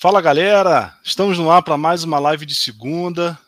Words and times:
Fala 0.00 0.22
galera, 0.22 0.98
estamos 1.04 1.38
no 1.38 1.50
ar 1.50 1.62
para 1.62 1.76
mais 1.76 2.04
uma 2.04 2.18
live 2.18 2.46
de 2.46 2.54
segunda, 2.54 3.38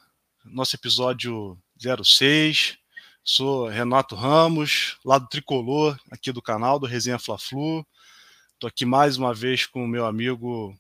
nosso 0.45 0.77
episódio 0.77 1.57
06. 1.79 2.77
Sou 3.25 3.69
Renato 3.69 4.15
Ramos, 4.15 4.99
lado 5.03 5.27
tricolor 5.31 5.99
aqui 6.11 6.31
do 6.31 6.43
canal 6.43 6.79
do 6.79 6.85
Resenha 6.85 7.19
Fla-Flu. 7.19 7.87
Estou 8.53 8.69
aqui 8.69 8.85
mais 8.85 9.17
uma 9.17 9.33
vez 9.33 9.65
com 9.65 9.83
o 9.83 9.89
meu 9.89 10.05
amigo 10.05 10.75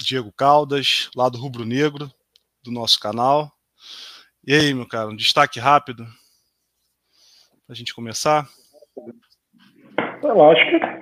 Diego 0.00 0.32
Caldas, 0.32 1.08
lado 1.14 1.38
rubro-negro 1.38 2.12
do 2.64 2.72
nosso 2.72 2.98
canal. 2.98 3.52
E 4.44 4.52
aí, 4.52 4.74
meu 4.74 4.88
cara, 4.88 5.10
um 5.10 5.16
destaque 5.16 5.60
rápido 5.60 6.04
para 7.64 7.72
a 7.72 7.74
gente 7.74 7.94
começar? 7.94 8.48
Eu 10.24 10.50
acho 10.50 10.70
que 10.70 10.97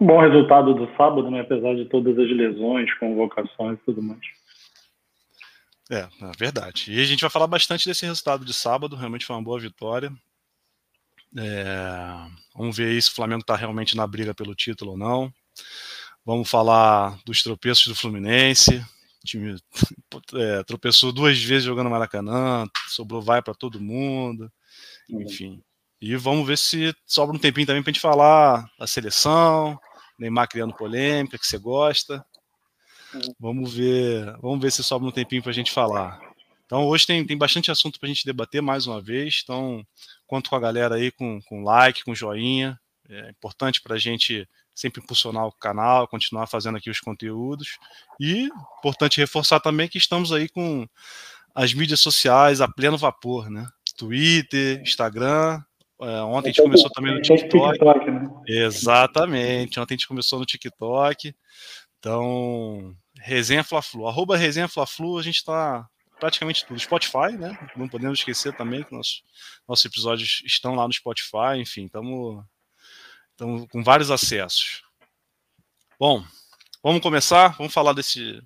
bom 0.00 0.20
resultado 0.20 0.74
do 0.74 0.86
sábado, 0.96 1.30
né? 1.30 1.40
apesar 1.40 1.74
de 1.74 1.84
todas 1.86 2.18
as 2.18 2.30
lesões, 2.30 2.92
convocações 2.98 3.78
e 3.78 3.84
tudo 3.84 4.02
mais. 4.02 4.20
É, 5.90 6.00
é 6.02 6.32
verdade. 6.38 6.92
E 6.92 7.00
a 7.00 7.04
gente 7.04 7.20
vai 7.20 7.30
falar 7.30 7.46
bastante 7.46 7.86
desse 7.86 8.06
resultado 8.06 8.44
de 8.44 8.54
sábado, 8.54 8.96
realmente 8.96 9.26
foi 9.26 9.36
uma 9.36 9.42
boa 9.42 9.58
vitória. 9.58 10.10
É, 11.36 11.64
vamos 12.56 12.76
ver 12.76 12.88
aí 12.88 13.02
se 13.02 13.10
o 13.10 13.14
Flamengo 13.14 13.42
está 13.42 13.54
realmente 13.54 13.96
na 13.96 14.06
briga 14.06 14.34
pelo 14.34 14.54
título 14.54 14.92
ou 14.92 14.98
não. 14.98 15.32
Vamos 16.24 16.50
falar 16.50 17.18
dos 17.24 17.42
tropeços 17.42 17.86
do 17.88 17.94
Fluminense. 17.94 18.78
O 19.22 19.26
time 19.26 19.56
é, 20.34 20.62
tropeçou 20.64 21.12
duas 21.12 21.40
vezes 21.42 21.64
jogando 21.64 21.90
Maracanã, 21.90 22.66
sobrou 22.88 23.20
vai 23.20 23.42
para 23.42 23.54
todo 23.54 23.80
mundo. 23.80 24.50
Enfim, 25.08 25.62
e 26.00 26.16
vamos 26.16 26.46
ver 26.46 26.56
se 26.56 26.94
sobra 27.04 27.36
um 27.36 27.38
tempinho 27.38 27.66
também 27.66 27.82
para 27.82 27.90
a 27.90 27.92
gente 27.92 28.00
falar 28.00 28.70
da 28.78 28.86
seleção, 28.86 29.78
Neymar 30.18 30.48
criando 30.48 30.74
polêmica, 30.74 31.38
que 31.38 31.46
você 31.46 31.58
gosta. 31.58 32.24
Vamos 33.38 33.74
ver, 33.74 34.36
vamos 34.40 34.60
ver 34.60 34.70
se 34.70 34.82
sobra 34.82 35.08
um 35.08 35.12
tempinho 35.12 35.42
para 35.42 35.50
a 35.50 35.54
gente 35.54 35.70
falar. 35.70 36.20
Então 36.64 36.86
hoje 36.86 37.06
tem, 37.06 37.26
tem 37.26 37.36
bastante 37.36 37.70
assunto 37.70 37.98
para 37.98 38.06
a 38.06 38.12
gente 38.12 38.24
debater 38.24 38.62
mais 38.62 38.86
uma 38.86 39.00
vez. 39.00 39.40
Então 39.42 39.84
conto 40.26 40.48
com 40.48 40.56
a 40.56 40.60
galera 40.60 40.94
aí 40.94 41.10
com, 41.10 41.40
com 41.42 41.64
like, 41.64 42.04
com 42.04 42.14
joinha. 42.14 42.78
É 43.08 43.30
importante 43.30 43.82
para 43.82 43.96
a 43.96 43.98
gente 43.98 44.48
sempre 44.74 45.02
impulsionar 45.02 45.46
o 45.46 45.52
canal, 45.52 46.06
continuar 46.06 46.46
fazendo 46.46 46.78
aqui 46.78 46.88
os 46.88 47.00
conteúdos. 47.00 47.78
E 48.18 48.48
importante 48.78 49.18
reforçar 49.18 49.60
também 49.60 49.88
que 49.88 49.98
estamos 49.98 50.32
aí 50.32 50.48
com 50.48 50.88
as 51.54 51.74
mídias 51.74 52.00
sociais 52.00 52.60
a 52.60 52.68
pleno 52.68 52.96
vapor, 52.96 53.50
né? 53.50 53.66
Twitter, 53.96 54.80
Instagram, 54.80 55.60
ontem 56.00 56.48
a 56.48 56.52
gente 56.52 56.62
começou 56.62 56.90
também 56.90 57.14
no 57.14 57.20
TikTok. 57.20 57.72
TikTok 57.72 58.10
né? 58.10 58.28
Exatamente. 58.46 59.78
Ontem 59.78 59.94
a 59.94 59.96
gente 59.96 60.08
começou 60.08 60.38
no 60.38 60.46
TikTok. 60.46 61.34
Então, 61.98 62.96
Resenha 63.18 63.62
Fla-Flu. 63.62 64.06
Arroba 64.06 64.36
Resenha 64.36 64.68
Fla-Flu, 64.68 65.18
a 65.18 65.22
gente 65.22 65.36
está 65.36 65.86
praticamente 66.18 66.64
tudo. 66.66 66.80
Spotify, 66.80 67.32
né? 67.38 67.58
Não 67.76 67.88
podemos 67.88 68.18
esquecer 68.18 68.56
também 68.56 68.82
que 68.82 68.94
nossos, 68.94 69.22
nossos 69.68 69.84
episódios 69.84 70.42
estão 70.46 70.74
lá 70.74 70.86
no 70.86 70.92
Spotify. 70.92 71.58
Enfim, 71.58 71.86
estamos 71.86 72.44
com 73.70 73.82
vários 73.82 74.10
acessos. 74.10 74.82
Bom, 75.98 76.24
vamos 76.82 77.02
começar. 77.02 77.56
Vamos 77.58 77.72
falar 77.72 77.92
desse, 77.92 78.40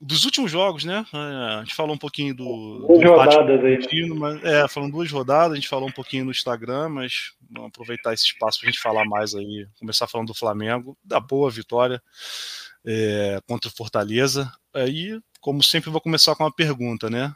dos 0.00 0.24
últimos 0.24 0.50
jogos, 0.50 0.84
né? 0.84 1.04
É, 1.12 1.54
a 1.56 1.60
gente 1.60 1.74
falou 1.74 1.94
um 1.94 1.98
pouquinho 1.98 2.34
do. 2.34 2.86
Duas 2.86 3.00
do 3.00 3.08
rodadas 3.10 3.64
aí. 3.64 4.08
Mas, 4.08 4.42
é, 4.42 4.66
falando 4.66 4.92
duas 4.92 5.10
rodadas, 5.10 5.52
a 5.52 5.56
gente 5.56 5.68
falou 5.68 5.88
um 5.88 5.92
pouquinho 5.92 6.24
no 6.24 6.30
Instagram, 6.30 6.88
mas 6.88 7.32
vamos 7.50 7.68
aproveitar 7.68 8.14
esse 8.14 8.24
espaço 8.24 8.60
para 8.60 8.68
a 8.68 8.72
gente 8.72 8.80
falar 8.80 9.04
mais 9.04 9.34
aí. 9.34 9.66
Começar 9.78 10.06
falando 10.06 10.28
do 10.28 10.34
Flamengo, 10.34 10.96
da 11.04 11.20
boa 11.20 11.50
vitória 11.50 12.02
é, 12.86 13.40
contra 13.46 13.68
o 13.68 13.74
Fortaleza. 13.74 14.50
Aí, 14.74 15.20
como 15.40 15.62
sempre, 15.62 15.90
vou 15.90 16.00
começar 16.00 16.34
com 16.34 16.44
uma 16.44 16.52
pergunta, 16.52 17.10
né? 17.10 17.34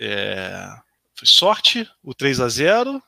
É, 0.00 0.66
foi 1.14 1.28
sorte 1.28 1.86
o 2.02 2.14
3 2.14 2.40
a 2.40 2.48
0 2.48 3.02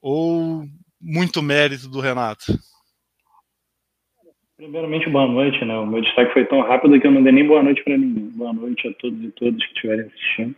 ou 0.00 0.66
muito 0.98 1.42
mérito 1.42 1.88
do 1.88 2.00
Renato? 2.00 2.58
Primeiramente, 4.56 5.10
boa 5.10 5.26
noite, 5.26 5.64
né? 5.64 5.76
O 5.76 5.84
meu 5.86 6.00
destaque 6.00 6.32
foi 6.32 6.44
tão 6.44 6.60
rápido 6.60 7.00
que 7.00 7.06
eu 7.06 7.10
não 7.10 7.24
dei 7.24 7.32
nem 7.32 7.44
boa 7.44 7.60
noite 7.60 7.82
para 7.82 7.98
ninguém. 7.98 8.30
Boa 8.36 8.52
noite 8.52 8.86
a 8.86 8.92
todos 8.94 9.20
e 9.20 9.32
todas 9.32 9.60
que 9.60 9.74
estiverem 9.74 10.06
assistindo. 10.06 10.54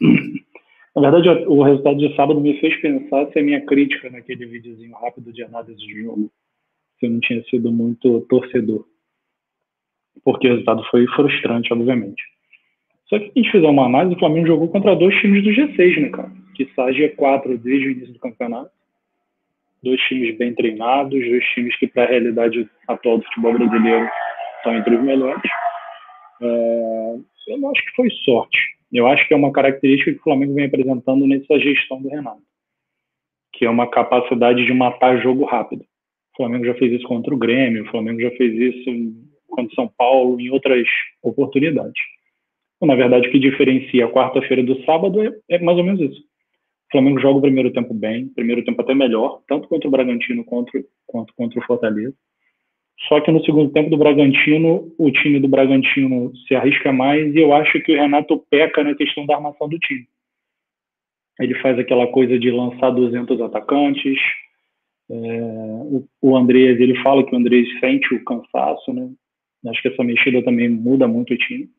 Na 0.94 1.10
verdade, 1.10 1.28
o 1.48 1.60
resultado 1.62 1.96
de 1.96 2.14
sábado 2.14 2.40
me 2.40 2.60
fez 2.60 2.80
pensar 2.80 3.26
se 3.32 3.38
a 3.40 3.42
minha 3.42 3.60
crítica 3.66 4.10
naquele 4.10 4.46
videozinho 4.46 4.94
rápido 4.94 5.32
de 5.32 5.42
análise 5.42 5.74
de 5.76 6.02
jogo, 6.02 6.30
se 7.00 7.06
eu 7.06 7.10
não 7.10 7.18
tinha 7.18 7.42
sido 7.44 7.72
muito 7.72 8.20
torcedor. 8.28 8.86
Porque 10.22 10.46
o 10.46 10.50
resultado 10.50 10.84
foi 10.90 11.04
frustrante, 11.08 11.72
obviamente. 11.72 12.22
Só 13.06 13.18
que 13.18 13.24
a 13.24 13.32
gente 13.34 13.50
fizer 13.50 13.68
uma 13.68 13.86
análise, 13.86 14.14
o 14.14 14.18
Flamengo 14.20 14.46
jogou 14.46 14.68
contra 14.68 14.94
dois 14.94 15.18
times 15.20 15.42
do 15.42 15.50
G6, 15.50 16.00
né, 16.00 16.08
cara? 16.10 16.30
Que 16.54 16.70
sai 16.76 16.92
G4 16.92 17.58
desde 17.58 17.88
o 17.88 17.90
início 17.90 18.12
do 18.12 18.20
campeonato 18.20 18.70
dois 19.82 20.00
times 20.02 20.36
bem 20.38 20.54
treinados, 20.54 21.10
dois 21.10 21.44
times 21.54 21.76
que, 21.78 21.86
para 21.86 22.04
a 22.04 22.08
realidade 22.08 22.68
atual 22.88 23.18
do 23.18 23.24
futebol 23.24 23.54
brasileiro, 23.54 24.08
estão 24.56 24.76
entre 24.76 24.94
os 24.94 25.02
melhores. 25.02 25.50
É, 26.40 27.16
eu 27.48 27.58
não 27.58 27.70
acho 27.70 27.84
que 27.84 27.96
foi 27.96 28.08
sorte. 28.24 28.58
Eu 28.92 29.06
acho 29.06 29.26
que 29.26 29.34
é 29.34 29.36
uma 29.36 29.52
característica 29.52 30.12
que 30.12 30.18
o 30.18 30.22
Flamengo 30.22 30.54
vem 30.54 30.66
apresentando 30.66 31.26
nessa 31.26 31.58
gestão 31.58 32.00
do 32.00 32.08
Renato, 32.08 32.42
que 33.54 33.64
é 33.64 33.70
uma 33.70 33.88
capacidade 33.88 34.64
de 34.64 34.72
matar 34.72 35.20
jogo 35.22 35.44
rápido. 35.44 35.82
O 36.34 36.36
Flamengo 36.36 36.64
já 36.64 36.74
fez 36.74 36.92
isso 36.92 37.06
contra 37.06 37.34
o 37.34 37.38
Grêmio, 37.38 37.84
o 37.84 37.90
Flamengo 37.90 38.20
já 38.20 38.30
fez 38.32 38.54
isso 38.54 38.90
contra 39.48 39.72
o 39.72 39.74
São 39.74 39.88
Paulo, 39.88 40.40
em 40.40 40.50
outras 40.50 40.86
oportunidades. 41.22 42.00
Na 42.80 42.94
verdade, 42.94 43.28
o 43.28 43.30
que 43.30 43.38
diferencia 43.38 44.06
a 44.06 44.10
quarta-feira 44.10 44.62
do 44.62 44.82
sábado 44.84 45.22
é, 45.22 45.32
é 45.50 45.58
mais 45.58 45.78
ou 45.78 45.84
menos 45.84 46.00
isso 46.00 46.31
o 46.92 46.98
Flamengo 46.98 47.20
joga 47.20 47.38
o 47.38 47.42
primeiro 47.42 47.72
tempo 47.72 47.94
bem, 47.94 48.28
primeiro 48.28 48.62
tempo 48.62 48.82
até 48.82 48.94
melhor, 48.94 49.40
tanto 49.48 49.66
contra 49.66 49.88
o 49.88 49.90
Bragantino 49.90 50.44
quanto, 50.44 50.72
quanto 51.06 51.32
contra 51.34 51.58
o 51.58 51.64
Fortaleza. 51.64 52.14
Só 53.08 53.18
que 53.22 53.30
no 53.32 53.42
segundo 53.44 53.72
tempo 53.72 53.88
do 53.88 53.96
Bragantino, 53.96 54.92
o 54.98 55.10
time 55.10 55.40
do 55.40 55.48
Bragantino 55.48 56.30
se 56.46 56.54
arrisca 56.54 56.92
mais 56.92 57.34
e 57.34 57.38
eu 57.40 57.54
acho 57.54 57.80
que 57.80 57.92
o 57.92 57.96
Renato 57.96 58.38
peca 58.50 58.84
na 58.84 58.94
questão 58.94 59.24
da 59.24 59.36
armação 59.36 59.68
do 59.70 59.78
time. 59.78 60.06
Ele 61.40 61.54
faz 61.60 61.78
aquela 61.78 62.06
coisa 62.08 62.38
de 62.38 62.50
lançar 62.50 62.90
200 62.90 63.40
atacantes. 63.40 64.18
É, 65.10 65.14
o, 65.14 66.04
o 66.20 66.36
Andrés, 66.36 66.78
ele 66.78 67.02
fala 67.02 67.24
que 67.24 67.34
o 67.34 67.38
Andrés 67.38 67.66
sente 67.80 68.14
o 68.14 68.22
cansaço, 68.22 68.92
né? 68.92 69.10
Acho 69.66 69.80
que 69.80 69.88
essa 69.88 70.04
mexida 70.04 70.42
também 70.42 70.68
muda 70.68 71.08
muito 71.08 71.32
o 71.32 71.38
time. 71.38 71.70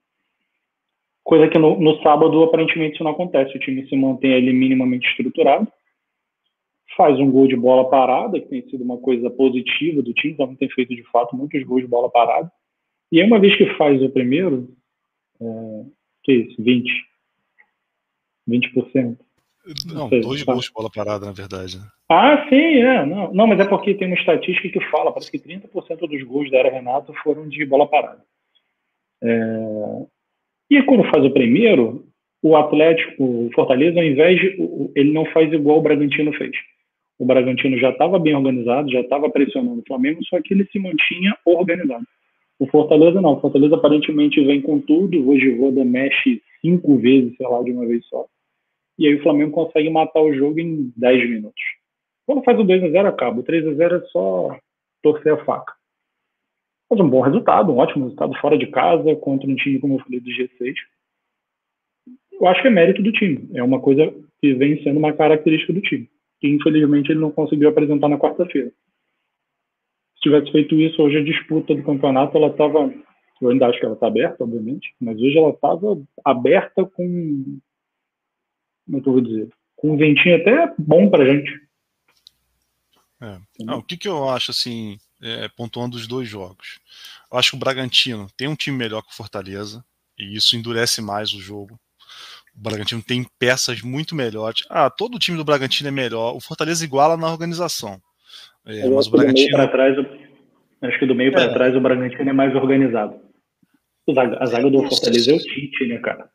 Coisa 1.24 1.48
que 1.48 1.58
no, 1.58 1.80
no 1.80 2.02
sábado, 2.02 2.44
aparentemente, 2.44 2.96
isso 2.96 3.04
não 3.04 3.12
acontece. 3.12 3.56
O 3.56 3.60
time 3.60 3.88
se 3.88 3.96
mantém 3.96 4.34
ali 4.34 4.52
minimamente 4.52 5.08
estruturado, 5.08 5.68
faz 6.98 7.18
um 7.20 7.32
gol 7.32 7.48
de 7.48 7.56
bola 7.56 7.90
parada, 7.90 8.40
que 8.40 8.48
tem 8.48 8.70
sido 8.70 8.84
uma 8.84 8.98
coisa 8.98 9.30
positiva 9.30 10.02
do 10.02 10.14
time, 10.14 10.34
então 10.34 10.56
tem 10.56 10.70
feito 10.70 10.96
de 10.96 11.04
fato 11.04 11.36
muitos 11.36 11.64
gols 11.64 11.82
de 11.82 11.88
bola 11.88 12.10
parada. 12.10 12.52
E 13.12 13.22
aí, 13.22 13.28
uma 13.28 13.40
vez 13.40 13.56
que 13.58 13.66
faz 13.76 14.02
o 14.02 14.10
primeiro, 14.10 14.70
é, 15.42 15.86
que 16.24 16.32
é 16.32 16.36
isso, 16.36 16.62
20? 16.62 16.92
20%? 18.50 19.18
Não, 19.94 20.10
sei, 20.10 20.20
dois 20.20 20.44
gols 20.44 20.66
de 20.66 20.74
bola 20.74 20.90
parada, 20.94 21.26
na 21.26 21.32
verdade. 21.32 21.78
Né? 21.78 21.86
Ah, 22.10 22.46
sim, 22.50 22.56
é. 22.56 23.06
Não, 23.06 23.34
não, 23.34 23.48
mas 23.48 23.60
é 23.60 23.66
porque 23.66 23.94
tem 23.94 24.08
uma 24.08 24.18
estatística 24.18 24.68
que 24.68 24.92
fala, 24.92 25.12
parece 25.12 25.32
que 25.32 25.40
30% 25.40 26.08
dos 26.08 26.24
gols 26.24 26.52
da 26.52 26.58
era 26.58 26.70
Renato 26.70 27.14
foram 27.24 27.48
de 27.48 27.66
bola 27.66 27.88
parada. 27.88 28.24
É, 29.24 30.06
e 30.78 30.84
quando 30.84 31.10
faz 31.10 31.24
o 31.24 31.32
primeiro, 31.32 32.06
o 32.42 32.56
Atlético, 32.56 33.24
o 33.24 33.50
Fortaleza, 33.54 34.00
ao 34.00 34.06
invés 34.06 34.40
de. 34.40 34.58
Ele 34.96 35.12
não 35.12 35.26
faz 35.28 35.52
igual 35.52 35.80
o 35.80 35.82
Bragantino 35.82 36.34
fez. 36.34 36.52
O 37.18 37.26
Bragantino 37.26 37.78
já 37.78 37.90
estava 37.90 38.20
bem 38.20 38.36
organizado, 38.36 38.92
já 38.92 39.02
estava 39.02 39.30
pressionando 39.30 39.80
o 39.80 39.88
Flamengo, 39.88 40.24
só 40.26 40.42
que 40.42 40.54
ele 40.54 40.66
se 40.66 40.80
mantinha 40.80 41.36
organizado. 41.46 42.06
O 42.60 42.68
Fortaleza 42.68 43.22
não. 43.22 43.34
O 43.34 43.40
Fortaleza 43.40 43.76
aparentemente 43.76 44.44
vem 44.44 44.62
com 44.62 44.80
tudo. 44.80 45.30
Hoje 45.30 45.50
o 45.50 45.58
Voda 45.58 45.84
mexe 45.86 46.42
cinco 46.62 46.98
vezes, 46.98 47.36
sei 47.38 47.48
lá, 47.48 47.62
de 47.64 47.72
uma 47.72 47.86
vez 47.86 48.06
só. 48.08 48.26
E 48.98 49.08
aí 49.08 49.16
o 49.16 49.24
Flamengo 49.24 49.52
consegue 49.52 49.90
matar 49.90 50.22
o 50.22 50.34
jogo 50.34 50.60
em 50.60 50.92
10 50.96 51.30
minutos. 51.30 51.64
Quando 52.26 52.44
faz 52.44 52.60
o 52.60 52.64
2x0, 52.64 53.08
acaba. 53.08 53.40
O 53.40 53.44
3x0 53.44 54.02
é 54.02 54.06
só 54.08 54.58
torcer 55.02 55.34
a 55.34 55.44
faca. 55.46 55.74
Mas 56.94 57.00
um 57.00 57.10
bom 57.10 57.22
resultado, 57.22 57.72
um 57.72 57.78
ótimo 57.78 58.04
resultado 58.04 58.36
fora 58.40 58.56
de 58.56 58.68
casa, 58.68 59.16
contra 59.16 59.50
um 59.50 59.56
time, 59.56 59.80
como 59.80 59.96
eu 59.96 60.00
falei, 60.04 60.20
do 60.20 60.30
G6. 60.30 60.76
Eu 62.34 62.48
acho 62.48 62.62
que 62.62 62.68
é 62.68 62.72
mérito 62.72 63.02
do 63.02 63.12
time. 63.12 63.50
É 63.56 63.64
uma 63.64 63.80
coisa 63.82 64.14
que 64.40 64.54
vem 64.54 64.82
sendo 64.84 65.00
uma 65.00 65.12
característica 65.12 65.74
do 65.74 65.82
time. 65.82 66.08
Que 66.40 66.48
infelizmente 66.48 67.12
ele 67.12 67.20
não 67.20 67.32
conseguiu 67.32 67.68
apresentar 67.70 68.08
na 68.08 68.20
quarta-feira. 68.20 68.70
Se 68.70 70.22
tivesse 70.22 70.52
feito 70.52 70.76
isso, 70.76 71.02
hoje 71.02 71.18
a 71.18 71.24
disputa 71.24 71.74
do 71.74 71.82
campeonato 71.82 72.38
ela 72.38 72.50
estava. 72.50 72.94
Eu 73.42 73.50
ainda 73.50 73.66
acho 73.66 73.80
que 73.80 73.86
ela 73.86 73.96
está 73.96 74.06
aberta, 74.06 74.44
obviamente, 74.44 74.94
mas 75.02 75.20
hoje 75.20 75.36
ela 75.36 75.50
estava 75.50 76.00
aberta 76.24 76.86
com. 76.86 77.60
Como 78.86 78.98
é 79.00 79.02
que 79.02 79.10
eu 79.10 79.14
vou 79.14 79.22
dizer? 79.22 79.50
Com 79.78 79.94
um 79.94 79.98
ventinho 79.98 80.36
até 80.36 80.72
bom 80.78 81.10
para 81.10 81.26
gente. 81.26 81.52
É. 83.20 83.40
Ah, 83.68 83.78
o 83.78 83.84
que, 83.84 83.98
que 83.98 84.08
eu 84.08 84.30
acho 84.30 84.52
assim 84.52 85.00
é, 85.24 85.48
pontuando 85.48 85.96
os 85.96 86.06
dois 86.06 86.28
jogos. 86.28 86.80
Eu 87.32 87.38
acho 87.38 87.52
que 87.52 87.56
o 87.56 87.60
Bragantino 87.60 88.28
tem 88.36 88.48
um 88.48 88.56
time 88.56 88.78
melhor 88.78 89.02
que 89.02 89.12
o 89.12 89.16
Fortaleza, 89.16 89.84
e 90.20 90.36
isso 90.36 90.56
endurece 90.56 91.02
mais 91.02 91.34
o 91.34 91.40
jogo. 91.40 91.80
O 92.56 92.60
Bragantino 92.62 93.02
tem 93.02 93.26
peças 93.40 93.82
muito 93.82 94.14
melhores. 94.14 94.64
Ah, 94.70 94.90
todo 94.90 95.16
o 95.16 95.20
time 95.20 95.38
do 95.38 95.44
Bragantino 95.44 95.88
é 95.88 95.92
melhor. 95.92 96.36
O 96.36 96.40
Fortaleza 96.40 96.84
iguala 96.84 97.18
na 97.18 97.32
organização. 97.32 98.00
É, 98.66 98.88
mas 98.88 99.08
o 99.08 99.12
Bragantino. 99.12 99.68
Trás, 99.70 99.98
acho 100.82 101.00
que 101.00 101.06
do 101.06 101.16
meio 101.16 101.32
para 101.32 101.46
é. 101.46 101.54
trás 101.54 101.76
o 101.76 101.82
Bragantino 101.82 102.30
é 102.30 102.34
mais 102.34 102.54
organizado. 102.56 103.20
A 104.40 104.46
zaga 104.46 104.70
do 104.70 104.88
Fortaleza 104.88 105.32
é 105.32 105.36
o 105.36 105.40
Tite, 105.40 105.88
né, 105.88 105.98
cara? 106.00 106.30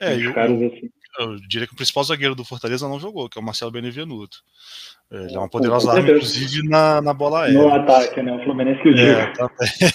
É, 0.00 0.14
eu, 0.14 0.30
assim. 0.30 0.90
Eu, 1.18 1.36
diria 1.40 1.66
que 1.66 1.72
o 1.72 1.76
principal 1.76 2.04
zagueiro 2.04 2.34
do 2.34 2.44
Fortaleza 2.44 2.88
não 2.88 3.00
jogou, 3.00 3.28
que 3.28 3.38
é 3.38 3.40
o 3.40 3.44
Marcelo 3.44 3.70
Benevenuto. 3.70 4.38
Ele 5.10 5.34
é 5.34 5.38
uma 5.38 5.48
poderosa 5.48 5.90
arma, 5.90 6.10
inclusive 6.10 6.68
na, 6.68 7.00
na 7.00 7.14
bola 7.14 7.44
aérea. 7.44 7.60
No 7.60 7.72
ataque, 7.72 8.22
né? 8.22 8.32
O 8.32 8.44
Fluminense 8.44 8.82
que 8.82 8.88
o 8.88 8.98
é, 8.98 9.32
tá, 9.32 9.50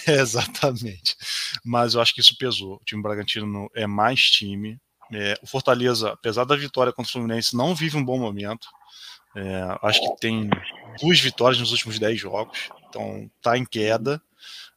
é, 0.07 0.11
Exatamente. 0.21 1.17
Mas 1.65 1.93
eu 1.93 2.01
acho 2.01 2.13
que 2.13 2.21
isso 2.21 2.37
pesou. 2.37 2.75
O 2.75 2.85
time 2.85 3.01
Bragantino 3.01 3.69
é 3.75 3.85
mais 3.85 4.21
time. 4.21 4.79
É, 5.13 5.37
o 5.41 5.47
Fortaleza, 5.47 6.11
apesar 6.11 6.45
da 6.45 6.55
vitória 6.55 6.93
contra 6.93 7.09
o 7.09 7.11
Fluminense, 7.11 7.55
não 7.55 7.75
vive 7.75 7.97
um 7.97 8.05
bom 8.05 8.17
momento. 8.17 8.67
É, 9.35 9.77
acho 9.81 9.99
que 9.99 10.19
tem 10.21 10.49
duas 11.01 11.19
vitórias 11.19 11.59
nos 11.59 11.71
últimos 11.71 11.99
dez 11.99 12.17
jogos. 12.17 12.69
Então 12.87 13.29
tá 13.41 13.57
em 13.57 13.65
queda. 13.65 14.21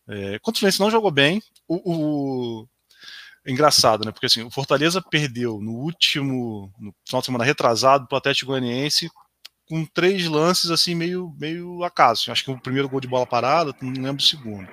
É, 0.08 0.38
contra 0.40 0.58
o 0.58 0.60
Fluminense 0.60 0.80
não 0.80 0.90
jogou 0.90 1.12
bem. 1.12 1.40
O, 1.68 1.76
o, 1.92 2.68
engraçado, 3.46 4.04
né? 4.04 4.12
Porque 4.12 4.26
assim, 4.26 4.42
o 4.42 4.50
Fortaleza 4.50 5.02
perdeu 5.02 5.60
no 5.60 5.72
último, 5.72 6.72
no 6.78 6.94
final 7.06 7.20
de 7.20 7.26
semana 7.26 7.44
retrasado, 7.44 8.06
para 8.06 8.16
o 8.16 8.18
Atlético 8.18 8.52
Goianiense 8.52 9.10
com 9.66 9.84
três 9.86 10.26
lances 10.26 10.70
assim 10.70 10.94
meio 10.94 11.34
meio 11.38 11.82
acaso. 11.84 12.30
Acho 12.30 12.44
que 12.44 12.50
o 12.50 12.60
primeiro 12.60 12.88
gol 12.88 13.00
de 13.00 13.08
bola 13.08 13.26
parada, 13.26 13.74
não 13.80 14.02
lembro 14.02 14.22
o 14.22 14.26
segundo. 14.26 14.68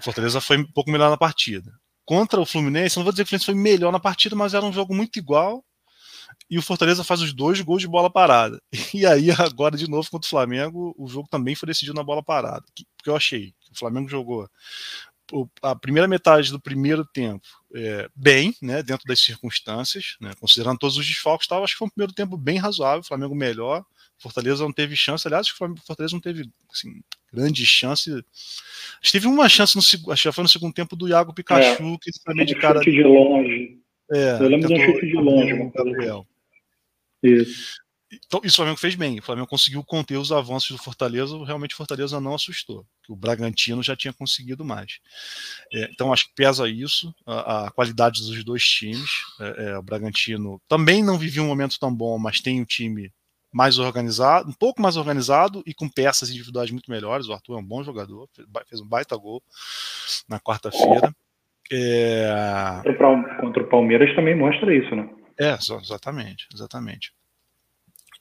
O 0.00 0.04
Fortaleza 0.04 0.40
foi 0.40 0.58
um 0.58 0.72
pouco 0.72 0.90
melhor 0.90 1.10
na 1.10 1.16
partida. 1.16 1.70
Contra 2.04 2.40
o 2.40 2.46
Fluminense, 2.46 2.96
não 2.96 3.04
vou 3.04 3.12
dizer 3.12 3.24
que 3.24 3.28
o 3.28 3.30
Fluminense 3.30 3.46
foi 3.46 3.54
melhor 3.54 3.92
na 3.92 4.00
partida, 4.00 4.34
mas 4.34 4.54
era 4.54 4.64
um 4.64 4.72
jogo 4.72 4.94
muito 4.94 5.18
igual. 5.18 5.62
E 6.50 6.58
o 6.58 6.62
Fortaleza 6.62 7.04
faz 7.04 7.20
os 7.20 7.34
dois 7.34 7.60
gols 7.60 7.82
de 7.82 7.88
bola 7.88 8.10
parada. 8.10 8.60
E 8.94 9.04
aí, 9.04 9.30
agora, 9.30 9.76
de 9.76 9.88
novo, 9.88 10.08
contra 10.10 10.26
o 10.26 10.30
Flamengo, 10.30 10.94
o 10.96 11.06
jogo 11.06 11.28
também 11.30 11.54
foi 11.54 11.66
decidido 11.66 11.94
na 11.94 12.02
bola 12.02 12.22
parada. 12.22 12.64
Porque 12.96 13.10
eu 13.10 13.16
achei 13.16 13.52
o 13.70 13.78
Flamengo 13.78 14.08
jogou 14.08 14.48
a 15.62 15.74
primeira 15.74 16.08
metade 16.08 16.50
do 16.50 16.60
primeiro 16.60 17.04
tempo 17.04 17.46
é, 17.74 18.08
bem, 18.14 18.54
né, 18.62 18.82
dentro 18.82 19.06
das 19.06 19.20
circunstâncias, 19.20 20.16
né, 20.20 20.32
considerando 20.40 20.78
todos 20.78 20.96
os 20.96 21.06
desfalques, 21.06 21.46
tava, 21.46 21.64
acho 21.64 21.74
que 21.74 21.78
foi 21.78 21.86
um 21.86 21.90
primeiro 21.90 22.12
tempo 22.12 22.36
bem 22.36 22.58
razoável, 22.58 23.00
o 23.00 23.06
Flamengo 23.06 23.34
melhor, 23.34 23.84
Fortaleza 24.18 24.64
não 24.64 24.72
teve 24.72 24.96
chance, 24.96 25.26
aliás, 25.26 25.48
o 25.48 25.56
Fortaleza 25.56 26.14
não 26.14 26.20
teve 26.20 26.50
assim, 26.72 27.00
grande 27.32 27.64
chance. 27.64 28.10
Acho 28.10 28.24
que 29.02 29.12
teve 29.12 29.28
uma 29.28 29.48
chance 29.48 29.76
no 29.76 30.12
acho 30.12 30.28
que 30.28 30.32
foi 30.32 30.42
no 30.42 30.48
segundo 30.48 30.74
tempo 30.74 30.96
do 30.96 31.08
Iago 31.08 31.32
Pikachu, 31.32 31.94
é, 31.94 31.98
que 31.98 32.34
meio 32.34 32.46
de 32.46 32.54
cara. 32.56 32.80
de 32.80 33.02
longe. 33.02 33.78
É, 34.10 34.38
eu 34.40 34.48
lembro 34.48 34.66
de 34.66 34.74
um 34.74 34.84
chute 34.86 35.06
de 35.06 35.14
longe, 35.14 35.70
Gabriel. 35.72 36.26
Isso. 37.22 37.76
Então, 38.10 38.40
isso 38.42 38.54
o 38.54 38.56
Flamengo 38.56 38.78
fez 38.78 38.94
bem. 38.94 39.18
O 39.18 39.22
Flamengo 39.22 39.46
conseguiu 39.46 39.84
conter 39.84 40.16
os 40.16 40.32
avanços 40.32 40.70
do 40.70 40.82
Fortaleza. 40.82 41.36
Realmente, 41.44 41.74
o 41.74 41.76
Fortaleza 41.76 42.18
não 42.20 42.34
assustou. 42.34 42.86
O 43.08 43.14
Bragantino 43.14 43.82
já 43.82 43.94
tinha 43.94 44.12
conseguido 44.12 44.64
mais. 44.64 44.98
É, 45.72 45.90
então, 45.92 46.12
acho 46.12 46.28
que 46.28 46.34
pesa 46.34 46.68
isso, 46.68 47.14
a, 47.26 47.66
a 47.66 47.70
qualidade 47.70 48.22
dos 48.22 48.42
dois 48.44 48.64
times. 48.64 49.10
É, 49.40 49.64
é, 49.64 49.78
o 49.78 49.82
Bragantino 49.82 50.60
também 50.66 51.02
não 51.02 51.18
vivia 51.18 51.42
um 51.42 51.48
momento 51.48 51.78
tão 51.78 51.94
bom, 51.94 52.18
mas 52.18 52.40
tem 52.40 52.60
um 52.60 52.64
time 52.64 53.12
mais 53.52 53.78
organizado, 53.78 54.48
um 54.50 54.54
pouco 54.54 54.80
mais 54.80 54.96
organizado 54.96 55.62
e 55.66 55.74
com 55.74 55.88
peças 55.88 56.30
individuais 56.30 56.70
muito 56.70 56.90
melhores. 56.90 57.28
O 57.28 57.32
Arthur 57.32 57.56
é 57.56 57.60
um 57.60 57.64
bom 57.64 57.82
jogador, 57.82 58.28
fez 58.68 58.80
um 58.80 58.88
baita 58.88 59.16
gol 59.16 59.42
na 60.28 60.38
quarta-feira. 60.38 61.14
É... 61.70 62.30
Contra 63.40 63.62
o 63.62 63.68
Palmeiras 63.68 64.14
também 64.14 64.34
mostra 64.34 64.74
isso, 64.74 64.94
né? 64.94 65.08
É, 65.38 65.52
exatamente, 65.54 66.46
exatamente. 66.52 67.12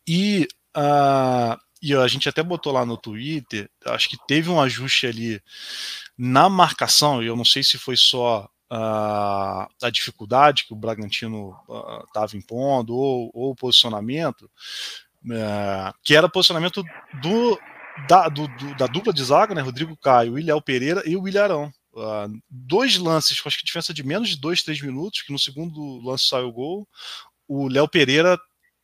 E, 0.07 0.48
uh, 0.75 1.57
e 1.81 1.94
a 1.94 2.07
gente 2.07 2.30
até 2.30 2.42
botou 2.42 2.71
lá 2.71 2.86
no 2.86 2.98
Twitter, 2.98 3.69
acho 3.86 4.09
que 4.09 4.18
teve 4.27 4.50
um 4.50 4.62
ajuste 4.62 5.07
ali 5.07 5.42
na 6.18 6.50
marcação, 6.50 7.21
e 7.21 7.27
eu 7.27 7.36
não 7.36 7.45
sei 7.45 7.63
se 7.63 7.77
foi 7.77 7.95
só 7.98 8.50
Uh, 8.69 9.63
a 9.81 9.89
dificuldade 9.89 10.65
que 10.65 10.74
o 10.74 10.75
Bragantino 10.75 11.56
estava 12.06 12.33
uh, 12.33 12.38
impondo 12.38 12.94
ou, 12.94 13.31
ou 13.33 13.51
o 13.51 13.56
posicionamento, 13.56 14.51
é, 15.31 15.94
que 16.04 16.15
era 16.15 16.30
posicionamento 16.30 16.83
do, 17.21 17.60
da, 18.07 18.30
do, 18.30 18.48
do, 18.48 18.75
da 18.75 18.88
dupla 18.88 19.13
de 19.13 19.24
zaga, 19.24 19.56
né, 19.56 19.62
Rodrigo 19.62 19.95
Caio, 19.98 20.33
William 20.33 20.62
Pereira 20.62 21.01
e 21.06 21.15
o 21.15 21.27
Ilharão. 21.27 21.71
Uh, 21.94 22.39
dois 22.50 22.98
lances, 22.98 23.42
com 23.42 23.50
acho 23.50 23.57
que 23.57 23.65
diferença 23.65 23.94
de 23.94 24.03
menos 24.03 24.30
de 24.30 24.38
dois, 24.38 24.62
três 24.62 24.81
minutos, 24.81 25.24
que 25.24 25.31
no 25.31 25.39
segundo 25.39 26.00
lance 26.06 26.27
saiu 26.27 26.50
o 26.50 26.53
gol. 26.53 26.88
O 27.48 27.68
Léo 27.68 27.88
Pereira 27.88 28.38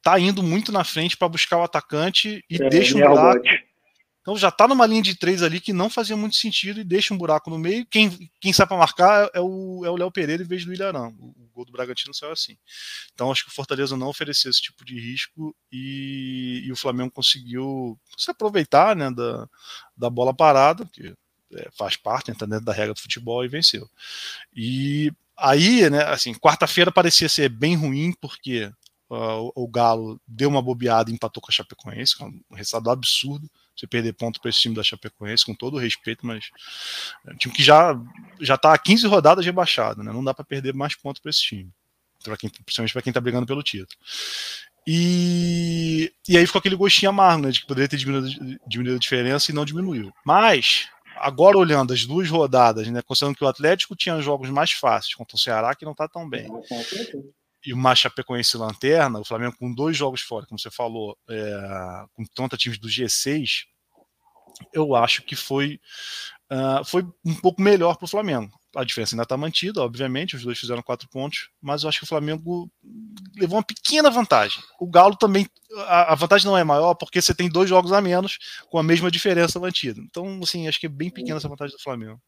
tá 0.04 0.20
indo 0.20 0.44
muito 0.44 0.72
na 0.72 0.84
frente 0.84 1.18
para 1.18 1.30
buscar 1.30 1.58
o 1.58 1.64
atacante 1.64 2.44
e 2.50 2.62
é, 2.62 2.70
deixa 2.70 2.98
um 2.98 3.00
buraco. 3.00 3.48
Então 4.22 4.38
já 4.38 4.50
tá 4.50 4.68
numa 4.68 4.86
linha 4.86 5.02
de 5.02 5.16
três 5.16 5.44
ali 5.44 5.60
que 5.60 5.74
não 5.74 5.90
fazia 5.90 6.16
muito 6.16 6.38
sentido 6.38 6.80
e 6.80 6.84
deixa 6.84 7.14
um 7.14 7.18
buraco 7.18 7.50
no 7.50 7.58
meio. 7.58 7.86
Quem, 7.86 8.30
quem 8.40 8.54
sai 8.54 8.68
para 8.68 8.78
marcar 8.78 9.30
é 9.34 9.42
o 9.42 9.84
é 9.86 9.90
o 9.90 9.98
Léo 9.98 10.12
Pereira 10.12 10.44
em 10.44 10.46
vez 10.46 10.64
do 10.66 10.74
Ilharão. 10.74 11.14
O, 11.20 11.28
o 11.28 11.50
gol 11.54 11.66
do 11.66 11.72
Bragantino 11.72 12.14
saiu 12.14 12.32
assim. 12.32 12.58
Então 13.14 13.32
acho 13.32 13.46
que 13.46 13.52
o 13.52 13.54
Fortaleza 13.54 13.98
não 13.98 14.08
ofereceu 14.08 14.52
esse 14.52 14.62
tipo 14.62 14.86
de 14.86 15.00
risco 15.00 15.56
e, 15.72 16.64
e 16.66 16.72
o 16.72 16.76
Flamengo 16.76 17.12
conseguiu 17.12 18.00
se 18.18 18.30
aproveitar 18.30 18.96
né, 18.96 19.10
da, 19.12 19.48
da 19.96 20.10
bola 20.10 20.34
parada, 20.34 20.86
que 20.86 21.14
é, 21.54 21.70
faz 21.78 21.98
parte, 21.98 22.32
entra 22.32 22.48
dentro 22.48 22.66
da 22.66 22.74
regra 22.74 22.94
do 22.94 23.02
futebol 23.02 23.44
e 23.44 23.50
venceu. 23.50 23.90
E 24.56 25.12
aí, 25.36 25.90
né, 25.90 26.04
assim, 26.06 26.34
quarta-feira 26.34 26.92
parecia 26.92 27.28
ser 27.28 27.50
bem 27.50 27.76
ruim 27.76 28.14
porque 28.22 28.72
uh, 29.14 29.52
o, 29.56 29.68
Galo 29.68 30.20
deu 30.28 30.50
uma 30.50 30.62
bobeada 30.62 31.12
e 31.12 31.14
empatou 31.14 31.42
com 31.42 31.52
a 31.52 31.54
Chapecoense, 31.54 32.18
que 32.18 32.24
é 32.24 32.26
um 32.26 32.56
resultado 32.56 32.90
absurdo 32.90 33.50
você 33.76 33.88
perder 33.88 34.14
ponto 34.14 34.40
para 34.40 34.50
esse 34.50 34.62
time 34.62 34.76
da 34.76 34.84
Chapecoense, 34.84 35.46
com 35.46 35.56
todo 35.56 35.76
o 35.76 35.80
respeito, 35.80 36.26
mas 36.26 36.50
é 37.26 37.32
um 37.32 37.38
time 37.38 37.54
que 37.54 37.64
já 37.64 38.00
já 38.40 38.56
está 38.56 38.74
a 38.74 38.78
15 38.78 39.08
rodadas 39.08 39.46
rebaixado, 39.46 40.04
né? 40.04 40.12
Não 40.12 40.24
dá 40.24 40.34
para 40.34 40.46
perder 40.46 40.74
mais 40.74 40.96
pontos 40.96 41.22
para 41.22 41.32
esse 41.32 41.42
time, 41.42 41.72
pra 42.24 42.38
quem, 42.38 42.50
principalmente 42.50 42.94
para 42.94 43.02
quem 43.02 43.10
está 43.12 43.22
brigando 43.22 43.48
pelo 43.48 43.64
título. 43.64 43.98
E, 44.86 46.14
e 46.28 46.38
aí 46.38 46.46
ficou 46.46 46.60
aquele 46.60 46.76
gostinho 46.76 47.10
amargo, 47.10 47.44
né, 47.44 47.52
de 47.52 47.62
que 47.62 47.68
poderia 47.68 47.88
ter 47.88 47.98
diminuído, 47.98 48.60
diminuído 48.68 48.98
a 48.98 49.00
diferença 49.00 49.50
e 49.50 49.56
não 49.56 49.64
diminuiu. 49.66 50.12
Mas, 50.26 50.88
agora 51.16 51.58
olhando 51.58 51.94
as 51.94 52.06
duas 52.06 52.30
rodadas, 52.30 52.88
né, 52.90 53.02
considerando 53.02 53.38
que 53.38 53.44
o 53.46 53.48
Atlético 53.48 53.96
tinha 53.96 54.22
jogos 54.22 54.50
mais 54.50 54.72
fáceis 54.72 55.16
contra 55.16 55.36
o 55.36 55.40
Ceará, 55.40 55.74
que 55.74 55.86
não 55.86 55.94
está 55.94 56.08
tão 56.08 56.30
bem 56.30 56.48
e 57.66 57.74
uma 57.74 57.96
Chapecoense 57.96 58.58
lanterna, 58.58 59.20
o 59.20 59.26
Flamengo 59.26 59.56
com 59.58 59.74
dois 59.74 59.96
jogos 59.96 60.22
fora, 60.22 60.46
como 60.46 60.60
você 60.60 60.70
falou, 60.70 61.18
é, 61.30 62.06
com 62.14 62.24
tanta 62.36 62.58
times 62.58 62.78
do 62.78 62.88
G6, 62.88 63.66
eu 64.74 64.96
acho 64.96 65.24
que 65.24 65.36
foi, 65.36 65.80
uh, 66.52 66.84
foi 66.86 67.04
um 67.26 67.34
pouco 67.36 67.62
melhor 67.62 67.98
para 67.98 68.06
o 68.06 68.10
Flamengo. 68.10 68.52
A 68.76 68.84
diferença 68.84 69.14
ainda 69.14 69.24
está 69.24 69.38
mantida, 69.38 69.82
obviamente, 69.82 70.36
os 70.36 70.44
dois 70.44 70.58
fizeram 70.58 70.82
quatro 70.82 71.08
pontos, 71.10 71.50
mas 71.62 71.84
eu 71.84 71.90
acho 71.90 72.00
que 72.00 72.06
o 72.06 72.08
Flamengo 72.08 72.70
levou 73.38 73.58
uma 73.58 73.64
pequena 73.64 74.10
vantagem. 74.10 74.62
O 74.80 74.90
Galo 74.90 75.16
também, 75.16 75.46
a, 75.88 76.14
a 76.14 76.16
vantagem 76.16 76.48
não 76.48 76.58
é 76.58 76.64
maior 76.64 76.96
porque 76.96 77.22
você 77.22 77.36
tem 77.36 77.50
dois 77.50 77.70
jogos 77.70 77.92
a 77.92 78.02
menos 78.02 78.40
com 78.70 78.80
a 78.80 78.84
mesma 78.84 79.12
diferença 79.12 79.60
mantida. 79.60 80.02
Então, 80.02 80.40
assim, 80.42 80.68
acho 80.68 80.80
que 80.80 80.88
é 80.88 80.90
bem 80.90 81.12
pequena 81.12 81.38
essa 81.38 81.50
vantagem 81.50 81.76
do 81.76 81.84
Flamengo. 81.84 82.20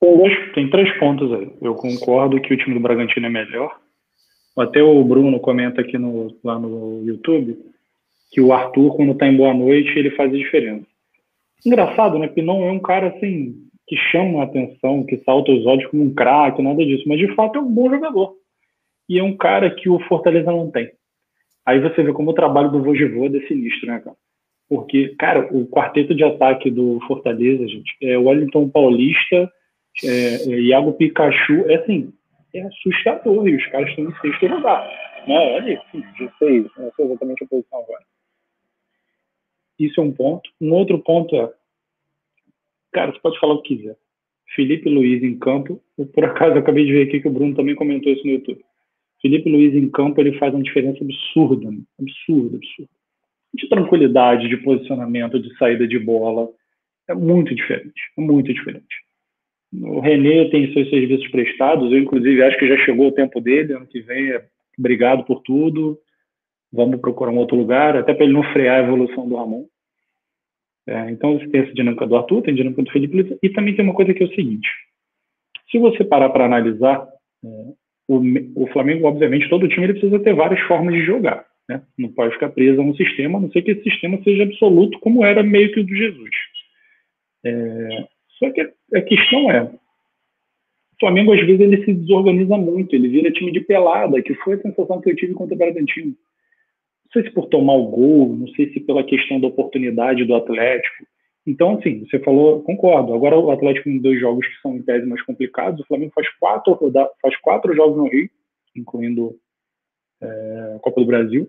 Tem, 0.00 0.52
tem 0.54 0.70
três 0.70 0.98
pontos 0.98 1.32
aí. 1.32 1.50
Eu 1.62 1.74
concordo 1.74 2.40
que 2.40 2.52
o 2.52 2.56
time 2.56 2.74
do 2.74 2.80
Bragantino 2.80 3.26
é 3.26 3.30
melhor, 3.30 3.78
até 4.60 4.82
o 4.82 5.02
Bruno 5.04 5.38
comenta 5.40 5.80
aqui 5.80 5.96
no, 5.98 6.36
lá 6.42 6.58
no 6.58 7.02
YouTube 7.04 7.56
que 8.30 8.40
o 8.40 8.52
Arthur, 8.52 8.94
quando 8.94 9.12
está 9.12 9.26
em 9.26 9.36
boa 9.36 9.54
noite, 9.54 9.98
ele 9.98 10.10
faz 10.10 10.32
a 10.32 10.36
diferença. 10.36 10.86
Engraçado, 11.64 12.18
né? 12.18 12.26
Porque 12.26 12.42
não 12.42 12.62
é 12.64 12.70
um 12.70 12.78
cara 12.78 13.08
assim 13.08 13.54
que 13.86 13.96
chama 13.96 14.40
a 14.40 14.44
atenção, 14.44 15.04
que 15.04 15.16
salta 15.24 15.50
os 15.50 15.64
olhos 15.64 15.86
como 15.86 16.04
um 16.04 16.14
craque, 16.14 16.62
nada 16.62 16.84
disso. 16.84 17.04
Mas 17.06 17.18
de 17.18 17.34
fato 17.34 17.58
é 17.58 17.62
um 17.62 17.72
bom 17.72 17.90
jogador. 17.90 18.34
E 19.08 19.18
é 19.18 19.22
um 19.22 19.36
cara 19.36 19.70
que 19.70 19.88
o 19.88 19.98
Fortaleza 20.00 20.52
não 20.52 20.70
tem. 20.70 20.90
Aí 21.64 21.80
você 21.80 22.02
vê 22.02 22.12
como 22.12 22.30
o 22.30 22.34
trabalho 22.34 22.70
do 22.70 22.82
Vojivoda 22.82 23.38
é 23.38 23.46
sinistro, 23.46 23.88
né, 23.88 24.00
cara? 24.00 24.16
Porque, 24.68 25.14
cara, 25.18 25.48
o 25.50 25.66
quarteto 25.66 26.14
de 26.14 26.22
ataque 26.22 26.70
do 26.70 27.00
Fortaleza, 27.06 27.66
gente, 27.66 27.96
é 28.02 28.18
o 28.18 28.24
Wellington 28.24 28.68
Paulista, 28.68 29.50
é, 30.04 30.52
é 30.52 30.60
Iago 30.60 30.92
Pikachu, 30.92 31.64
é 31.66 31.76
assim, 31.76 32.12
é 32.58 32.66
assustador 32.66 33.48
e 33.48 33.56
os 33.56 33.66
caras 33.66 33.88
estão 33.90 34.04
em 34.04 34.14
sexto 34.20 34.46
lugar. 34.46 34.86
Né? 35.26 35.36
Olha, 35.36 35.82
seis, 36.38 36.66
não 36.76 36.92
sei 36.92 37.06
exatamente 37.06 37.44
a 37.44 37.46
posição 37.46 37.78
agora. 37.80 38.04
Isso 39.78 40.00
é 40.00 40.04
um 40.04 40.12
ponto. 40.12 40.50
Um 40.60 40.72
outro 40.72 40.98
ponto 40.98 41.36
é, 41.36 41.52
cara, 42.92 43.12
você 43.12 43.20
pode 43.20 43.38
falar 43.38 43.54
o 43.54 43.62
que 43.62 43.76
quiser. 43.76 43.96
Felipe 44.54 44.88
Luiz 44.88 45.22
em 45.22 45.38
campo, 45.38 45.82
por 46.14 46.24
acaso 46.24 46.54
eu 46.54 46.60
acabei 46.60 46.84
de 46.84 46.92
ver 46.92 47.08
aqui 47.08 47.20
que 47.20 47.28
o 47.28 47.30
Bruno 47.30 47.54
também 47.54 47.74
comentou 47.74 48.12
isso 48.12 48.26
no 48.26 48.32
YouTube. 48.32 48.64
Felipe 49.20 49.50
Luiz 49.50 49.74
em 49.74 49.90
campo, 49.90 50.20
ele 50.20 50.38
faz 50.38 50.54
uma 50.54 50.62
diferença 50.62 51.04
absurda, 51.04 51.70
né? 51.70 51.80
absurda, 52.00 52.56
absurda. 52.56 52.90
De 53.54 53.68
tranquilidade, 53.68 54.48
de 54.48 54.56
posicionamento, 54.58 55.40
de 55.40 55.56
saída 55.58 55.86
de 55.86 55.98
bola. 55.98 56.48
É 57.08 57.14
muito 57.14 57.54
diferente, 57.54 58.00
é 58.16 58.20
muito 58.20 58.52
diferente. 58.52 59.07
O 59.72 60.00
René 60.00 60.48
tem 60.48 60.72
seus 60.72 60.88
serviços 60.88 61.28
prestados, 61.28 61.92
eu 61.92 61.98
inclusive 61.98 62.42
acho 62.42 62.58
que 62.58 62.68
já 62.68 62.76
chegou 62.84 63.08
o 63.08 63.12
tempo 63.12 63.40
dele, 63.40 63.74
ano 63.74 63.86
que 63.86 64.00
vem 64.00 64.30
é 64.32 64.44
obrigado 64.78 65.24
por 65.24 65.42
tudo, 65.42 65.98
vamos 66.72 67.00
procurar 67.00 67.30
um 67.30 67.38
outro 67.38 67.56
lugar, 67.56 67.96
até 67.96 68.14
para 68.14 68.24
ele 68.24 68.32
não 68.32 68.42
frear 68.52 68.80
a 68.80 68.86
evolução 68.86 69.28
do 69.28 69.36
Ramon. 69.36 69.66
É, 70.86 71.10
então, 71.10 71.38
tem 71.50 71.60
essa 71.60 71.74
dinâmica 71.74 72.06
do 72.06 72.16
Arthur, 72.16 72.42
tem 72.42 72.54
a 72.54 72.56
dinâmica 72.56 72.82
do 72.82 72.90
Felipe 72.90 73.36
e 73.42 73.50
também 73.50 73.76
tem 73.76 73.84
uma 73.84 73.94
coisa 73.94 74.14
que 74.14 74.22
é 74.22 74.26
o 74.26 74.34
seguinte: 74.34 74.66
se 75.70 75.78
você 75.78 76.02
parar 76.02 76.30
para 76.30 76.46
analisar, 76.46 77.06
é, 77.44 77.48
o, 78.08 78.22
o, 78.54 78.66
Flamengo, 78.68 79.06
obviamente, 79.06 79.50
todo 79.50 79.68
time 79.68 79.84
ele 79.84 79.92
precisa 79.92 80.18
ter 80.20 80.34
várias 80.34 80.60
formas 80.66 80.94
de 80.94 81.04
jogar. 81.04 81.44
Né? 81.68 81.82
Não 81.98 82.10
pode 82.10 82.32
ficar 82.32 82.48
preso 82.48 82.80
a 82.80 82.84
um 82.84 82.94
sistema, 82.94 83.36
a 83.38 83.42
não 83.42 83.50
ser 83.50 83.60
que 83.60 83.72
esse 83.72 83.82
sistema 83.82 84.18
seja 84.22 84.44
absoluto, 84.44 84.98
como 85.00 85.22
era 85.22 85.42
meio 85.42 85.70
que 85.72 85.80
o 85.80 85.84
do 85.84 85.94
Jesus. 85.94 86.30
É, 87.44 88.06
só 88.38 88.50
que 88.50 88.60
a 88.60 89.02
questão 89.02 89.50
é, 89.50 89.64
o 89.64 91.00
Flamengo 91.00 91.32
às 91.32 91.40
vezes 91.40 91.60
ele 91.60 91.84
se 91.84 91.94
desorganiza 91.94 92.56
muito, 92.56 92.94
ele 92.94 93.08
vira 93.08 93.30
time 93.30 93.52
de 93.52 93.60
pelada, 93.60 94.20
que 94.22 94.34
foi 94.36 94.54
a 94.54 94.62
sensação 94.62 95.00
que 95.00 95.10
eu 95.10 95.16
tive 95.16 95.34
contra 95.34 95.54
o 95.54 95.58
Bragantino. 95.58 96.08
Não 97.04 97.12
sei 97.12 97.22
se 97.22 97.30
por 97.30 97.46
tomar 97.46 97.74
o 97.74 97.88
gol, 97.88 98.36
não 98.36 98.48
sei 98.48 98.72
se 98.72 98.80
pela 98.80 99.04
questão 99.04 99.40
da 99.40 99.46
oportunidade 99.46 100.24
do 100.24 100.34
Atlético. 100.34 101.06
Então, 101.46 101.78
assim, 101.78 102.04
você 102.04 102.18
falou, 102.18 102.62
concordo. 102.62 103.14
Agora 103.14 103.38
o 103.38 103.50
Atlético 103.50 103.84
tem 103.84 103.98
dois 103.98 104.20
jogos 104.20 104.46
que 104.46 104.60
são 104.60 104.76
em 104.76 104.82
tese 104.82 105.06
mais 105.06 105.22
complicados. 105.22 105.80
O 105.80 105.86
Flamengo 105.86 106.12
faz 106.14 106.28
quatro, 106.38 106.78
faz 107.22 107.36
quatro 107.38 107.74
jogos 107.74 107.96
no 107.96 108.08
Rio, 108.08 108.28
incluindo 108.76 109.34
é, 110.20 110.74
a 110.76 110.78
Copa 110.80 111.00
do 111.00 111.06
Brasil. 111.06 111.48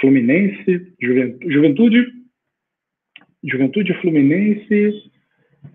Fluminense, 0.00 0.94
Juventude, 1.42 2.06
Juventude, 3.44 3.92
Fluminense, 4.00 5.11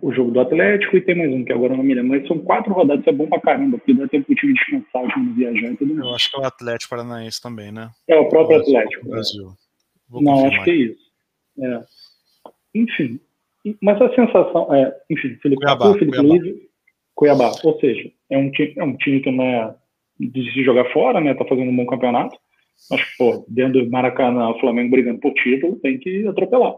o 0.02 0.12
jogo 0.12 0.32
do 0.32 0.40
Atlético 0.40 0.98
e 0.98 1.02
tem 1.02 1.16
mais 1.16 1.32
um 1.32 1.44
que 1.44 1.54
agora 1.54 1.76
não 1.76 1.84
me 1.84 1.94
lembro. 1.94 2.12
Mas 2.12 2.28
são 2.28 2.40
quatro 2.40 2.74
rodadas, 2.74 3.02
isso 3.02 3.10
é 3.10 3.14
bom 3.14 3.28
pra 3.28 3.40
caramba, 3.40 3.78
porque 3.78 3.94
dá 3.94 4.08
tempo 4.08 4.26
pro 4.26 4.36
time 4.36 4.54
descansar, 4.54 5.04
o 5.04 5.08
time 5.10 5.34
viajar 5.34 5.72
e 5.72 5.78
tudo 5.78 5.94
mais. 5.94 6.08
Eu 6.08 6.16
acho 6.16 6.32
que 6.32 6.38
é 6.38 6.40
o 6.42 6.46
Atlético 6.46 6.90
Paranaense 6.90 7.42
também, 7.42 7.72
né? 7.72 7.90
É, 8.08 8.20
o 8.20 8.30
próprio 8.30 8.60
Atlético. 8.60 9.10
Brasil. 9.10 9.48
Vou 10.10 10.22
não, 10.22 10.46
acho 10.46 10.64
que 10.64 10.72
é 10.72 10.76
isso. 10.76 11.08
É. 11.60 11.82
Enfim, 12.76 13.20
mas 13.82 14.02
a 14.02 14.14
sensação 14.14 14.74
é, 14.74 14.96
enfim, 15.10 15.36
Felipe 15.42 15.62
Cuiabá, 15.62 15.94
Felipe 15.94 16.18
Cuiabá. 16.18 16.28
Luiz, 16.28 16.56
Cuiabá. 17.16 17.52
Ou 17.64 17.80
seja, 17.80 18.12
é 18.30 18.38
um, 18.38 18.52
time, 18.52 18.74
é 18.78 18.84
um 18.84 18.96
time 18.98 19.20
que 19.22 19.32
não 19.32 19.44
é 19.44 19.76
de 20.20 20.54
se 20.54 20.64
jogar 20.64 20.92
fora, 20.92 21.20
né? 21.20 21.34
Tá 21.34 21.46
fazendo 21.46 21.70
um 21.70 21.76
bom 21.76 21.86
campeonato. 21.86 22.38
Mas, 22.92 23.02
pô, 23.18 23.44
dentro 23.48 23.84
do 23.84 23.90
Maracanã, 23.90 24.50
o 24.50 24.60
Flamengo 24.60 24.92
brigando 24.92 25.20
por 25.20 25.34
título, 25.34 25.78
tem 25.78 25.98
que 25.98 26.28
atropelar. 26.28 26.76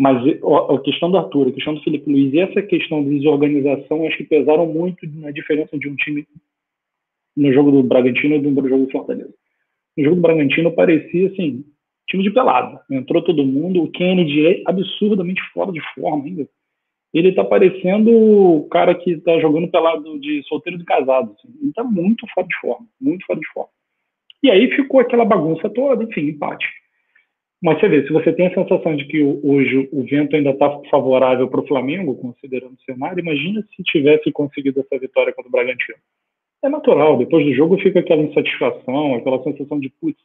Mas 0.00 0.16
a 0.16 0.78
questão 0.78 1.10
do 1.10 1.18
Arthur, 1.18 1.48
a 1.48 1.52
questão 1.52 1.74
do 1.74 1.82
Felipe 1.82 2.10
Luiz 2.10 2.32
e 2.32 2.40
essa 2.40 2.62
questão 2.62 3.04
de 3.04 3.18
desorganização, 3.18 4.06
acho 4.06 4.16
que 4.16 4.24
pesaram 4.24 4.64
muito 4.64 5.06
na 5.06 5.30
diferença 5.30 5.78
de 5.78 5.90
um 5.90 5.94
time 5.94 6.26
no 7.36 7.52
jogo 7.52 7.70
do 7.70 7.82
Bragantino 7.82 8.36
e 8.36 8.40
no 8.40 8.66
jogo 8.66 8.86
do 8.86 8.90
Fortaleza. 8.90 9.34
No 9.98 10.04
jogo 10.04 10.16
do 10.16 10.22
Bragantino 10.22 10.72
parecia 10.72 11.26
assim, 11.26 11.66
time 12.08 12.22
de 12.22 12.30
pelada. 12.30 12.80
Entrou 12.90 13.22
todo 13.22 13.44
mundo, 13.44 13.82
o 13.82 13.90
Kennedy 13.90 14.46
é 14.46 14.62
absurdamente 14.64 15.42
fora 15.52 15.70
de 15.70 15.82
forma 15.94 16.24
ainda. 16.24 16.48
Ele 17.12 17.32
tá 17.32 17.44
parecendo 17.44 18.10
o 18.10 18.68
cara 18.70 18.94
que 18.94 19.18
tá 19.18 19.38
jogando 19.38 19.70
pelado 19.70 20.18
de 20.18 20.42
solteiro 20.44 20.78
de 20.78 20.84
casado. 20.86 21.36
Assim. 21.36 21.54
Ele 21.60 21.74
tá 21.74 21.84
muito 21.84 22.26
fora 22.32 22.46
de 22.46 22.58
forma, 22.58 22.86
muito 22.98 23.26
fora 23.26 23.38
de 23.38 23.48
forma. 23.48 23.70
E 24.42 24.50
aí 24.50 24.70
ficou 24.70 25.00
aquela 25.00 25.26
bagunça 25.26 25.68
toda, 25.68 26.02
enfim, 26.04 26.22
empate. 26.22 26.66
Mas 27.62 27.78
você 27.78 27.88
vê, 27.88 28.06
se 28.06 28.12
você 28.12 28.32
tem 28.32 28.46
a 28.46 28.54
sensação 28.54 28.96
de 28.96 29.04
que 29.04 29.22
hoje 29.22 29.88
o 29.92 30.02
vento 30.04 30.34
ainda 30.34 30.50
está 30.50 30.80
favorável 30.90 31.46
para 31.48 31.60
o 31.60 31.66
Flamengo, 31.66 32.16
considerando 32.16 32.72
o 32.72 32.82
cenário, 32.84 33.20
imagina 33.20 33.62
se 33.76 33.82
tivesse 33.82 34.32
conseguido 34.32 34.80
essa 34.80 34.98
vitória 34.98 35.32
contra 35.32 35.48
o 35.48 35.52
Bragantino. 35.52 35.98
É 36.64 36.68
natural, 36.68 37.18
depois 37.18 37.44
do 37.44 37.52
jogo 37.52 37.78
fica 37.78 38.00
aquela 38.00 38.22
insatisfação, 38.22 39.14
aquela 39.14 39.42
sensação 39.42 39.78
de, 39.78 39.90
putz, 40.00 40.18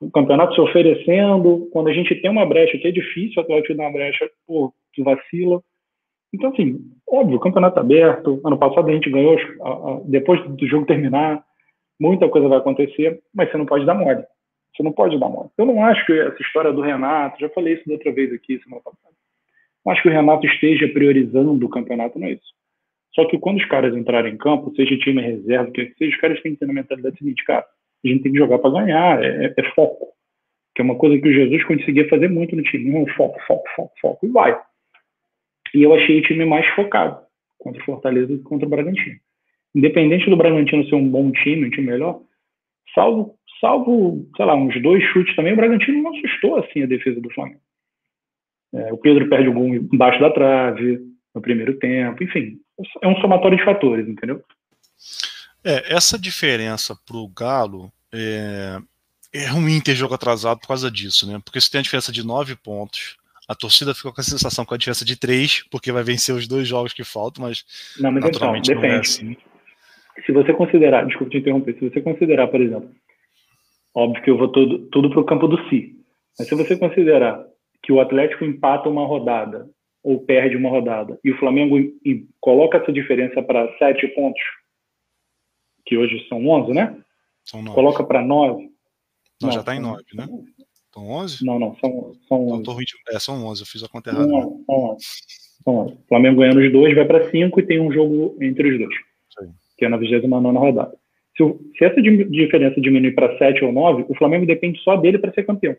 o 0.00 0.10
campeonato 0.10 0.54
se 0.54 0.60
oferecendo, 0.60 1.68
quando 1.72 1.88
a 1.88 1.92
gente 1.92 2.14
tem 2.16 2.30
uma 2.30 2.44
brecha, 2.44 2.76
que 2.78 2.88
é 2.88 2.92
difícil 2.92 3.34
o 3.38 3.40
Atlético 3.40 3.76
dar 3.76 3.84
uma 3.84 3.92
brecha, 3.92 4.28
pô, 4.46 4.72
vacila. 4.98 5.62
Então, 6.34 6.50
assim, 6.50 6.80
óbvio, 7.08 7.36
o 7.36 7.40
campeonato 7.40 7.78
aberto, 7.78 8.40
ano 8.44 8.58
passado 8.58 8.88
a 8.88 8.92
gente 8.92 9.08
ganhou, 9.08 9.36
depois 10.04 10.42
do 10.48 10.66
jogo 10.66 10.84
terminar, 10.84 11.44
muita 11.98 12.28
coisa 12.28 12.48
vai 12.48 12.58
acontecer, 12.58 13.20
mas 13.32 13.50
você 13.50 13.56
não 13.56 13.66
pode 13.66 13.86
dar 13.86 13.94
mole. 13.94 14.24
Você 14.76 14.82
não 14.82 14.92
pode 14.92 15.18
dar 15.18 15.28
mole. 15.28 15.48
Eu 15.56 15.64
não 15.64 15.82
acho 15.82 16.04
que 16.04 16.12
essa 16.12 16.42
história 16.42 16.72
do 16.72 16.82
Renato, 16.82 17.40
já 17.40 17.48
falei 17.48 17.74
isso 17.74 17.86
da 17.86 17.94
outra 17.94 18.12
vez 18.12 18.32
aqui, 18.32 18.60
semana 18.62 18.82
passada. 18.82 19.14
Não 19.84 19.92
acho 19.92 20.02
que 20.02 20.08
o 20.08 20.12
Renato 20.12 20.46
esteja 20.46 20.86
priorizando 20.88 21.64
o 21.64 21.68
campeonato, 21.70 22.18
não 22.18 22.26
é 22.26 22.32
isso. 22.32 22.54
Só 23.14 23.24
que 23.24 23.38
quando 23.38 23.56
os 23.56 23.64
caras 23.64 23.96
entrarem 23.96 24.34
em 24.34 24.36
campo, 24.36 24.74
seja 24.76 24.98
time 24.98 25.22
reserva, 25.22 25.70
que 25.70 25.94
seja, 25.96 26.14
os 26.14 26.20
caras 26.20 26.42
têm 26.42 26.52
que 26.52 26.58
ter 26.58 26.66
na 26.66 26.74
mentalidade 26.74 27.16
seguinte, 27.16 27.42
cara, 27.44 27.64
a 28.04 28.08
gente 28.08 28.22
tem 28.22 28.32
que 28.32 28.38
jogar 28.38 28.58
para 28.58 28.70
ganhar, 28.70 29.24
é, 29.24 29.54
é, 29.56 29.62
foco. 29.74 30.08
Que 30.74 30.82
é 30.82 30.84
uma 30.84 30.96
coisa 30.96 31.18
que 31.18 31.26
o 31.26 31.32
Jesus 31.32 31.64
conseguia 31.64 32.06
fazer 32.08 32.28
muito 32.28 32.54
no 32.54 32.62
time. 32.62 32.90
Não, 32.90 33.06
foco, 33.14 33.40
foco, 33.46 33.64
foco, 33.74 33.92
foco, 34.00 34.26
e 34.26 34.28
vai. 34.28 34.60
E 35.74 35.82
eu 35.82 35.94
achei 35.94 36.18
o 36.18 36.22
time 36.22 36.44
mais 36.44 36.66
focado 36.74 37.18
contra 37.58 37.80
o 37.80 37.84
Fortaleza 37.86 38.34
e 38.34 38.38
contra 38.40 38.66
o 38.66 38.70
Bragantino. 38.70 39.16
Independente 39.74 40.28
do 40.28 40.36
Bragantino 40.36 40.86
ser 40.86 40.94
um 40.94 41.08
bom 41.08 41.30
time, 41.32 41.66
um 41.66 41.70
time 41.70 41.86
melhor, 41.86 42.20
salvo 42.94 43.35
salvo, 43.60 44.28
sei 44.36 44.44
lá, 44.44 44.54
uns 44.54 44.80
dois 44.82 45.02
chutes 45.12 45.34
também, 45.36 45.52
o 45.52 45.56
Bragantino 45.56 46.02
não 46.02 46.16
assustou 46.16 46.56
assim 46.56 46.82
a 46.82 46.86
defesa 46.86 47.20
do 47.20 47.30
Flamengo. 47.32 47.60
É, 48.74 48.92
o 48.92 48.98
Pedro 48.98 49.28
perde 49.28 49.48
o 49.48 49.52
gol 49.52 49.74
embaixo 49.74 50.20
da 50.20 50.30
trave 50.30 51.00
no 51.34 51.40
primeiro 51.40 51.78
tempo, 51.78 52.22
enfim, 52.22 52.58
é 53.02 53.08
um 53.08 53.16
somatório 53.20 53.56
de 53.56 53.64
fatores, 53.64 54.08
entendeu? 54.08 54.42
É, 55.64 55.94
essa 55.94 56.18
diferença 56.18 56.96
para 57.06 57.16
o 57.16 57.28
Galo 57.28 57.92
é, 58.12 58.78
é 59.32 59.46
ruim 59.48 59.80
ter 59.80 59.94
jogo 59.94 60.14
atrasado 60.14 60.60
por 60.60 60.68
causa 60.68 60.90
disso, 60.90 61.30
né? 61.30 61.40
Porque 61.44 61.60
se 61.60 61.70
tem 61.70 61.80
a 61.80 61.82
diferença 61.82 62.12
de 62.12 62.26
nove 62.26 62.56
pontos, 62.56 63.16
a 63.48 63.54
torcida 63.54 63.94
fica 63.94 64.12
com 64.12 64.20
a 64.20 64.24
sensação 64.24 64.64
com 64.64 64.74
a 64.74 64.76
diferença 64.76 65.04
de 65.04 65.18
três, 65.18 65.64
porque 65.70 65.92
vai 65.92 66.02
vencer 66.02 66.34
os 66.34 66.48
dois 66.48 66.66
jogos 66.66 66.92
que 66.92 67.04
faltam, 67.04 67.44
mas, 67.44 67.64
não, 67.98 68.10
mas 68.10 68.18
então, 68.18 68.30
naturalmente 68.32 68.70
então, 68.70 68.82
não 68.82 68.88
é 68.88 68.98
assim. 68.98 69.36
Se 70.24 70.32
você 70.32 70.52
considerar, 70.52 71.06
desculpa 71.06 71.30
te 71.30 71.38
interromper, 71.38 71.74
se 71.74 71.88
você 71.88 72.00
considerar, 72.00 72.48
por 72.48 72.60
exemplo, 72.60 72.90
Óbvio 73.96 74.22
que 74.22 74.30
eu 74.30 74.36
vou 74.36 74.48
tudo, 74.48 74.86
tudo 74.90 75.08
para 75.08 75.20
o 75.20 75.24
campo 75.24 75.48
do 75.48 75.56
si. 75.70 75.96
Mas 76.38 76.46
se 76.46 76.54
você 76.54 76.76
considerar 76.76 77.42
que 77.82 77.90
o 77.90 77.98
Atlético 77.98 78.44
empata 78.44 78.90
uma 78.90 79.06
rodada 79.06 79.70
ou 80.04 80.20
perde 80.20 80.54
uma 80.54 80.68
rodada 80.68 81.18
e 81.24 81.32
o 81.32 81.38
Flamengo 81.38 81.76
coloca 82.38 82.76
essa 82.76 82.92
diferença 82.92 83.42
para 83.42 83.66
sete 83.78 84.06
pontos, 84.08 84.42
que 85.86 85.96
hoje 85.96 86.26
são 86.28 86.46
11, 86.46 86.74
né? 86.74 87.02
São 87.42 87.62
nove. 87.62 87.74
Coloca 87.74 88.04
para 88.04 88.20
nove. 88.20 88.64
Não, 89.40 89.48
não, 89.48 89.52
já 89.52 89.60
está 89.60 89.74
em 89.74 89.80
nove, 89.80 90.04
né? 90.12 90.28
São 90.92 91.08
11? 91.08 91.44
Não, 91.46 91.58
não, 91.58 91.74
são, 91.76 92.12
são 92.28 92.48
11. 92.48 92.60
Então, 92.60 92.78
é, 93.08 93.18
são 93.18 93.46
11, 93.46 93.62
eu 93.62 93.66
fiz 93.66 93.82
a 93.82 93.88
conta 93.88 94.10
errada. 94.10 94.28
São 94.28 94.62
11. 94.68 95.04
São 95.64 95.74
11. 95.74 95.94
O 95.94 96.08
Flamengo 96.08 96.40
ganhando 96.40 96.60
os 96.60 96.70
dois, 96.70 96.94
vai 96.94 97.06
para 97.06 97.30
cinco 97.30 97.60
e 97.60 97.66
tem 97.66 97.80
um 97.80 97.90
jogo 97.90 98.36
entre 98.42 98.72
os 98.72 98.78
dois, 98.78 98.94
Sim. 99.38 99.54
que 99.78 99.86
é 99.86 99.88
na 99.88 99.96
29 99.96 100.58
rodada. 100.58 100.98
Se, 101.36 101.44
se 101.76 101.84
essa 101.84 102.00
diferença 102.00 102.80
diminuir 102.80 103.12
para 103.12 103.36
7 103.38 103.64
ou 103.64 103.72
9, 103.72 104.06
o 104.08 104.14
Flamengo 104.14 104.46
depende 104.46 104.80
só 104.80 104.96
dele 104.96 105.18
para 105.18 105.32
ser 105.32 105.44
campeão. 105.44 105.76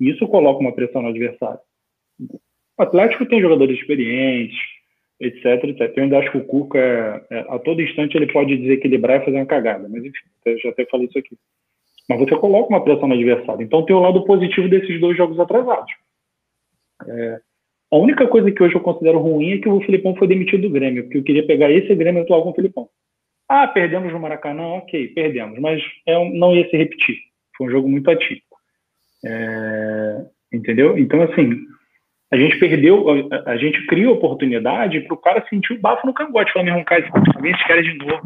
E 0.00 0.10
isso 0.10 0.26
coloca 0.28 0.60
uma 0.60 0.72
pressão 0.72 1.02
no 1.02 1.08
adversário. 1.08 1.60
O 2.20 2.82
Atlético 2.82 3.26
tem 3.26 3.40
jogadores 3.40 3.78
experientes, 3.78 4.58
etc, 5.20 5.64
etc. 5.64 5.96
Eu 5.96 6.02
ainda 6.02 6.18
acho 6.18 6.30
que 6.32 6.38
o 6.38 6.44
Cuca, 6.44 7.24
é, 7.30 7.38
a 7.48 7.58
todo 7.58 7.80
instante, 7.80 8.16
ele 8.16 8.32
pode 8.32 8.56
desequilibrar 8.56 9.22
e 9.22 9.24
fazer 9.24 9.36
uma 9.36 9.46
cagada. 9.46 9.88
Mas, 9.88 10.04
enfim, 10.04 10.28
eu 10.44 10.58
já 10.58 10.70
até 10.70 10.84
falei 10.86 11.06
isso 11.06 11.18
aqui. 11.18 11.36
Mas 12.08 12.18
você 12.18 12.36
coloca 12.36 12.68
uma 12.68 12.82
pressão 12.84 13.08
no 13.08 13.14
adversário. 13.14 13.62
Então, 13.62 13.84
tem 13.84 13.94
o 13.94 14.00
lado 14.00 14.24
positivo 14.24 14.68
desses 14.68 15.00
dois 15.00 15.16
jogos 15.16 15.38
atrasados. 15.38 15.92
É, 17.06 17.40
a 17.90 17.96
única 17.96 18.26
coisa 18.26 18.50
que 18.50 18.62
hoje 18.62 18.74
eu 18.74 18.80
considero 18.80 19.18
ruim 19.18 19.52
é 19.52 19.58
que 19.58 19.68
o 19.68 19.80
Filipão 19.80 20.14
foi 20.16 20.26
demitido 20.26 20.62
do 20.62 20.70
Grêmio, 20.70 21.04
porque 21.04 21.18
eu 21.18 21.22
queria 21.22 21.46
pegar 21.46 21.70
esse 21.70 21.94
Grêmio 21.94 22.22
atual 22.22 22.42
com 22.42 22.50
o 22.50 22.54
Filipão. 22.54 22.88
Ah, 23.48 23.68
perdemos 23.68 24.12
no 24.12 24.20
Maracanã, 24.20 24.62
ok, 24.62 25.08
perdemos, 25.08 25.58
mas 25.58 25.82
é 26.06 26.14
não 26.30 26.54
ia 26.54 26.68
se 26.68 26.76
repetir. 26.76 27.16
Foi 27.56 27.66
um 27.66 27.70
jogo 27.70 27.88
muito 27.88 28.10
atípico. 28.10 28.56
É, 29.24 30.26
entendeu? 30.52 30.98
Então, 30.98 31.22
assim, 31.22 31.50
a 32.32 32.36
gente 32.36 32.58
perdeu, 32.58 33.06
a, 33.30 33.50
a 33.50 33.56
gente 33.56 33.86
cria 33.86 34.10
oportunidade 34.10 35.00
para 35.00 35.14
o 35.14 35.18
cara 35.18 35.46
sentir 35.48 35.74
o 35.74 35.80
bafo 35.80 36.06
no 36.06 36.14
cangote. 36.14 36.52
Falando, 36.52 36.66
meu 36.66 36.74
irmão, 36.74 36.84
cara, 36.84 37.00
esses 37.44 37.66
caras 37.66 37.84
de 37.84 37.94
novo. 37.94 38.22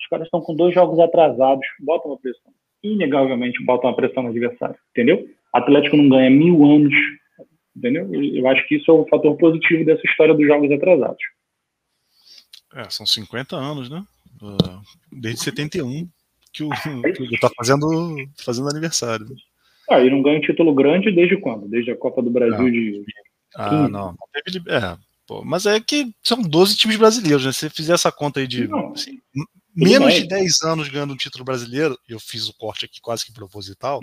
Os 0.00 0.06
caras 0.10 0.26
estão 0.26 0.40
com 0.40 0.54
dois 0.54 0.74
jogos 0.74 0.98
atrasados, 1.00 1.66
botam 1.80 2.10
uma 2.10 2.18
pressão. 2.18 2.52
Inegavelmente 2.82 3.64
botam 3.64 3.90
uma 3.90 3.96
pressão 3.96 4.22
no 4.22 4.30
adversário, 4.30 4.76
entendeu? 4.90 5.26
Atlético 5.52 5.96
não 5.96 6.08
ganha 6.08 6.30
mil 6.30 6.64
anos, 6.64 6.94
entendeu? 7.76 8.08
Eu 8.12 8.46
acho 8.48 8.66
que 8.66 8.76
isso 8.76 8.90
é 8.90 8.94
um 8.94 9.06
fator 9.06 9.36
positivo 9.36 9.84
dessa 9.84 10.02
história 10.06 10.34
dos 10.34 10.46
jogos 10.46 10.70
atrasados. 10.70 11.22
É, 12.74 12.88
são 12.90 13.06
50 13.06 13.56
anos, 13.56 13.90
né? 13.90 14.02
Uh, 14.40 14.80
desde 15.10 15.42
71 15.42 16.08
que 16.52 16.64
o, 16.64 16.70
que 16.70 17.22
o 17.22 17.40
tá 17.40 17.50
fazendo, 17.56 18.16
fazendo 18.44 18.68
aniversário. 18.68 19.26
Ah, 19.90 20.00
e 20.00 20.10
não 20.10 20.22
ganha 20.22 20.38
um 20.38 20.42
título 20.42 20.74
grande 20.74 21.10
desde 21.10 21.36
quando? 21.36 21.68
Desde 21.68 21.90
a 21.90 21.96
Copa 21.96 22.22
do 22.22 22.30
Brasil 22.30 22.58
não. 22.58 22.70
de 22.70 23.04
Ah, 23.54 23.88
não. 23.88 24.14
É, 24.68 24.98
pô, 25.26 25.42
mas 25.44 25.66
é 25.66 25.80
que 25.80 26.12
são 26.22 26.42
12 26.42 26.76
times 26.76 26.96
brasileiros, 26.96 27.44
né? 27.44 27.52
Se 27.52 27.60
você 27.60 27.70
fizer 27.70 27.94
essa 27.94 28.12
conta 28.12 28.40
aí 28.40 28.46
de 28.46 28.68
assim, 28.92 29.18
menos 29.78 30.14
de 30.14 30.26
10 30.26 30.62
anos 30.62 30.88
ganhando 30.88 31.12
um 31.12 31.16
título 31.16 31.44
brasileiro, 31.44 31.96
eu 32.08 32.18
fiz 32.18 32.48
o 32.48 32.56
corte 32.56 32.84
aqui 32.84 33.00
quase 33.00 33.24
que 33.24 33.32
proposital. 33.32 34.00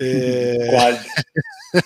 É... 0.00 0.68
Quase. 0.70 1.08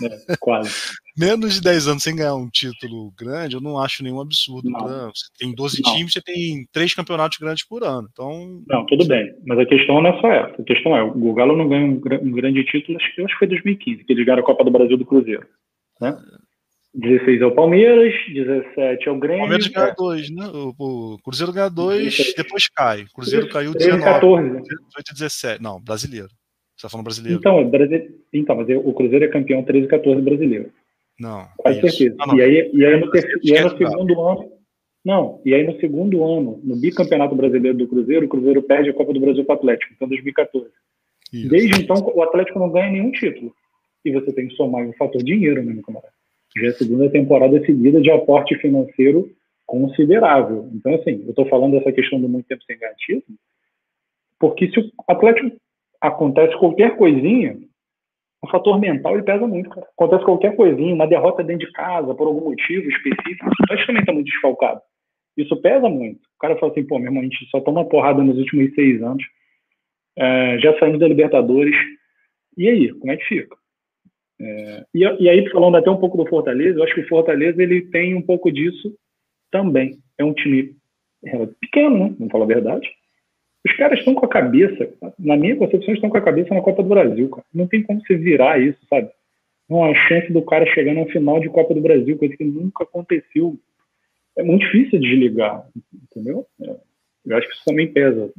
é, 0.05 0.37
quase. 0.39 0.71
Menos 1.19 1.55
de 1.55 1.61
10 1.61 1.89
anos 1.89 2.03
sem 2.03 2.15
ganhar 2.15 2.35
um 2.37 2.49
título 2.49 3.13
grande, 3.19 3.57
eu 3.57 3.61
não 3.61 3.79
acho 3.79 4.03
nenhum 4.03 4.21
absurdo. 4.21 4.71
Né? 4.71 5.11
Você 5.15 5.27
tem 5.39 5.55
12 5.55 5.83
não. 5.83 5.95
times, 5.95 6.13
você 6.13 6.23
tem 6.23 6.67
três 6.73 6.95
campeonatos 6.95 7.39
grandes 7.39 7.67
por 7.67 7.83
ano. 7.83 8.09
Então... 8.11 8.63
Não, 8.67 8.87
tudo 8.87 9.07
bem. 9.07 9.35
Mas 9.45 9.59
a 9.59 9.67
questão 9.67 10.01
não 10.01 10.11
é 10.11 10.21
só 10.21 10.29
essa. 10.29 10.63
A 10.63 10.65
questão 10.65 10.97
é, 10.97 11.03
o 11.03 11.35
Galo 11.35 11.57
não 11.57 11.69
ganha 11.69 11.85
um, 11.85 12.33
grande 12.33 12.65
título, 12.65 12.97
acho 12.99 13.15
que, 13.15 13.23
acho 13.23 13.33
que 13.35 13.39
foi 13.39 13.49
2015, 13.49 14.05
que 14.05 14.13
eles 14.13 14.25
ganharam 14.25 14.43
a 14.43 14.47
Copa 14.47 14.65
do 14.65 14.71
Brasil 14.71 14.97
do 14.97 15.05
Cruzeiro. 15.05 15.47
Né? 16.01 16.17
16 16.95 17.41
é 17.41 17.47
o 17.47 17.55
Palmeiras, 17.55 18.13
17 18.29 19.09
é 19.09 19.11
o 19.11 19.19
Grêmio. 19.19 19.45
O 19.45 19.49
Palmeiras 19.49 19.69
ganha 19.69 19.95
2, 19.97 20.31
né? 20.31 20.45
O, 20.79 21.19
Cruzeiro 21.25 21.53
ganha 21.53 21.71
2, 21.71 22.35
depois 22.37 22.69
cai. 22.69 23.03
O 23.03 23.13
Cruzeiro 23.13 23.49
caiu 23.49 23.73
19. 23.73 24.05
14. 24.05 24.49
18 24.51 24.71
e 25.11 25.15
17. 25.15 25.63
Não, 25.63 25.81
brasileiro. 25.81 26.29
Você 26.77 26.83
tá 26.83 26.91
falando 26.91 27.05
brasileiro. 27.05 27.39
Então, 27.39 27.59
é 27.59 27.65
Brasi... 27.65 28.15
então 28.33 28.57
mas 28.57 28.69
o 28.69 28.93
Cruzeiro 28.93 29.25
é 29.25 29.29
campeão 29.29 29.63
13 29.63 29.87
e 29.87 29.89
14 29.89 30.21
brasileiro. 30.21 30.71
Não. 31.19 31.49
Com 31.57 31.73
certeza. 31.73 32.15
Não, 32.19 32.27
não. 32.27 32.39
E, 32.39 32.43
aí, 32.43 32.71
e 32.75 32.85
aí 32.85 33.01
no, 33.01 33.11
ter... 33.11 33.41
e 33.43 33.57
aí 33.57 33.65
no 33.65 33.79
segundo 33.79 34.21
ano. 34.21 34.53
Não, 35.05 35.43
e 35.45 35.53
aí 35.53 35.67
no 35.67 35.81
segundo 35.81 36.23
ano, 36.23 36.61
no 36.63 36.77
bicampeonato 36.77 37.35
brasileiro 37.35 37.77
do 37.77 37.89
Cruzeiro, 37.89 38.27
o 38.27 38.29
Cruzeiro 38.29 38.63
perde 38.63 38.91
a 38.91 38.95
Copa 38.95 39.13
do 39.13 39.19
Brasil 39.19 39.45
para 39.45 39.55
o 39.55 39.59
Atlético, 39.59 39.93
então 39.95 40.07
2014. 40.07 40.69
Isso. 41.33 41.49
Desde 41.49 41.83
então, 41.83 41.97
o 42.15 42.23
Atlético 42.23 42.59
não 42.59 42.71
ganha 42.71 42.91
nenhum 42.91 43.11
título. 43.11 43.53
E 44.05 44.13
você 44.13 44.33
tem 44.33 44.47
que 44.47 44.55
somar 44.55 44.87
o 44.87 44.93
fator 44.93 45.23
dinheiro, 45.23 45.63
né, 45.63 45.73
meu 45.73 45.83
camarada? 45.83 46.13
Já 46.57 46.67
é 46.67 46.71
a 46.71 46.75
segunda 46.75 47.11
temporada 47.11 47.65
seguida 47.65 48.01
de 48.01 48.11
aporte 48.11 48.55
financeiro 48.57 49.31
considerável. 49.67 50.69
Então, 50.75 50.95
assim, 50.95 51.23
eu 51.25 51.31
estou 51.31 51.49
falando 51.49 51.73
dessa 51.73 51.93
questão 51.93 52.21
do 52.21 52.29
muito 52.29 52.47
tempo 52.47 52.63
sem 52.65 52.77
título, 52.99 53.39
porque 54.39 54.69
se 54.71 54.81
o 54.81 54.91
Atlético 55.09 55.57
acontece 56.01 56.57
qualquer 56.59 56.97
coisinha, 56.97 57.59
o 58.43 58.49
fator 58.49 58.79
mental 58.79 59.15
ele 59.15 59.23
pesa 59.23 59.47
muito, 59.47 59.71
cara. 59.71 59.87
Acontece 59.97 60.25
qualquer 60.25 60.57
coisinha, 60.57 60.95
uma 60.95 61.07
derrota 61.07 61.45
dentro 61.45 61.67
de 61.67 61.73
casa, 61.73 62.15
por 62.15 62.27
algum 62.27 62.51
motivo 62.51 62.89
específico, 62.91 63.47
o 63.47 63.63
Atlético 63.63 63.87
também 63.87 64.03
está 64.03 64.13
muito 64.13 64.27
desfalcado. 64.27 64.81
Isso 65.37 65.57
pesa 65.63 65.89
muito. 65.89 66.19
O 66.19 66.39
cara 66.41 66.59
fala 66.59 66.73
assim, 66.73 66.85
pô, 66.85 66.99
meu 66.99 67.07
irmão, 67.07 67.21
a 67.21 67.25
gente 67.25 67.49
só 67.51 67.61
toma 67.61 67.89
porrada 67.89 68.23
nos 68.23 68.37
últimos 68.37 68.75
seis 68.75 69.01
anos, 69.03 69.23
é, 70.19 70.59
já 70.59 70.79
saímos 70.79 71.01
da 71.01 71.09
Libertadores, 71.09 71.75
e 72.59 72.69
aí, 72.69 72.93
como 72.93 73.13
é 73.13 73.17
que 73.17 73.25
fica? 73.25 73.57
É, 74.43 74.85
e, 74.93 75.05
e, 75.05 75.29
aí, 75.29 75.49
falando 75.51 75.77
até 75.77 75.89
um 75.89 75.99
pouco 75.99 76.17
do 76.17 76.29
Fortaleza, 76.29 76.79
eu 76.79 76.83
acho 76.83 76.95
que 76.95 77.03
o 77.03 77.09
Fortaleza 77.09 77.63
ele 77.63 77.83
tem 77.83 78.15
um 78.15 78.23
pouco 78.23 78.51
disso 78.51 78.93
também. 79.51 79.99
É 80.19 80.25
um 80.25 80.35
time 80.35 80.75
pequeno, 81.61 81.99
né? 81.99 82.15
Vamos 82.19 82.33
falar 82.33 82.45
a 82.45 82.49
verdade. 82.49 82.91
Os 83.65 83.77
caras 83.77 84.01
estão 84.01 84.15
com 84.15 84.27
a 84.27 84.29
cabeça, 84.29 84.93
na 85.17 85.37
minha 85.37 85.55
concepção, 85.55 85.95
estão 85.95 86.11
com 86.11 86.17
a 86.17 86.23
cabeça 86.23 86.53
na 86.53 86.61
Copa 86.61 86.83
do 86.83 86.89
Brasil, 86.89 87.31
cara. 87.31 87.45
Não 87.55 87.69
tem 87.69 87.83
como 87.83 88.01
você 88.01 88.17
virar 88.17 88.61
isso, 88.61 88.79
sabe? 88.91 89.09
Não 89.69 89.85
há 89.85 89.95
chance 89.95 90.33
do 90.33 90.43
cara 90.43 90.67
chegar 90.67 90.93
no 90.95 91.07
final 91.07 91.39
de 91.39 91.49
Copa 91.49 91.73
do 91.73 91.81
Brasil, 91.81 92.19
coisa 92.19 92.37
que 92.37 92.45
nunca 92.45 92.83
aconteceu. 92.83 93.57
É 94.37 94.43
muito 94.43 94.63
difícil 94.63 94.99
desligar, 94.99 95.65
entendeu? 96.11 96.45
É, 96.61 96.77
eu 97.27 97.37
acho 97.37 97.47
que 97.47 97.55
isso 97.55 97.65
também 97.65 97.93
pesa. 97.93 98.33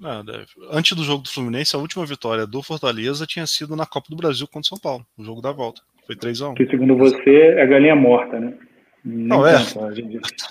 Nada. 0.00 0.46
Antes 0.70 0.96
do 0.96 1.02
jogo 1.02 1.24
do 1.24 1.28
Fluminense, 1.28 1.74
a 1.74 1.78
última 1.78 2.06
vitória 2.06 2.46
do 2.46 2.62
Fortaleza 2.62 3.26
tinha 3.26 3.46
sido 3.46 3.74
na 3.74 3.84
Copa 3.84 4.06
do 4.08 4.16
Brasil 4.16 4.46
contra 4.46 4.60
o 4.60 4.64
São 4.66 4.78
Paulo, 4.78 5.04
o 5.16 5.24
jogo 5.24 5.40
da 5.40 5.50
volta. 5.50 5.82
Foi 6.06 6.14
3x1. 6.14 6.54
Que 6.54 6.66
segundo 6.66 6.96
você 6.96 7.30
é 7.30 7.66
galinha 7.66 7.96
morta, 7.96 8.38
né? 8.38 8.56
Não, 9.04 9.46
é. 9.46 9.54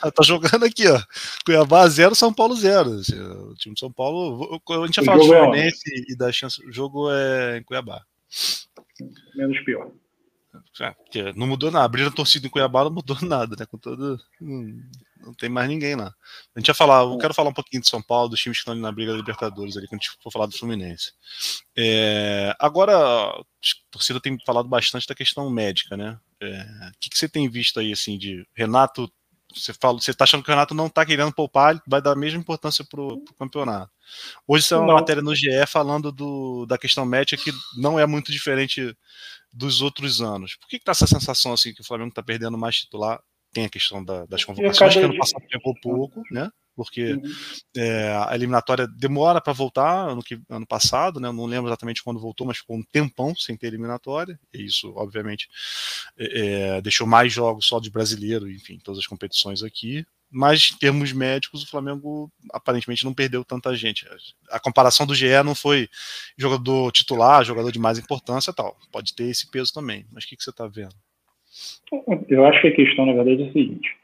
Tá, 0.02 0.12
tá, 0.12 0.24
jogando 0.24 0.66
aqui, 0.66 0.88
ó. 0.88 1.00
Cuiabá 1.46 1.88
0, 1.88 2.16
São 2.16 2.34
Paulo 2.34 2.56
0. 2.56 2.90
O 2.90 3.56
time 3.56 3.74
de 3.74 3.80
São 3.80 3.92
Paulo. 3.92 4.62
A 4.70 4.86
gente 4.86 4.98
ia 4.98 5.04
falar 5.04 5.18
do 5.18 5.34
é 5.34 5.40
Fluminense 5.40 5.94
é 5.94 6.12
e 6.12 6.18
da 6.18 6.32
chance. 6.32 6.66
O 6.66 6.72
jogo 6.72 7.12
é 7.12 7.58
em 7.58 7.64
Cuiabá. 7.64 8.02
Menos 9.36 9.60
pior. 9.62 9.92
É, 11.16 11.34
não 11.36 11.48
mudou 11.48 11.72
nada. 11.72 11.86
Abrir 11.86 12.08
a 12.08 12.12
torcida 12.12 12.48
em 12.48 12.50
Cuiabá 12.50 12.84
não 12.84 12.92
mudou 12.92 13.18
nada, 13.22 13.56
né? 13.58 13.66
Com 13.66 13.78
todo. 13.78 14.20
Hum, 14.42 14.82
não 15.28 15.34
tem 15.34 15.50
mais 15.50 15.68
ninguém 15.68 15.96
lá. 15.96 16.14
A 16.56 16.60
gente 16.60 16.70
ia 16.70 16.74
falar, 16.74 17.04
eu 17.04 17.18
quero 17.18 17.34
falar 17.34 17.50
um 17.50 17.54
pouquinho 17.54 17.82
de 17.82 17.90
São 17.90 18.02
Paulo, 18.02 18.30
dos 18.30 18.40
times 18.40 18.58
que 18.58 18.62
estão 18.62 18.72
ali 18.74 18.82
na 18.82 18.92
briga 18.92 19.12
da 19.12 19.18
Libertadores, 19.18 19.76
ali, 19.76 19.88
quando 19.88 20.02
a 20.02 20.04
gente 20.04 20.18
for 20.24 20.32
falar 20.32 20.46
do 20.46 20.58
Fluminense. 20.58 21.12
É, 21.78 22.56
agora, 22.60 22.96
a 22.96 23.44
torcida 23.92 24.20
tem 24.22 24.38
falado 24.46 24.68
bastante 24.70 25.08
da 25.08 25.14
questão 25.14 25.50
médica, 25.50 25.98
né? 25.98 26.18
É, 26.42 26.62
o 26.96 27.00
que, 27.00 27.10
que, 27.10 27.18
você 27.18 27.28
tem 27.28 27.50
visto 27.50 27.80
aí, 27.80 27.92
assim, 27.92 28.18
de 28.18 28.48
Renato? 28.56 29.12
Você 29.54 29.74
fala, 29.74 30.00
você 30.00 30.12
está 30.12 30.24
achando 30.24 30.44
que 30.44 30.50
o 30.50 30.54
Renato 30.54 30.74
não 30.74 30.88
está 30.88 31.06
querendo 31.06 31.34
poupar, 31.34 31.82
vai 31.88 32.02
dar 32.02 32.12
a 32.12 32.16
mesma 32.16 32.40
importância 32.40 32.86
para 32.86 33.02
o 33.02 33.24
campeonato. 33.38 33.92
Hoje 34.48 34.74
é 34.74 34.78
uma 34.78 34.88
não. 34.88 34.94
matéria 34.94 35.22
no 35.22 35.36
GE 35.36 35.66
falando 35.68 36.12
do, 36.12 36.66
da 36.66 36.78
questão 36.78 37.06
médica 37.06 37.42
que 37.42 37.52
não 37.78 38.00
é 38.00 38.06
muito 38.06 38.32
diferente 38.32 38.96
dos 39.52 39.82
outros 39.82 40.22
anos. 40.22 40.56
Por 40.56 40.68
que 40.68 40.76
está 40.76 40.92
essa 40.92 41.08
sensação 41.08 41.54
assim 41.54 41.74
que 41.74 41.82
o 41.82 41.84
Flamengo 41.84 42.10
está 42.10 42.22
perdendo 42.22 42.58
mais 42.58 42.76
titular? 42.76 43.22
Tem 43.58 43.66
a 43.66 43.70
questão 43.70 44.06
da, 44.06 44.24
das 44.28 44.46
convocações, 44.46 44.94
que 44.94 45.00
ano 45.00 45.18
passado 45.18 45.44
pegou 45.50 45.74
pouco, 45.82 46.22
né? 46.30 46.48
Porque 46.76 47.14
uhum. 47.14 47.24
é, 47.76 48.16
a 48.28 48.36
eliminatória 48.36 48.88
demora 48.88 49.42
para 49.42 49.52
voltar 49.52 50.10
ano, 50.10 50.22
que, 50.22 50.40
ano 50.48 50.68
passado, 50.68 51.20
né? 51.20 51.28
Eu 51.28 51.34
não 51.34 51.48
lembro 51.48 51.70
exatamente 51.70 52.04
quando 52.04 52.20
voltou, 52.20 52.46
mas 52.46 52.60
ficou 52.60 52.76
um 52.76 52.84
tempão 52.84 53.36
sem 53.36 53.58
ter 53.58 53.66
eliminatória. 53.66 54.40
E 54.54 54.64
isso, 54.64 54.94
obviamente, 54.96 55.50
é, 56.20 56.76
é 56.76 56.82
deixou 56.82 57.08
mais 57.08 57.34
jogos 57.34 57.66
só 57.66 57.80
de 57.80 57.90
brasileiro, 57.90 58.48
enfim, 58.48 58.78
todas 58.78 59.00
as 59.00 59.08
competições 59.08 59.64
aqui 59.64 60.06
mas 60.30 60.72
em 60.74 60.78
termos 60.78 61.14
médicos 61.14 61.64
o 61.64 61.68
Flamengo 61.68 62.32
aparentemente 62.52 63.06
não 63.06 63.14
perdeu 63.14 63.46
tanta 63.46 63.74
gente. 63.76 64.06
A 64.50 64.60
comparação 64.60 65.06
do 65.06 65.16
GE 65.16 65.42
não 65.44 65.56
foi 65.56 65.90
jogador 66.38 66.92
titular, 66.92 67.46
jogador 67.46 67.72
de 67.72 67.80
mais 67.80 67.98
importância 67.98 68.52
tal. 68.52 68.78
Pode 68.92 69.16
ter 69.16 69.26
esse 69.26 69.50
peso 69.50 69.72
também. 69.72 70.06
Mas 70.12 70.26
o 70.26 70.28
que, 70.28 70.36
que 70.36 70.44
você 70.44 70.50
está 70.50 70.68
vendo? 70.68 70.94
Eu 72.30 72.46
acho 72.46 72.62
que 72.62 72.68
a 72.68 72.76
questão, 72.76 73.06
na 73.06 73.14
verdade, 73.14 73.44
é 73.44 73.50
a 73.50 73.52
seguinte. 73.52 73.96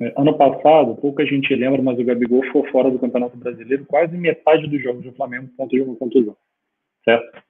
É, 0.00 0.14
ano 0.16 0.36
passado, 0.36 0.96
pouca 0.96 1.26
gente 1.26 1.54
lembra, 1.54 1.82
mas 1.82 1.98
o 1.98 2.04
Gabigol 2.04 2.42
ficou 2.44 2.66
fora 2.70 2.90
do 2.90 2.98
Campeonato 2.98 3.36
Brasileiro 3.36 3.84
quase 3.84 4.16
metade 4.16 4.66
dos 4.66 4.82
jogos 4.82 5.04
do 5.04 5.12
Flamengo 5.12 5.48
por 5.48 5.56
conta 5.56 5.76
de 5.76 5.82
uma 5.82 5.96
contusão. 5.96 6.36
Certo? 7.04 7.42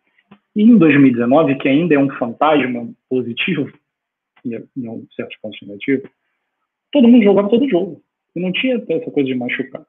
E 0.56 0.62
em 0.62 0.76
2019, 0.76 1.54
que 1.56 1.68
ainda 1.68 1.94
é 1.94 1.98
um 1.98 2.10
fantasma 2.10 2.90
positivo, 3.08 3.70
e 4.44 4.56
em 4.56 5.08
certos 5.14 5.36
pontos 5.40 5.60
negativos, 5.62 6.10
todo 6.92 7.08
mundo 7.08 7.24
jogava 7.24 7.48
todo 7.48 7.68
jogo. 7.68 8.02
E 8.34 8.40
não 8.40 8.52
tinha 8.52 8.76
essa 8.76 9.10
coisa 9.10 9.28
de 9.28 9.34
machucar. 9.34 9.84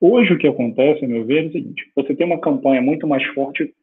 Hoje 0.00 0.32
o 0.32 0.38
que 0.38 0.46
acontece, 0.46 1.04
a 1.04 1.08
meu 1.08 1.24
ver, 1.24 1.44
é 1.44 1.48
o 1.48 1.52
seguinte: 1.52 1.90
você 1.94 2.14
tem 2.14 2.26
uma 2.26 2.40
campanha 2.40 2.80
muito 2.80 3.06
mais 3.06 3.24
forte 3.34 3.74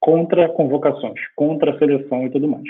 contra 0.00 0.48
convocações, 0.48 1.20
contra 1.36 1.72
a 1.72 1.78
seleção 1.78 2.26
e 2.26 2.30
tudo 2.30 2.48
mais. 2.48 2.68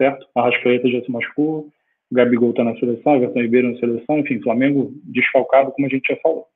Certo? 0.00 0.26
A 0.34 0.44
Rascaeta 0.44 0.88
já 0.88 1.02
se 1.02 1.10
machucou, 1.10 1.68
o 2.10 2.14
Gabigol 2.14 2.50
está 2.50 2.64
na 2.64 2.74
seleção, 2.76 3.16
Everton 3.16 3.42
Ribeiro 3.42 3.70
na 3.70 3.78
seleção, 3.78 4.18
enfim, 4.18 4.40
Flamengo 4.40 4.94
desfalcado, 5.04 5.72
como 5.72 5.86
a 5.86 5.90
gente 5.90 6.08
já 6.08 6.18
falou. 6.22 6.46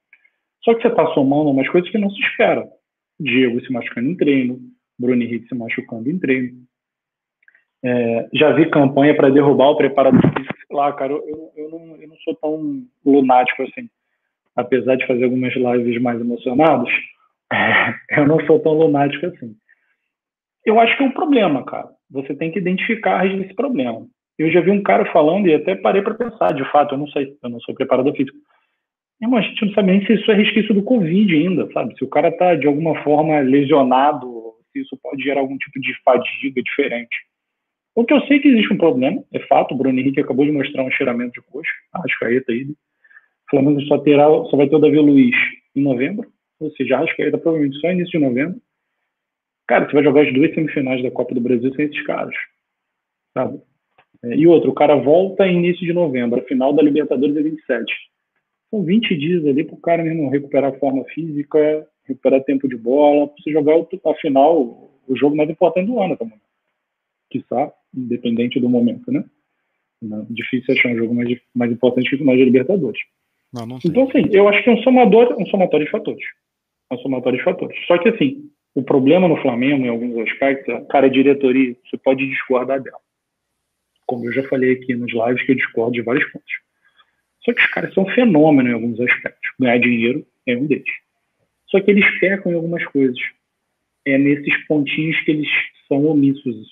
Só 0.64 0.72
que 0.72 0.80
você 0.80 0.88
está 0.88 1.07
somando 1.12 1.50
umas 1.50 1.68
coisas 1.68 1.90
que 1.90 1.98
não 1.98 2.09
se 2.09 2.18
espera. 2.22 2.66
Diego 3.20 3.61
se 3.61 3.70
machucando 3.70 4.09
em 4.09 4.16
treino, 4.16 4.59
Bruno 4.98 5.22
Henrique 5.22 5.46
se 5.46 5.54
machucando 5.54 6.09
em 6.09 6.18
treino. 6.18 6.54
É, 7.85 8.28
já 8.33 8.50
vi 8.52 8.70
campanha 8.70 9.14
para 9.14 9.28
derrubar 9.28 9.72
o 9.72 9.76
preparador 9.76 10.22
físico 10.22 10.74
lá, 10.74 10.90
cara, 10.94 11.12
eu, 11.12 11.52
eu, 11.54 11.68
não, 11.68 11.96
eu 11.96 12.09
não 12.09 12.16
sou 12.24 12.35
tão 12.37 12.83
lunático 13.04 13.62
assim. 13.62 13.90
Apesar 14.57 14.96
de 14.96 15.07
fazer 15.07 15.24
algumas 15.24 15.54
lives 15.54 16.00
mais 16.00 16.18
emocionadas, 16.18 16.88
eu 18.16 18.26
não 18.26 18.40
sou 18.46 18.59
tão 18.61 18.72
lunático 18.72 19.26
assim. 19.26 19.54
Eu 20.64 20.80
acho 20.80 20.96
que 20.96 21.04
é 21.04 21.07
um 21.07 21.12
problema, 21.12 21.62
cara. 21.66 21.93
Você 22.14 22.33
tem 22.33 22.53
que 22.53 22.61
identificar 22.61 23.27
esse 23.27 23.53
problema. 23.55 24.07
Eu 24.38 24.50
já 24.50 24.61
vi 24.61 24.70
um 24.70 24.83
cara 24.83 25.05
falando 25.12 25.48
e 25.48 25.55
até 25.55 25.74
parei 25.74 26.00
para 26.00 26.14
pensar, 26.14 26.53
de 26.55 26.64
fato, 26.70 26.94
eu 26.94 26.98
não 26.98 27.09
sei, 27.09 27.37
eu 27.42 27.50
não 27.50 27.61
sou 27.61 27.74
preparador 27.74 28.14
físico. 28.14 28.38
Irmão, 29.20 29.38
a 29.38 29.42
gente 29.42 29.66
não 29.66 29.72
sabe 29.74 29.90
nem 29.90 30.07
se 30.07 30.14
isso 30.14 30.31
é 30.31 30.35
resquício 30.35 30.72
do 30.72 30.83
Covid 30.83 31.35
ainda, 31.35 31.68
sabe? 31.72 31.96
Se 31.96 32.05
o 32.05 32.09
cara 32.09 32.31
tá 32.31 32.55
de 32.55 32.66
alguma 32.68 33.03
forma 33.03 33.40
lesionado, 33.40 34.55
se 34.72 34.81
isso 34.81 34.96
pode 35.03 35.22
gerar 35.22 35.40
algum 35.40 35.59
tipo 35.59 35.81
de 35.81 35.92
fadiga 36.05 36.62
diferente. 36.62 37.16
O 37.96 38.05
que 38.05 38.14
eu 38.14 38.20
sei 38.22 38.38
que 38.38 38.48
existe 38.48 38.72
um 38.72 38.79
problema, 38.79 39.22
é 39.33 39.40
fato, 39.40 39.74
o 39.74 39.79
Bruno 39.79 39.98
Henrique 39.98 40.20
acabou 40.20 40.44
de 40.44 40.53
mostrar 40.53 40.85
um 40.85 40.90
cheiramento 40.90 41.40
de 41.40 41.46
coxa, 41.48 41.70
a 41.92 41.98
Arrascaeta 41.98 42.53
aí. 42.53 42.62
O 42.62 43.50
Flamengo 43.50 43.81
só, 43.83 43.98
terá, 43.98 44.27
só 44.50 44.57
vai 44.57 44.68
ter 44.68 44.77
o 44.77 44.81
Davi 44.81 44.98
Luiz 44.98 45.37
em 45.74 45.83
novembro, 45.83 46.29
ou 46.61 46.70
seja, 46.72 46.94
a 46.94 46.98
Arrascaeta 46.98 47.38
provavelmente 47.38 47.81
só 47.81 47.90
início 47.90 48.18
de 48.18 48.24
novembro. 48.24 48.61
Cara, 49.66 49.87
você 49.87 49.92
vai 49.92 50.05
jogar 50.05 50.27
as 50.27 50.33
duas 50.33 50.55
semifinais 50.55 51.03
da 51.03 51.11
Copa 51.11 51.35
do 51.35 51.40
Brasil 51.40 51.72
sem 51.74 51.87
esses 51.87 52.03
caras, 52.05 52.35
sabe? 53.33 53.61
É, 54.22 54.37
e 54.37 54.46
outro, 54.46 54.70
o 54.70 54.74
cara 54.74 54.96
volta 54.96 55.46
em 55.46 55.57
início 55.57 55.87
de 55.87 55.92
novembro, 55.92 56.40
a 56.40 56.44
final 56.44 56.72
da 56.72 56.83
Libertadores 56.83 57.37
é 57.37 57.42
27. 57.42 57.92
São 58.70 58.83
20 58.83 59.16
dias 59.16 59.46
ali 59.46 59.64
para 59.64 59.74
o 59.74 59.81
cara 59.81 60.03
mesmo 60.03 60.31
recuperar 60.31 60.74
a 60.74 60.79
forma 60.79 61.05
física, 61.07 61.87
recuperar 62.05 62.44
tempo 62.44 62.68
de 62.68 62.77
bola, 62.77 63.29
para 63.29 63.37
você 63.42 63.53
jogar 63.53 63.74
a 63.77 64.14
final, 64.16 64.90
o 65.07 65.16
jogo 65.16 65.37
mais 65.37 65.48
importante 65.48 65.87
do 65.87 66.00
ano 66.00 66.16
também 66.16 66.38
quiçá, 67.35 67.72
independente 67.92 68.61
do 68.61 68.68
momento, 68.68 69.11
né? 69.11 69.24
Né? 70.00 70.27
Difícil 70.31 70.74
achar 70.74 70.90
um 70.90 70.96
jogo 70.96 71.14
mais, 71.14 71.38
mais 71.55 71.72
importante 71.72 72.09
que 72.09 72.16
o 72.16 72.18
final 72.18 72.37
de 72.37 72.44
Libertadores. 72.44 73.00
Não, 73.53 73.66
não 73.66 73.79
então, 73.85 74.09
assim, 74.09 74.29
eu 74.31 74.48
acho 74.48 74.62
que 74.62 74.70
é 74.70 74.72
um 74.72 74.83
somador, 74.83 75.35
um 75.38 75.46
somatório 75.46 75.87
de 75.87 75.92
fatores. 75.92 76.24
É 76.90 76.94
um 76.94 76.98
somatório 76.98 77.38
de 77.38 77.44
fatores. 77.44 77.77
Só 77.87 77.98
que, 77.98 78.09
assim, 78.09 78.50
o 78.74 78.82
problema 78.82 79.28
no 79.28 79.37
Flamengo, 79.37 79.84
em 79.84 79.88
alguns 79.88 80.18
aspectos, 80.28 80.87
cara, 80.88 81.06
a 81.06 81.10
diretoria, 81.10 81.76
você 81.84 81.96
pode 81.96 82.28
discordar 82.28 82.82
dela. 82.82 82.98
Como 84.06 84.26
eu 84.26 84.32
já 84.32 84.42
falei 84.48 84.72
aqui 84.72 84.94
nos 84.94 85.12
lives, 85.12 85.46
que 85.46 85.52
eu 85.52 85.56
discordo 85.56 85.92
de 85.92 86.02
vários 86.02 86.24
pontos. 86.30 86.52
Só 87.44 87.52
que 87.52 87.60
os 87.60 87.66
caras 87.68 87.94
são 87.94 88.06
fenômeno 88.06 88.68
em 88.70 88.72
alguns 88.72 88.98
aspectos. 89.00 89.50
Ganhar 89.60 89.78
dinheiro 89.78 90.26
é 90.46 90.56
um 90.56 90.66
deles. 90.66 90.90
Só 91.68 91.80
que 91.80 91.90
eles 91.90 92.04
pecam 92.18 92.52
em 92.52 92.56
algumas 92.56 92.84
coisas. 92.87 93.18
É 94.04 94.18
nesses 94.18 94.66
pontinhos 94.66 95.18
que 95.20 95.30
eles 95.30 95.48
são 95.88 96.04
omissos. 96.06 96.66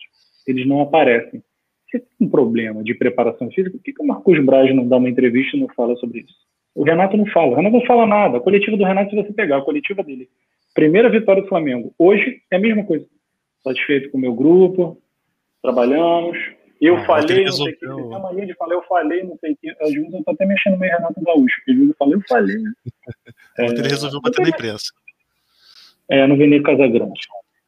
Eles 0.47 0.67
não 0.67 0.81
aparecem. 0.81 1.43
Você 1.89 2.01
tem 2.01 2.09
um 2.27 2.29
problema 2.29 2.83
de 2.83 2.95
preparação 2.95 3.51
física, 3.51 3.77
por 3.77 3.83
que, 3.83 3.93
que 3.93 4.03
o 4.03 4.07
Marcos 4.07 4.43
Braz 4.45 4.75
não 4.75 4.89
dá 4.89 4.97
uma 4.97 5.11
entrevista 5.11 5.57
e 5.57 5.61
não 5.61 5.69
fala 5.69 5.95
sobre 5.97 6.21
isso? 6.21 6.35
O 6.75 6.85
Renato 6.85 7.17
não 7.17 7.27
fala. 7.27 7.53
O 7.53 7.55
Renato 7.55 7.77
não 7.77 7.87
fala 7.87 8.07
nada. 8.07 8.39
A 8.39 8.41
coletiva 8.41 8.77
do 8.77 8.85
Renato, 8.85 9.11
se 9.11 9.17
você 9.17 9.33
pegar 9.33 9.59
a 9.59 9.63
coletiva 9.63 10.03
dele, 10.03 10.29
primeira 10.75 11.09
vitória 11.11 11.43
do 11.43 11.49
Flamengo. 11.49 11.95
Hoje 11.99 12.43
é 12.51 12.57
a 12.57 12.61
mesma 12.61 12.85
coisa. 12.85 13.07
Satisfeito 13.63 14.11
com 14.11 14.19
o 14.19 14.21
meu 14.21 14.35
grupo, 14.35 15.01
trabalhamos. 15.63 16.39
Eu 16.81 16.97
ah, 16.97 17.05
falei, 17.05 17.45
não 17.45 17.53
sei 17.53 17.73
o 17.73 17.79
que. 17.79 17.87
Tem 17.87 18.15
a 18.15 18.19
mania 18.19 18.47
de 18.47 18.55
falar, 18.55 18.75
eu 18.75 18.83
falei, 18.83 19.23
não 19.23 19.37
sei 19.39 19.53
o 19.53 19.57
que. 19.57 19.71
Às 19.81 19.93
vezes 19.93 20.13
eu 20.13 20.25
tô 20.25 20.31
até 20.33 20.45
mexendo 20.45 20.79
meio 20.79 20.93
Renato 20.93 21.21
Gaúcho. 21.21 21.61
Às 21.69 21.75
vezes 21.75 21.89
eu 21.91 21.97
falei, 21.97 22.15
eu 22.15 22.23
falei. 22.29 22.57
Né? 22.57 22.73
é, 23.59 23.67
ele 23.67 23.89
resolveu 23.89 24.21
bater 24.21 24.43
na 24.43 24.49
imprensa. 24.49 24.93
É, 26.11 26.27
no 26.27 26.37
Vene 26.37 26.61
Casagrande. 26.63 27.21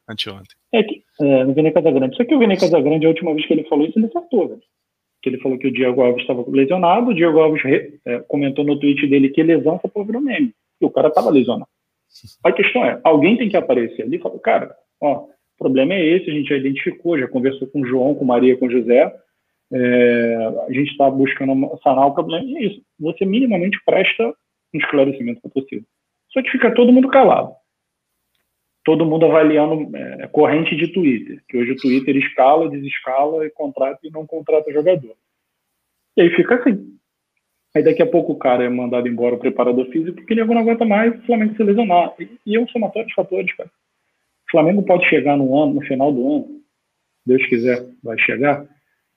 Anteontem. 0.09 0.57
É, 0.73 0.83
que, 0.83 1.03
é, 1.21 1.43
no 1.45 1.53
Vene 1.53 1.71
Casagrande. 1.71 2.17
Só 2.17 2.25
que 2.25 2.35
o 2.35 2.39
Vene 2.39 2.57
Casagrande, 2.57 3.05
a 3.05 3.09
última 3.09 3.33
vez 3.33 3.47
que 3.47 3.53
ele 3.53 3.63
falou 3.69 3.85
isso, 3.85 3.97
ele 3.97 4.07
acertou, 4.07 4.49
velho 4.49 4.61
que 5.25 5.29
ele 5.29 5.39
falou 5.39 5.57
que 5.57 5.67
o 5.67 5.73
Diego 5.73 6.03
Alves 6.03 6.21
estava 6.21 6.45
lesionado, 6.47 7.09
o 7.09 7.13
Diego 7.15 7.39
Alves 7.39 7.63
é, 8.05 8.19
comentou 8.27 8.63
no 8.63 8.79
tweet 8.79 9.07
dele 9.07 9.29
que 9.29 9.41
lesão 9.41 9.79
só 9.81 9.87
por 9.87 10.05
virou 10.05 10.21
meme, 10.21 10.53
e 10.79 10.85
o 10.85 10.91
cara 10.91 11.07
estava 11.07 11.31
lesionado. 11.31 11.67
A 12.43 12.51
questão 12.51 12.85
é, 12.85 12.99
alguém 13.03 13.37
tem 13.37 13.49
que 13.49 13.57
aparecer 13.57 14.03
ali 14.03 14.17
e 14.17 14.19
falar, 14.19 14.39
cara, 14.39 14.75
ó, 15.01 15.23
o 15.23 15.57
problema 15.57 15.93
é 15.93 16.03
esse, 16.03 16.29
a 16.29 16.33
gente 16.33 16.49
já 16.49 16.57
identificou, 16.57 17.17
já 17.17 17.27
conversou 17.27 17.67
com 17.67 17.81
o 17.81 17.85
João, 17.85 18.15
com 18.15 18.25
Maria, 18.25 18.57
com 18.57 18.69
José, 18.69 19.13
é, 19.73 20.35
a 20.67 20.71
gente 20.71 20.91
está 20.91 21.09
buscando 21.09 21.53
sanar 21.83 22.07
o 22.07 22.13
problema, 22.13 22.45
e 22.45 22.57
é 22.57 22.63
isso. 22.67 22.81
Você 22.99 23.25
minimamente 23.25 23.77
presta 23.85 24.27
um 24.73 24.77
esclarecimento 24.77 25.41
para 25.41 25.51
torcida. 25.51 25.85
Só 26.31 26.41
que 26.41 26.51
fica 26.51 26.73
todo 26.73 26.91
mundo 26.91 27.07
calado 27.09 27.55
todo 28.85 29.03
mundo 29.03 29.25
avaliando 29.25 29.97
é, 29.97 30.27
corrente 30.27 30.75
de 30.75 30.87
Twitter, 30.93 31.43
que 31.49 31.57
hoje 31.57 31.71
o 31.71 31.75
Twitter 31.75 32.15
escala, 32.15 32.69
desescala, 32.69 33.45
e 33.45 33.49
contrata 33.49 33.99
e 34.03 34.11
não 34.11 34.27
contrata 34.27 34.71
jogador. 34.71 35.15
E 36.15 36.21
aí 36.21 36.29
fica 36.29 36.55
assim. 36.55 36.94
Aí 37.75 37.83
daqui 37.83 38.01
a 38.01 38.07
pouco 38.07 38.31
o 38.31 38.37
cara 38.37 38.63
é 38.63 38.69
mandado 38.69 39.05
embora 39.07 39.35
o 39.35 39.39
preparador 39.39 39.85
físico 39.87 40.15
porque 40.15 40.33
ele 40.33 40.45
não 40.45 40.57
aguenta 40.57 40.85
mais 40.85 41.13
o 41.13 41.25
Flamengo 41.25 41.55
se 41.57 41.63
lesionar. 41.63 42.15
E, 42.45 42.55
é 42.55 42.59
um 42.59 42.67
somatório 42.69 43.09
de 43.09 43.13
fatores, 43.13 43.53
cara. 43.53 43.69
O 44.47 44.51
Flamengo 44.51 44.81
pode 44.83 45.05
chegar 45.09 45.35
no 45.35 45.61
ano, 45.61 45.73
no 45.73 45.81
final 45.81 46.13
do 46.13 46.35
ano, 46.35 46.61
Deus 47.25 47.45
quiser, 47.47 47.85
vai 48.01 48.17
chegar, 48.19 48.65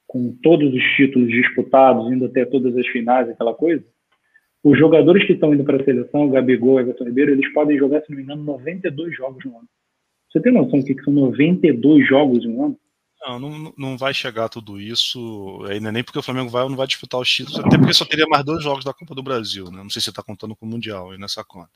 com 0.09 0.35
todos 0.43 0.75
os 0.75 0.83
títulos 0.97 1.29
disputados, 1.29 2.11
indo 2.11 2.25
até 2.25 2.45
todas 2.45 2.77
as 2.77 2.87
finais, 2.89 3.29
aquela 3.29 3.55
coisa, 3.55 3.85
os 4.65 4.77
jogadores 4.77 5.25
que 5.25 5.35
estão 5.35 5.55
indo 5.55 5.63
para 5.63 5.81
a 5.81 5.85
seleção, 5.85 6.29
Gabigol, 6.29 6.81
Everton 6.81 7.05
Ribeiro, 7.05 7.33
eles 7.33 7.53
podem 7.53 7.79
jogar, 7.79 8.01
se 8.01 8.11
não 8.11 8.17
me 8.17 8.25
engano, 8.25 8.43
92 8.43 9.15
jogos 9.15 9.45
no 9.45 9.59
ano. 9.59 9.69
Você 10.33 10.41
tem 10.41 10.53
noção 10.53 10.81
do 10.81 10.85
que 10.85 11.03
são 11.05 11.13
92 11.13 12.09
jogos 12.09 12.45
em 12.45 12.49
um 12.49 12.65
ano? 12.65 12.79
Não, 13.21 13.39
não, 13.39 13.75
não 13.77 13.99
vai 13.99 14.15
chegar 14.15 14.49
tudo 14.49 14.81
isso, 14.81 15.65
ainda 15.69 15.91
nem 15.91 16.05
porque 16.05 16.19
o 16.19 16.23
Flamengo 16.23 16.51
vai 16.51 16.63
ou 16.63 16.69
não 16.69 16.77
vai 16.77 16.87
disputar 16.87 17.21
os 17.21 17.29
títulos, 17.29 17.59
até 17.59 17.77
porque 17.77 17.93
só 17.93 18.05
teria 18.05 18.27
mais 18.29 18.45
dois 18.45 18.63
jogos 18.63 18.85
da 18.85 18.95
Copa 18.95 19.15
do 19.15 19.23
Brasil, 19.23 19.65
né? 19.73 19.83
Não 19.83 19.91
sei 19.91 20.01
se 20.01 20.05
você 20.05 20.11
está 20.11 20.23
contando 20.23 20.55
com 20.55 20.65
o 20.65 20.69
Mundial 20.69 21.11
aí 21.11 21.19
nessa 21.19 21.43
conta. 21.43 21.71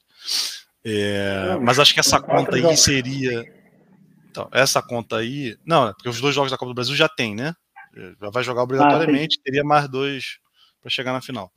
É, 0.85 1.57
mas 1.61 1.78
acho 1.78 1.92
que 1.94 2.00
essa 2.00 2.20
conta 2.20 2.57
aí 2.57 2.76
seria. 2.76 3.44
Então, 4.31 4.48
essa 4.52 4.81
conta 4.81 5.16
aí. 5.16 5.57
Não, 5.64 5.88
é 5.88 5.92
porque 5.92 6.09
os 6.09 6.20
dois 6.20 6.35
jogos 6.35 6.50
da 6.50 6.57
Copa 6.57 6.70
do 6.70 6.74
Brasil 6.74 6.94
já 6.94 7.09
tem, 7.09 7.35
né? 7.35 7.55
Já 8.20 8.31
vai 8.31 8.42
jogar 8.42 8.62
obrigatoriamente, 8.62 9.38
ah, 9.38 9.42
teria 9.44 9.64
mais 9.64 9.88
dois 9.88 10.38
para 10.81 10.90
chegar 10.90 11.12
na 11.12 11.20
final. 11.20 11.52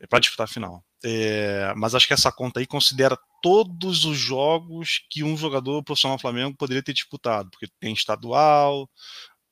É 0.00 0.06
para 0.06 0.18
disputar 0.18 0.44
a 0.44 0.48
final. 0.48 0.82
É, 1.04 1.72
mas 1.76 1.94
acho 1.94 2.06
que 2.06 2.14
essa 2.14 2.32
conta 2.32 2.60
aí 2.60 2.66
considera 2.66 3.16
todos 3.42 4.04
os 4.04 4.16
jogos 4.16 5.06
que 5.10 5.22
um 5.22 5.36
jogador 5.36 5.82
profissional 5.82 6.16
do 6.16 6.20
Flamengo 6.20 6.56
poderia 6.56 6.82
ter 6.82 6.94
disputado, 6.94 7.50
porque 7.50 7.66
tem 7.78 7.92
estadual, 7.92 8.88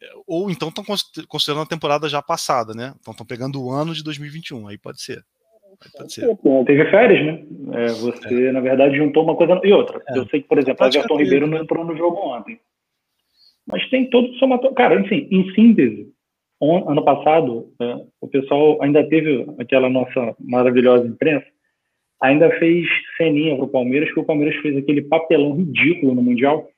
é, 0.02 0.06
ou 0.26 0.50
então 0.50 0.68
estão 0.68 0.84
considerando 1.28 1.62
a 1.62 1.68
temporada 1.68 2.08
já 2.08 2.22
passada, 2.22 2.74
né? 2.74 2.94
Então 3.00 3.12
estão 3.12 3.26
pegando 3.26 3.62
o 3.62 3.70
ano 3.70 3.94
de 3.94 4.02
2021, 4.02 4.68
aí 4.68 4.78
pode 4.78 5.02
ser. 5.02 5.22
Aí 5.80 5.90
pode 5.96 6.12
ser. 6.12 6.26
Teve 6.66 6.90
férias, 6.90 7.24
né? 7.24 7.44
É, 7.72 7.88
você, 7.88 8.48
é. 8.48 8.52
na 8.52 8.60
verdade, 8.60 8.96
juntou 8.96 9.22
uma 9.22 9.36
coisa 9.36 9.60
e 9.62 9.72
outra. 9.72 10.02
É. 10.08 10.18
Eu 10.18 10.26
sei 10.28 10.42
que, 10.42 10.48
por 10.48 10.58
exemplo, 10.58 10.84
o 10.84 10.88
Everton 10.88 11.16
Ribeiro 11.18 11.46
não 11.46 11.58
entrou 11.58 11.84
no 11.84 11.96
jogo 11.96 12.16
ontem. 12.18 12.58
Mas 13.66 13.88
tem 13.90 14.10
todo 14.10 14.30
o 14.30 14.34
somatório. 14.38 14.74
Cara, 14.74 15.00
enfim, 15.00 15.28
em 15.30 15.54
síntese, 15.54 16.12
ano 16.64 17.04
passado, 17.04 17.72
é, 17.80 17.96
o 18.20 18.28
pessoal 18.28 18.80
ainda 18.82 19.06
teve 19.08 19.46
aquela 19.58 19.88
nossa 19.88 20.34
maravilhosa 20.38 21.06
imprensa, 21.06 21.46
ainda 22.20 22.50
fez 22.58 22.86
ceninha 23.16 23.56
para 23.56 23.64
o 23.64 23.68
Palmeiras, 23.68 24.12
que 24.12 24.20
o 24.20 24.24
Palmeiras 24.24 24.54
fez 24.62 24.76
aquele 24.76 25.02
papelão 25.02 25.56
ridículo 25.56 26.14
no 26.14 26.22
Mundial, 26.22 26.68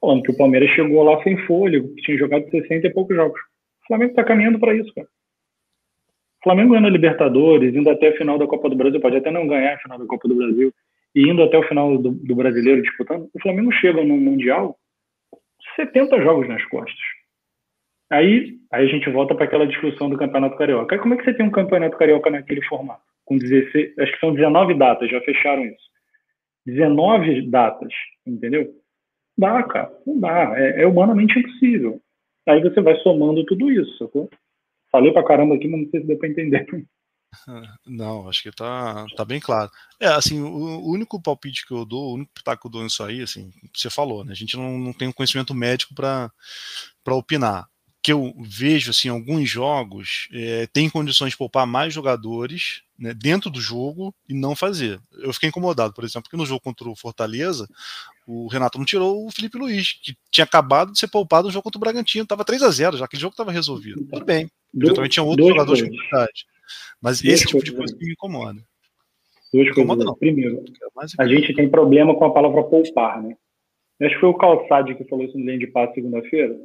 falando 0.00 0.22
que 0.22 0.32
o 0.32 0.36
Palmeiras 0.36 0.70
chegou 0.70 1.02
lá 1.02 1.22
sem 1.22 1.38
fôlego, 1.46 1.94
que 1.94 2.02
tinha 2.02 2.18
jogado 2.18 2.50
60 2.50 2.86
e 2.86 2.92
poucos 2.92 3.16
jogos. 3.16 3.40
O 3.84 3.86
Flamengo 3.86 4.10
está 4.10 4.22
caminhando 4.22 4.58
para 4.58 4.74
isso, 4.74 4.92
cara. 4.94 5.06
O 5.06 6.44
Flamengo 6.44 6.70
ganhando 6.70 6.88
a 6.88 6.90
Libertadores, 6.90 7.74
indo 7.74 7.88
até 7.88 8.08
a 8.08 8.16
final 8.16 8.36
da 8.36 8.46
Copa 8.46 8.68
do 8.68 8.76
Brasil, 8.76 9.00
pode 9.00 9.16
até 9.16 9.30
não 9.30 9.46
ganhar 9.46 9.74
a 9.74 9.78
final 9.78 9.98
da 9.98 10.06
Copa 10.06 10.28
do 10.28 10.34
Brasil, 10.34 10.72
e 11.14 11.22
indo 11.28 11.42
até 11.42 11.56
o 11.56 11.68
final 11.68 11.96
do, 11.96 12.10
do 12.10 12.34
Brasileiro 12.34 12.82
disputando, 12.82 13.30
o 13.32 13.40
Flamengo 13.40 13.72
chega 13.72 14.04
no 14.04 14.16
Mundial 14.16 14.76
70 15.76 16.20
jogos 16.20 16.48
nas 16.48 16.64
costas. 16.66 17.21
Aí, 18.12 18.58
aí 18.70 18.84
a 18.84 18.88
gente 18.92 19.08
volta 19.08 19.34
para 19.34 19.46
aquela 19.46 19.66
discussão 19.66 20.10
do 20.10 20.18
Campeonato 20.18 20.58
Carioca. 20.58 20.98
Como 20.98 21.14
é 21.14 21.16
que 21.16 21.24
você 21.24 21.32
tem 21.32 21.46
um 21.46 21.50
Campeonato 21.50 21.96
Carioca 21.96 22.28
naquele 22.28 22.62
formato? 22.66 23.00
Com 23.24 23.38
16, 23.38 23.98
acho 23.98 24.12
que 24.12 24.20
são 24.20 24.34
19 24.34 24.74
datas, 24.74 25.10
já 25.10 25.18
fecharam 25.22 25.64
isso. 25.64 25.90
19 26.66 27.48
datas, 27.48 27.90
entendeu? 28.26 28.70
Dá, 29.38 29.62
cara, 29.62 29.90
não 30.06 30.20
dá. 30.20 30.52
É, 30.58 30.82
é 30.82 30.86
humanamente 30.86 31.38
impossível. 31.38 32.02
Aí 32.46 32.60
você 32.60 32.82
vai 32.82 32.96
somando 32.98 33.46
tudo 33.46 33.70
isso, 33.70 33.96
sacou? 33.96 34.28
Falei 34.90 35.10
pra 35.10 35.24
caramba 35.24 35.54
aqui, 35.54 35.66
mas 35.66 35.80
não 35.80 35.88
sei 35.88 36.02
se 36.02 36.06
deu 36.06 36.18
pra 36.18 36.28
entender. 36.28 36.66
Não, 37.86 38.28
acho 38.28 38.42
que 38.42 38.52
tá, 38.54 39.06
tá 39.16 39.24
bem 39.24 39.40
claro. 39.40 39.70
É, 39.98 40.08
assim, 40.08 40.42
o, 40.42 40.46
o 40.46 40.92
único 40.92 41.18
palpite 41.18 41.66
que 41.66 41.72
eu 41.72 41.86
dou, 41.86 42.10
o 42.10 42.14
único 42.16 42.30
pitaco 42.34 42.60
que 42.60 42.66
eu 42.66 42.70
dou 42.70 42.82
nisso 42.82 43.02
aí, 43.02 43.22
assim, 43.22 43.50
você 43.74 43.88
falou, 43.88 44.22
né? 44.22 44.32
A 44.32 44.34
gente 44.34 44.54
não, 44.54 44.76
não 44.78 44.92
tem 44.92 45.08
um 45.08 45.12
conhecimento 45.12 45.54
médico 45.54 45.94
para 45.94 46.30
opinar 47.06 47.71
que 48.02 48.12
eu 48.12 48.34
vejo 48.36 48.90
assim 48.90 49.08
alguns 49.08 49.48
jogos 49.48 50.28
é, 50.32 50.66
tem 50.72 50.90
condições 50.90 51.30
de 51.30 51.36
poupar 51.36 51.66
mais 51.66 51.94
jogadores 51.94 52.82
né, 52.98 53.14
dentro 53.14 53.48
do 53.48 53.60
jogo 53.60 54.12
e 54.28 54.34
não 54.34 54.56
fazer. 54.56 55.00
Eu 55.12 55.32
fiquei 55.32 55.50
incomodado, 55.50 55.94
por 55.94 56.02
exemplo, 56.02 56.24
porque 56.24 56.36
no 56.36 56.44
jogo 56.44 56.60
contra 56.60 56.88
o 56.88 56.96
Fortaleza 56.96 57.68
o 58.26 58.48
Renato 58.48 58.78
não 58.78 58.84
tirou 58.84 59.24
o 59.24 59.30
Felipe 59.30 59.56
Luiz, 59.56 59.92
que 60.02 60.16
tinha 60.30 60.44
acabado 60.44 60.92
de 60.92 60.98
ser 60.98 61.08
poupado 61.08 61.46
no 61.46 61.52
jogo 61.52 61.62
contra 61.62 61.78
o 61.78 61.80
Bragantino, 61.80 62.24
estava 62.24 62.44
3 62.44 62.62
a 62.62 62.70
0 62.70 62.96
já 62.96 63.04
aquele 63.04 63.22
jogo 63.22 63.34
estava 63.34 63.52
resolvido. 63.52 64.04
Tudo 64.04 64.24
bem, 64.24 64.50
eventualmente 64.74 65.14
tinha 65.14 65.24
outros 65.24 65.48
jogadores 65.48 65.82
de 65.82 65.88
qualidade. 65.88 66.46
Mas 67.00 67.22
esse 67.22 67.46
tipo 67.46 67.62
de 67.62 67.72
coisa 67.72 67.96
me 67.96 68.12
incomoda. 68.12 68.60
Duas 69.52 69.68
incomoda, 69.68 70.04
coisas. 70.04 70.06
Não. 70.06 70.14
Primeiro, 70.16 70.64
a 71.18 71.26
gente 71.28 71.54
tem 71.54 71.68
problema 71.68 72.16
com 72.16 72.24
a 72.24 72.32
palavra 72.32 72.64
poupar, 72.64 73.22
né? 73.22 73.36
Acho 74.00 74.14
que 74.14 74.20
foi 74.20 74.30
o 74.30 74.34
Calçade 74.34 74.96
que 74.96 75.04
falou 75.04 75.24
isso 75.24 75.38
no 75.38 75.44
Linha 75.44 75.58
de 75.58 75.68
Passo 75.68 75.94
segunda-feira 75.94 76.56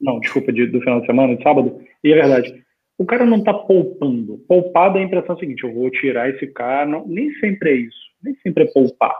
não, 0.00 0.20
desculpa, 0.20 0.52
de, 0.52 0.66
do 0.66 0.80
final 0.80 1.00
de 1.00 1.06
semana, 1.06 1.36
de 1.36 1.42
sábado. 1.42 1.80
E 2.02 2.12
é 2.12 2.16
verdade. 2.16 2.64
O 2.96 3.04
cara 3.04 3.24
não 3.24 3.38
está 3.38 3.52
poupando. 3.52 4.38
Poupar 4.48 4.92
dá 4.92 4.98
a 4.98 5.02
impressão 5.02 5.38
seguinte: 5.38 5.64
eu 5.64 5.72
vou 5.72 5.90
tirar 5.90 6.30
esse 6.30 6.46
cara. 6.48 6.86
Não, 6.86 7.06
nem 7.06 7.32
sempre 7.34 7.70
é 7.70 7.74
isso. 7.74 8.08
Nem 8.22 8.34
sempre 8.36 8.64
é 8.64 8.66
poupar. 8.66 9.14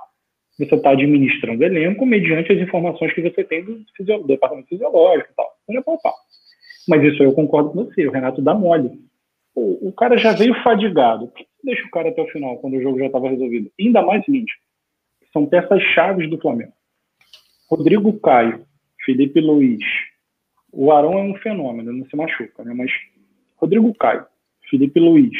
Você 0.56 0.74
está 0.74 0.90
administrando 0.90 1.62
elenco 1.62 2.04
mediante 2.04 2.52
as 2.52 2.58
informações 2.58 3.12
que 3.12 3.22
você 3.22 3.44
tem 3.44 3.64
do, 3.64 3.78
do 3.78 4.26
departamento 4.26 4.68
fisiológico 4.68 5.30
e 5.30 5.34
tal. 5.36 5.48
Não 5.68 5.78
é 5.78 5.82
poupar. 5.82 6.14
Mas 6.88 7.04
isso 7.04 7.22
eu 7.22 7.32
concordo 7.32 7.70
com 7.70 7.84
você. 7.84 8.06
O 8.06 8.10
Renato 8.10 8.42
dá 8.42 8.54
mole. 8.54 8.90
O, 9.54 9.88
o 9.88 9.92
cara 9.92 10.16
já 10.16 10.32
veio 10.32 10.54
fadigado. 10.62 11.30
Deixa 11.62 11.86
o 11.86 11.90
cara 11.90 12.08
até 12.08 12.22
o 12.22 12.28
final, 12.28 12.56
quando 12.58 12.76
o 12.76 12.82
jogo 12.82 12.98
já 12.98 13.06
estava 13.06 13.28
resolvido? 13.28 13.70
Ainda 13.78 14.02
mais 14.02 14.24
seguinte: 14.24 14.52
são 15.32 15.46
peças 15.46 15.80
chaves 15.94 16.28
do 16.28 16.38
Flamengo. 16.38 16.72
Rodrigo 17.70 18.18
Caio, 18.18 18.64
Felipe 19.04 19.40
Luiz, 19.40 19.84
o 20.72 20.92
Arão 20.92 21.18
é 21.18 21.22
um 21.22 21.34
fenômeno, 21.36 21.92
não 21.92 22.06
se 22.06 22.16
machuca, 22.16 22.64
né? 22.64 22.74
Mas 22.74 22.90
Rodrigo 23.56 23.94
Caio, 23.94 24.24
Felipe 24.68 25.00
Luiz, 25.00 25.36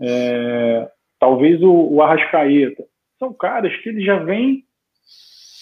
é, 0.00 0.88
talvez 1.18 1.62
o, 1.62 1.72
o, 1.72 2.02
Arrascaeta, 2.02 2.84
são 3.18 3.32
caras 3.32 3.74
que 3.78 3.88
ele 3.88 4.04
já 4.04 4.18
vem. 4.18 4.64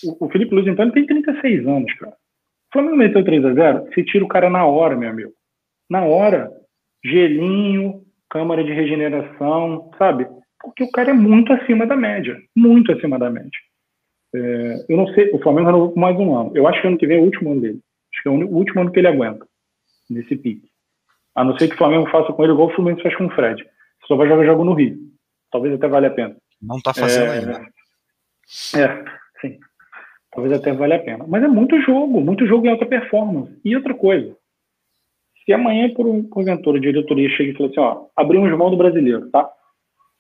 O, 0.05 0.27
o 0.27 0.31
Felipe 0.31 0.55
Luiz, 0.55 0.67
então, 0.67 0.85
ele 0.85 0.95
tem 0.95 1.07
36 1.07 1.67
anos, 1.67 1.93
cara. 1.95 2.13
O 2.13 2.73
Flamengo 2.73 2.97
meteu 2.97 3.25
3 3.25 3.45
a 3.45 3.55
0 3.55 3.85
você 3.85 4.03
tira 4.05 4.25
o 4.25 4.29
cara 4.29 4.49
na 4.49 4.65
hora, 4.65 4.97
meu 4.97 5.11
amigo. 5.11 5.33
Na 5.91 6.05
hora. 6.05 6.51
gelinho, 7.05 8.03
câmara 8.31 8.65
de 8.65 8.73
regeneração, 8.73 9.91
sabe? 9.99 10.27
Porque 10.63 10.85
o 10.85 10.91
cara 10.91 11.11
é 11.11 11.15
muito 11.15 11.53
acima 11.53 11.87
da 11.87 11.97
média, 11.97 12.41
muito 12.57 12.93
acima 12.93 13.19
da 13.19 13.29
média. 13.29 13.51
É, 14.35 14.87
eu 14.89 14.97
não 14.97 15.07
sei, 15.09 15.31
o 15.33 15.39
Flamengo 15.41 15.67
renovou 15.67 15.97
mais 15.97 16.17
um 16.17 16.35
ano. 16.35 16.53
Eu 16.55 16.67
acho 16.67 16.81
que 16.81 16.87
ano 16.87 16.97
que 16.97 17.07
vem 17.07 17.19
é 17.19 17.21
o 17.21 17.25
último 17.25 17.53
ano 17.53 17.61
dele. 17.61 17.81
Acho 18.13 18.23
que 18.23 18.29
é 18.29 18.31
o 18.31 18.49
último 18.49 18.83
ano 18.83 18.93
que 18.93 18.99
ele 18.99 19.09
aguenta 19.09 19.47
nesse 20.09 20.37
pique. 20.37 20.71
A 21.35 21.45
não 21.45 21.57
ser 21.57 21.69
que 21.69 21.75
o 21.75 21.79
Flamengo 21.79 22.11
faça 22.11 22.33
com 22.33 22.45
ele 22.45 22.53
igual 22.53 22.69
o 22.69 22.75
Fluminense 22.75 23.03
faz 23.03 23.17
com 23.17 23.27
o 23.27 23.31
Fred. 23.31 23.65
Só 24.07 24.17
vai 24.17 24.29
jogar 24.29 24.45
jogo 24.45 24.65
no 24.65 24.75
Rio. 24.75 24.99
Talvez 25.51 25.75
até 25.75 25.89
valha 25.89 26.09
a 26.09 26.13
pena. 26.13 26.37
Não 26.61 26.77
está 26.77 26.93
fazendo 26.93 27.27
é, 27.27 27.39
ainda. 27.39 27.67
É, 28.77 29.05
sim. 29.41 29.59
Talvez 30.31 30.59
até 30.59 30.73
valha 30.73 30.97
a 30.97 30.99
pena. 30.99 31.25
Mas 31.27 31.43
é 31.43 31.49
muito 31.49 31.81
jogo, 31.81 32.21
muito 32.21 32.47
jogo 32.47 32.67
em 32.67 32.71
alta 32.71 32.87
performance. 32.87 33.59
E 33.65 33.75
outra 33.75 33.95
coisa, 33.95 34.37
se 35.45 35.53
amanhã, 35.53 35.93
por 35.93 36.07
porventura, 36.25 36.79
a 36.79 36.81
diretoria 36.81 37.29
chega 37.31 37.51
e 37.51 37.55
fala 37.55 37.71
assim, 37.71 37.81
ó, 37.81 38.07
abrimos 38.17 38.51
mão 38.57 38.71
do 38.71 38.77
brasileiro, 38.77 39.31
tá? 39.31 39.51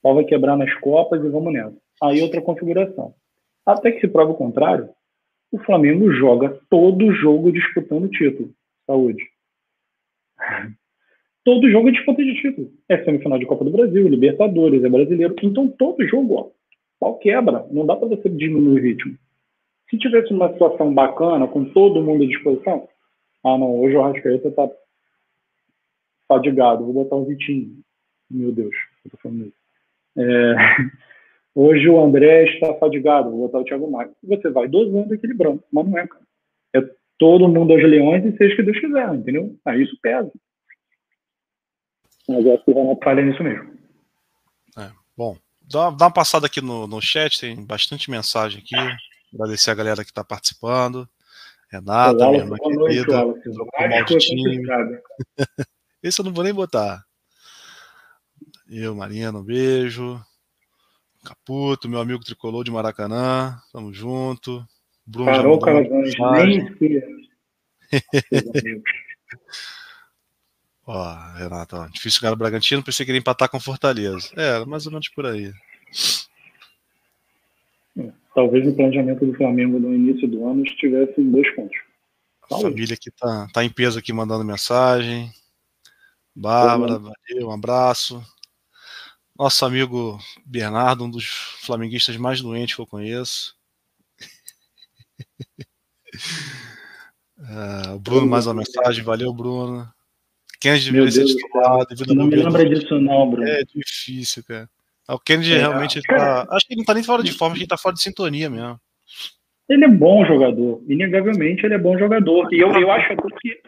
O 0.03 0.15
vai 0.15 0.25
quebrar 0.25 0.57
nas 0.57 0.73
copas 0.81 1.23
e 1.25 1.29
vamos 1.29 1.53
nessa. 1.53 1.77
Aí 2.03 2.21
outra 2.23 2.43
configuração. 2.43 3.15
Até 3.65 3.93
que 3.93 4.01
se 4.01 4.09
prova 4.09 4.33
o 4.33 4.37
contrário, 4.37 4.89
o 5.53 5.59
Flamengo 5.59 6.11
joga 6.11 6.59
todo 6.71 7.13
jogo 7.13 7.53
disputando 7.53 8.09
título. 8.09 8.51
Saúde. 8.87 9.23
Todo 11.45 11.71
jogo 11.71 11.89
é 11.89 11.93
disputa 11.93 12.25
de 12.25 12.35
título. 12.41 12.73
É 12.89 13.05
semifinal 13.05 13.39
de 13.39 13.47
Copa 13.47 13.65
do 13.65 13.71
Brasil, 13.71 14.09
Libertadores, 14.09 14.83
é 14.83 14.89
brasileiro. 14.89 15.37
Então 15.43 15.69
todo 15.69 16.07
jogo, 16.09 16.35
ó, 16.35 16.51
pau 16.99 17.19
quebra. 17.19 17.67
Não 17.71 17.85
dá 17.85 17.95
para 17.95 18.09
você 18.09 18.29
diminuir 18.29 18.81
o 18.81 18.83
ritmo. 18.83 19.19
Se 19.91 19.99
tivesse 19.99 20.33
uma 20.33 20.51
situação 20.53 20.93
bacana, 20.95 21.47
com 21.47 21.67
todo 21.67 22.03
mundo 22.03 22.25
à 22.25 22.27
disposição, 22.27 22.89
ah 23.45 23.59
não, 23.59 23.79
hoje 23.81 23.95
o 23.95 24.03
Rascaeta 24.03 24.51
tá 24.53 24.71
fadigado, 26.27 26.85
vou 26.85 26.95
botar 26.95 27.17
o 27.17 27.27
Vitinho. 27.27 27.77
Meu 28.31 28.53
Deus, 28.53 28.75
eu 29.05 29.11
tô 29.11 29.19
falando 29.19 29.47
isso. 29.47 29.57
É, 30.17 30.55
hoje 31.55 31.89
o 31.89 32.03
André 32.03 32.45
está 32.45 32.75
fadigado, 32.75 33.31
vou 33.31 33.41
botar 33.47 33.59
o 33.59 33.65
Thiago 33.65 33.91
Maia. 33.91 34.11
Você 34.23 34.51
vai 34.51 34.69
dosando, 34.69 35.15
equilibrando, 35.15 35.63
mas 35.73 35.87
não 35.87 35.99
é, 35.99 36.07
cara. 36.07 36.25
É 36.75 36.81
todo 37.19 37.49
mundo 37.49 37.73
aos 37.73 37.83
leões 37.83 38.25
e 38.25 38.37
seja 38.37 38.57
que 38.57 38.63
Deus 38.63 38.79
quiser, 38.81 39.15
entendeu? 39.15 39.57
Aí 39.65 39.83
isso 39.83 39.97
pesa. 40.01 40.31
Mas 42.29 42.45
eu 42.45 42.55
acho 42.55 42.65
que 42.65 42.71
o 42.71 42.75
Renato 42.75 43.01
falha 43.03 43.23
nisso 43.23 43.43
mesmo. 43.43 43.73
É, 44.79 44.91
bom, 45.17 45.37
dá, 45.61 45.91
dá 45.91 46.07
uma 46.07 46.13
passada 46.13 46.47
aqui 46.47 46.61
no, 46.61 46.87
no 46.87 47.01
chat, 47.01 47.41
tem 47.41 47.65
bastante 47.65 48.11
mensagem 48.11 48.61
aqui. 48.61 48.77
Agradecer 49.35 49.71
a 49.71 49.75
galera 49.75 50.05
que 50.05 50.11
está 50.11 50.23
participando. 50.23 51.09
Renata, 51.71 52.29
minha 52.29 52.43
irmã 52.43 52.57
querida. 52.59 53.25
Mal 53.25 54.05
de 54.05 54.19
time. 54.19 54.61
Esse 56.03 56.21
eu 56.21 56.25
não 56.25 56.33
vou 56.33 56.45
nem 56.45 56.53
botar. 56.53 57.03
Eu, 58.69 58.95
Marina, 58.95 59.39
um 59.39 59.43
beijo. 59.43 60.21
Caputo, 61.25 61.89
meu 61.89 62.01
amigo 62.01 62.25
tricolor 62.25 62.65
de 62.65 62.71
Maracanã, 62.71 63.57
tamo 63.73 63.93
junto. 63.93 64.67
Bruno 65.07 65.27
Carol 65.27 65.59
Calazans, 65.61 66.15
nem 66.33 66.67
Ó, 70.85 71.15
Renato, 71.37 71.77
ó, 71.77 71.87
difícil 71.87 72.21
ganhar 72.21 72.33
o 72.33 72.37
Bragantino, 72.37 72.83
pensei 72.83 73.07
que 73.07 73.13
ele 73.13 73.19
empatar 73.19 73.49
com 73.49 73.61
Fortaleza. 73.61 74.29
É, 74.37 74.65
mais 74.65 74.85
ou 74.87 74.93
menos 74.93 75.09
por 75.09 75.27
aí. 75.27 75.53
Talvez 78.35 78.67
o 78.67 78.75
planejamento 78.75 79.25
do 79.25 79.35
Flamengo 79.35 79.79
no 79.79 79.95
início 79.95 80.27
do 80.27 80.49
ano 80.49 80.65
estivesse 80.65 81.21
em 81.21 81.31
dois 81.31 81.55
pontos. 81.55 81.79
A 82.51 82.59
família 82.59 82.97
que 82.97 83.11
tá, 83.11 83.47
tá 83.53 83.65
em 83.65 83.71
peso 83.71 83.99
aqui 83.99 84.13
mandando 84.13 84.45
mensagem. 84.45 85.31
Bárbara, 86.35 86.99
valeu, 86.99 87.49
um 87.49 87.53
abraço. 87.53 88.23
Nosso 89.39 89.65
amigo 89.65 90.19
Bernardo, 90.45 91.05
um 91.05 91.11
dos 91.11 91.27
flamenguistas 91.61 92.17
mais 92.17 92.41
doentes 92.41 92.75
que 92.75 92.81
eu 92.81 92.87
conheço. 92.87 93.57
uh, 97.39 97.95
o 97.97 97.99
Bruno, 97.99 98.27
mais 98.27 98.47
uma 98.47 98.55
mensagem. 98.55 99.03
Valeu, 99.03 99.33
Bruno. 99.33 99.89
Kennedy 100.61 100.93
deveria 100.93 101.11
ser 101.11 101.25
titulado. 101.25 101.87
Não 102.15 102.27
me 102.27 102.37
lembra 102.37 102.69
disso, 102.69 103.01
não, 103.01 103.31
Bruno. 103.31 103.49
É 103.49 103.65
difícil, 103.65 104.45
cara. 104.45 104.69
O 105.09 105.19
Kennedy 105.19 105.55
é, 105.55 105.59
realmente 105.59 106.01
cara, 106.03 106.47
tá. 106.47 106.55
Acho 106.55 106.67
que 106.67 106.75
ele 106.75 106.81
não 106.81 106.85
tá 106.85 106.95
nem 106.95 107.03
fora 107.03 107.23
de 107.23 107.33
forma, 107.33 107.53
acho 107.53 107.59
que 107.59 107.65
ele 107.65 107.69
tá 107.69 107.77
fora 107.77 107.95
de 107.95 108.03
sintonia 108.03 108.49
mesmo. 108.49 108.79
Ele 109.69 109.85
é 109.85 109.89
bom 109.89 110.25
jogador. 110.25 110.83
Inegavelmente 110.89 111.65
ele 111.65 111.75
é 111.75 111.79
bom 111.79 111.99
jogador. 111.99 112.53
E 112.53 112.61
eu, 112.61 112.71
eu 112.73 112.91
acho 112.93 113.09
que. 113.41 113.61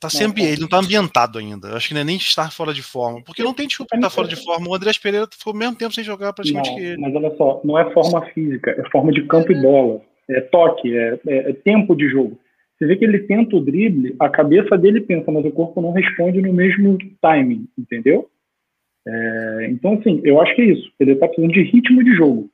Tá 0.00 0.08
sempre, 0.08 0.42
ele 0.42 0.62
não 0.62 0.68
tá 0.68 0.78
ambientado 0.78 1.38
ainda. 1.38 1.68
Eu 1.68 1.76
acho 1.76 1.88
que 1.88 1.94
não 1.94 2.00
é 2.00 2.04
nem 2.04 2.16
estar 2.16 2.50
fora 2.50 2.72
de 2.72 2.82
forma. 2.82 3.22
Porque 3.22 3.42
não 3.42 3.52
tem 3.52 3.66
desculpa 3.66 3.94
estar 3.94 4.08
fora 4.08 4.26
de 4.26 4.42
forma. 4.42 4.66
O 4.66 4.74
Andrés 4.74 4.96
Pereira 4.96 5.28
ficou 5.30 5.52
o 5.52 5.56
mesmo 5.56 5.76
tempo 5.76 5.92
sem 5.92 6.02
jogar 6.02 6.32
praticamente 6.32 6.70
não, 6.70 6.76
que 6.76 6.82
ele. 6.82 6.96
Mas 6.96 7.14
olha 7.14 7.36
só, 7.36 7.60
não 7.62 7.78
é 7.78 7.92
forma 7.92 8.24
física, 8.26 8.70
é 8.70 8.90
forma 8.90 9.12
de 9.12 9.26
campo 9.26 9.52
e 9.52 9.60
bola. 9.60 10.00
É 10.30 10.40
toque, 10.40 10.96
é, 10.96 11.20
é, 11.26 11.50
é 11.50 11.52
tempo 11.52 11.94
de 11.94 12.08
jogo. 12.08 12.40
Você 12.78 12.86
vê 12.86 12.96
que 12.96 13.04
ele 13.04 13.18
tenta 13.18 13.56
o 13.56 13.60
drible, 13.60 14.16
a 14.18 14.30
cabeça 14.30 14.78
dele 14.78 15.02
pensa, 15.02 15.30
mas 15.30 15.44
o 15.44 15.50
corpo 15.50 15.82
não 15.82 15.92
responde 15.92 16.40
no 16.40 16.52
mesmo 16.52 16.96
timing, 17.20 17.68
entendeu? 17.78 18.26
É, 19.06 19.68
então, 19.70 19.94
assim, 19.94 20.22
eu 20.24 20.40
acho 20.40 20.54
que 20.54 20.62
é 20.62 20.66
isso. 20.66 20.90
Ele 20.98 21.12
está 21.12 21.26
precisando 21.26 21.52
de 21.52 21.62
ritmo 21.62 22.02
de 22.02 22.14
jogo. 22.14 22.48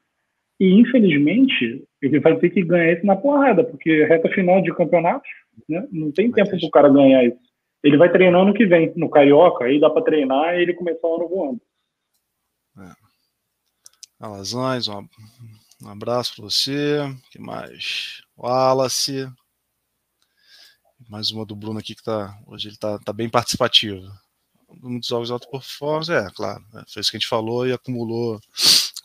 E, 0.58 0.80
infelizmente, 0.80 1.84
ele 2.02 2.18
vai 2.18 2.36
ter 2.38 2.50
que 2.50 2.64
ganhar 2.64 2.94
isso 2.94 3.06
na 3.06 3.14
porrada, 3.14 3.62
porque 3.62 4.04
reta 4.06 4.28
final 4.30 4.60
de 4.62 4.74
campeonato, 4.74 5.22
né, 5.68 5.86
não 5.90 6.12
tem 6.12 6.30
tempo 6.30 6.50
para 6.50 6.66
o 6.66 6.70
cara 6.70 6.88
ganhar 6.88 7.24
isso. 7.24 7.38
Ele 7.82 7.96
vai 7.96 8.10
treinar 8.10 8.42
ano 8.42 8.54
que 8.54 8.66
vem, 8.66 8.92
no 8.96 9.08
Carioca, 9.08 9.64
aí 9.64 9.80
dá 9.80 9.88
para 9.88 10.02
treinar 10.02 10.54
e 10.54 10.62
ele 10.62 10.74
começar 10.74 11.06
o 11.06 11.16
ano 11.16 11.28
voando. 11.28 11.60
É. 12.78 12.92
Alazães, 14.18 14.88
um, 14.88 15.06
um 15.84 15.88
abraço 15.88 16.34
para 16.34 16.44
você. 16.44 16.98
que 17.30 17.38
mais? 17.38 18.22
Wallace. 18.36 19.28
Mais 21.08 21.30
uma 21.30 21.44
do 21.44 21.54
Bruno 21.54 21.78
aqui 21.78 21.94
que 21.94 22.02
tá. 22.02 22.36
Hoje 22.46 22.68
ele 22.68 22.76
tá, 22.76 22.98
tá 22.98 23.12
bem 23.12 23.28
participativo. 23.28 24.02
Muitos 24.82 25.08
jogos 25.08 25.30
alto 25.30 25.48
performance, 25.48 26.10
é, 26.10 26.28
claro. 26.34 26.64
É, 26.74 26.82
foi 26.88 27.00
isso 27.00 27.10
que 27.10 27.16
a 27.16 27.20
gente 27.20 27.28
falou 27.28 27.66
e 27.66 27.72
acumulou 27.72 28.40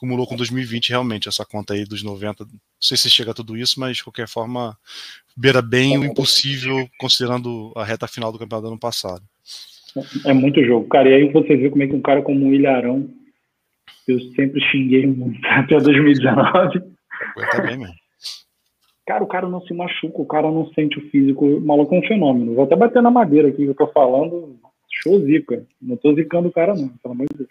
acumulou 0.01 0.25
com 0.25 0.35
2020 0.35 0.89
realmente 0.89 1.29
essa 1.29 1.45
conta 1.45 1.75
aí 1.75 1.85
dos 1.85 2.01
90. 2.01 2.43
Não 2.43 2.51
sei 2.79 2.97
se 2.97 3.07
chega 3.07 3.29
a 3.29 3.35
tudo 3.35 3.55
isso, 3.55 3.79
mas 3.79 3.97
de 3.97 4.03
qualquer 4.03 4.27
forma 4.27 4.75
beira 5.37 5.61
bem 5.61 5.95
o 5.95 6.03
impossível 6.03 6.89
considerando 6.97 7.71
a 7.75 7.83
reta 7.83 8.07
final 8.07 8.31
do 8.31 8.39
campeonato 8.39 8.67
do 8.67 8.71
ano 8.71 8.79
passado. 8.79 9.21
É 10.25 10.33
muito 10.33 10.63
jogo, 10.63 10.87
cara. 10.87 11.07
E 11.07 11.13
aí 11.13 11.31
você 11.31 11.55
vê 11.55 11.69
como 11.69 11.83
é 11.83 11.87
que 11.87 11.93
um 11.93 12.01
cara 12.01 12.23
como 12.23 12.47
o 12.47 12.53
Ilharão, 12.53 13.07
eu 14.07 14.19
sempre 14.31 14.59
xinguei 14.71 15.05
muito 15.05 15.39
até 15.45 15.77
2019. 15.77 16.81
Aguenta 17.37 17.61
bem 17.61 17.77
mesmo. 17.77 18.01
Cara, 19.05 19.23
o 19.23 19.27
cara 19.27 19.47
não 19.47 19.61
se 19.61 19.73
machuca, 19.73 20.21
o 20.21 20.25
cara 20.25 20.49
não 20.49 20.71
sente 20.73 20.97
o 20.97 21.09
físico. 21.09 21.45
O 21.45 21.61
maluco 21.61 21.93
é 21.93 21.99
um 21.99 22.07
fenômeno. 22.07 22.55
Vou 22.55 22.63
até 22.63 22.75
bater 22.75 23.03
na 23.03 23.11
madeira 23.11 23.49
aqui 23.49 23.57
que 23.57 23.69
eu 23.69 23.75
tô 23.75 23.87
falando. 23.87 24.57
Show 24.89 25.19
zica. 25.21 25.63
Não 25.81 25.95
tô 25.97 26.15
zicando 26.15 26.47
o 26.47 26.51
cara, 26.51 26.73
não, 26.73 26.87
pelo 26.87 27.13
amor 27.13 27.27
de 27.31 27.37
Deus. 27.37 27.49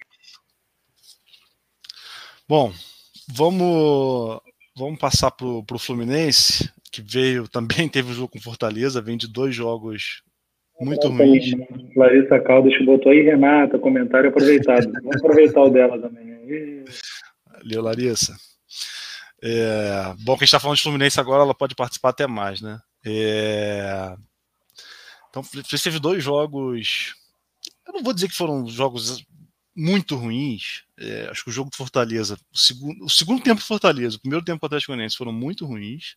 Bom, 2.51 2.73
vamos, 3.33 4.41
vamos 4.77 4.99
passar 4.99 5.31
pro, 5.31 5.63
pro 5.63 5.79
Fluminense, 5.79 6.69
que 6.91 7.01
veio 7.01 7.47
também, 7.49 7.89
teve 7.89 8.11
um 8.11 8.13
jogo 8.13 8.33
com 8.33 8.41
Fortaleza, 8.41 9.01
vem 9.01 9.17
de 9.17 9.29
dois 9.29 9.55
jogos 9.55 10.25
muito 10.81 11.07
ruins. 11.07 11.53
Larissa 11.95 12.41
Caldas 12.41 12.75
botou 12.85 13.13
aí, 13.13 13.23
Renata, 13.23 13.79
comentário 13.79 14.31
aproveitado. 14.31 14.91
Vamos 15.01 15.17
aproveitar 15.19 15.63
o 15.63 15.71
dela 15.71 15.97
também. 15.97 16.85
Valeu, 17.53 17.83
Larissa. 17.83 18.35
É, 19.41 20.13
bom 20.25 20.37
que 20.37 20.43
a 20.43 20.45
gente 20.45 20.49
está 20.49 20.59
falando 20.59 20.77
de 20.77 20.83
Fluminense 20.83 21.21
agora, 21.21 21.45
ela 21.45 21.55
pode 21.55 21.77
participar 21.77 22.09
até 22.09 22.27
mais, 22.27 22.61
né? 22.61 22.81
É, 23.07 24.13
então, 25.29 25.45
teve 25.81 26.01
dois 26.01 26.25
jogos. 26.25 27.15
Eu 27.87 27.93
não 27.93 28.03
vou 28.03 28.13
dizer 28.13 28.27
que 28.27 28.35
foram 28.35 28.67
jogos 28.67 29.25
muito 29.81 30.15
ruins. 30.15 30.85
É, 30.99 31.29
acho 31.31 31.43
que 31.43 31.51
o 31.51 31.53
jogo 31.53 31.71
do 31.71 31.77
Fortaleza, 31.77 32.39
o 32.53 32.59
segundo, 32.59 33.05
o 33.05 33.09
segundo 33.09 33.43
tempo 33.43 33.61
do 33.61 33.67
Fortaleza, 33.67 34.17
o 34.17 34.21
primeiro 34.21 34.45
tempo 34.45 34.61
com 34.61 34.67
o 34.67 34.69
Atlético 34.69 34.93
Goianiense 34.93 35.17
foram 35.17 35.33
muito 35.33 35.65
ruins. 35.65 36.17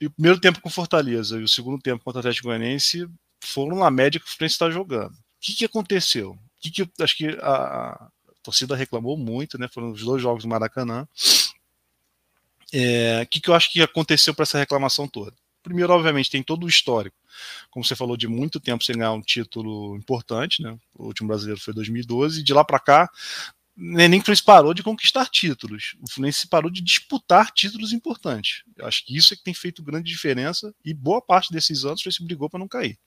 E 0.00 0.06
o 0.06 0.10
primeiro 0.10 0.40
tempo 0.40 0.60
com 0.60 0.70
Fortaleza 0.70 1.38
e 1.38 1.42
o 1.42 1.48
segundo 1.48 1.80
tempo 1.82 2.02
contra 2.02 2.18
o 2.18 2.20
Atlético 2.20 2.48
Goianiense 2.48 3.06
foram 3.44 3.76
na 3.78 3.90
média 3.90 4.18
que 4.18 4.26
o 4.26 4.28
Fluminense 4.30 4.54
está 4.54 4.70
jogando. 4.70 5.12
O 5.12 5.40
que, 5.40 5.54
que 5.54 5.64
aconteceu? 5.64 6.30
O 6.30 6.38
que, 6.60 6.70
que 6.70 7.02
acho 7.02 7.16
que 7.16 7.28
a, 7.40 7.90
a 7.92 8.10
torcida 8.42 8.74
reclamou 8.74 9.16
muito, 9.16 9.58
né? 9.58 9.68
Foram 9.68 9.90
os 9.90 10.02
dois 10.02 10.22
jogos 10.22 10.44
do 10.44 10.48
Maracanã. 10.48 11.06
É, 12.72 13.22
o 13.22 13.26
que, 13.26 13.40
que 13.40 13.50
eu 13.50 13.54
acho 13.54 13.70
que 13.70 13.82
aconteceu 13.82 14.34
para 14.34 14.44
essa 14.44 14.58
reclamação 14.58 15.06
toda? 15.06 15.34
Primeiro, 15.62 15.92
obviamente, 15.92 16.30
tem 16.30 16.42
todo 16.42 16.64
o 16.64 16.68
histórico, 16.68 17.16
como 17.70 17.84
você 17.84 17.96
falou, 17.96 18.16
de 18.16 18.28
muito 18.28 18.60
tempo 18.60 18.84
sem 18.84 18.96
ganhar 18.96 19.12
um 19.12 19.20
título 19.20 19.96
importante, 19.96 20.62
né? 20.62 20.76
O 20.94 21.06
último 21.06 21.28
brasileiro 21.28 21.60
foi 21.60 21.74
2012, 21.74 22.40
e 22.40 22.42
de 22.42 22.54
lá 22.54 22.64
para 22.64 22.78
cá, 22.78 23.10
nem 23.80 24.18
o 24.18 24.24
Fluminense 24.24 24.42
parou 24.42 24.74
de 24.74 24.82
conquistar 24.82 25.26
títulos. 25.26 25.94
O 26.02 26.10
Fluminense 26.10 26.48
parou 26.48 26.68
de 26.68 26.82
disputar 26.82 27.52
títulos 27.52 27.92
importantes. 27.92 28.64
Eu 28.76 28.86
acho 28.86 29.06
que 29.06 29.16
isso 29.16 29.32
é 29.32 29.36
que 29.36 29.44
tem 29.44 29.54
feito 29.54 29.84
grande 29.84 30.10
diferença 30.10 30.74
e 30.84 30.92
boa 30.92 31.22
parte 31.22 31.52
desses 31.52 31.84
anos 31.84 32.00
o 32.00 32.02
Fluminense 32.02 32.24
brigou 32.24 32.50
para 32.50 32.58
não 32.58 32.66
cair. 32.66 32.98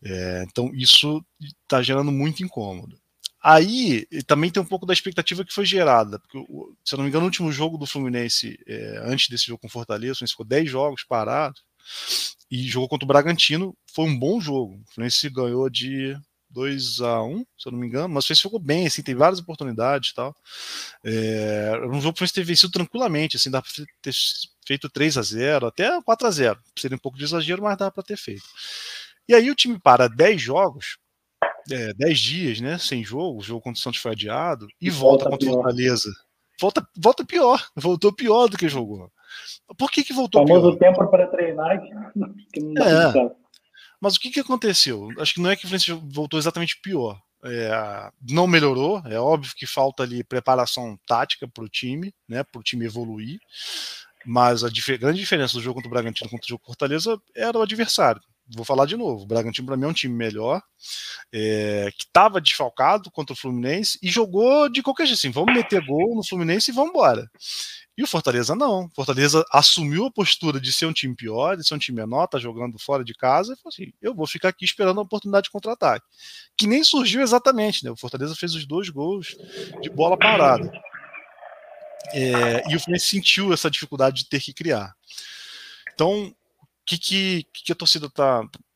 É, 0.00 0.44
então 0.48 0.70
isso 0.72 1.24
está 1.64 1.82
gerando 1.82 2.12
muito 2.12 2.44
incômodo. 2.44 2.96
Aí 3.42 4.06
também 4.26 4.50
tem 4.50 4.62
um 4.62 4.66
pouco 4.66 4.86
da 4.86 4.92
expectativa 4.92 5.44
que 5.44 5.54
foi 5.54 5.64
gerada, 5.64 6.18
porque, 6.20 6.38
se 6.84 6.94
eu 6.94 6.96
não 6.96 7.04
me 7.04 7.08
engano, 7.08 7.22
no 7.22 7.28
último 7.28 7.50
jogo 7.50 7.78
do 7.78 7.86
Fluminense, 7.86 8.58
é, 8.66 9.00
antes 9.04 9.28
desse 9.28 9.46
jogo 9.46 9.60
com 9.60 9.68
Fortaleza, 9.68 10.12
o 10.12 10.16
Fluminense 10.16 10.32
ficou 10.32 10.46
10 10.46 10.70
jogos 10.70 11.04
parado 11.04 11.60
e 12.50 12.62
jogou 12.64 12.88
contra 12.88 13.04
o 13.04 13.08
Bragantino. 13.08 13.76
Foi 13.94 14.04
um 14.04 14.18
bom 14.18 14.40
jogo. 14.40 14.74
O 14.74 14.92
Fluminense 14.94 15.28
ganhou 15.30 15.68
de 15.68 16.16
2 16.50 17.00
a 17.00 17.22
1 17.22 17.44
se 17.58 17.68
eu 17.68 17.72
não 17.72 17.78
me 17.78 17.86
engano, 17.86 18.08
mas 18.08 18.24
o 18.24 18.26
Fluminense 18.28 18.42
ficou 18.42 18.60
bem, 18.60 18.86
assim, 18.86 19.02
tem 19.02 19.14
várias 19.14 19.40
oportunidades 19.40 20.10
e 20.10 20.14
tal. 20.14 20.34
É, 21.04 21.72
um 21.90 22.00
jogo 22.00 22.14
que 22.14 22.16
o 22.16 22.18
Fluminense 22.18 22.34
ter 22.34 22.44
vencido 22.44 22.72
tranquilamente, 22.72 23.36
assim, 23.36 23.50
dá 23.50 23.60
para 23.60 23.70
ter 24.02 24.12
feito 24.66 24.88
3 24.88 25.18
a 25.18 25.22
0 25.22 25.66
até 25.66 26.00
4 26.02 26.26
a 26.26 26.30
0 26.30 26.60
Seria 26.78 26.96
um 26.96 27.00
pouco 27.00 27.18
de 27.18 27.24
exagero, 27.24 27.62
mas 27.62 27.76
dá 27.76 27.90
para 27.90 28.02
ter 28.02 28.16
feito. 28.16 28.44
E 29.28 29.34
aí 29.34 29.50
o 29.50 29.54
time 29.54 29.78
para 29.78 30.08
10 30.08 30.40
jogos 30.40 30.98
é, 31.70 31.92
10 31.94 32.18
dias, 32.18 32.60
né, 32.60 32.78
sem 32.78 33.04
jogo, 33.04 33.38
o 33.38 33.42
jogo 33.42 33.60
contra 33.60 33.78
o 33.78 33.82
Santos 33.82 34.00
foi 34.00 34.12
adiado, 34.12 34.66
e, 34.80 34.86
e 34.86 34.90
volta, 34.90 35.24
volta 35.24 35.30
contra 35.30 35.48
o 35.48 35.62
Fortaleza. 35.62 36.10
Volta, 36.60 36.88
volta 36.96 37.24
pior, 37.24 37.64
voltou 37.76 38.12
pior 38.12 38.48
do 38.48 38.56
que 38.56 38.68
jogou. 38.68 39.10
Por 39.76 39.90
que, 39.90 40.04
que 40.04 40.12
voltou 40.12 40.44
pior? 40.44 40.64
O 40.64 40.76
tempo 40.76 41.06
para 41.08 41.26
treinar 41.26 41.80
que 42.52 42.60
não 42.60 42.84
é. 42.84 43.34
Mas 44.00 44.16
o 44.16 44.20
que, 44.20 44.30
que 44.30 44.40
aconteceu? 44.40 45.08
Acho 45.18 45.34
que 45.34 45.40
não 45.40 45.50
é 45.50 45.56
que 45.56 45.64
o 45.64 45.68
Fluminense 45.68 45.92
voltou 46.14 46.38
exatamente 46.38 46.80
pior. 46.80 47.20
É, 47.44 48.10
não 48.28 48.48
melhorou, 48.48 49.00
é 49.06 49.18
óbvio 49.18 49.52
que 49.56 49.66
falta 49.66 50.02
ali 50.02 50.24
preparação 50.24 50.98
tática 51.06 51.46
para 51.46 51.62
o 51.62 51.68
time, 51.68 52.12
né, 52.28 52.42
para 52.42 52.58
o 52.58 52.64
time 52.64 52.84
evoluir, 52.84 53.38
mas 54.26 54.64
a 54.64 54.68
dif 54.68 54.98
grande 54.98 55.20
diferença 55.20 55.54
do 55.54 55.62
jogo 55.62 55.76
contra 55.76 55.88
o 55.88 55.92
Bragantino 55.92 56.28
contra 56.28 56.44
o 56.44 56.48
jogo 56.48 56.66
Fortaleza 56.66 57.16
era 57.36 57.56
o 57.56 57.62
adversário 57.62 58.20
vou 58.54 58.64
falar 58.64 58.86
de 58.86 58.96
novo, 58.96 59.24
o 59.24 59.26
Bragantino 59.26 59.66
para 59.66 59.76
mim 59.76 59.84
é 59.84 59.88
um 59.88 59.92
time 59.92 60.14
melhor, 60.14 60.62
é, 61.32 61.90
que 61.96 62.04
estava 62.04 62.40
desfalcado 62.40 63.10
contra 63.10 63.34
o 63.34 63.36
Fluminense 63.36 63.98
e 64.02 64.08
jogou 64.08 64.68
de 64.68 64.82
qualquer 64.82 65.06
jeito, 65.06 65.18
assim, 65.18 65.30
vamos 65.30 65.54
meter 65.54 65.84
gol 65.84 66.14
no 66.14 66.24
Fluminense 66.24 66.70
e 66.70 66.74
vamos 66.74 66.90
embora. 66.90 67.28
E 67.98 68.02
o 68.04 68.06
Fortaleza 68.06 68.54
não. 68.54 68.88
Fortaleza 68.94 69.44
assumiu 69.50 70.06
a 70.06 70.10
postura 70.10 70.60
de 70.60 70.72
ser 70.72 70.86
um 70.86 70.92
time 70.92 71.16
pior, 71.16 71.56
de 71.56 71.66
ser 71.66 71.74
um 71.74 71.78
time 71.78 72.00
menor, 72.00 72.28
tá 72.28 72.38
jogando 72.38 72.78
fora 72.78 73.02
de 73.02 73.12
casa, 73.12 73.54
e 73.54 73.56
falou 73.56 73.70
assim: 73.74 73.92
eu 74.00 74.14
vou 74.14 74.24
ficar 74.24 74.50
aqui 74.50 74.64
esperando 74.64 75.00
a 75.00 75.02
oportunidade 75.02 75.46
de 75.46 75.50
contra-ataque. 75.50 76.06
Que 76.56 76.68
nem 76.68 76.84
surgiu 76.84 77.22
exatamente, 77.22 77.84
né? 77.84 77.90
O 77.90 77.96
Fortaleza 77.96 78.36
fez 78.36 78.54
os 78.54 78.64
dois 78.64 78.88
gols 78.88 79.36
de 79.82 79.90
bola 79.90 80.16
parada. 80.16 80.70
É, 82.12 82.62
e 82.70 82.76
o 82.76 82.80
Fluminense 82.80 83.08
sentiu 83.08 83.52
essa 83.52 83.68
dificuldade 83.68 84.18
de 84.18 84.28
ter 84.28 84.40
que 84.40 84.52
criar. 84.52 84.94
Então, 85.92 86.32
que, 86.86 86.96
que, 86.96 87.46
que 87.52 87.72
a 87.72 87.74
torcida 87.74 88.08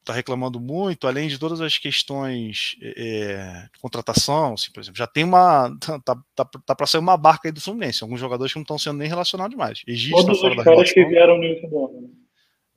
está 0.03 0.13
tá 0.13 0.13
reclamando 0.13 0.61
muito, 0.61 1.07
além 1.07 1.29
de 1.29 1.39
todas 1.39 1.61
as 1.61 1.79
questões 1.79 2.77
é, 2.83 3.69
de 3.73 3.81
contratação, 3.81 4.55
assim, 4.55 4.71
por 4.73 4.81
exemplo, 4.81 4.99
já 4.99 5.07
tem 5.07 5.25
uma. 5.25 5.71
Tá, 5.83 5.99
tá, 6.01 6.17
tá, 6.35 6.45
tá 6.67 6.75
para 6.75 6.87
sair 6.87 7.01
uma 7.01 7.17
barca 7.17 7.49
aí 7.49 7.53
do 7.53 7.61
Fluminense, 7.61 8.03
alguns 8.03 8.21
jogadores 8.21 8.53
que 8.53 8.59
não 8.59 8.63
estão 8.63 8.79
sendo 8.79 8.99
nem 8.99 9.09
relacionados 9.09 9.57
mais. 9.57 9.83
Egídio 9.87 10.17
Todos 10.17 10.41
tá 10.41 10.49
os 10.49 10.65
caras 10.65 10.93
que 10.93 11.05
vieram 11.05 11.37
no 11.37 11.45
Lisboa, 11.45 11.91
né? 12.01 12.09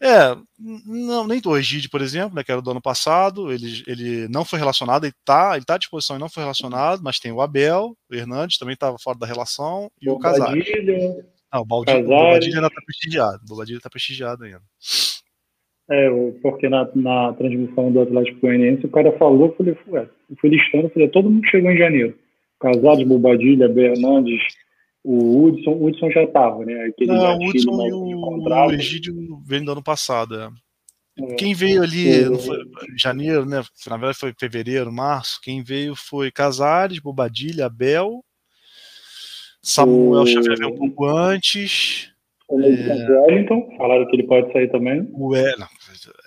É, 0.02 0.36
não, 0.60 1.26
nem 1.26 1.42
o 1.46 1.58
Egídio, 1.58 1.90
por 1.90 2.02
exemplo, 2.02 2.36
né, 2.36 2.44
que 2.44 2.52
era 2.52 2.62
do 2.62 2.70
ano 2.70 2.82
passado, 2.82 3.52
ele, 3.52 3.84
ele 3.88 4.28
não 4.28 4.44
foi 4.44 4.60
relacionado, 4.60 5.06
ele 5.06 5.14
está 5.18 5.56
ele 5.56 5.66
tá 5.66 5.76
à 5.76 5.78
disposição 5.78 6.18
e 6.18 6.20
não 6.20 6.30
foi 6.30 6.44
relacionado, 6.44 7.02
mas 7.02 7.18
tem 7.18 7.32
o 7.32 7.42
Abel, 7.42 7.96
o 8.10 8.16
Hernandes 8.16 8.58
também 8.58 8.74
estava 8.74 8.98
fora 9.00 9.18
da 9.18 9.26
relação, 9.26 9.90
e 10.02 10.10
o, 10.10 10.14
o 10.14 10.20
Casares. 10.20 10.66
Não, 11.52 11.62
o 11.62 11.66
Baldini 11.66 12.56
ainda 12.56 12.68
está 12.68 12.82
prestigiado, 12.82 13.40
o 13.50 13.56
Baldini 13.56 13.78
está 13.78 13.90
prestigiado 13.90 14.44
ainda. 14.44 14.62
É, 15.90 16.10
porque 16.42 16.68
na, 16.68 16.90
na 16.96 17.34
transmissão 17.34 17.92
do 17.92 18.02
Atlético 18.02 18.42
Goianiense 18.42 18.86
o 18.86 18.90
cara 18.90 19.12
falou, 19.18 19.48
eu 19.48 19.56
falei, 19.56 19.78
ué, 19.88 20.10
eu 20.30 20.36
fui 20.38 20.50
listando, 20.50 20.90
falei, 20.90 21.08
todo 21.10 21.30
mundo 21.30 21.48
chegou 21.48 21.72
em 21.72 21.78
janeiro. 21.78 22.18
Casados, 22.60 23.04
Bobadilha, 23.04 23.70
Bernandes, 23.70 24.42
o 25.04 25.44
Hudson, 25.44 25.72
o 25.72 25.86
Hudson 25.86 26.10
já 26.10 26.24
estava, 26.24 26.66
né? 26.66 26.86
Aquele 26.86 27.12
Não, 27.12 27.38
o 27.38 27.50
Hudson 27.50 27.88
e 27.88 28.16
o, 28.16 28.68
o 28.68 28.72
Egídio 28.72 29.14
vem 29.46 29.64
do 29.64 29.74
ano 29.74 29.84
passado, 29.84 30.36
é. 30.36 30.50
É, 31.18 31.36
quem 31.36 31.54
veio 31.54 31.82
ali 31.82 32.26
no 32.26 32.38
janeiro, 32.98 33.46
né? 33.46 33.64
Na 33.88 33.98
verdade 33.98 34.18
foi 34.18 34.34
fevereiro, 34.38 34.92
março. 34.92 35.40
Quem 35.42 35.64
veio 35.64 35.96
foi 35.96 36.30
Casares, 36.30 37.00
Bobadilha, 37.00 37.68
Abel, 37.68 38.22
Samuel 39.62 40.24
o... 40.24 40.28
Xavier 40.28 40.58
veio 40.58 40.74
um 40.74 40.78
pouco 40.78 41.06
antes. 41.06 42.12
O 42.50 42.62
é... 42.62 43.22
Wellington, 43.22 43.76
falaram 43.78 44.06
que 44.08 44.16
ele 44.16 44.28
pode 44.28 44.52
sair 44.52 44.70
também. 44.70 45.08
O, 45.14 45.30
Wellington, 45.30 45.68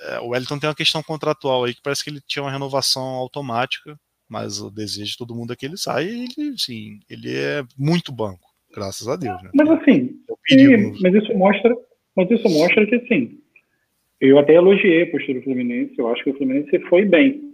é, 0.08 0.20
o 0.20 0.28
Wellington 0.28 0.58
tem 0.58 0.68
uma 0.68 0.74
questão 0.74 1.02
contratual 1.02 1.64
aí 1.64 1.74
que 1.74 1.82
parece 1.82 2.04
que 2.04 2.10
ele 2.10 2.20
tinha 2.26 2.42
uma 2.42 2.52
renovação 2.52 3.02
automática, 3.02 3.98
mas 4.28 4.60
o 4.60 4.70
desejo 4.70 5.12
de 5.12 5.18
todo 5.18 5.34
mundo 5.34 5.52
é 5.52 5.56
que 5.56 5.66
ele 5.66 5.76
saia 5.76 6.08
e 6.08 6.24
ele, 6.24 6.58
sim, 6.58 7.00
ele 7.08 7.34
é 7.34 7.62
muito 7.78 8.12
banco, 8.12 8.48
graças 8.74 9.08
a 9.08 9.16
Deus. 9.16 9.42
Né? 9.42 9.50
Mas 9.54 9.70
assim, 9.70 10.16
é 10.52 10.76
mas 11.00 11.14
isso 11.14 11.34
mostra, 11.36 11.74
mas 12.16 12.30
isso 12.30 12.48
mostra 12.48 12.86
que 12.86 12.94
assim, 12.96 13.38
eu 14.20 14.38
até 14.38 14.54
elogiei 14.54 15.02
a 15.02 15.10
postura 15.10 15.38
do 15.38 15.44
Fluminense, 15.44 15.94
eu 15.96 16.08
acho 16.08 16.24
que 16.24 16.30
o 16.30 16.36
Fluminense 16.36 16.78
foi 16.88 17.04
bem. 17.04 17.48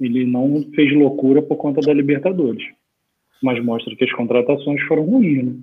Ele 0.00 0.24
não 0.24 0.64
fez 0.74 0.92
loucura 0.92 1.42
por 1.42 1.56
conta 1.56 1.80
da 1.80 1.92
Libertadores. 1.92 2.64
Mas 3.42 3.62
mostra 3.62 3.94
que 3.94 4.04
as 4.04 4.12
contratações 4.12 4.80
foram 4.82 5.04
ruins, 5.04 5.44
né? 5.44 5.54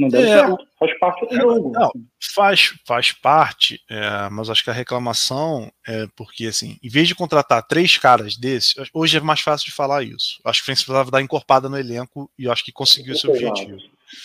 Não 0.00 0.08
deve 0.08 0.28
é, 0.28 0.46
ser. 0.46 0.56
Faz 0.78 0.98
parte 0.98 1.26
do 1.26 1.34
é, 1.34 1.40
jogo. 1.40 1.72
Não, 1.72 1.90
faz, 2.34 2.74
faz 2.86 3.12
parte, 3.12 3.78
é, 3.90 4.30
mas 4.30 4.48
acho 4.48 4.64
que 4.64 4.70
a 4.70 4.72
reclamação 4.72 5.70
é 5.86 6.06
porque, 6.16 6.46
assim, 6.46 6.78
em 6.82 6.88
vez 6.88 7.06
de 7.06 7.14
contratar 7.14 7.66
três 7.66 7.98
caras 7.98 8.36
desses, 8.36 8.74
hoje 8.94 9.18
é 9.18 9.20
mais 9.20 9.40
fácil 9.40 9.66
de 9.66 9.72
falar 9.72 10.02
isso. 10.02 10.40
Acho 10.42 10.60
que 10.60 10.62
o 10.62 10.64
Fluminense 10.64 10.84
precisava 10.84 11.10
dar 11.10 11.20
encorpada 11.20 11.68
no 11.68 11.78
elenco 11.78 12.30
e 12.38 12.48
acho 12.48 12.64
que 12.64 12.72
conseguiu 12.72 13.12
esse 13.12 13.28
objetivo. 13.28 13.76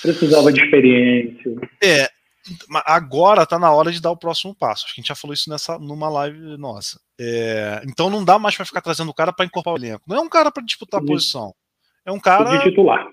Precisava 0.01 0.53
de 0.53 0.63
experiência. 0.63 1.55
É, 1.83 2.09
agora 2.85 3.45
tá 3.45 3.59
na 3.59 3.71
hora 3.71 3.91
de 3.91 4.01
dar 4.01 4.11
o 4.11 4.17
próximo 4.17 4.55
passo. 4.55 4.85
Acho 4.85 4.95
que 4.95 5.01
a 5.01 5.01
gente 5.01 5.09
já 5.09 5.15
falou 5.15 5.33
isso 5.33 5.49
nessa, 5.49 5.77
numa 5.77 6.07
live 6.07 6.57
nossa. 6.57 6.99
É, 7.19 7.81
então 7.85 8.09
não 8.09 8.23
dá 8.23 8.39
mais 8.39 8.55
para 8.55 8.65
ficar 8.65 8.81
trazendo 8.81 9.09
o 9.09 9.13
cara 9.13 9.33
para 9.33 9.45
encorpar 9.45 9.73
o 9.73 9.77
elenco. 9.77 10.03
Não 10.07 10.17
é 10.17 10.21
um 10.21 10.29
cara 10.29 10.51
para 10.51 10.63
disputar 10.63 11.01
a 11.01 11.05
posição. 11.05 11.53
É 12.05 12.11
um 12.11 12.19
cara. 12.19 12.57
De 12.57 12.63
titular. 12.63 13.05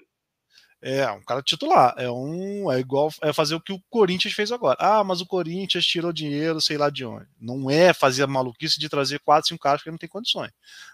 É, 0.85 1.09
um 1.13 1.23
cara 1.23 1.41
titular. 1.41 1.95
É 1.97 2.11
um. 2.11 2.71
É 2.71 2.81
igual 2.81 3.09
é 3.23 3.33
fazer 3.33 3.55
o 3.55 3.61
que 3.61 3.73
o 3.73 3.81
Corinthians 3.89 4.35
fez 4.35 4.51
agora. 4.51 4.77
Ah, 4.81 5.05
mas 5.05 5.21
o 5.21 5.27
Corinthians 5.27 5.87
tirou 5.87 6.13
dinheiro, 6.13 6.61
sei 6.61 6.77
lá 6.77 6.91
de 6.91 7.05
onde. 7.05 7.29
Não 7.41 7.71
é 7.71 7.95
fazer 7.95 8.25
a 8.25 8.27
maluquice 8.27 8.81
de 8.81 8.89
trazer 8.89 9.21
quatro, 9.21 9.49
cinco 9.49 9.63
caras 9.63 9.81
que 9.81 9.91
não 9.91 9.97
tem 9.97 10.09
condições. 10.09 10.51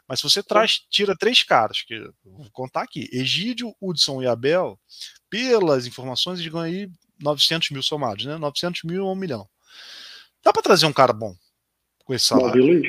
Mas 0.06 0.20
se 0.20 0.28
você 0.28 0.42
traz, 0.42 0.82
tira 0.90 1.16
três 1.16 1.42
caras, 1.42 1.80
que 1.80 1.98
vou 2.22 2.50
contar 2.52 2.82
aqui: 2.82 3.08
Egídio, 3.10 3.74
Hudson 3.80 4.22
e 4.22 4.26
Abel, 4.26 4.78
pelas 5.30 5.86
informações, 5.86 6.38
eles 6.38 6.52
ganham 6.52 6.66
aí 6.66 6.90
900 7.18 7.70
mil 7.70 7.82
somados, 7.82 8.26
né? 8.26 8.36
900 8.36 8.82
mil 8.82 9.06
a 9.06 9.12
um 9.12 9.16
milhão. 9.16 9.48
Dá 10.44 10.52
para 10.52 10.62
trazer 10.62 10.84
um 10.84 10.92
cara 10.92 11.14
bom 11.14 11.34
com 12.04 12.12
esse 12.12 12.26
salário. 12.26 12.82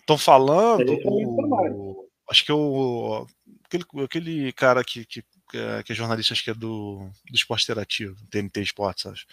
Estão 0.00 0.18
falando. 0.18 0.92
O, 1.04 2.08
acho 2.28 2.44
que 2.44 2.52
o 2.52 3.26
aquele, 3.64 3.84
aquele 4.04 4.52
cara 4.52 4.84
que, 4.84 5.04
que, 5.04 5.22
é, 5.54 5.82
que 5.82 5.92
é 5.92 5.94
jornalista, 5.94 6.32
acho 6.32 6.44
que 6.44 6.50
é 6.50 6.54
do, 6.54 7.08
do 7.28 7.34
Esporte 7.34 7.64
Interativo, 7.64 8.16
TNT 8.30 8.62
Esportes, 8.62 9.06
acho. 9.06 9.26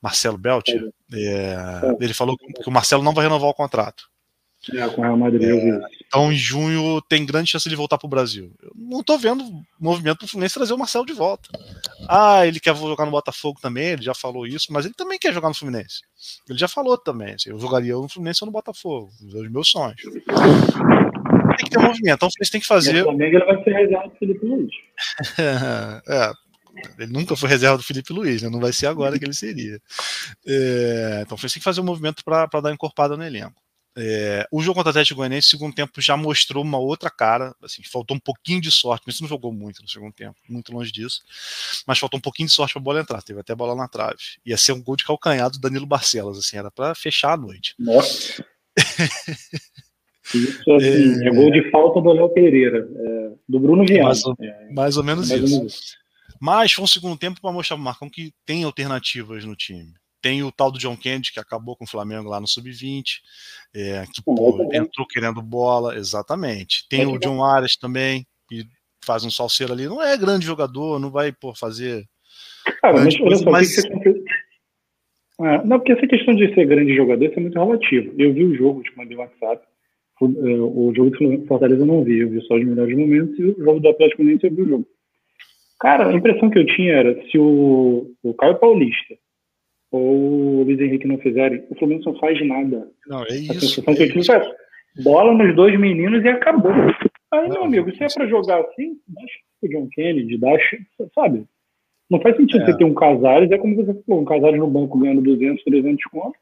Marcelo 0.00 0.38
Belt, 0.38 0.68
é, 0.68 0.78
é, 1.12 1.96
ele 2.00 2.14
falou 2.14 2.36
que 2.36 2.68
o 2.68 2.72
Marcelo 2.72 3.02
não 3.02 3.14
vai 3.14 3.24
renovar 3.24 3.50
o 3.50 3.54
contrato. 3.54 4.08
É, 4.72 4.88
com 4.88 5.02
Real 5.02 5.18
Madrid. 5.18 5.42
É, 5.42 5.80
então, 6.06 6.32
em 6.32 6.36
junho, 6.36 7.02
tem 7.02 7.26
grande 7.26 7.50
chance 7.50 7.68
de 7.68 7.76
voltar 7.76 7.98
para 7.98 8.06
o 8.06 8.10
Brasil. 8.10 8.50
Eu 8.62 8.72
não 8.74 9.00
estou 9.00 9.18
vendo 9.18 9.44
movimento 9.78 10.20
do 10.20 10.28
Fluminense 10.28 10.54
trazer 10.54 10.72
o 10.72 10.78
Marcelo 10.78 11.04
de 11.04 11.12
volta. 11.12 11.50
Ah, 12.08 12.46
ele 12.46 12.58
quer 12.58 12.74
jogar 12.74 13.04
no 13.04 13.10
Botafogo 13.10 13.60
também, 13.60 13.88
ele 13.88 14.02
já 14.02 14.14
falou 14.14 14.46
isso, 14.46 14.72
mas 14.72 14.86
ele 14.86 14.94
também 14.94 15.18
quer 15.18 15.34
jogar 15.34 15.48
no 15.48 15.54
Fluminense. 15.54 16.00
Ele 16.48 16.58
já 16.58 16.66
falou 16.66 16.96
também. 16.96 17.34
Assim, 17.34 17.50
eu 17.50 17.58
jogaria 17.58 17.92
no 17.92 18.08
Fluminense 18.08 18.42
ou 18.42 18.46
no 18.46 18.52
Botafogo. 18.52 19.12
Os 19.22 19.50
meus 19.50 19.68
sonhos 19.68 20.00
tem 21.56 21.66
que 21.66 21.70
ter 21.70 21.78
movimento. 21.78 22.14
Então 22.14 22.28
o 22.28 22.50
tem 22.50 22.60
que 22.60 22.66
fazer. 22.66 23.02
O 23.02 23.04
Flamengo 23.04 23.36
ele 23.36 23.44
vai 23.44 23.64
ser 23.64 23.72
reserva 23.72 24.08
do 24.08 24.16
Felipe 24.16 24.46
Luiz. 24.46 24.70
é, 26.08 26.32
ele 26.98 27.12
nunca 27.12 27.36
foi 27.36 27.48
reserva 27.48 27.76
do 27.76 27.82
Felipe 27.82 28.12
Luiz, 28.12 28.42
né? 28.42 28.48
não 28.48 28.60
vai 28.60 28.72
ser 28.72 28.86
agora 28.86 29.18
que 29.18 29.24
ele 29.24 29.34
seria. 29.34 29.80
É, 30.46 31.20
então 31.22 31.34
o 31.34 31.38
Fluminense 31.38 31.54
tem 31.54 31.60
que 31.60 31.64
fazer 31.64 31.80
um 31.80 31.84
movimento 31.84 32.24
para 32.24 32.60
dar 32.60 32.72
encorpada 32.72 33.16
no 33.16 33.24
elenco. 33.24 33.62
É, 33.96 34.44
o 34.50 34.60
jogo 34.60 34.74
contra 34.74 34.88
o 34.88 34.90
Atlético 34.90 35.18
Goianiense, 35.18 35.48
segundo 35.48 35.72
tempo, 35.72 36.00
já 36.00 36.16
mostrou 36.16 36.64
uma 36.64 36.78
outra 36.78 37.08
cara. 37.08 37.54
Assim, 37.62 37.82
faltou 37.84 38.16
um 38.16 38.20
pouquinho 38.20 38.60
de 38.60 38.70
sorte, 38.70 39.04
mas 39.06 39.20
não 39.20 39.28
jogou 39.28 39.52
muito 39.52 39.82
no 39.82 39.88
segundo 39.88 40.12
tempo, 40.12 40.36
muito 40.48 40.72
longe 40.72 40.90
disso. 40.90 41.22
Mas 41.86 41.98
faltou 41.98 42.18
um 42.18 42.20
pouquinho 42.20 42.48
de 42.48 42.54
sorte 42.54 42.72
para 42.72 42.80
a 42.80 42.82
bola 42.82 43.00
entrar. 43.00 43.22
Teve 43.22 43.40
até 43.40 43.54
bola 43.54 43.76
na 43.76 43.86
trave. 43.86 44.18
Ia 44.44 44.56
ser 44.56 44.72
um 44.72 44.82
gol 44.82 44.96
de 44.96 45.04
calcanhar 45.04 45.48
do 45.48 45.60
Danilo 45.60 45.86
Barcelos, 45.86 46.38
assim, 46.38 46.56
era 46.56 46.70
para 46.70 46.94
fechar 46.94 47.32
a 47.34 47.36
noite. 47.36 47.74
Nossa. 47.78 48.44
Isso, 50.32 50.72
assim, 50.72 51.24
é... 51.24 51.28
é 51.28 51.30
gol 51.30 51.50
de 51.50 51.70
falta 51.70 52.00
do 52.00 52.12
Léo 52.12 52.28
Pereira. 52.30 52.78
É... 52.78 53.32
do 53.48 53.60
Bruno 53.60 53.84
Viana. 53.84 54.04
Mais 54.04 54.24
ou, 54.24 54.36
é, 54.40 54.72
mais 54.72 54.96
ou 54.96 55.04
menos 55.04 55.28
mais 55.28 55.42
isso. 55.42 55.54
Ou 55.54 55.60
menos. 55.60 56.04
Mas 56.40 56.72
foi 56.72 56.84
um 56.84 56.88
segundo 56.88 57.18
tempo 57.18 57.40
para 57.40 57.52
mostrar 57.52 57.76
pro 57.76 57.84
Marcão 57.84 58.10
que 58.10 58.32
tem 58.44 58.64
alternativas 58.64 59.44
no 59.44 59.56
time. 59.56 59.92
Tem 60.20 60.42
o 60.42 60.50
tal 60.50 60.70
do 60.70 60.78
John 60.78 60.96
Kennedy, 60.96 61.32
que 61.32 61.40
acabou 61.40 61.76
com 61.76 61.84
o 61.84 61.88
Flamengo 61.88 62.28
lá 62.28 62.40
no 62.40 62.48
Sub-20, 62.48 63.20
é, 63.74 64.04
que 64.12 64.22
pô, 64.22 64.70
entrou 64.72 65.06
querendo 65.06 65.42
bola, 65.42 65.96
exatamente. 65.96 66.86
Tem 66.88 67.02
é 67.02 67.06
o 67.06 67.18
John 67.18 67.44
Arias 67.44 67.76
também, 67.76 68.26
que 68.48 68.66
faz 69.04 69.24
um 69.24 69.30
salseiro 69.30 69.72
ali. 69.72 69.86
Não 69.86 70.02
é 70.02 70.16
grande 70.16 70.46
jogador, 70.46 70.98
não 70.98 71.10
vai 71.10 71.30
pô, 71.30 71.54
fazer. 71.54 72.06
Cara, 72.80 73.04
mas 73.04 73.20
olha 73.20 73.36
só, 73.36 73.50
mas... 73.50 73.82
Que 73.82 74.24
ah, 75.40 75.64
não, 75.64 75.78
porque 75.78 75.92
essa 75.92 76.06
questão 76.06 76.34
de 76.34 76.54
ser 76.54 76.66
grande 76.66 76.94
jogador 76.94 77.24
isso 77.24 77.38
é 77.38 77.42
muito 77.42 77.58
relativo. 77.58 78.14
Eu 78.16 78.32
vi 78.32 78.44
o 78.44 78.54
jogo, 78.56 78.82
te 78.82 78.96
mandei 78.96 79.16
o 79.16 79.20
WhatsApp. 79.20 79.66
O, 80.20 80.26
é, 80.26 80.54
o 80.54 80.92
jogo 80.94 81.10
do 81.10 81.46
Fortaleza 81.46 81.82
eu 81.82 81.86
não 81.86 82.04
vi, 82.04 82.20
eu 82.20 82.28
vi 82.28 82.40
só 82.42 82.54
os 82.54 82.64
melhores 82.64 82.96
momentos, 82.96 83.38
e 83.38 83.44
o 83.44 83.64
jogo 83.64 83.80
do 83.80 83.88
Atlético 83.88 84.22
Mineiro 84.22 84.46
eu 84.46 84.54
vi 84.54 84.62
o 84.62 84.68
jogo. 84.68 84.86
Cara, 85.80 86.08
a 86.08 86.14
impressão 86.14 86.48
que 86.50 86.58
eu 86.58 86.66
tinha 86.66 86.92
era 86.92 87.22
se 87.30 87.38
o, 87.38 88.10
o 88.22 88.34
Caio 88.34 88.58
Paulista 88.58 89.14
ou 89.90 90.60
o 90.60 90.62
Luiz 90.64 90.80
Henrique 90.80 91.06
não 91.06 91.18
fizerem, 91.18 91.64
o 91.70 91.74
Fluminense 91.76 92.06
não 92.06 92.18
faz 92.18 92.46
nada. 92.46 92.88
Não, 93.06 93.22
é 93.24 93.28
isso. 93.28 93.52
A 93.52 93.54
sensação 93.54 93.94
é 93.94 93.96
que 93.96 94.02
eu 94.02 94.12
tinha 94.12 94.24
foi 94.24 94.54
bola 95.02 95.32
nos 95.32 95.54
dois 95.54 95.78
meninos 95.78 96.24
e 96.24 96.28
acabou. 96.28 96.72
Aí, 97.32 97.48
não, 97.48 97.68
meu 97.68 97.82
amigo, 97.82 97.96
se 97.96 98.04
é 98.04 98.06
para 98.12 98.26
jogar 98.26 98.60
assim, 98.60 98.96
dá 99.08 99.22
o 99.62 99.68
John 99.68 99.88
Kennedy, 99.92 100.38
dá 100.38 100.50
sabe? 101.14 101.44
Não 102.08 102.20
faz 102.20 102.36
sentido 102.36 102.62
é. 102.62 102.66
você 102.66 102.76
ter 102.76 102.84
um 102.84 102.94
Casares, 102.94 103.50
é 103.50 103.58
como 103.58 103.76
você 103.76 103.94
falou, 104.02 104.22
um 104.22 104.24
Casares 104.24 104.58
no 104.58 104.68
banco 104.68 104.98
ganhando 104.98 105.22
200, 105.22 105.64
300 105.64 106.04
contos, 106.04 106.40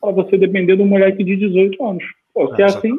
para 0.00 0.12
você 0.12 0.36
depender 0.36 0.76
de 0.76 0.82
um 0.82 0.86
moleque 0.86 1.24
de 1.24 1.36
18 1.36 1.84
anos. 1.84 2.04
Pô, 2.36 2.54
é, 2.54 2.60
é 2.60 2.64
assim. 2.66 2.90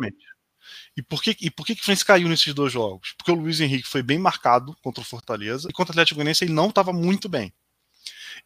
E 0.98 1.04
por 1.04 1.22
que, 1.22 1.38
e 1.40 1.52
por 1.52 1.64
que, 1.64 1.76
que 1.76 1.82
o 1.82 1.84
Fluminense 1.84 2.04
caiu 2.04 2.28
nesses 2.28 2.52
dois 2.56 2.74
jogos? 2.74 3.14
Porque 3.16 3.32
o 3.32 3.36
Luiz 3.36 3.62
Henrique 3.62 3.88
foi 3.88 4.02
bem 4.02 4.18
marcado 4.18 4.76
contra 4.82 5.04
o 5.04 5.06
Fortaleza, 5.06 5.70
e 5.70 5.74
contra 5.74 5.92
o 5.92 5.94
Atlético 5.94 6.16
Goianiense 6.16 6.44
ele 6.44 6.54
não 6.54 6.70
estava 6.70 6.92
muito 6.92 7.30
bem. 7.30 7.54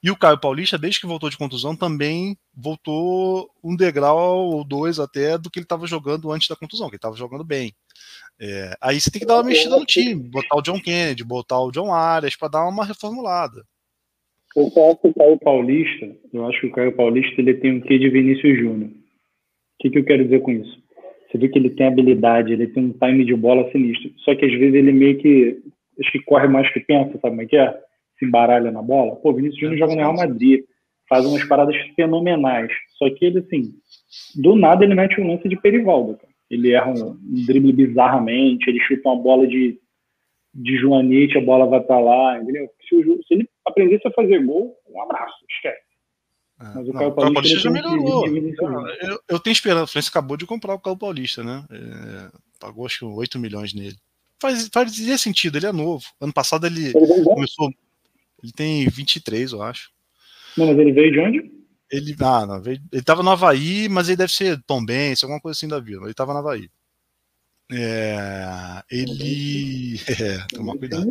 E 0.04 0.12
o 0.12 0.18
Caio 0.18 0.38
Paulista, 0.38 0.78
desde 0.78 1.00
que 1.00 1.08
voltou 1.08 1.30
de 1.30 1.38
contusão, 1.38 1.78
também 1.78 2.38
voltou 2.54 3.50
um 3.64 3.74
degrau 3.74 4.50
ou 4.50 4.66
dois 4.66 5.00
até 5.00 5.38
do 5.38 5.50
que 5.50 5.60
ele 5.60 5.66
estava 5.66 5.88
jogando 5.88 6.30
antes 6.30 6.50
da 6.50 6.56
contusão, 6.58 6.88
que 6.90 6.96
ele 6.96 6.98
estava 6.98 7.16
jogando 7.16 7.46
bem. 7.46 7.72
É, 8.38 8.76
aí 8.82 9.00
você 9.00 9.10
tem 9.10 9.22
que 9.22 9.26
dar 9.26 9.36
uma 9.36 9.44
mexida 9.44 9.78
no 9.78 9.86
time, 9.86 10.30
botar 10.30 10.58
o 10.58 10.62
John 10.62 10.82
Kennedy, 10.82 11.24
botar 11.24 11.62
o 11.62 11.72
John 11.72 11.94
Arias 11.94 12.36
para 12.36 12.50
dar 12.50 12.68
uma 12.68 12.84
reformulada. 12.84 13.64
Eu 14.54 14.66
acho 14.66 15.02
que 15.02 15.08
o 15.08 15.14
Caio 15.14 15.40
Paulista, 15.40 16.18
eu 16.34 16.46
acho 16.48 16.60
que 16.60 16.68
o 16.68 16.72
Caio 16.72 16.94
Paulista 16.94 17.40
ele 17.40 17.54
tem 17.54 17.78
um 17.78 17.80
quê 17.80 17.98
de 17.98 18.10
Vinícius 18.10 18.60
Júnior. 18.60 18.90
O 18.90 18.94
que, 19.80 19.90
que 19.90 20.00
eu 20.00 20.06
quero 20.06 20.26
dizer 20.26 20.42
com 20.42 20.52
isso? 20.52 20.81
Você 21.32 21.38
vê 21.38 21.48
que 21.48 21.58
ele 21.58 21.70
tem 21.70 21.88
habilidade, 21.88 22.52
ele 22.52 22.68
tem 22.68 22.86
um 22.86 22.92
time 22.92 23.24
de 23.24 23.34
bola 23.36 23.72
sinistro. 23.72 24.12
Só 24.18 24.36
que 24.36 24.46
às 24.46 24.52
vezes 24.52 24.74
ele 24.74 24.92
meio 24.92 25.18
que 25.18 25.62
acho 26.00 26.12
que 26.12 26.20
corre 26.20 26.48
mais 26.48 26.72
que 26.72 26.80
pensa, 26.82 27.12
sabe 27.12 27.22
como 27.22 27.42
é 27.42 27.46
que 27.46 27.58
é? 27.58 27.80
se 28.22 28.26
embaralha 28.26 28.72
na 28.72 28.84
bola. 28.84 29.16
Pô, 29.16 29.34
Vinícius 29.34 29.60
Júnior 29.60 29.80
joga 29.80 29.94
no 29.94 30.00
Real 30.00 30.16
Madrid, 30.16 30.64
faz 31.10 31.26
umas 31.26 31.44
paradas 31.46 31.76
fenomenais. 31.96 32.72
Só 32.98 33.10
que 33.10 33.26
ele, 33.26 33.40
assim, 33.40 33.74
do 34.36 34.56
nada 34.56 34.86
ele 34.86 34.94
mete 34.94 35.20
um 35.20 35.28
lance 35.28 35.50
de 35.50 35.60
Perivaldo. 35.60 36.18
Cara. 36.18 36.32
Ele 36.50 36.72
erra 36.72 36.92
um, 36.92 37.18
drible 37.46 37.74
bizarramente, 37.74 38.70
ele 38.70 38.80
chuta 38.82 39.10
uma 39.10 39.22
bola 39.22 39.48
de, 39.48 39.80
de 40.54 40.78
Joanete, 40.78 41.38
a 41.38 41.42
bola 41.42 41.66
vai 41.66 41.82
para 41.82 42.00
lá, 42.00 42.40
entendeu? 42.40 42.70
Se, 42.88 42.96
o, 42.96 43.24
se, 43.24 43.34
ele 43.34 43.50
aprendesse 43.66 44.08
a 44.08 44.12
fazer 44.12 44.40
gol, 44.46 44.76
um 44.94 45.02
abraço, 45.02 45.36
esquece. 45.50 45.91
É, 46.62 46.76
Mas 46.76 46.88
o 46.88 46.94
Caio 46.94 47.14
Paulista, 47.14 47.60
já 47.60 47.70
melhorou. 47.72 48.28
Eu, 48.28 49.20
eu, 49.28 49.40
tenho 49.40 49.52
esperança. 49.52 49.86
O 49.86 49.88
Fluminense 49.88 50.10
acabou 50.10 50.38
de 50.38 50.46
comprar 50.46 50.76
o 50.76 50.80
Caio 50.80 50.98
Paulista, 50.98 51.44
né? 51.44 51.66
É, 51.72 52.30
pagou 52.60 52.86
acho 52.86 53.00
que 53.00 53.06
8 53.06 53.40
milhões 53.40 53.74
nele. 53.74 53.98
Faz, 54.40 54.70
fazia 54.72 55.18
sentido, 55.18 55.58
ele 55.58 55.66
é 55.66 55.72
novo. 55.72 56.06
Ano 56.20 56.34
passado 56.34 56.66
ele, 56.68 56.88
ele 56.88 57.24
começou 57.24 57.72
ele 58.44 58.52
tem 58.52 58.88
23, 58.88 59.52
eu 59.52 59.62
acho. 59.62 59.92
Não, 60.58 60.68
mas 60.68 60.78
ele 60.78 60.92
veio 60.92 61.12
de 61.12 61.20
onde? 61.20 61.52
Ele, 61.92 62.16
ah, 62.22 62.46
não, 62.46 62.62
veio, 62.62 62.80
ele 62.92 63.02
tava 63.02 63.22
no 63.22 63.30
Havaí, 63.30 63.88
mas 63.90 64.08
ele 64.08 64.18
deve 64.18 64.32
ser 64.32 64.62
Tom 64.66 64.84
Benz, 64.84 65.24
alguma 65.24 65.42
coisa 65.42 65.58
assim 65.58 65.68
da 65.68 65.80
vida. 65.80 66.04
Ele 66.04 66.14
tava 66.14 66.34
no 66.34 66.40
Havaí. 66.40 66.70
É, 67.72 68.84
ele. 68.90 70.00
É, 70.22 70.40
tomar 70.56 70.78
cuidado. 70.78 71.10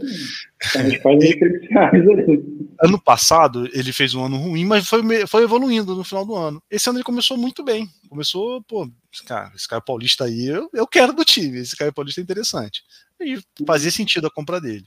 ano 2.82 3.00
passado 3.00 3.68
ele 3.72 3.92
fez 3.92 4.14
um 4.14 4.24
ano 4.24 4.36
ruim, 4.36 4.64
mas 4.64 4.86
foi, 4.86 5.26
foi 5.26 5.42
evoluindo 5.42 5.94
no 5.94 6.04
final 6.04 6.24
do 6.24 6.34
ano. 6.34 6.62
Esse 6.70 6.88
ano 6.88 6.98
ele 6.98 7.04
começou 7.04 7.36
muito 7.36 7.62
bem. 7.62 7.88
Começou, 8.08 8.62
pô, 8.62 8.90
cara, 9.26 9.52
esse 9.54 9.68
cara 9.68 9.80
paulista 9.80 10.24
aí 10.24 10.46
eu, 10.46 10.68
eu 10.72 10.86
quero 10.86 11.12
do 11.12 11.24
time. 11.24 11.58
Esse 11.58 11.76
cara 11.76 11.92
paulista 11.92 12.20
é 12.20 12.24
interessante. 12.24 12.82
E 13.20 13.38
fazia 13.66 13.90
sentido 13.90 14.26
a 14.26 14.30
compra 14.30 14.60
dele 14.60 14.84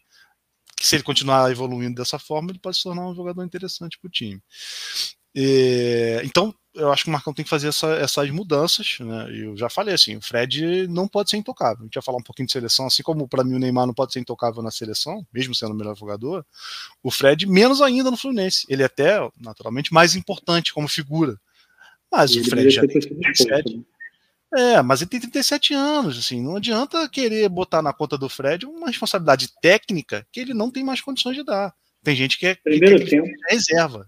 que 0.83 0.87
se 0.87 0.97
ele 0.97 1.03
continuar 1.03 1.49
evoluindo 1.49 1.95
dessa 1.95 2.19
forma, 2.19 2.51
ele 2.51 2.59
pode 2.59 2.75
se 2.75 2.83
tornar 2.83 3.07
um 3.07 3.15
jogador 3.15 3.41
interessante 3.45 3.97
para 3.97 4.09
o 4.09 4.11
time. 4.11 4.41
E, 5.35 6.21
então, 6.23 6.53
eu 6.75 6.91
acho 6.91 7.03
que 7.03 7.09
o 7.09 7.13
Marcão 7.13 7.33
tem 7.33 7.43
que 7.43 7.49
fazer 7.49 7.67
essa, 7.67 7.87
essas 7.95 8.29
mudanças. 8.29 8.97
Né? 8.99 9.27
Eu 9.31 9.55
já 9.55 9.69
falei 9.69 9.93
assim: 9.93 10.15
o 10.15 10.21
Fred 10.21 10.87
não 10.87 11.07
pode 11.07 11.29
ser 11.29 11.37
intocável. 11.37 11.81
A 11.81 11.83
gente 11.83 11.95
vai 11.95 12.03
falar 12.03 12.17
um 12.17 12.23
pouquinho 12.23 12.47
de 12.47 12.51
seleção, 12.51 12.87
assim 12.87 13.03
como 13.03 13.27
para 13.27 13.43
mim 13.43 13.55
o 13.55 13.59
Neymar 13.59 13.85
não 13.85 13.93
pode 13.93 14.13
ser 14.13 14.19
intocável 14.19 14.63
na 14.63 14.71
seleção, 14.71 15.25
mesmo 15.33 15.53
sendo 15.53 15.71
o 15.71 15.75
melhor 15.75 15.95
jogador. 15.95 16.45
O 17.01 17.11
Fred, 17.11 17.45
menos 17.47 17.81
ainda 17.81 18.09
no 18.09 18.17
Fluminense. 18.17 18.65
Ele 18.69 18.81
é 18.81 18.85
até, 18.85 19.17
naturalmente, 19.39 19.93
mais 19.93 20.15
importante 20.15 20.73
como 20.73 20.87
figura. 20.87 21.39
Mas 22.11 22.35
o 22.35 22.43
Fred 22.43 22.69
já 22.69 22.81
tem 22.81 22.99
37. 22.99 23.83
É, 24.55 24.81
mas 24.83 25.01
ele 25.01 25.09
tem 25.09 25.19
37 25.19 25.73
anos, 25.73 26.15
assim, 26.15 26.39
não 26.39 26.57
adianta 26.57 27.09
querer 27.09 27.49
botar 27.49 27.81
na 27.81 27.91
conta 27.91 28.19
do 28.19 28.29
Fred 28.29 28.67
uma 28.67 28.85
responsabilidade 28.85 29.49
técnica 29.59 30.27
que 30.31 30.39
ele 30.39 30.53
não 30.53 30.69
tem 30.69 30.83
mais 30.83 31.01
condições 31.01 31.35
de 31.35 31.43
dar. 31.43 31.73
Tem 32.03 32.15
gente 32.15 32.37
que 32.37 32.45
é, 32.45 32.55
Primeiro 32.55 33.03
que, 33.03 33.09
tempo. 33.09 33.27
reserva. 33.49 34.07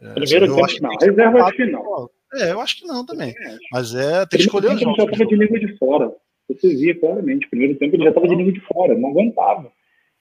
É, 0.00 0.14
Primeiro 0.14 0.64
assim, 0.64 0.80
não. 0.80 0.90
Reserva 1.00 1.42
acho 1.42 1.56
que 1.56 1.66
não. 1.66 2.10
É, 2.32 2.52
eu 2.52 2.60
acho 2.60 2.78
que 2.78 2.86
não 2.86 3.04
também. 3.04 3.34
Mas 3.72 3.94
é, 3.94 4.24
tem 4.26 4.38
que 4.38 4.46
escolher 4.46 4.72
os 4.72 4.80
jogos. 4.80 4.98
Ele 4.98 5.06
já 5.06 5.12
estava 5.12 5.26
de 5.26 5.36
língua 5.36 5.58
de 5.58 5.78
fora. 5.78 6.12
Você 6.48 6.74
via 6.74 6.98
claramente. 6.98 7.48
Primeiro 7.48 7.74
tempo 7.76 7.96
ele 7.96 8.04
já 8.04 8.10
estava 8.10 8.28
de 8.28 8.34
língua 8.34 8.52
de 8.52 8.60
fora, 8.60 8.96
não 8.96 9.10
aguentava. 9.10 9.70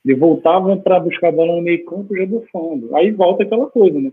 Ele 0.05 0.15
voltava 0.15 0.75
para 0.77 0.99
buscar 0.99 1.29
a 1.29 1.31
bola 1.31 1.55
no 1.55 1.61
meio 1.61 1.83
campo 1.85 2.15
já 2.15 2.25
bufando. 2.25 2.95
Aí 2.95 3.11
volta 3.11 3.43
aquela 3.43 3.67
coisa, 3.67 3.99
né? 3.99 4.11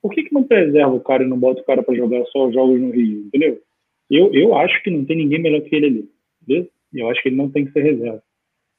Por 0.00 0.12
que, 0.12 0.24
que 0.24 0.34
não 0.34 0.44
preserva 0.44 0.92
o 0.92 1.00
cara 1.00 1.24
e 1.24 1.26
não 1.26 1.38
bota 1.38 1.60
o 1.60 1.64
cara 1.64 1.82
para 1.82 1.94
jogar 1.94 2.24
só 2.26 2.46
os 2.46 2.54
jogos 2.54 2.80
no 2.80 2.90
Rio, 2.90 3.26
entendeu? 3.26 3.60
Eu, 4.10 4.32
eu 4.34 4.54
acho 4.54 4.82
que 4.82 4.90
não 4.90 5.04
tem 5.04 5.16
ninguém 5.16 5.40
melhor 5.40 5.62
que 5.62 5.74
ele 5.74 5.86
ali. 5.86 6.10
Beleza? 6.46 6.68
Eu 6.92 7.08
acho 7.10 7.22
que 7.22 7.28
ele 7.28 7.36
não 7.36 7.50
tem 7.50 7.64
que 7.64 7.72
ser 7.72 7.82
reserva. 7.82 8.22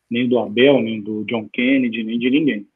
Nem 0.09 0.29
do 0.29 0.37
Abel, 0.37 0.81
nem 0.81 1.01
do 1.01 1.23
John 1.25 1.49
Kennedy, 1.51 2.03
nem 2.03 2.19
de 2.19 2.29
ninguém. 2.29 2.67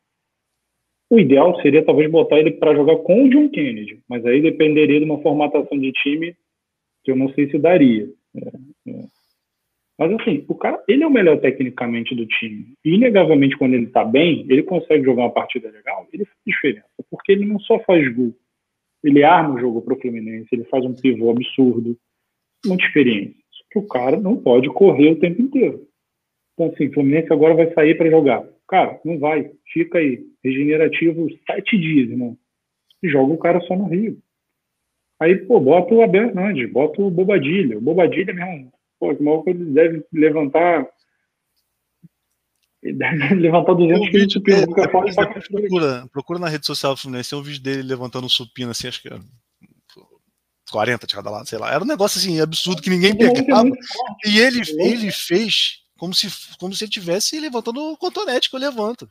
O 1.09 1.19
ideal 1.19 1.59
seria 1.61 1.83
talvez 1.83 2.09
botar 2.09 2.39
ele 2.39 2.51
para 2.51 2.75
jogar 2.75 2.97
com 2.97 3.23
o 3.23 3.29
John 3.29 3.49
Kennedy, 3.49 3.99
mas 4.07 4.23
aí 4.25 4.41
dependeria 4.41 4.99
de 4.99 5.05
uma 5.05 5.21
formatação 5.21 5.77
de 5.77 5.91
time 5.91 6.35
que 7.03 7.11
eu 7.11 7.15
não 7.15 7.33
sei 7.33 7.49
se 7.49 7.57
daria. 7.57 8.07
É, 8.35 8.91
é. 8.91 9.05
Mas 9.97 10.13
assim, 10.13 10.45
o 10.47 10.55
cara, 10.55 10.81
ele 10.87 11.03
é 11.03 11.07
o 11.07 11.11
melhor 11.11 11.41
tecnicamente 11.41 12.15
do 12.15 12.25
time. 12.25 12.73
E, 12.85 12.95
inegavelmente, 12.95 13.57
quando 13.57 13.73
ele 13.73 13.85
está 13.85 14.05
bem, 14.05 14.45
ele 14.47 14.63
consegue 14.63 15.03
jogar 15.03 15.23
uma 15.23 15.33
partida 15.33 15.69
legal, 15.69 16.07
ele 16.13 16.23
faz 16.23 16.37
diferença. 16.45 16.87
Porque 17.11 17.33
ele 17.33 17.45
não 17.45 17.59
só 17.59 17.79
faz 17.79 18.07
gol, 18.15 18.33
ele 19.03 19.23
arma 19.23 19.55
o 19.55 19.59
jogo 19.59 19.81
para 19.81 19.93
o 19.93 19.99
Fluminense, 19.99 20.47
ele 20.53 20.63
faz 20.65 20.85
um 20.85 20.93
pivô 20.93 21.31
absurdo, 21.31 21.97
muita 22.65 22.85
experiência. 22.85 23.35
Só 23.51 23.63
que 23.71 23.79
o 23.79 23.87
cara 23.87 24.17
não 24.19 24.37
pode 24.37 24.69
correr 24.69 25.11
o 25.11 25.19
tempo 25.19 25.41
inteiro. 25.41 25.85
Então, 26.53 26.67
assim, 26.67 26.87
o 26.87 26.93
Fluminense 26.93 27.33
agora 27.33 27.53
vai 27.53 27.73
sair 27.73 27.97
para 27.97 28.09
jogar. 28.09 28.47
Cara, 28.69 29.01
não 29.03 29.17
vai. 29.17 29.51
Fica 29.73 29.97
aí. 29.97 30.23
Regenerativo 30.43 31.27
sete 31.45 31.77
dias, 31.77 32.09
irmão. 32.09 32.37
E 33.01 33.09
joga 33.09 33.33
o 33.33 33.37
cara 33.37 33.59
só 33.61 33.75
no 33.75 33.87
Rio. 33.87 34.21
Aí, 35.19 35.35
pô, 35.35 35.59
bota 35.59 35.93
o 35.93 36.01
Abel 36.01 36.27
Hernandes, 36.27 36.71
bota 36.71 37.01
o 37.01 37.09
Bobadilha. 37.09 37.77
O 37.77 37.81
Bobadilha, 37.81 38.33
mesmo, 38.33 38.71
pô, 38.99 39.13
que 39.43 39.49
ele 39.49 39.65
deve 39.65 40.05
levantar. 40.13 40.87
Ele 42.81 42.97
deve 42.97 43.17
levantar 43.35 43.73
200 43.73 44.09
quilos 44.09 44.27
de 44.27 44.33
supino. 44.33 44.67
Procura, 44.71 46.07
procura 46.11 46.39
na 46.39 46.47
rede 46.47 46.65
social 46.65 46.93
do 46.93 47.01
Fluminense, 47.01 47.31
tem 47.31 47.39
um 47.39 47.43
vídeo 47.43 47.61
dele 47.61 47.81
levantando 47.83 48.29
supino, 48.29 48.71
assim, 48.71 48.87
acho 48.87 49.01
que 49.01 49.09
é 49.09 49.19
40 50.71 51.07
de 51.07 51.15
cada 51.15 51.29
lado, 51.29 51.49
sei 51.49 51.57
lá. 51.57 51.73
Era 51.73 51.83
um 51.83 51.87
negócio 51.87 52.19
assim 52.19 52.39
absurdo 52.39 52.81
que 52.81 52.89
ninguém 52.89 53.17
pegava. 53.17 53.69
E 54.25 54.39
ele, 54.39 54.61
ele 54.77 55.11
fez 55.11 55.79
como 55.99 56.13
se, 56.13 56.27
como 56.57 56.73
se 56.73 56.85
ele 56.85 56.91
tivesse 56.91 57.39
levantando 57.39 57.79
o 57.79 57.97
cotonete 57.97 58.49
que 58.49 58.55
eu 58.55 58.59
levanto. 58.59 59.07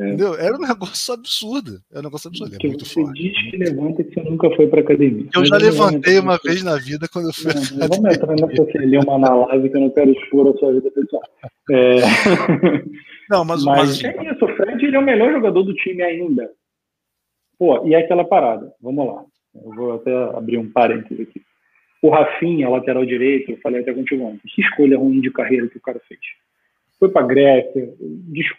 É. 0.00 0.06
Entendeu? 0.06 0.34
Era 0.34 0.56
um 0.56 0.60
negócio 0.60 1.14
absurdo. 1.14 1.80
Era 1.90 2.00
um 2.00 2.04
negócio 2.04 2.28
absurdo. 2.28 2.56
É 2.60 2.66
muito 2.66 2.84
você 2.84 3.02
forte. 3.02 3.22
diz 3.22 3.50
que 3.50 3.56
levanta 3.56 4.04
que 4.04 4.14
você 4.14 4.22
nunca 4.22 4.50
foi 4.56 4.66
para 4.68 4.80
academia. 4.80 5.26
Eu 5.34 5.44
já 5.44 5.56
levantei 5.56 6.18
uma 6.18 6.38
vez 6.44 6.62
na 6.62 6.76
vida 6.76 7.08
quando 7.08 7.28
eu 7.28 7.34
fui. 7.34 7.52
Não, 7.76 7.88
vamos 7.88 8.14
entrar 8.14 8.34
nessa 8.34 8.72
celeuma 8.72 9.18
na 9.18 9.34
live 9.46 9.70
que 9.70 9.76
eu 9.76 9.80
não 9.80 9.90
quero 9.90 10.10
expor 10.12 10.54
a 10.54 10.58
sua 10.58 10.72
vida 10.72 10.90
pessoal. 10.90 11.22
É... 11.70 11.96
Não, 13.30 13.44
mas, 13.44 13.64
mas, 13.64 14.02
mas... 14.02 14.04
é 14.04 14.32
isso. 14.32 14.44
O 14.44 14.56
Fred 14.56 14.84
ele 14.84 14.96
é 14.96 14.98
o 14.98 15.04
melhor 15.04 15.32
jogador 15.32 15.62
do 15.62 15.74
time 15.74 16.02
ainda. 16.02 16.50
Pô, 17.58 17.86
e 17.86 17.94
é 17.94 17.98
aquela 17.98 18.24
parada. 18.24 18.72
Vamos 18.80 19.06
lá. 19.06 19.24
Eu 19.54 19.74
vou 19.74 19.94
até 19.94 20.12
abrir 20.36 20.58
um 20.58 20.70
parênteses 20.70 21.20
aqui. 21.20 21.40
O 22.02 22.10
Rafinha, 22.10 22.68
lateral 22.68 23.06
direito, 23.06 23.52
eu 23.52 23.56
falei 23.58 23.80
até 23.80 23.94
contigo 23.94 24.24
ontem, 24.24 24.40
que 24.48 24.60
escolha 24.60 24.98
ruim 24.98 25.20
de 25.20 25.30
carreira 25.30 25.68
que 25.68 25.78
o 25.78 25.80
cara 25.80 26.00
fez. 26.08 26.20
foi 26.98 27.08
para 27.08 27.26
Grécia, 27.26 27.94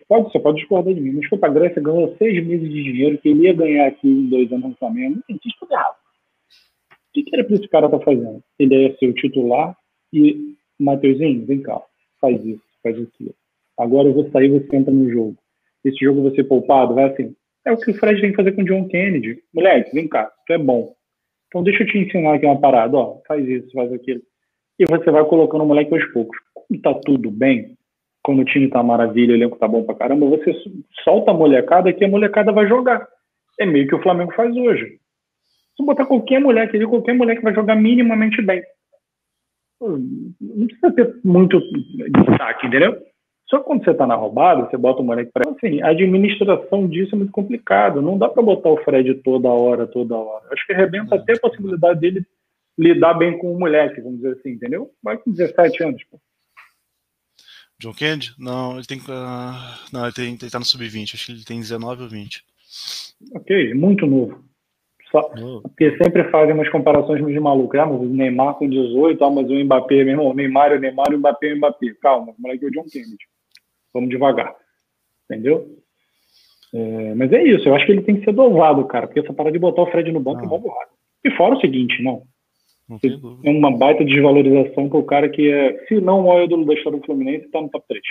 pode, 0.08 0.32
você 0.32 0.40
pode 0.40 0.58
discordar 0.60 0.94
de 0.94 1.02
mim, 1.02 1.12
mas 1.12 1.28
foi 1.28 1.38
para 1.38 1.54
Grécia, 1.54 1.82
ganhou 1.82 2.16
seis 2.18 2.46
meses 2.46 2.72
de 2.72 2.84
dinheiro 2.84 3.18
que 3.18 3.28
ele 3.28 3.44
ia 3.44 3.54
ganhar 3.54 3.88
aqui 3.88 4.08
em 4.08 4.30
dois 4.30 4.50
anos 4.52 4.70
no 4.70 4.76
Flamengo. 4.78 5.16
Não 5.16 5.38
tem 5.38 5.38
tudo 5.60 5.74
errado. 5.74 5.96
O 6.90 7.14
que, 7.14 7.24
que 7.24 7.36
era 7.36 7.44
para 7.44 7.56
esse 7.56 7.68
cara 7.68 7.86
estar 7.88 8.00
tá 8.00 8.06
fazendo? 8.06 8.42
Ele 8.58 8.76
ia 8.76 8.98
ser 8.98 9.08
o 9.08 9.14
titular 9.14 9.76
e, 10.14 10.56
Mateuzinho, 10.80 11.46
vem 11.46 11.62
cá, 11.62 11.82
faz 12.22 12.44
isso, 12.46 12.64
faz 12.82 12.96
aquilo. 13.00 13.36
Agora 13.78 14.08
eu 14.08 14.14
vou 14.14 14.30
sair, 14.32 14.50
você 14.50 14.76
entra 14.76 14.94
no 14.94 15.10
jogo. 15.12 15.36
Esse 15.84 15.98
jogo 16.04 16.24
vai 16.24 16.32
ser 16.34 16.46
poupado, 16.46 16.96
vai 16.96 17.06
assim. 17.06 17.36
É 17.66 17.72
o 17.72 17.78
que 17.78 17.92
o 17.92 17.94
Fred 17.96 18.22
que 18.22 18.36
fazer 18.36 18.54
com 18.54 18.62
o 18.62 18.66
John 18.66 18.88
Kennedy. 18.88 19.42
Moleque, 19.54 19.94
vem 19.94 20.08
cá, 20.08 20.32
tu 20.46 20.54
é 20.54 20.58
bom. 20.58 20.94
Então 21.54 21.62
deixa 21.62 21.84
eu 21.84 21.88
te 21.88 22.00
ensinar 22.00 22.34
aqui 22.34 22.48
uma 22.48 22.60
parada, 22.60 22.98
ó, 22.98 23.22
faz 23.28 23.48
isso, 23.48 23.72
faz 23.74 23.94
aquilo. 23.94 24.22
E 24.80 24.86
você 24.86 25.12
vai 25.12 25.24
colocando 25.26 25.64
o 25.64 25.68
moleque 25.68 25.94
aos 25.94 26.04
poucos. 26.12 26.36
Como 26.52 26.82
tá 26.82 26.96
tudo 27.06 27.30
bem, 27.30 27.78
como 28.24 28.42
o 28.42 28.46
time 28.46 28.68
tá 28.72 28.82
maravilha, 28.82 29.34
o 29.34 29.36
elenco 29.36 29.60
tá 29.60 29.68
bom 29.68 29.84
pra 29.84 29.94
caramba, 29.94 30.26
você 30.26 30.52
solta 31.04 31.30
a 31.30 31.34
molecada 31.34 31.94
que 31.94 32.04
a 32.04 32.08
molecada 32.08 32.52
vai 32.52 32.68
jogar. 32.68 33.08
É 33.60 33.68
meio 33.68 33.88
que 33.88 33.94
o 33.94 34.02
Flamengo 34.02 34.34
faz 34.34 34.56
hoje. 34.58 34.98
Se 35.78 35.86
botar 35.86 36.08
qualquer 36.08 36.42
moleque 36.42 36.76
ali, 36.76 36.88
qualquer 36.88 37.14
moleque 37.14 37.44
vai 37.44 37.54
jogar 37.54 37.76
minimamente 37.76 38.42
bem. 38.42 38.64
Não 39.80 40.66
precisa 40.66 40.92
ter 40.92 41.16
muito 41.24 41.62
destaque, 42.30 42.66
entendeu? 42.66 42.98
Só 43.54 43.60
que 43.60 43.66
quando 43.66 43.84
você 43.84 43.92
está 43.92 44.08
na 44.08 44.16
roubada, 44.16 44.68
você 44.68 44.76
bota 44.76 45.04
o 45.04 45.06
moleque 45.06 45.32
para. 45.32 45.48
Assim, 45.48 45.80
a 45.84 45.90
administração 45.90 46.88
disso 46.88 47.14
é 47.14 47.18
muito 47.20 47.32
complicado. 47.32 48.02
Não 48.02 48.18
dá 48.18 48.28
para 48.28 48.42
botar 48.42 48.70
o 48.70 48.84
Fred 48.84 49.14
toda 49.24 49.48
hora, 49.48 49.86
toda 49.86 50.16
hora. 50.16 50.44
Acho 50.52 50.66
que 50.66 50.74
arrebenta 50.74 51.14
até 51.14 51.34
a 51.34 51.40
possibilidade 51.40 52.00
dele 52.00 52.26
lidar 52.76 53.14
bem 53.14 53.38
com 53.38 53.54
o 53.54 53.60
moleque, 53.60 54.02
vamos 54.02 54.22
dizer 54.22 54.38
assim, 54.40 54.54
entendeu? 54.54 54.90
Vai 55.04 55.20
com 55.20 55.32
17 55.32 55.84
anos, 55.84 56.04
pô. 56.06 56.20
John 57.80 57.94
Kennedy? 57.94 58.34
Não, 58.40 58.78
ele 58.78 58.88
tem. 58.88 58.98
Uh, 58.98 59.94
não, 59.94 60.06
ele, 60.06 60.14
tem, 60.14 60.34
ele 60.34 60.50
tá 60.50 60.58
no 60.58 60.66
sub-20, 60.66 61.14
acho 61.14 61.28
que 61.28 61.32
ele 61.34 61.46
tem 61.46 61.60
19 61.60 62.02
ou 62.02 62.10
20. 62.10 62.44
Ok, 63.36 63.76
muito 63.76 64.08
novo. 64.08 64.44
Só, 65.12 65.22
porque 65.62 65.96
sempre 66.02 66.24
fazem 66.32 66.56
umas 66.56 66.70
comparações 66.70 67.24
de 67.24 67.40
maluco. 67.40 67.78
Ah, 67.78 67.86
mas 67.86 68.02
o 68.02 68.06
Neymar 68.06 68.56
com 68.56 68.68
18, 68.68 69.24
ah, 69.24 69.30
mas 69.30 69.48
o 69.48 69.64
Mbappé, 69.64 69.98
meu 69.98 70.08
irmão, 70.08 70.32
o 70.32 70.34
Neymar 70.34 70.72
é 70.72 70.78
o 70.78 70.80
Neymar, 70.80 71.14
o 71.14 71.20
Mbappé 71.20 71.50
é 71.50 71.54
o 71.54 71.58
Mbappé. 71.58 71.94
Calma, 72.02 72.34
o 72.36 72.42
moleque 72.42 72.66
é 72.66 72.68
o 72.68 72.72
John 72.72 72.86
Kennedy. 72.92 73.32
Vamos 73.94 74.10
devagar. 74.10 74.56
Entendeu? 75.30 75.78
É, 76.74 77.14
mas 77.14 77.32
é 77.32 77.44
isso, 77.44 77.70
eu 77.70 77.76
acho 77.76 77.86
que 77.86 77.92
ele 77.92 78.02
tem 78.02 78.18
que 78.18 78.26
ser 78.26 78.34
dosado, 78.34 78.84
cara, 78.86 79.06
porque 79.06 79.20
essa 79.20 79.32
parada 79.32 79.54
de 79.54 79.60
botar 79.60 79.84
o 79.84 79.92
Fred 79.92 80.12
no 80.12 80.20
banco 80.20 80.44
é 80.44 80.48
mó 80.48 80.58
burrado. 80.58 80.90
E 81.24 81.30
fora 81.32 81.56
o 81.56 81.62
seguinte, 81.62 82.02
não. 82.02 82.24
não 82.90 83.00
é 83.44 83.50
uma 83.50 83.72
baita 83.72 84.04
desvalorização 84.04 84.90
para 84.90 84.98
o 84.98 85.06
cara 85.06 85.30
que 85.30 85.52
é, 85.52 85.86
se 85.86 86.02
não 86.02 86.22
o 86.22 86.28
maior 86.28 86.46
ídolo 86.46 86.66
da 86.66 86.74
história 86.74 87.00
do 87.00 87.06
Fluminense, 87.06 87.46
está 87.46 87.62
no 87.62 87.70
top 87.70 87.86
3. 87.88 88.02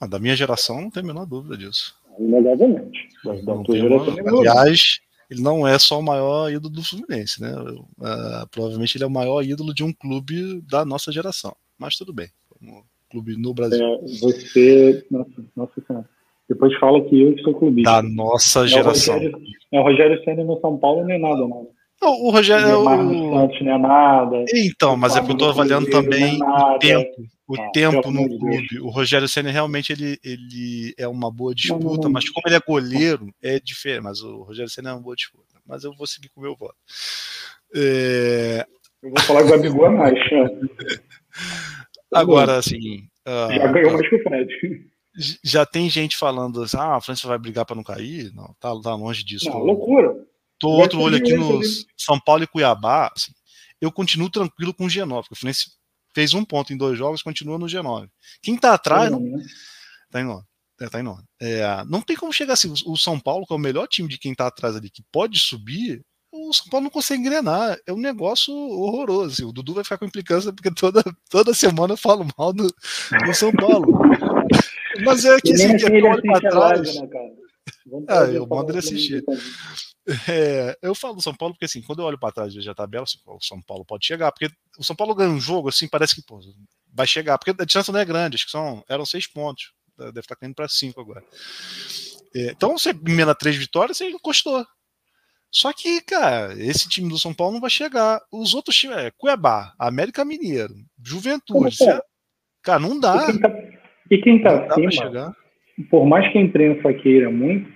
Ah, 0.00 0.06
da 0.06 0.18
minha 0.18 0.34
geração, 0.34 0.80
não 0.80 0.90
tem 0.90 1.02
a 1.02 1.06
menor 1.06 1.26
dúvida 1.26 1.58
disso. 1.58 1.94
Inegavelmente. 2.18 3.08
Uma... 3.24 4.40
Aliás, 4.40 5.00
ele 5.30 5.42
não 5.42 5.68
é 5.68 5.78
só 5.78 6.00
o 6.00 6.02
maior 6.02 6.50
ídolo 6.50 6.74
do 6.74 6.82
Fluminense, 6.82 7.40
né? 7.40 7.52
Uh, 7.54 8.48
provavelmente 8.50 8.96
ele 8.96 9.04
é 9.04 9.06
o 9.06 9.10
maior 9.10 9.42
ídolo 9.42 9.74
de 9.74 9.84
um 9.84 9.92
clube 9.92 10.62
da 10.62 10.86
nossa 10.86 11.12
geração. 11.12 11.54
Mas 11.78 11.96
tudo 11.96 12.12
bem 12.12 12.28
clube 13.14 13.36
no 13.36 13.54
Brasil. 13.54 13.84
É, 13.84 13.98
você. 14.20 15.06
Nossa, 15.10 15.44
nossa. 15.56 16.08
Depois 16.48 16.76
fala 16.78 17.00
que 17.08 17.22
eu 17.22 17.38
sou 17.38 17.54
clubista. 17.54 17.90
Da 17.90 18.02
nossa 18.02 18.66
geração. 18.66 19.18
É 19.72 19.80
o 19.80 19.82
Rogério, 19.82 20.20
é, 20.20 20.24
Senna 20.24 20.44
no 20.44 20.60
São 20.60 20.76
Paulo 20.76 21.04
não 21.04 21.14
é 21.14 21.18
nada, 21.18 21.38
não. 21.38 21.68
Não, 22.02 22.12
o 22.20 22.30
Rogério. 22.30 22.66
É 22.66 22.76
o 22.76 22.84
Santos 22.84 23.62
não 23.62 23.72
é 23.72 23.78
nada. 23.78 24.44
Então, 24.52 24.96
mas 24.96 25.16
é 25.16 25.20
porque 25.20 25.32
eu 25.32 25.36
estou 25.36 25.50
avaliando 25.50 25.88
também 25.88 26.38
é 26.42 26.44
o 26.44 26.78
tempo. 26.78 27.34
O 27.46 27.60
ah, 27.60 27.70
tempo 27.72 28.10
no 28.10 28.26
clube. 28.26 28.68
Deus. 28.70 28.82
O 28.82 28.88
Rogério 28.88 29.28
Senna 29.28 29.50
realmente 29.50 29.92
ele, 29.92 30.18
ele 30.24 30.94
é 30.98 31.06
uma 31.06 31.30
boa 31.30 31.54
disputa, 31.54 31.84
não, 31.84 31.94
não, 31.94 32.10
mas 32.10 32.28
como 32.30 32.46
ele 32.46 32.56
é 32.56 32.60
goleiro, 32.60 33.28
é 33.42 33.60
diferente. 33.60 34.02
Mas 34.02 34.22
o 34.22 34.42
Rogério 34.42 34.70
Senna 34.70 34.90
é 34.90 34.92
uma 34.94 35.02
boa 35.02 35.14
disputa. 35.14 35.60
Mas 35.66 35.84
eu 35.84 35.94
vou 35.94 36.06
seguir 36.06 36.30
com 36.30 36.40
o 36.40 36.44
meu 36.44 36.56
voto. 36.56 36.76
É... 37.74 38.66
Eu 39.02 39.10
vou 39.10 39.20
falar 39.20 39.42
que 39.42 39.48
o 39.48 39.50
Gabigol 39.50 39.86
é 39.86 39.90
mais. 39.90 40.18
Agora, 42.14 42.58
assim. 42.58 43.08
Uh, 43.26 43.54
já 43.54 43.72
ganhou 43.72 43.92
mais 43.92 44.08
que 44.08 44.16
o 44.16 44.22
Fred. 44.22 44.48
Já 45.44 45.64
tem 45.64 45.88
gente 45.88 46.16
falando 46.16 46.62
assim, 46.62 46.76
ah, 46.76 46.96
a 46.96 47.00
França 47.00 47.28
vai 47.28 47.38
brigar 47.38 47.64
para 47.64 47.76
não 47.76 47.84
cair? 47.84 48.32
Não, 48.34 48.54
tá, 48.58 48.74
tá 48.82 48.94
longe 48.94 49.24
disso. 49.24 49.48
Não, 49.48 49.58
loucura. 49.58 50.14
Tô 50.58 50.70
outro 50.70 51.00
olho 51.00 51.16
aqui 51.16 51.34
nos 51.34 51.86
São 51.96 52.18
Paulo 52.18 52.42
e 52.42 52.46
Cuiabá. 52.46 53.12
Assim, 53.14 53.32
eu 53.80 53.92
continuo 53.92 54.30
tranquilo 54.30 54.74
com 54.74 54.86
o 54.86 54.88
G9, 54.88 55.20
porque 55.20 55.34
o 55.34 55.36
Fluminense 55.36 55.70
fez 56.14 56.34
um 56.34 56.44
ponto 56.44 56.72
em 56.72 56.76
dois 56.76 56.98
jogos, 56.98 57.22
continua 57.22 57.58
no 57.58 57.66
G9. 57.66 58.08
Quem 58.42 58.56
tá 58.56 58.74
atrás, 58.74 59.10
tá 59.10 59.10
não, 59.10 59.20
né? 59.20 59.44
tá 60.10 60.20
em 60.20 60.24
nove. 60.24 60.44
É, 60.80 60.88
tá 60.88 61.00
em. 61.00 61.04
É, 61.40 61.84
não 61.86 62.00
tem 62.00 62.16
como 62.16 62.32
chegar 62.32 62.54
assim. 62.54 62.72
O 62.86 62.96
São 62.96 63.18
Paulo, 63.20 63.46
que 63.46 63.52
é 63.52 63.56
o 63.56 63.60
melhor 63.60 63.86
time 63.86 64.08
de 64.08 64.18
quem 64.18 64.34
tá 64.34 64.46
atrás 64.46 64.74
ali, 64.74 64.90
que 64.90 65.04
pode 65.12 65.38
subir, 65.38 66.04
São 66.54 66.68
Paulo 66.68 66.84
não 66.84 66.90
consegue 66.90 67.20
engrenar. 67.20 67.78
É 67.86 67.92
um 67.92 67.98
negócio 67.98 68.54
horroroso. 68.54 69.32
Assim. 69.32 69.44
O 69.44 69.52
Dudu 69.52 69.74
vai 69.74 69.84
ficar 69.84 69.98
com 69.98 70.04
implicância 70.04 70.52
porque 70.52 70.72
toda, 70.72 71.02
toda 71.28 71.54
semana 71.54 71.94
eu 71.94 71.98
falo 71.98 72.26
mal 72.38 72.52
do, 72.52 72.66
do 72.66 73.34
São 73.34 73.52
Paulo. 73.52 74.00
Mas 75.04 75.24
é 75.24 75.40
que 75.40 75.52
assim, 75.52 75.76
que 75.76 76.20
para 76.22 76.50
trás. 76.50 76.94
Né, 76.94 77.08
ah, 78.08 78.24
eu 78.24 78.46
mando 78.46 78.70
ele 78.70 78.78
assistir. 78.78 79.24
É, 80.28 80.76
eu 80.82 80.94
falo 80.94 81.14
do 81.14 81.22
São 81.22 81.34
Paulo 81.34 81.54
porque 81.54 81.64
assim, 81.64 81.80
quando 81.80 82.00
eu 82.00 82.04
olho 82.04 82.18
para 82.18 82.32
trás 82.32 82.54
vejo 82.54 82.70
a 82.70 82.74
tabela, 82.74 83.04
assim, 83.04 83.18
o 83.26 83.40
São 83.40 83.60
Paulo 83.62 83.84
pode 83.84 84.06
chegar, 84.06 84.30
porque 84.32 84.54
o 84.78 84.84
São 84.84 84.94
Paulo 84.94 85.14
ganha 85.14 85.30
um 85.30 85.40
jogo 85.40 85.70
assim, 85.70 85.88
parece 85.88 86.14
que 86.14 86.22
pô, 86.22 86.38
vai 86.92 87.06
chegar, 87.06 87.38
porque 87.38 87.62
a 87.62 87.64
distância 87.64 87.90
não 87.90 88.00
é 88.00 88.04
grande, 88.04 88.36
acho 88.36 88.44
que 88.44 88.50
são, 88.50 88.84
eram 88.86 89.06
seis 89.06 89.26
pontos, 89.26 89.72
deve 89.96 90.20
estar 90.20 90.36
caindo 90.36 90.54
para 90.54 90.68
cinco 90.68 91.00
agora. 91.00 91.24
É, 92.34 92.50
então 92.50 92.76
você 92.76 92.90
emenda 92.90 93.34
três 93.34 93.56
vitórias, 93.56 93.96
você 93.96 94.10
encostou. 94.10 94.66
Só 95.54 95.72
que, 95.72 96.00
cara, 96.00 96.52
esse 96.58 96.88
time 96.88 97.08
do 97.08 97.16
São 97.16 97.32
Paulo 97.32 97.54
não 97.54 97.60
vai 97.60 97.70
chegar. 97.70 98.20
Os 98.32 98.54
outros 98.54 98.76
times, 98.76 98.96
é 98.96 99.12
Cuiabá, 99.16 99.72
América 99.78 100.24
Mineiro, 100.24 100.74
Juventude. 101.00 101.76
Você, 101.76 102.00
cara, 102.60 102.80
não 102.80 102.98
dá. 102.98 103.28
E 103.28 103.30
quem 103.30 103.40
tá, 103.40 103.52
e 104.10 104.18
quem 104.18 104.42
tá 104.42 104.66
acima, 104.66 105.36
por 105.88 106.06
mais 106.06 106.30
que 106.32 106.38
a 106.38 106.40
imprensa 106.40 106.92
queira 106.94 107.30
muito, 107.30 107.70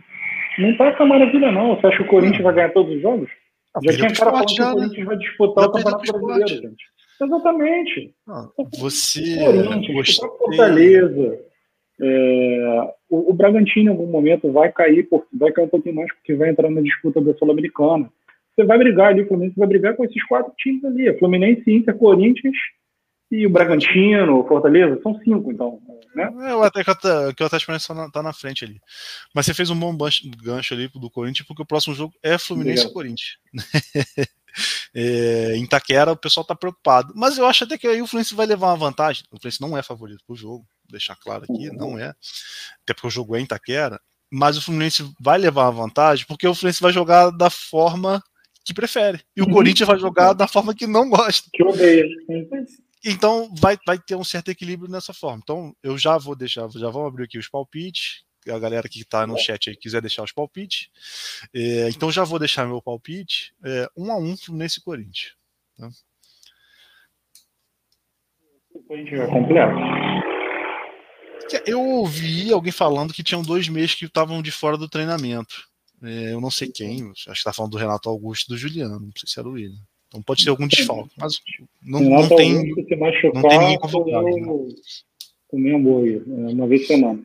não 0.59 0.76
tá 0.76 0.87
essa 0.87 1.05
maravilha, 1.07 1.53
não. 1.53 1.76
Você 1.76 1.87
acha 1.87 1.97
que 1.99 2.03
o 2.03 2.09
Corinthians 2.09 2.43
vai 2.43 2.55
ganhar 2.55 2.72
todos 2.72 2.97
os 2.97 3.01
jogos? 3.01 3.31
Ah, 3.76 3.81
já 3.85 3.93
tinha 3.93 4.12
cara 4.12 4.31
falando 4.33 4.47
que 4.47 4.61
o 4.61 4.64
né? 4.64 4.72
Corinthians 4.72 5.07
vai 5.07 5.16
disputar 5.18 5.64
o 5.64 5.72
Campeonato 5.72 6.12
Brasileiro, 6.12 6.49
gente. 6.49 6.85
Exatamente. 7.22 8.14
Ah, 8.29 8.49
você. 8.76 9.39
Corinthians, 9.39 10.16
Fortaleza. 10.16 11.39
É, 12.01 12.95
o, 13.09 13.31
o, 13.31 13.35
Bragantino, 13.35 13.87
em 13.87 13.89
algum 13.89 14.07
momento, 14.07 14.53
vai 14.53 14.71
cair, 14.71 15.05
por, 15.09 15.27
vai 15.33 15.51
cair 15.53 15.65
um 15.65 15.69
pouquinho 15.69 15.95
mais, 15.95 16.13
porque 16.15 16.35
vai 16.35 16.51
entrar 16.51 16.71
na 16.71 16.81
disputa 16.81 17.21
da 17.21 17.35
Sul-Americana. 17.35 18.11
Você 18.55 18.65
vai 18.65 18.77
brigar 18.77 19.09
ali, 19.09 19.23
o 19.23 19.29
Fluminense 19.29 19.57
vai 19.57 19.69
brigar 19.69 19.97
com 19.97 20.05
esses 20.05 20.23
quatro 20.25 20.53
times 20.59 20.85
ali: 20.85 21.17
Fluminense, 21.19 21.71
Inter, 21.71 21.97
Corinthians 21.97 22.57
e 23.31 23.47
o 23.47 23.51
Bragantino, 23.51 24.45
Fortaleza. 24.47 25.01
São 25.03 25.19
cinco, 25.21 25.53
então. 25.53 25.81
Né? 26.15 26.29
É, 26.49 26.55
o 26.55 26.63
Atlético, 26.63 26.97
que 27.37 27.43
o 27.43 27.47
Atlético 27.47 27.73
está 27.73 28.23
na, 28.23 28.33
frente 28.33 28.65
ali. 28.65 28.81
Mas 29.35 29.47
você 29.47 29.55
fez 29.55 29.71
um 29.71 29.79
bom 29.79 29.97
gancho 30.43 30.75
ali 30.75 30.89
do 30.89 31.11
Corinthians, 31.11 31.47
porque 31.47 31.63
o 31.63 31.67
próximo 31.67 31.95
jogo 31.95 32.13
é 32.23 32.37
Fluminense 32.37 32.87
e 32.87 32.93
Corinthians. 32.93 33.39
é, 34.95 35.57
em 35.57 35.67
Taquera, 35.67 36.13
o 36.13 36.17
pessoal 36.17 36.43
está 36.43 36.55
preocupado. 36.55 37.13
Mas 37.15 37.39
eu 37.39 37.47
acho 37.47 37.65
até 37.65 37.79
que 37.79 37.87
aí 37.87 38.03
o 38.03 38.07
Fluminense 38.07 38.35
vai 38.35 38.47
levar 38.47 38.69
uma 38.69 38.77
vantagem. 38.77 39.23
O 39.31 39.39
Fluminense 39.39 39.61
não 39.61 39.79
é 39.79 39.83
favorito 39.83 40.25
para 40.27 40.35
o 40.35 40.37
jogo 40.37 40.67
deixar 40.91 41.16
claro 41.16 41.45
aqui, 41.45 41.68
uhum. 41.68 41.76
não 41.76 41.99
é. 41.99 42.14
Até 42.82 42.95
porque 42.95 43.07
o 43.07 43.11
jogo 43.11 43.36
é 43.36 43.41
em 43.41 43.45
Itaquera. 43.45 44.01
Mas 44.30 44.59
o 44.59 44.62
Fluminense 44.62 45.11
vai 45.18 45.39
levar 45.39 45.68
a 45.68 45.70
vantagem 45.70 46.26
porque 46.26 46.47
o 46.47 46.55
Fluminense 46.55 46.82
vai 46.82 46.93
jogar 46.93 47.30
da 47.30 47.49
forma 47.49 48.22
que 48.64 48.74
prefere. 48.74 49.22
E 49.34 49.41
o 49.41 49.47
uhum. 49.47 49.53
Corinthians 49.53 49.86
vai 49.86 49.99
jogar 49.99 50.34
da 50.34 50.47
forma 50.47 50.74
que 50.74 50.86
não 50.86 51.09
gosta. 51.09 51.49
Que 51.53 51.64
odeia. 51.64 52.05
Então 53.05 53.51
vai, 53.57 53.78
vai 53.86 53.99
ter 53.99 54.16
um 54.16 54.24
certo 54.24 54.51
equilíbrio 54.51 54.91
nessa 54.91 55.14
forma. 55.14 55.41
Então 55.43 55.74
eu 55.82 55.97
já 55.97 56.18
vou 56.18 56.36
deixar, 56.36 56.68
já 56.70 56.91
vamos 56.91 57.09
abrir 57.09 57.24
aqui 57.24 57.39
os 57.39 57.49
palpites. 57.49 58.24
A 58.47 58.59
galera 58.59 58.89
que 58.89 59.01
está 59.01 59.26
no 59.26 59.39
chat 59.39 59.68
aí 59.68 59.76
quiser 59.76 60.01
deixar 60.01 60.22
os 60.22 60.32
palpites. 60.32 60.89
É, 61.55 61.89
então 61.89 62.11
já 62.11 62.24
vou 62.24 62.39
deixar 62.39 62.66
meu 62.66 62.82
palpite. 62.82 63.55
É, 63.64 63.89
um 63.97 64.12
a 64.12 64.18
um 64.18 64.36
Fluminense 64.36 64.80
e 64.80 64.82
Corinthians. 64.82 65.34
Tá? 65.76 65.89
O 68.74 68.82
Corinthians 68.82 69.18
vai 69.18 69.28
completo. 69.28 70.38
Eu 71.66 71.80
ouvi 71.80 72.53
alguém 72.53 72.72
falando 72.72 73.12
que 73.12 73.22
tinham 73.22 73.42
dois 73.42 73.68
meses 73.68 73.94
que 73.94 74.05
estavam 74.05 74.42
de 74.42 74.51
fora 74.51 74.76
do 74.76 74.88
treinamento. 74.88 75.68
É, 76.03 76.32
eu 76.32 76.40
não 76.40 76.51
sei 76.51 76.68
quem, 76.68 77.11
acho 77.11 77.24
que 77.24 77.32
está 77.32 77.53
falando 77.53 77.72
do 77.72 77.78
Renato 77.78 78.09
Augusto 78.09 78.46
e 78.49 78.55
do 78.55 78.59
Juliano, 78.59 79.01
não 79.01 79.11
sei 79.16 79.26
se 79.28 79.38
era 79.38 79.49
o 79.49 79.53
William. 79.53 79.80
Então 80.07 80.22
pode 80.22 80.42
ser 80.42 80.51
algum 80.51 80.66
desfalque, 80.66 81.14
mas 81.18 81.34
não, 81.82 82.01
não 82.01 82.28
tem, 82.28 82.55
não 82.55 83.42
tem 83.42 83.59
ninguém 83.59 83.78
convocado. 83.78 84.24
Né? 84.24 84.74
Também 85.51 85.72
é 85.72 85.76
um 85.76 85.82
boa, 85.82 86.07
é 86.09 86.53
uma 86.53 86.66
vez 86.66 86.82
por 86.82 86.94
semana. 86.94 87.20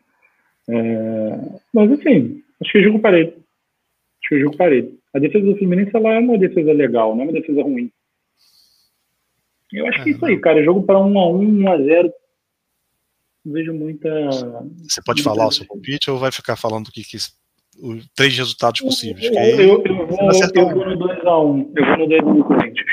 É, 0.67 1.39
mas 1.73 1.91
assim, 1.91 2.41
acho 2.61 2.71
que 2.71 2.77
é 2.79 2.83
jogo 2.83 2.99
parede. 2.99 3.31
Acho 3.31 4.29
que 4.29 4.35
é 4.35 4.39
jogo 4.39 4.57
parede. 4.57 4.97
A 5.13 5.19
defesa 5.19 5.45
do 5.45 5.57
Fluminense 5.57 5.95
ela 5.95 6.13
é 6.13 6.19
uma 6.19 6.37
defesa 6.37 6.73
legal, 6.73 7.15
não 7.15 7.21
é 7.21 7.25
uma 7.25 7.33
defesa 7.33 7.61
ruim. 7.61 7.91
Eu 9.71 9.87
acho 9.87 10.03
que 10.03 10.09
é 10.09 10.13
isso 10.13 10.25
aí, 10.25 10.39
cara. 10.39 10.63
Jogo 10.63 10.83
para 10.83 10.99
1 10.99 11.19
a 11.19 11.29
1 11.29 11.63
1 11.63 11.71
a 11.71 11.77
0 11.77 12.13
vejo 13.45 13.73
muita. 13.73 14.09
Você 14.87 15.01
pode 15.03 15.21
muita... 15.21 15.23
falar 15.23 15.47
o 15.47 15.51
seu 15.51 15.65
palpite 15.65 16.09
ou 16.09 16.17
vai 16.17 16.31
ficar 16.31 16.55
falando 16.55 16.87
o 16.87 16.91
que, 16.91 17.03
que 17.03 17.17
os 17.17 18.07
três 18.15 18.37
resultados 18.37 18.81
possíveis? 18.81 19.25
Eu, 19.25 19.33
eu, 19.33 19.83
eu, 19.83 19.83
eu 19.85 20.07
vou, 20.07 20.31
eu 20.55 20.69
vou 20.69 20.85
no 20.85 20.97
2x1. 20.97 21.71
Eu 21.75 21.85
vou 21.85 21.97
no 21.97 22.05
2x1 22.07 22.37
do 22.37 22.43
Corinthians. 22.45 22.87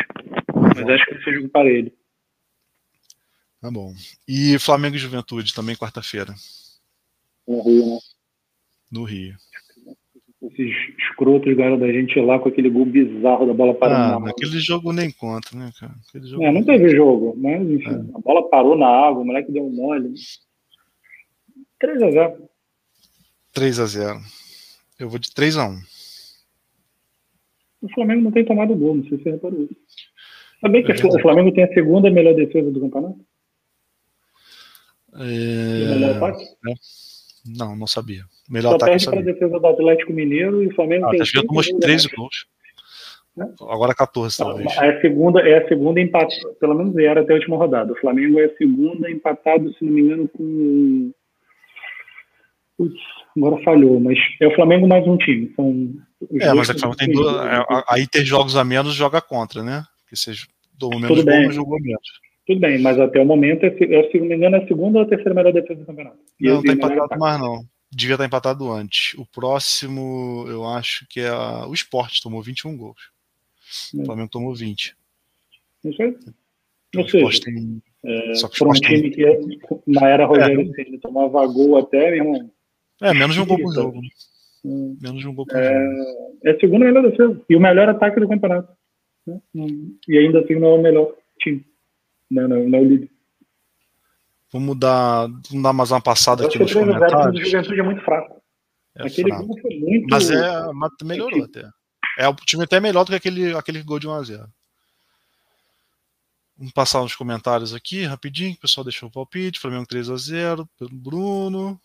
Mas 0.76 0.88
acho 0.88 1.04
que 1.04 1.14
vai 1.14 1.24
ser 1.24 1.34
jogo 1.34 1.48
parelho. 1.48 1.92
Tá 3.60 3.70
bom. 3.70 3.92
E 4.26 4.58
Flamengo 4.58 4.96
e 4.96 4.98
Juventude 4.98 5.54
também 5.54 5.76
quarta-feira. 5.76 6.34
No 7.46 7.62
Rio, 7.62 7.86
né? 7.86 7.98
No 8.90 9.04
Rio. 9.04 9.36
Esses 10.42 10.72
escrotos 10.98 11.54
ganharam 11.54 11.78
da 11.78 11.92
gente 11.92 12.18
lá 12.18 12.38
com 12.38 12.48
aquele 12.48 12.70
gol 12.70 12.86
bizarro 12.86 13.46
da 13.46 13.52
bola 13.52 13.74
parando 13.74 14.26
ah, 14.26 14.30
Aquele 14.30 14.58
jogo 14.58 14.90
nem 14.90 15.10
conta, 15.10 15.54
né, 15.54 15.70
cara? 15.78 15.92
Aquele 16.08 16.26
jogo 16.26 16.42
é, 16.42 16.50
não 16.50 16.64
teve 16.64 16.88
jogo, 16.88 17.34
mas 17.36 17.60
enfim, 17.60 17.90
é. 17.90 18.16
a 18.16 18.20
bola 18.20 18.48
parou 18.48 18.74
na 18.74 18.86
água, 18.86 19.20
o 19.20 19.26
moleque 19.26 19.52
deu 19.52 19.66
um 19.66 19.70
mole. 19.70 20.14
3x0. 21.82 22.36
3x0. 23.54 24.18
Eu 24.98 25.10
vou 25.10 25.18
de 25.18 25.28
3x1. 25.30 25.76
O 27.82 27.88
Flamengo 27.90 28.22
não 28.22 28.32
tem 28.32 28.44
tomado 28.44 28.74
gol, 28.74 28.96
não 28.96 29.02
sei 29.04 29.18
se 29.18 29.24
você 29.24 29.30
reparou 29.32 29.62
isso. 29.64 29.76
Sabia 30.60 30.82
que 30.82 30.92
é 30.92 31.06
o 31.06 31.20
Flamengo 31.20 31.52
tem 31.52 31.64
a 31.64 31.74
segunda 31.74 32.10
melhor 32.10 32.34
defesa 32.34 32.70
do 32.70 32.80
campeonato? 32.80 33.20
É... 35.14 35.94
melhor 35.94 36.16
ataque? 36.16 36.44
É. 36.44 37.09
Não, 37.56 37.76
não 37.76 37.86
sabia. 37.86 38.22
Melhor 38.48 38.70
Só 38.70 38.76
ataque 38.76 38.90
perde 38.90 39.06
para 39.06 39.20
a 39.20 39.22
defesa 39.22 39.58
do 39.58 39.66
Atlético 39.66 40.12
Mineiro 40.12 40.62
e 40.62 40.68
o 40.68 40.74
Flamengo 40.74 41.06
ah, 41.06 41.10
tem. 41.10 41.20
Acho 41.20 41.32
que 41.32 41.46
tomou 41.46 41.62
13 41.62 42.08
gols. 42.16 42.46
É? 43.38 43.42
Agora 43.72 43.94
14, 43.94 44.36
talvez. 44.36 44.76
É 44.76 44.88
a 44.90 45.00
segunda, 45.00 45.40
é 45.40 45.64
a 45.64 45.68
segunda 45.68 46.00
empate, 46.00 46.36
pelo 46.58 46.74
menos 46.74 46.96
era 46.96 47.20
até 47.20 47.32
a 47.32 47.36
última 47.36 47.56
rodada. 47.56 47.92
O 47.92 47.96
Flamengo 47.96 48.40
é 48.40 48.46
a 48.46 48.56
segunda 48.56 49.10
empatado, 49.10 49.72
se 49.74 49.84
não 49.84 49.92
me 49.92 50.00
engano, 50.00 50.28
com. 50.28 51.12
Putz, 52.76 53.00
agora 53.36 53.62
falhou, 53.62 54.00
mas 54.00 54.18
é 54.40 54.46
o 54.46 54.54
Flamengo 54.54 54.88
mais 54.88 55.06
um 55.06 55.16
time. 55.16 55.52
São 55.54 55.94
é, 56.40 56.52
mas 56.52 56.68
é 56.68 56.72
que 56.72 56.78
o 56.78 56.80
Flamengo 56.80 56.96
tem 56.96 57.12
duas. 57.12 57.36
É, 57.36 57.64
aí 57.88 58.06
ter 58.06 58.24
jogos 58.24 58.56
a 58.56 58.64
menos 58.64 58.94
joga 58.94 59.20
contra, 59.20 59.62
né? 59.62 59.84
Porque 60.02 60.16
você 60.16 60.32
tomou 60.78 60.98
menos 60.98 61.24
gol, 61.24 61.52
jogou 61.52 61.80
menos. 61.80 62.20
Tudo 62.50 62.62
bem, 62.62 62.80
mas 62.80 62.98
até 62.98 63.20
o 63.20 63.24
momento, 63.24 63.64
é, 63.64 63.70
se 64.10 64.18
não 64.18 64.26
me 64.26 64.34
engano, 64.34 64.56
é 64.56 64.58
a 64.64 64.66
segunda 64.66 64.98
ou 64.98 65.04
a 65.04 65.08
terceira 65.08 65.32
melhor 65.32 65.52
defesa 65.52 65.78
do 65.78 65.86
campeonato. 65.86 66.18
E 66.40 66.48
não, 66.48 66.60
tá 66.60 66.72
empatado 66.72 67.20
mais 67.20 67.40
não. 67.40 67.64
Devia 67.92 68.14
estar 68.14 68.24
tá 68.24 68.26
empatado 68.26 68.72
antes. 68.72 69.16
O 69.16 69.24
próximo, 69.24 70.46
eu 70.48 70.66
acho 70.66 71.06
que 71.08 71.20
é 71.20 71.28
a... 71.28 71.68
o 71.68 71.74
Sport, 71.74 72.20
tomou 72.20 72.42
21 72.42 72.76
gols. 72.76 73.12
O 73.94 74.04
Flamengo 74.04 74.28
tomou 74.28 74.52
20. 74.52 74.96
Isso 75.84 76.02
aí. 76.02 76.16
Ou 76.96 77.08
seja, 77.08 77.40
tem... 77.40 77.80
é, 78.04 78.34
Só 78.34 78.48
que 78.48 78.64
um 78.64 78.72
time 78.72 79.12
tem... 79.12 79.12
que 79.12 79.60
na 79.86 80.08
era 80.08 80.26
Rogério 80.26 80.72
é. 80.76 80.98
tomava 80.98 81.46
gol 81.46 81.78
até, 81.78 82.10
meu 82.10 82.14
irmão. 82.16 82.50
É, 83.00 83.14
menos 83.14 83.36
de 83.36 83.42
um 83.42 83.46
gol 83.46 83.62
por 83.62 83.72
jogo. 83.72 84.00
Hum. 84.64 84.98
Menos 85.00 85.20
de 85.20 85.28
um 85.28 85.34
gol 85.36 85.46
por 85.46 85.56
é, 85.56 85.72
jogo. 85.72 86.38
É 86.42 86.50
a 86.50 86.58
segunda 86.58 86.84
melhor 86.84 87.08
defesa. 87.08 87.40
E 87.48 87.54
o 87.54 87.60
melhor 87.60 87.88
ataque 87.88 88.18
do 88.18 88.28
campeonato. 88.28 88.72
Né? 89.24 89.40
E 90.08 90.18
ainda 90.18 90.40
assim 90.40 90.56
não 90.56 90.70
é 90.70 90.74
o 90.74 90.82
melhor 90.82 91.14
time. 91.38 91.64
Não, 92.30 92.46
não, 92.46 92.68
não 92.68 92.78
é 92.78 92.82
líder. 92.84 93.10
Vamos 94.52 94.78
dar, 94.78 95.26
vamos 95.48 95.62
dar 95.62 95.72
mais 95.72 95.90
uma 95.90 96.00
passada 96.00 96.46
aqui 96.46 96.58
nos 96.58 96.72
comentários. 96.72 97.40
O 97.40 97.44
Juventude 97.44 97.80
é 97.80 97.82
muito 97.82 98.02
fraco. 98.02 98.42
É 98.96 99.06
aquele 99.06 99.28
fraco. 99.28 99.46
gol 99.46 99.60
foi 99.60 99.78
muito. 99.78 100.06
Mas, 100.10 100.30
é, 100.30 100.72
mas 100.72 100.90
melhorou 101.02 101.44
até. 101.44 101.68
É, 102.18 102.28
o 102.28 102.34
time 102.34 102.64
até 102.64 102.80
melhor 102.80 103.04
do 103.04 103.10
que 103.10 103.16
aquele, 103.16 103.54
aquele 103.54 103.82
gol 103.82 103.98
de 103.98 104.08
1x0. 104.08 104.46
Vamos 106.56 106.72
passar 106.72 107.00
nos 107.00 107.14
comentários 107.14 107.72
aqui 107.72 108.04
rapidinho. 108.04 108.52
O 108.52 108.60
pessoal 108.60 108.84
deixou 108.84 109.08
o 109.08 109.12
palpite. 109.12 109.58
Flamengo 109.58 109.86
3x0 109.86 110.68
pelo 110.78 110.90
Bruno. 110.90 111.80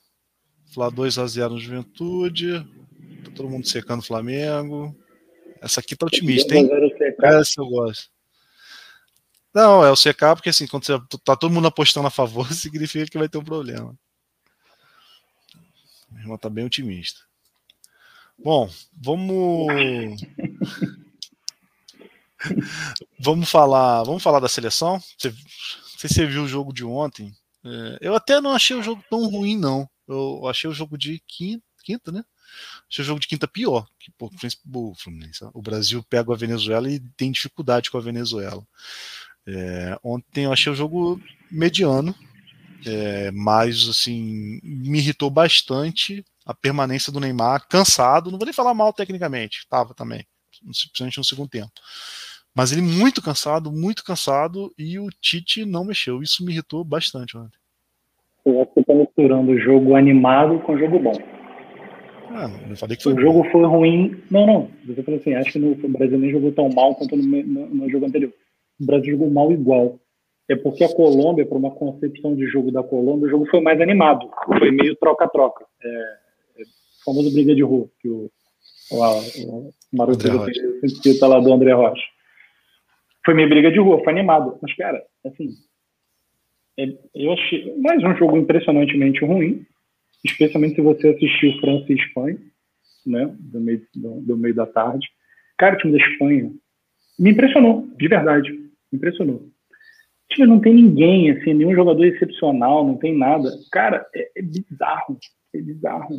Flá 0.74 0.92
2x0 0.92 1.50
no 1.52 1.60
Juventude. 1.60 2.60
Tá 3.24 3.32
todo 3.36 3.50
mundo 3.50 3.68
secando 3.68 4.00
o 4.02 4.06
Flamengo. 4.06 4.94
Essa 5.62 5.80
aqui 5.80 5.96
tá 5.96 6.06
otimista, 6.08 6.56
hein? 6.56 6.70
Essa 7.24 7.62
eu 7.62 7.68
gosto. 7.68 8.15
Não, 9.56 9.86
é 9.86 9.90
o 9.90 9.96
CK, 9.96 10.36
porque 10.36 10.50
assim, 10.50 10.68
quando 10.68 10.86
você, 10.86 11.00
tá 11.24 11.34
todo 11.34 11.54
mundo 11.54 11.70
apostando 11.70 12.06
a 12.06 12.12
favor, 12.12 12.46
significa 12.54 13.10
que 13.10 13.18
vai 13.18 13.30
ter 13.30 13.38
um 13.38 13.44
problema. 13.44 13.98
Meu 16.12 16.22
irmão 16.24 16.38
tá 16.38 16.50
bem 16.50 16.66
otimista. 16.66 17.22
Bom, 18.38 18.70
vamos. 18.94 20.22
vamos 23.18 23.50
falar. 23.50 24.04
Vamos 24.04 24.22
falar 24.22 24.42
da 24.42 24.50
seleção. 24.50 25.00
Você, 25.18 25.30
não 25.30 25.38
sei 25.98 26.10
se 26.10 26.16
você 26.16 26.26
viu 26.26 26.44
o 26.44 26.48
jogo 26.50 26.74
de 26.74 26.84
ontem. 26.84 27.34
É, 27.64 27.98
eu 28.02 28.14
até 28.14 28.42
não 28.42 28.52
achei 28.52 28.76
o 28.76 28.84
jogo 28.84 29.02
tão 29.10 29.26
ruim, 29.30 29.58
não. 29.58 29.90
Eu 30.06 30.46
achei 30.50 30.70
o 30.70 30.74
jogo 30.74 30.98
de 30.98 31.24
quinta, 31.26 31.64
quinta 31.82 32.12
né? 32.12 32.26
Achei 32.90 33.04
o 33.04 33.06
jogo 33.06 33.22
de 33.22 33.28
quinta 33.28 33.48
pior. 33.48 33.88
Que, 33.98 34.12
pô, 34.12 34.30
o 35.54 35.62
Brasil 35.62 36.04
pega 36.04 36.34
a 36.34 36.38
Venezuela 36.38 36.90
e 36.92 37.00
tem 37.16 37.32
dificuldade 37.32 37.90
com 37.90 37.98
a 37.98 38.02
Venezuela. 38.02 38.62
É, 39.48 39.98
ontem 40.04 40.46
eu 40.46 40.54
achei 40.54 40.72
o 40.72 40.76
jogo 40.76 41.20
mediano, 41.52 42.16
é, 42.86 43.32
mas 43.32 43.88
assim 43.88 44.60
me 44.64 44.98
irritou 44.98 45.30
bastante 45.30 46.24
a 46.46 46.54
permanência 46.54 47.12
do 47.12 47.20
Neymar 47.20 47.68
cansado. 47.68 48.32
Não 48.32 48.38
vou 48.38 48.46
nem 48.46 48.54
falar 48.54 48.74
mal 48.74 48.92
tecnicamente, 48.92 49.60
estava 49.60 49.94
também, 49.94 50.26
principalmente 50.64 51.18
no 51.18 51.24
segundo 51.24 51.50
tempo. 51.50 51.72
Mas 52.56 52.72
ele 52.72 52.82
muito 52.82 53.22
cansado, 53.22 53.72
muito 53.72 54.04
cansado, 54.04 54.74
e 54.78 54.98
o 54.98 55.10
Tite 55.22 55.66
não 55.66 55.84
mexeu. 55.84 56.24
Isso 56.24 56.44
me 56.44 56.54
irritou 56.54 56.84
bastante 56.86 57.38
ontem. 57.38 57.60
Eu 58.46 58.62
acho 58.62 58.74
que 58.74 58.80
está 58.80 58.94
misturando 58.94 59.52
o 59.52 59.60
jogo 59.60 59.96
animado 59.96 60.60
com 60.60 60.74
o 60.74 60.80
jogo 60.80 61.00
bom. 61.00 61.14
Ah, 62.30 62.48
não 62.48 62.76
falei 62.76 62.96
que 62.96 63.04
foi 63.04 63.12
o 63.12 63.16
bom. 63.16 63.22
jogo 63.22 63.52
foi 63.52 63.66
ruim. 63.66 64.24
Não, 64.32 64.48
não. 64.48 64.72
Você 64.86 65.04
falou 65.04 65.20
assim, 65.20 65.34
acho 65.34 65.52
que 65.52 65.60
no, 65.60 65.72
o 65.72 65.90
Brasil 65.90 66.18
nem 66.18 66.32
jogou 66.32 66.52
tão 66.52 66.70
mal 66.70 66.96
quanto 66.96 67.18
no, 67.18 67.24
no, 67.24 67.68
no 67.68 67.90
jogo 67.90 68.06
anterior 68.06 68.32
o 68.80 68.86
Brasil 68.86 69.12
jogou 69.12 69.30
mal 69.30 69.52
igual. 69.52 70.00
É 70.48 70.56
porque 70.56 70.84
a 70.84 70.94
Colômbia, 70.94 71.46
por 71.46 71.58
uma 71.58 71.72
concepção 71.72 72.36
de 72.36 72.46
jogo 72.46 72.72
da 72.72 72.84
Colômbia, 72.84 73.28
o 73.28 73.30
jogo 73.30 73.46
foi 73.48 73.62
mais 73.62 73.82
animado. 73.82 74.30
Foi 74.46 74.70
meio 74.70 74.96
troca-troca. 74.96 75.66
É, 75.84 75.88
é, 75.88 76.64
famoso 77.04 77.34
briga 77.34 77.56
de 77.56 77.64
rua, 77.64 77.90
que 78.00 78.08
o, 78.08 78.30
lá, 78.92 79.12
o 79.12 79.74
Maroto 79.92 80.24
cita 81.02 81.28
lá 81.28 81.40
do 81.40 81.52
André 81.52 81.74
Rocha. 81.74 82.04
Foi 83.26 83.34
meio 83.34 83.50
briga 83.50 83.72
de 83.72 83.80
rua, 83.80 84.04
foi 84.04 84.14
animado. 84.14 84.60
Mas, 84.62 84.76
cara, 84.76 85.04
assim, 85.26 85.50
é, 86.78 86.94
eu 87.16 87.34
achei 87.34 87.76
mais 87.78 88.04
um 88.04 88.16
jogo 88.16 88.38
impressionantemente 88.38 89.26
ruim, 89.26 89.66
especialmente 90.24 90.76
se 90.76 90.82
você 90.82 91.10
assistiu 91.10 91.60
França 91.60 91.92
e 91.92 91.96
Espanha, 91.96 92.38
né, 93.06 93.34
do 93.40 93.60
meio, 93.60 93.82
do, 93.96 94.22
do 94.22 94.38
meio 94.38 94.54
da 94.54 94.66
tarde. 94.66 95.08
Cara, 95.58 95.76
o 95.76 95.78
time 95.78 95.98
da 95.98 96.06
Espanha 96.06 96.52
me 97.18 97.32
impressionou, 97.32 97.88
de 97.98 98.08
verdade. 98.08 98.65
Impressionou. 98.96 99.44
Time 100.30 100.48
não 100.48 100.60
tem 100.60 100.74
ninguém, 100.74 101.32
assim, 101.32 101.54
nenhum 101.54 101.76
jogador 101.76 102.04
excepcional, 102.06 102.86
não 102.86 102.98
tem 102.98 103.16
nada. 103.16 103.50
Cara, 103.72 104.06
é, 104.16 104.32
é 104.38 104.42
bizarro. 104.42 105.18
É 105.54 105.62
bizarro. 105.62 106.18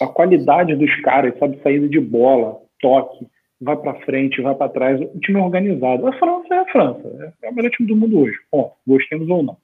A 0.00 0.06
qualidade 0.06 0.74
dos 0.76 0.94
caras, 1.00 1.38
sabe, 1.38 1.60
saída 1.62 1.88
de 1.88 2.00
bola, 2.00 2.60
toque, 2.80 3.26
vai 3.60 3.76
para 3.76 4.00
frente, 4.00 4.42
vai 4.42 4.54
para 4.54 4.70
trás. 4.70 5.00
O 5.00 5.20
time 5.20 5.40
é 5.40 5.42
organizado. 5.42 6.06
A 6.06 6.12
França 6.12 6.54
é 6.54 6.58
a 6.58 6.66
França. 6.66 7.34
É 7.42 7.50
o 7.50 7.54
melhor 7.54 7.70
time 7.70 7.88
do 7.88 7.96
mundo 7.96 8.20
hoje. 8.20 8.36
Bom, 8.52 8.74
gostemos 8.86 9.28
ou 9.28 9.42
não. 9.42 9.56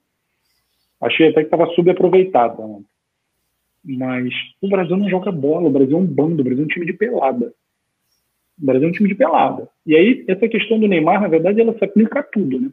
Achei 1.01 1.29
até 1.29 1.41
que 1.41 1.47
estava 1.47 1.67
subaproveitado. 1.73 2.61
Né? 2.61 2.83
Mas 3.85 4.33
o 4.61 4.69
Brasil 4.69 4.97
não 4.97 5.09
joga 5.09 5.31
bola. 5.31 5.67
O 5.67 5.71
Brasil 5.71 5.97
é 5.97 5.99
um 5.99 6.05
bando. 6.05 6.41
O 6.41 6.43
Brasil 6.43 6.63
é 6.63 6.65
um 6.65 6.69
time 6.69 6.85
de 6.85 6.93
pelada. 6.93 7.53
O 8.61 8.65
Brasil 8.65 8.87
é 8.87 8.89
um 8.89 8.93
time 8.93 9.09
de 9.09 9.15
pelada. 9.15 9.67
E 9.85 9.95
aí, 9.95 10.23
essa 10.27 10.47
questão 10.47 10.79
do 10.79 10.87
Neymar, 10.87 11.21
na 11.21 11.27
verdade, 11.27 11.59
ela 11.59 11.77
se 11.77 11.83
aplica 11.83 12.19
a 12.19 12.23
tudo, 12.23 12.59
né? 12.59 12.69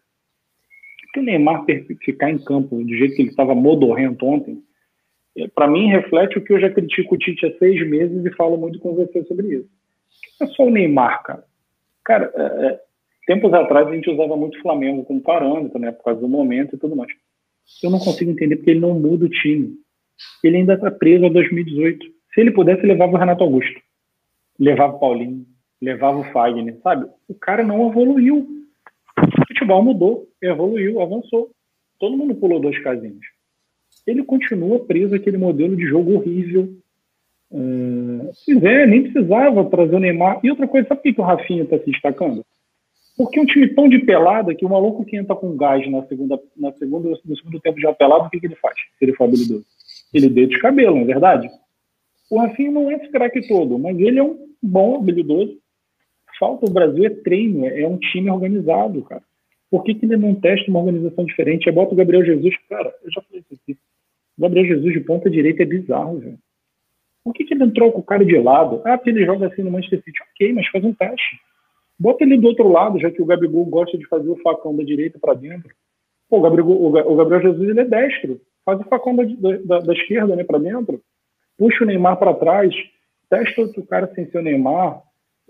Porque 1.02 1.20
o 1.20 1.22
Neymar 1.22 1.64
ficar 2.04 2.30
em 2.30 2.38
campo 2.38 2.76
do 2.76 2.94
jeito 2.94 3.16
que 3.16 3.22
ele 3.22 3.30
estava 3.30 3.54
modorrento 3.54 4.24
ontem, 4.24 4.62
é, 5.36 5.48
para 5.48 5.66
mim 5.66 5.88
reflete 5.88 6.38
o 6.38 6.44
que 6.44 6.52
eu 6.52 6.60
já 6.60 6.70
critico 6.70 7.14
o 7.14 7.18
Tite 7.18 7.46
há 7.46 7.58
seis 7.58 7.88
meses 7.88 8.24
e 8.24 8.34
falo 8.34 8.56
muito 8.56 8.78
com 8.78 8.94
você 8.94 9.24
sobre 9.24 9.56
isso. 9.56 9.68
É 10.40 10.46
só 10.46 10.64
o 10.64 10.70
Neymar, 10.70 11.22
cara. 11.22 11.44
Cara, 12.04 12.32
é, 12.34 12.66
é, 12.66 12.80
tempos 13.26 13.52
atrás 13.52 13.88
a 13.88 13.92
gente 13.92 14.10
usava 14.10 14.36
muito 14.36 14.58
o 14.58 14.62
Flamengo 14.62 15.04
como 15.04 15.20
parâmetro, 15.20 15.78
né? 15.78 15.90
Por 15.92 16.04
causa 16.04 16.20
do 16.20 16.28
momento 16.28 16.76
e 16.76 16.78
tudo 16.78 16.94
mais. 16.94 17.10
Eu 17.82 17.90
não 17.90 17.98
consigo 17.98 18.30
entender 18.30 18.56
porque 18.56 18.70
ele 18.70 18.80
não 18.80 18.98
muda 18.98 19.24
o 19.24 19.30
time. 19.30 19.74
Ele 20.44 20.58
ainda 20.58 20.74
está 20.74 20.90
preso 20.90 21.26
a 21.26 21.28
2018. 21.28 22.06
Se 22.34 22.40
ele 22.40 22.50
pudesse, 22.50 22.86
levava 22.86 23.12
o 23.12 23.18
Renato 23.18 23.42
Augusto. 23.42 23.80
Levava 24.58 24.96
o 24.96 25.00
Paulinho 25.00 25.46
levava 25.80 26.18
o 26.18 26.32
Fagner, 26.32 26.78
sabe? 26.82 27.06
O 27.28 27.34
cara 27.34 27.62
não 27.62 27.88
evoluiu. 27.88 28.46
O 29.18 29.46
futebol 29.48 29.82
mudou, 29.82 30.28
evoluiu, 30.42 31.00
avançou. 31.00 31.50
Todo 31.98 32.16
mundo 32.16 32.34
pulou 32.34 32.60
duas 32.60 32.78
casinhas. 32.78 33.20
Ele 34.06 34.24
continua 34.24 34.80
preso 34.80 35.14
àquele 35.14 35.36
modelo 35.36 35.76
de 35.76 35.86
jogo 35.86 36.14
horrível. 36.14 36.74
Uh, 37.50 38.32
se 38.32 38.54
quiser, 38.54 38.86
nem 38.86 39.10
precisava 39.10 39.68
trazer 39.68 39.96
o 39.96 39.98
Neymar. 39.98 40.40
E 40.42 40.50
outra 40.50 40.66
coisa, 40.66 40.88
sabe 40.88 41.02
por 41.02 41.14
que 41.14 41.20
o 41.20 41.24
Rafinha 41.24 41.64
está 41.64 41.78
se 41.78 41.90
destacando? 41.90 42.44
Porque 43.16 43.38
um 43.38 43.44
time 43.44 43.68
tão 43.74 43.88
de 43.88 43.98
pelada 43.98 44.54
que 44.54 44.64
o 44.64 44.70
maluco 44.70 45.04
que 45.04 45.16
entra 45.16 45.36
com 45.36 45.56
gás 45.56 45.88
na 45.90 46.02
segunda, 46.06 46.40
na 46.56 46.72
segunda, 46.72 47.10
no 47.10 47.36
segundo 47.36 47.60
tempo 47.60 47.78
já 47.78 47.92
pelado, 47.92 48.24
o 48.24 48.30
que, 48.30 48.40
que 48.40 48.46
ele 48.46 48.56
faz? 48.56 48.74
Se 48.98 49.04
ele 49.04 49.14
for 49.14 49.24
habilidoso? 49.24 49.66
Ele 50.14 50.28
deita 50.30 50.54
os 50.54 50.60
cabelos, 50.60 50.94
não 50.94 51.02
é 51.02 51.06
verdade? 51.06 51.50
O 52.30 52.38
Rafinha 52.38 52.70
não 52.70 52.90
é 52.90 52.94
esse 52.94 53.08
craque 53.10 53.46
todo, 53.46 53.78
mas 53.78 53.98
ele 53.98 54.18
é 54.18 54.22
um 54.22 54.48
bom 54.62 54.96
habilidoso. 54.96 55.59
Falta 56.40 56.64
o 56.64 56.72
Brasil 56.72 57.04
é 57.04 57.10
treino, 57.10 57.66
é 57.66 57.86
um 57.86 57.98
time 57.98 58.30
organizado, 58.30 59.02
cara. 59.02 59.22
Por 59.70 59.84
que, 59.84 59.94
que 59.94 60.06
ele 60.06 60.16
não 60.16 60.34
testa 60.34 60.70
uma 60.70 60.80
organização 60.80 61.26
diferente? 61.26 61.66
Eu 61.66 61.74
boto 61.74 61.92
o 61.92 61.96
Gabriel 61.96 62.24
Jesus, 62.24 62.56
cara, 62.66 62.92
eu 63.04 63.10
já 63.12 63.20
falei 63.20 63.40
isso 63.40 63.60
aqui. 63.62 63.78
O 64.38 64.42
Gabriel 64.42 64.66
Jesus 64.66 64.94
de 64.94 65.00
ponta 65.00 65.28
direita 65.28 65.62
é 65.62 65.66
bizarro, 65.66 66.18
velho. 66.18 66.38
Por 67.22 67.34
que, 67.34 67.44
que 67.44 67.52
ele 67.52 67.64
entrou 67.64 67.92
com 67.92 68.00
o 68.00 68.02
cara 68.02 68.24
de 68.24 68.38
lado? 68.38 68.80
Ah, 68.86 68.96
porque 68.96 69.10
ele 69.10 69.26
joga 69.26 69.48
assim 69.48 69.62
no 69.62 69.70
Manchester 69.70 70.02
City. 70.02 70.18
Ok, 70.32 70.52
mas 70.54 70.66
faz 70.68 70.82
um 70.82 70.94
teste. 70.94 71.38
Bota 71.98 72.24
ele 72.24 72.38
do 72.38 72.48
outro 72.48 72.66
lado, 72.72 72.98
já 72.98 73.10
que 73.10 73.20
o 73.20 73.26
Gabigol 73.26 73.66
gosta 73.66 73.98
de 73.98 74.06
fazer 74.06 74.30
o 74.30 74.36
facão 74.36 74.74
da 74.74 74.82
direita 74.82 75.18
para 75.18 75.34
dentro. 75.34 75.70
Pô, 76.30 76.38
o, 76.38 76.40
Gabriel, 76.40 76.66
o 76.66 77.16
Gabriel 77.16 77.42
Jesus 77.42 77.68
ele 77.68 77.80
é 77.80 77.84
destro. 77.84 78.40
Faz 78.64 78.80
o 78.80 78.84
facão 78.84 79.14
da, 79.14 79.24
da, 79.64 79.78
da 79.80 79.92
esquerda 79.92 80.34
né, 80.34 80.42
para 80.42 80.58
dentro. 80.58 81.02
Puxa 81.58 81.84
o 81.84 81.86
Neymar 81.86 82.18
para 82.18 82.32
trás. 82.32 82.74
Testa 83.28 83.60
outro 83.60 83.84
cara 83.84 84.10
sem 84.14 84.24
ser 84.30 84.38
o 84.38 84.42
Neymar. 84.42 85.02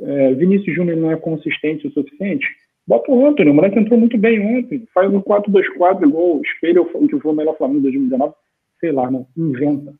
É, 0.03 0.35
Vinícius 0.35 0.75
Júnior 0.75 0.97
não 0.97 1.11
é 1.11 1.17
consistente 1.17 1.87
o 1.87 1.93
suficiente. 1.93 2.47
Bota 2.87 3.11
o 3.11 3.27
Antônio. 3.27 3.53
O 3.53 3.55
moleque 3.57 3.79
entrou 3.79 3.99
muito 3.99 4.17
bem 4.19 4.41
ontem. 4.59 4.85
Faz 4.93 5.13
um 5.13 5.21
4-2-4 5.21 6.03
igual 6.03 6.39
o 6.39 6.43
espelho 6.43 6.89
o 6.93 7.09
que 7.09 7.21
foi 7.21 7.33
o 7.33 7.35
melhor 7.35 7.57
Flamengo 7.57 7.81
de 7.81 7.85
2019. 7.85 8.35
Sei 8.81 8.93
lá, 8.93 9.11
não. 9.11 9.27
Inventa. 9.37 9.95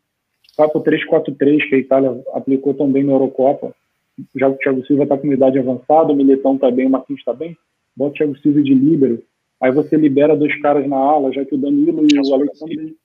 Vai 0.57 0.69
pro 0.69 0.83
3-4-3 0.83 1.69
que 1.69 1.75
a 1.75 1.79
Itália 1.79 2.21
aplicou 2.35 2.75
também 2.75 3.05
na 3.05 3.13
Eurocopa 3.13 3.75
já 4.35 4.49
que 4.51 4.57
o 4.57 4.59
Thiago 4.59 4.87
Silva 4.87 5.05
está 5.05 5.17
com 5.17 5.33
idade 5.33 5.59
avançada, 5.59 6.13
o 6.13 6.17
Militão 6.17 6.55
está 6.55 6.71
bem, 6.71 6.87
o 6.87 6.91
Marquinhos 6.91 7.21
está 7.21 7.33
bem, 7.33 7.57
bota 7.97 8.13
o 8.13 8.15
Thiago 8.15 8.39
Silva 8.39 8.63
de 8.63 8.75
líbero, 8.75 9.23
aí 9.61 9.71
você 9.71 9.97
libera 9.97 10.37
dois 10.37 10.59
caras 10.61 10.87
na 10.89 10.97
ala, 10.97 11.33
já 11.33 11.45
que 11.45 11.55
o 11.55 11.59
Danilo 11.59 12.07
e 12.11 12.19
o 12.19 12.35
Alexandre... 12.35 12.97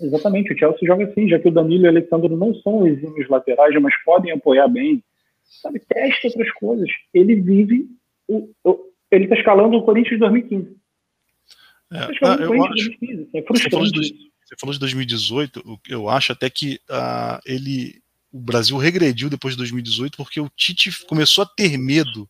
Exatamente, 0.00 0.52
o 0.52 0.58
Chelsea 0.58 0.88
joga 0.88 1.04
assim, 1.04 1.28
já 1.28 1.38
que 1.38 1.48
o 1.48 1.52
Danilo 1.52 1.84
e 1.84 1.86
o 1.86 1.90
Alexandre 1.90 2.34
não 2.34 2.54
são 2.54 2.86
exímios 2.86 3.28
laterais, 3.28 3.74
mas 3.82 3.94
podem 4.02 4.32
apoiar 4.32 4.66
bem. 4.66 5.02
Sabe, 5.50 5.80
testa 5.80 6.28
outras 6.28 6.50
coisas. 6.52 6.88
Ele 7.12 7.34
vive, 7.34 7.88
o, 8.28 8.50
o 8.64 8.90
ele 9.10 9.24
está 9.24 9.34
escalando 9.36 9.76
o 9.76 9.84
Corinthians 9.84 10.14
de 10.14 10.20
2015. 10.20 10.76
É, 11.92 11.98
tá 11.98 12.12
escalando 12.12 12.44
o 12.44 12.46
Corinthians 12.46 12.74
de 12.76 12.98
2015. 12.98 13.30
É 13.34 13.42
frustrante. 13.42 14.30
Você 14.44 14.56
falou 14.58 14.72
de 14.72 14.80
2018, 14.80 15.80
eu 15.88 16.08
acho 16.08 16.32
até 16.32 16.50
que 16.50 16.80
uh, 16.90 17.40
ele 17.44 18.02
o 18.32 18.38
Brasil 18.38 18.76
regrediu 18.76 19.28
depois 19.28 19.54
de 19.54 19.58
2018 19.58 20.16
porque 20.16 20.40
o 20.40 20.48
Tite 20.50 21.04
começou 21.06 21.42
a 21.42 21.46
ter 21.46 21.76
medo 21.76 22.28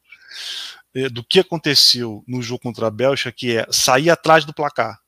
é, 0.94 1.08
do 1.08 1.22
que 1.22 1.40
aconteceu 1.40 2.24
no 2.26 2.42
jogo 2.42 2.62
contra 2.62 2.86
a 2.86 2.90
Bélgica, 2.90 3.30
que 3.30 3.56
é 3.56 3.66
sair 3.70 4.10
atrás 4.10 4.44
do 4.44 4.54
placar. 4.54 4.98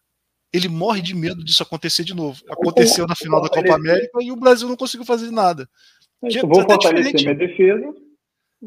Ele 0.53 0.69
morre 0.69 1.01
de 1.01 1.15
medo 1.15 1.43
disso 1.43 1.63
acontecer 1.63 2.05
de 2.05 2.15
novo. 2.15 2.43
Aconteceu 2.51 3.07
na 3.07 3.17
final 3.17 3.41
da 3.41 3.49
Copa 3.49 3.75
América 3.75 4.19
e 4.23 4.31
o 4.31 4.37
Brasil 4.37 4.69
não 4.69 4.77
conseguiu 4.77 5.07
fazer 5.07 5.31
nada. 5.31 5.69
Que 6.29 6.39
é, 6.39 6.43
vou 6.43 6.63
fortalecer 6.63 7.15
minha 7.15 7.35
defesa. 7.35 7.95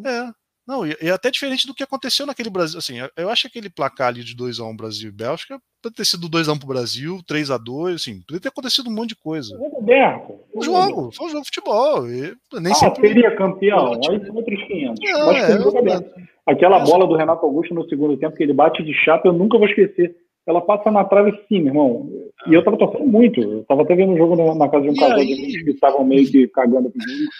É, 0.05 0.29
não, 0.67 0.85
e 0.85 0.95
é 0.99 1.11
até 1.11 1.29
diferente 1.29 1.67
do 1.67 1.73
que 1.73 1.83
aconteceu 1.83 2.25
naquele 2.25 2.49
Brasil. 2.49 2.79
Assim, 2.79 2.95
eu 3.15 3.29
acho 3.29 3.43
que 3.43 3.47
aquele 3.47 3.69
placar 3.69 4.07
ali 4.07 4.23
de 4.23 4.35
2x1 4.35 4.75
Brasil 4.75 5.09
e 5.09 5.11
Bélgica 5.11 5.59
pode 5.81 5.95
ter 5.95 6.05
sido 6.05 6.27
2x1 6.27 6.57
pro 6.57 6.67
Brasil, 6.67 7.19
3x2, 7.29 7.93
assim, 7.93 8.19
poderia 8.21 8.41
ter 8.41 8.49
acontecido 8.49 8.89
um 8.89 8.93
monte 8.93 9.09
de 9.09 9.15
coisa. 9.15 9.55
Roberto, 9.57 10.39
um 10.55 10.61
jogo, 10.61 11.11
foi 11.11 11.27
um 11.27 11.29
jogo 11.29 11.43
de 11.43 11.47
futebol. 11.47 12.09
E 12.09 12.35
nem 12.59 12.71
ah, 12.71 12.75
sempre... 12.75 13.07
seria 13.07 13.35
campeão, 13.35 13.93
aí 13.93 14.25
são 14.25 14.35
outros 14.35 14.63
500. 14.63 14.99
É, 15.07 15.25
Mas 15.25 16.01
é, 16.01 16.25
Aquela 16.47 16.81
é, 16.81 16.83
bola 16.83 17.07
do 17.07 17.15
Renato 17.15 17.45
Augusto 17.45 17.73
no 17.73 17.87
segundo 17.87 18.17
tempo, 18.17 18.35
que 18.35 18.43
ele 18.43 18.53
bate 18.53 18.83
de 18.83 18.93
chapa, 18.93 19.27
eu 19.27 19.33
nunca 19.33 19.57
vou 19.57 19.67
esquecer. 19.67 20.15
Ela 20.47 20.61
passa 20.61 20.91
na 20.91 21.03
trave 21.03 21.31
sim, 21.47 21.59
meu 21.59 21.67
irmão. 21.67 22.09
E 22.47 22.53
eu 22.53 22.63
tava 22.63 22.77
torcendo 22.77 23.07
muito. 23.07 23.41
Eu 23.41 23.63
tava 23.63 23.81
até 23.81 23.95
vendo 23.95 24.13
um 24.13 24.17
jogo 24.17 24.35
na, 24.55 24.69
casa 24.69 24.83
de 24.83 24.89
um 24.91 24.95
casal 24.95 25.17
de 25.17 25.35
que 25.63 25.71
estavam 25.71 26.03
meio 26.05 26.29
que 26.29 26.47
cagando 26.47 26.89
pro 26.89 27.01
jogo. 27.01 27.31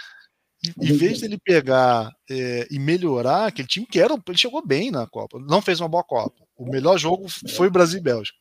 Em 0.82 0.93
vez 0.93 1.22
dele 1.22 1.38
pegar 1.38 2.12
é, 2.28 2.66
e 2.72 2.80
melhorar 2.80 3.45
aquele 3.45 3.68
time, 3.68 3.86
que 3.86 3.99
era, 3.99 4.16
ele 4.16 4.38
chegou 4.38 4.66
bem 4.66 4.89
na 4.89 5.06
Copa, 5.06 5.38
não 5.39 5.62
fez 5.62 5.80
uma 5.80 5.88
boa 5.88 6.03
Copa. 6.03 6.43
O 6.58 6.66
melhor 6.66 6.97
jogo 6.97 7.28
foi 7.56 7.70
Brasil 7.70 7.99
e 7.99 8.03
Bélgica. 8.03 8.38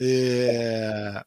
É, 0.00 1.22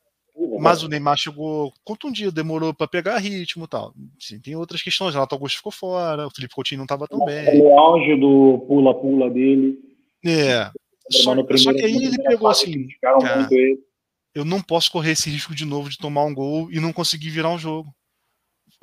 mas 0.60 0.82
o 0.82 0.88
Neymar 0.88 1.18
chegou 1.18 1.72
contundido, 1.84 2.32
demorou 2.32 2.74
para 2.74 2.88
pegar 2.88 3.18
ritmo 3.18 3.66
e 3.66 3.68
tal. 3.68 3.94
Sim, 4.20 4.40
tem 4.40 4.56
outras 4.56 4.82
questões. 4.82 5.14
Renato 5.14 5.36
Augusto 5.36 5.58
ficou 5.58 5.72
fora, 5.72 6.28
o 6.28 6.32
Felipe 6.32 6.56
Coutinho 6.56 6.80
não 6.80 6.86
estava 6.86 7.08
tão 7.08 7.24
bem. 7.26 7.62
O 7.62 7.78
auge 7.78 8.16
do 8.16 8.64
pula-pula 8.68 9.30
dele. 9.30 9.78
É. 10.26 10.72
Só, 11.12 11.36
só, 11.58 11.74
que 11.74 11.82
aí 11.82 11.96
ele 11.96 12.24
pegou 12.24 12.48
assim. 12.48 12.88
Cara, 13.02 13.48
eu 14.34 14.46
não 14.46 14.62
posso 14.62 14.92
correr 14.92 15.12
esse 15.12 15.30
risco 15.30 15.54
de 15.54 15.66
novo 15.66 15.90
de 15.90 15.98
tomar 15.98 16.26
um 16.26 16.34
gol 16.34 16.72
e 16.72 16.80
não 16.80 16.94
conseguir 16.94 17.30
virar 17.30 17.50
um 17.50 17.60
jogo 17.60 17.94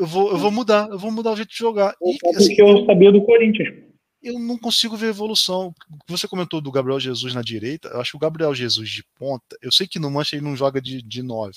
eu 0.01 0.07
vou, 0.07 0.31
eu 0.31 0.39
vou 0.39 0.51
mudar, 0.51 0.89
eu 0.89 0.99
vou 0.99 1.11
mudar 1.11 1.33
o 1.33 1.37
jeito 1.37 1.51
de 1.51 1.59
jogar. 1.59 1.95
E, 2.03 2.17
assim, 2.35 2.55
que 2.55 2.63
eu 2.63 2.87
sabia 2.87 3.13
do 3.13 3.23
Corinthians. 3.23 3.91
Eu 4.23 4.39
não 4.39 4.59
consigo 4.59 4.97
ver 4.97 5.09
evolução. 5.09 5.75
Você 6.07 6.29
comentou 6.29 6.61
do 6.61 6.71
Gabriel 6.71 7.01
Jesus 7.01 7.35
na 7.35 7.41
direita. 7.41 7.89
Eu 7.89 8.01
acho 8.01 8.11
que 8.11 8.17
o 8.17 8.21
Gabriel 8.21 8.55
Jesus 8.55 8.89
de 8.89 9.03
ponta. 9.19 9.57
Eu 9.63 9.73
sei 9.73 9.87
que 9.87 9.99
no 9.99 10.11
Mancha 10.11 10.37
ele 10.37 10.45
não 10.45 10.55
joga 10.55 10.81
de, 10.81 11.03
de 11.03 11.23
nove, 11.23 11.57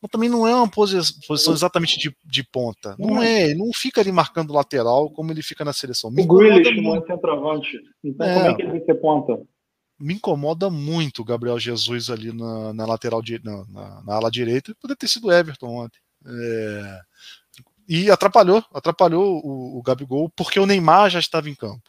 mas 0.00 0.10
também 0.10 0.28
não 0.28 0.46
é 0.46 0.54
uma 0.54 0.68
posição, 0.68 1.54
exatamente 1.54 1.98
de, 1.98 2.14
de 2.24 2.42
ponta. 2.44 2.96
Não, 2.98 3.14
não 3.14 3.22
é. 3.22 3.50
Ele 3.50 3.58
não 3.58 3.72
fica 3.72 4.00
ali 4.00 4.10
marcando 4.10 4.52
lateral 4.52 5.10
como 5.10 5.30
ele 5.30 5.42
fica 5.42 5.64
na 5.64 5.72
seleção. 5.72 6.10
Me 6.10 6.22
o 6.22 6.26
Grealish 6.26 6.80
não 6.80 6.96
é 6.96 7.06
centroavante. 7.06 7.80
Então 8.02 8.26
é. 8.26 8.34
como 8.34 8.46
é 8.46 8.54
que 8.54 8.62
ele 8.62 8.70
vai 8.70 8.80
ser 8.80 8.94
ponta? 8.94 9.40
Me 10.02 10.14
incomoda 10.14 10.68
muito 10.68 11.22
o 11.22 11.24
Gabriel 11.24 11.58
Jesus 11.58 12.10
ali 12.10 12.32
na, 12.32 12.72
na 12.74 12.84
lateral 12.84 13.22
de, 13.22 13.40
na, 13.44 13.64
na, 13.68 14.02
na, 14.02 14.14
ala 14.14 14.30
direita. 14.30 14.74
Poderia 14.80 14.96
ter 14.96 15.08
sido 15.08 15.32
Everton 15.32 15.68
ontem. 15.68 15.98
É, 16.26 17.00
e 17.88 18.10
atrapalhou, 18.10 18.64
atrapalhou 18.74 19.40
o, 19.44 19.78
o 19.78 19.82
Gabigol, 19.82 20.30
porque 20.36 20.58
o 20.58 20.66
Neymar 20.66 21.10
já 21.10 21.20
estava 21.20 21.48
em 21.48 21.54
campo. 21.54 21.82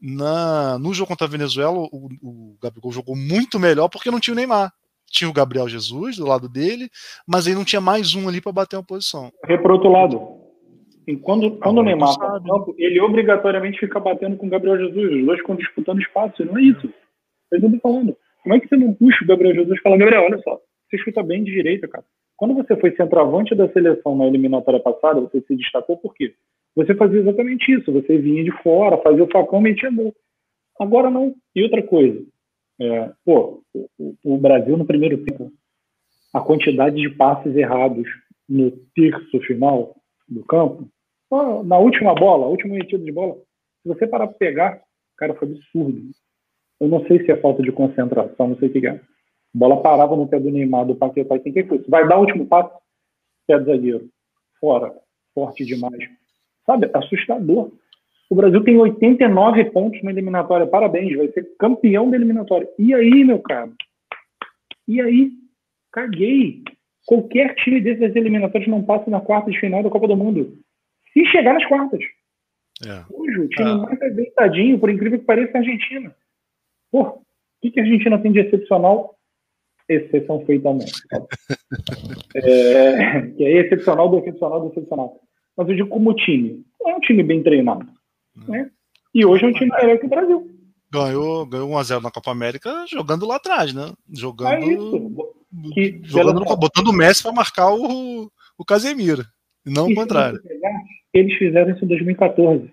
Na, 0.00 0.78
no 0.78 0.94
jogo 0.94 1.08
contra 1.08 1.26
a 1.26 1.30
Venezuela, 1.30 1.72
o, 1.72 2.08
o 2.22 2.56
Gabigol 2.62 2.92
jogou 2.92 3.16
muito 3.16 3.58
melhor 3.58 3.88
porque 3.88 4.10
não 4.10 4.20
tinha 4.20 4.34
o 4.34 4.36
Neymar. 4.36 4.72
Tinha 5.10 5.28
o 5.28 5.32
Gabriel 5.32 5.68
Jesus 5.68 6.16
do 6.16 6.26
lado 6.26 6.48
dele, 6.48 6.88
mas 7.26 7.46
aí 7.46 7.54
não 7.54 7.64
tinha 7.64 7.80
mais 7.80 8.14
um 8.14 8.28
ali 8.28 8.40
para 8.40 8.52
bater 8.52 8.76
uma 8.76 8.82
posição. 8.84 9.32
É 9.44 9.56
para 9.56 9.72
outro 9.72 9.90
lado. 9.90 10.44
E 11.06 11.16
quando, 11.16 11.58
quando 11.58 11.78
ah, 11.78 11.82
o 11.82 11.84
Neymar 11.84 12.10
está 12.10 12.40
no 12.40 12.42
campo, 12.42 12.74
ele 12.78 13.00
obrigatoriamente 13.00 13.78
fica 13.78 14.00
batendo 14.00 14.36
com 14.36 14.46
o 14.46 14.50
Gabriel 14.50 14.78
Jesus. 14.78 15.20
Os 15.20 15.26
dois 15.26 15.40
ficam 15.40 15.56
disputando 15.56 16.00
espaço, 16.00 16.44
não 16.44 16.58
é 16.58 16.62
isso. 16.62 16.92
Eu 17.50 17.60
tô 17.60 17.78
falando. 17.78 18.16
Como 18.42 18.54
é 18.54 18.60
que 18.60 18.68
você 18.68 18.76
não 18.76 18.92
puxa 18.94 19.24
o 19.24 19.26
Gabriel 19.26 19.54
Jesus 19.54 19.78
e 19.78 19.82
fala, 19.82 19.96
Gabriel, 19.96 20.22
olha 20.22 20.38
só, 20.42 20.60
você 20.88 20.98
chuta 20.98 21.22
bem 21.22 21.42
de 21.42 21.52
direita, 21.52 21.88
cara. 21.88 22.04
Quando 22.36 22.54
você 22.54 22.76
foi 22.76 22.94
centroavante 22.94 23.54
da 23.54 23.68
seleção 23.72 24.16
na 24.16 24.26
eliminatória 24.26 24.80
passada, 24.80 25.20
você 25.20 25.40
se 25.40 25.56
destacou 25.56 25.96
por 25.96 26.14
quê? 26.14 26.34
Você 26.76 26.94
fazia 26.94 27.20
exatamente 27.20 27.72
isso. 27.72 27.92
Você 27.92 28.18
vinha 28.18 28.42
de 28.42 28.50
fora, 28.62 28.98
fazia 28.98 29.22
o 29.22 29.30
facão 29.30 29.60
metia 29.60 29.90
gol. 29.90 30.14
Agora 30.80 31.10
não. 31.10 31.34
E 31.54 31.62
outra 31.62 31.82
coisa. 31.82 32.24
É, 32.80 33.12
pô, 33.24 33.62
o, 33.98 34.14
o, 34.24 34.36
Brasil 34.36 34.76
no 34.76 34.84
primeiro 34.84 35.24
tempo, 35.24 35.52
a 36.32 36.40
quantidade 36.40 36.96
de 36.96 37.08
passes 37.10 37.54
errados 37.54 38.06
no 38.48 38.72
terço 38.94 39.40
final 39.42 39.94
do 40.28 40.44
campo, 40.44 40.88
na 41.64 41.78
última 41.78 42.14
bola, 42.14 42.46
última 42.46 42.74
metida 42.74 43.02
de 43.02 43.12
bola, 43.12 43.36
se 43.82 43.88
você 43.88 44.06
parar 44.06 44.26
para 44.26 44.38
pegar, 44.38 44.82
cara, 45.16 45.34
foi 45.34 45.48
absurdo. 45.48 46.00
Eu 46.84 46.88
não 46.88 47.04
sei 47.06 47.24
se 47.24 47.30
é 47.30 47.36
falta 47.36 47.62
de 47.62 47.72
concentração, 47.72 48.48
não 48.48 48.56
sei 48.56 48.68
o 48.68 48.72
que 48.72 48.86
é 48.86 49.00
bola 49.54 49.80
parava 49.80 50.16
no 50.16 50.26
pé 50.26 50.40
do 50.40 50.50
Neymar, 50.50 50.84
do 50.84 50.96
Paquetá, 50.96 51.38
quem 51.38 51.52
que 51.52 51.62
foi? 51.64 51.78
Vai 51.88 52.08
dar 52.08 52.16
o 52.16 52.22
último 52.22 52.46
passo? 52.46 52.74
Pé 53.46 53.58
do 53.58 53.66
zagueiro. 53.66 54.08
Fora. 54.60 54.92
Forte 55.32 55.64
demais. 55.64 56.02
Sabe? 56.66 56.90
Assustador. 56.92 57.70
O 58.28 58.34
Brasil 58.34 58.64
tem 58.64 58.76
89 58.76 59.66
pontos 59.66 60.02
na 60.02 60.10
eliminatória. 60.10 60.66
Parabéns, 60.66 61.16
vai 61.16 61.28
ser 61.28 61.46
campeão 61.58 62.10
da 62.10 62.16
eliminatória. 62.16 62.68
E 62.78 62.92
aí, 62.92 63.22
meu 63.22 63.38
caro? 63.38 63.72
E 64.88 65.00
aí? 65.00 65.30
Caguei. 65.92 66.62
Qualquer 67.06 67.54
time 67.56 67.80
desses 67.80 68.16
eliminatórios 68.16 68.68
não 68.68 68.82
passa 68.82 69.10
na 69.10 69.20
quarta 69.20 69.50
de 69.50 69.60
final 69.60 69.82
da 69.82 69.90
Copa 69.90 70.08
do 70.08 70.16
Mundo. 70.16 70.56
Se 71.12 71.24
chegar 71.26 71.52
nas 71.52 71.66
quartas. 71.66 72.00
É. 72.84 73.04
Hoje, 73.12 73.38
o 73.38 73.48
time 73.48 73.68
ah. 73.68 73.76
mais 73.76 74.02
ajeitadinho, 74.02 74.78
por 74.78 74.90
incrível 74.90 75.18
que 75.18 75.26
pareça, 75.26 75.52
é 75.52 75.56
a 75.56 75.60
Argentina. 75.60 76.14
Pô, 76.94 77.02
o 77.02 77.20
que, 77.60 77.72
que 77.72 77.80
a 77.80 77.82
Argentina 77.82 78.16
tem 78.22 78.30
de 78.30 78.38
excepcional? 78.38 79.16
exceção 79.88 80.46
feita 80.46 80.68
ao 80.68 80.78
é, 82.36 83.20
que 83.36 83.44
é 83.44 83.60
excepcional 83.60 84.08
do 84.08 84.18
excepcional 84.18 84.60
do 84.60 84.68
excepcional. 84.68 85.20
Mas 85.56 85.68
eu 85.68 85.74
digo 85.74 85.88
como 85.88 86.14
time. 86.14 86.64
É 86.86 86.94
um 86.94 87.00
time 87.00 87.24
bem 87.24 87.42
treinado. 87.42 87.84
Né? 88.46 88.70
E 89.12 89.26
hoje 89.26 89.44
é 89.44 89.48
um 89.48 89.52
time 89.52 89.72
melhor 89.76 89.98
que 89.98 90.06
o 90.06 90.08
Brasil. 90.08 90.48
Ganhou, 90.90 91.44
ganhou 91.46 91.68
1x0 91.68 92.00
na 92.00 92.12
Copa 92.12 92.30
América 92.30 92.86
jogando 92.88 93.26
lá 93.26 93.36
atrás, 93.36 93.74
né? 93.74 93.92
Jogando. 94.12 94.52
É 94.52 94.64
isso. 94.64 95.34
Que, 95.74 96.00
jogando 96.04 96.40
no, 96.40 96.56
botando 96.56 96.88
o 96.88 96.92
Messi 96.92 97.24
para 97.24 97.32
marcar 97.32 97.74
o, 97.74 98.30
o 98.56 98.64
Casemiro. 98.64 99.24
E 99.66 99.70
não 99.70 99.88
o 99.88 99.94
contrário. 99.94 100.40
Eles 101.12 101.36
fizeram 101.36 101.74
isso 101.74 101.84
em 101.84 101.88
2014. 101.88 102.72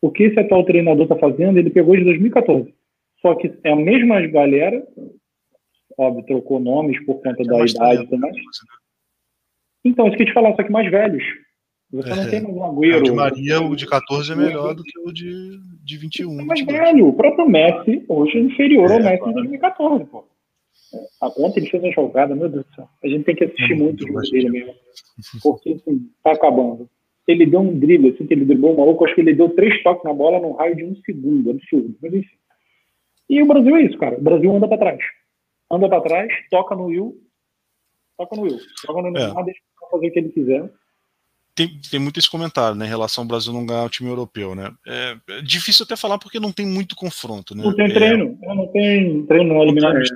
O 0.00 0.12
que 0.12 0.22
esse 0.22 0.38
atual 0.38 0.64
treinador 0.64 1.02
está 1.02 1.16
fazendo, 1.16 1.58
ele 1.58 1.70
pegou 1.70 1.96
de 1.96 2.04
2014. 2.04 2.72
Só 3.22 3.34
que 3.36 3.52
é 3.62 3.70
a 3.70 3.76
mesma 3.76 4.20
galera, 4.26 4.84
óbvio, 5.96 6.26
trocou 6.26 6.58
nomes 6.58 7.02
por 7.04 7.22
conta 7.22 7.42
é 7.42 7.46
da 7.46 7.64
idade 7.64 8.10
também. 8.10 8.32
Né? 8.32 8.40
Então, 9.84 10.08
isso 10.08 10.16
que 10.16 10.24
eu 10.24 10.26
te 10.26 10.34
falar, 10.34 10.54
só 10.56 10.62
que 10.62 10.70
mais 10.70 10.90
velhos. 10.90 11.22
Você 11.92 12.10
é. 12.10 12.16
não 12.16 12.30
tem 12.30 12.42
mais 12.42 12.56
um 12.56 12.64
Agüero. 12.64 13.00
O 13.00 13.02
de 13.02 13.12
Maria, 13.12 13.60
o 13.60 13.76
de 13.76 13.86
14 13.86 14.32
é 14.32 14.34
melhor 14.36 14.74
do 14.74 14.82
que 14.82 14.98
o 14.98 15.12
de, 15.12 15.58
de 15.84 15.96
21. 15.98 16.40
É 16.40 16.44
mais 16.44 16.64
velho. 16.64 17.08
O 17.08 17.12
próprio 17.12 17.48
Messi 17.48 18.04
hoje 18.08 18.38
é 18.38 18.40
inferior 18.40 18.90
é, 18.90 18.94
ao 18.94 19.02
Messi 19.02 19.18
claro. 19.18 19.30
em 19.30 19.34
2014, 19.34 20.04
pô. 20.06 20.24
Ontem 21.38 21.60
ele 21.60 21.70
fez 21.70 21.82
uma 21.82 21.92
jogada, 21.92 22.34
meu 22.34 22.48
Deus 22.48 22.64
do 22.66 22.74
céu. 22.74 22.88
A 23.02 23.08
gente 23.08 23.24
tem 23.24 23.34
que 23.36 23.44
assistir 23.44 23.74
muito, 23.74 24.06
muito 24.06 24.26
o 24.26 24.30
dele 24.30 24.50
mesmo. 24.50 24.74
Porque, 25.42 25.72
assim, 25.72 26.10
tá 26.22 26.32
acabando. 26.32 26.88
Ele 27.26 27.46
deu 27.46 27.60
um 27.60 27.78
drible, 27.78 28.10
assim, 28.10 28.26
que 28.26 28.34
ele 28.34 28.44
driblou 28.44 28.74
o 28.74 28.76
maluco, 28.78 29.04
acho 29.04 29.14
que 29.14 29.20
ele 29.20 29.34
deu 29.34 29.50
três 29.50 29.82
toques 29.82 30.04
na 30.04 30.12
bola 30.12 30.40
no 30.40 30.52
raio 30.52 30.74
de 30.74 30.84
um 30.84 30.96
segundo. 30.96 31.50
Absurdo. 31.50 31.94
Mas 32.02 32.12
enfim. 32.12 32.36
E 33.28 33.42
o 33.42 33.46
Brasil 33.46 33.76
é 33.76 33.82
isso, 33.82 33.98
cara. 33.98 34.18
O 34.18 34.22
Brasil 34.22 34.54
anda 34.54 34.68
pra 34.68 34.78
trás. 34.78 35.00
Anda 35.70 35.88
pra 35.88 36.00
trás, 36.00 36.32
toca 36.50 36.74
no 36.74 36.86
Will, 36.86 37.16
toca 38.16 38.36
no 38.36 38.42
Will. 38.42 38.58
Toca 38.86 39.02
no 39.02 39.10
Neymar, 39.10 39.40
é. 39.40 39.44
deixa 39.44 39.60
ele 39.60 39.90
fazer 39.90 40.06
o 40.08 40.12
que 40.12 40.18
ele 40.18 40.28
quiser 40.28 40.70
tem, 41.54 41.68
tem 41.90 42.00
muito 42.00 42.18
esse 42.18 42.30
comentário, 42.30 42.76
né, 42.76 42.86
em 42.86 42.88
relação 42.88 43.22
ao 43.22 43.28
Brasil 43.28 43.52
não 43.52 43.66
ganhar 43.66 43.84
o 43.84 43.90
time 43.90 44.08
europeu, 44.08 44.54
né? 44.54 44.70
É, 44.86 45.16
é 45.28 45.42
difícil 45.42 45.84
até 45.84 45.96
falar 45.96 46.18
porque 46.18 46.40
não 46.40 46.52
tem 46.52 46.66
muito 46.66 46.96
confronto, 46.96 47.54
né? 47.54 47.62
Não 47.62 47.74
tem 47.74 47.92
treino, 47.92 48.38
é, 48.42 48.54
não 48.54 48.66
tem 48.68 49.26
treino 49.26 49.54
no 49.54 49.62
eliminatório. 49.62 50.08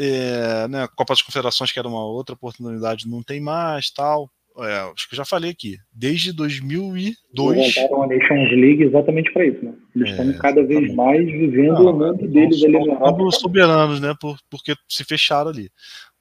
É, 0.00 0.68
né, 0.68 0.86
Copa 0.94 1.12
das 1.12 1.22
Confederações, 1.22 1.72
que 1.72 1.78
era 1.78 1.88
uma 1.88 2.04
outra 2.04 2.34
oportunidade, 2.34 3.08
não 3.08 3.22
tem 3.22 3.40
mais, 3.40 3.90
tal. 3.90 4.30
É, 4.60 4.92
acho 4.92 5.08
que 5.08 5.14
eu 5.14 5.16
já 5.16 5.24
falei 5.24 5.50
aqui. 5.50 5.76
Desde 5.92 6.32
2002. 6.32 7.58
Eles 7.58 7.76
montaram 7.76 8.02
a 8.04 8.06
Nations 8.06 8.50
League 8.52 8.84
exatamente 8.84 9.32
para 9.32 9.46
isso, 9.46 9.64
né? 9.64 9.72
Eles 9.98 10.10
estão 10.10 10.30
é, 10.30 10.38
cada 10.38 10.64
vez 10.64 10.94
mais 10.94 11.24
vivendo 11.24 11.88
o 11.88 11.92
mundo 11.92 12.28
deles 12.28 12.62
ali 12.62 12.86
na 12.86 13.30
soberanos, 13.32 14.00
né? 14.00 14.14
Por, 14.20 14.38
porque 14.50 14.74
se 14.88 15.04
fecharam 15.04 15.50
ali. 15.50 15.70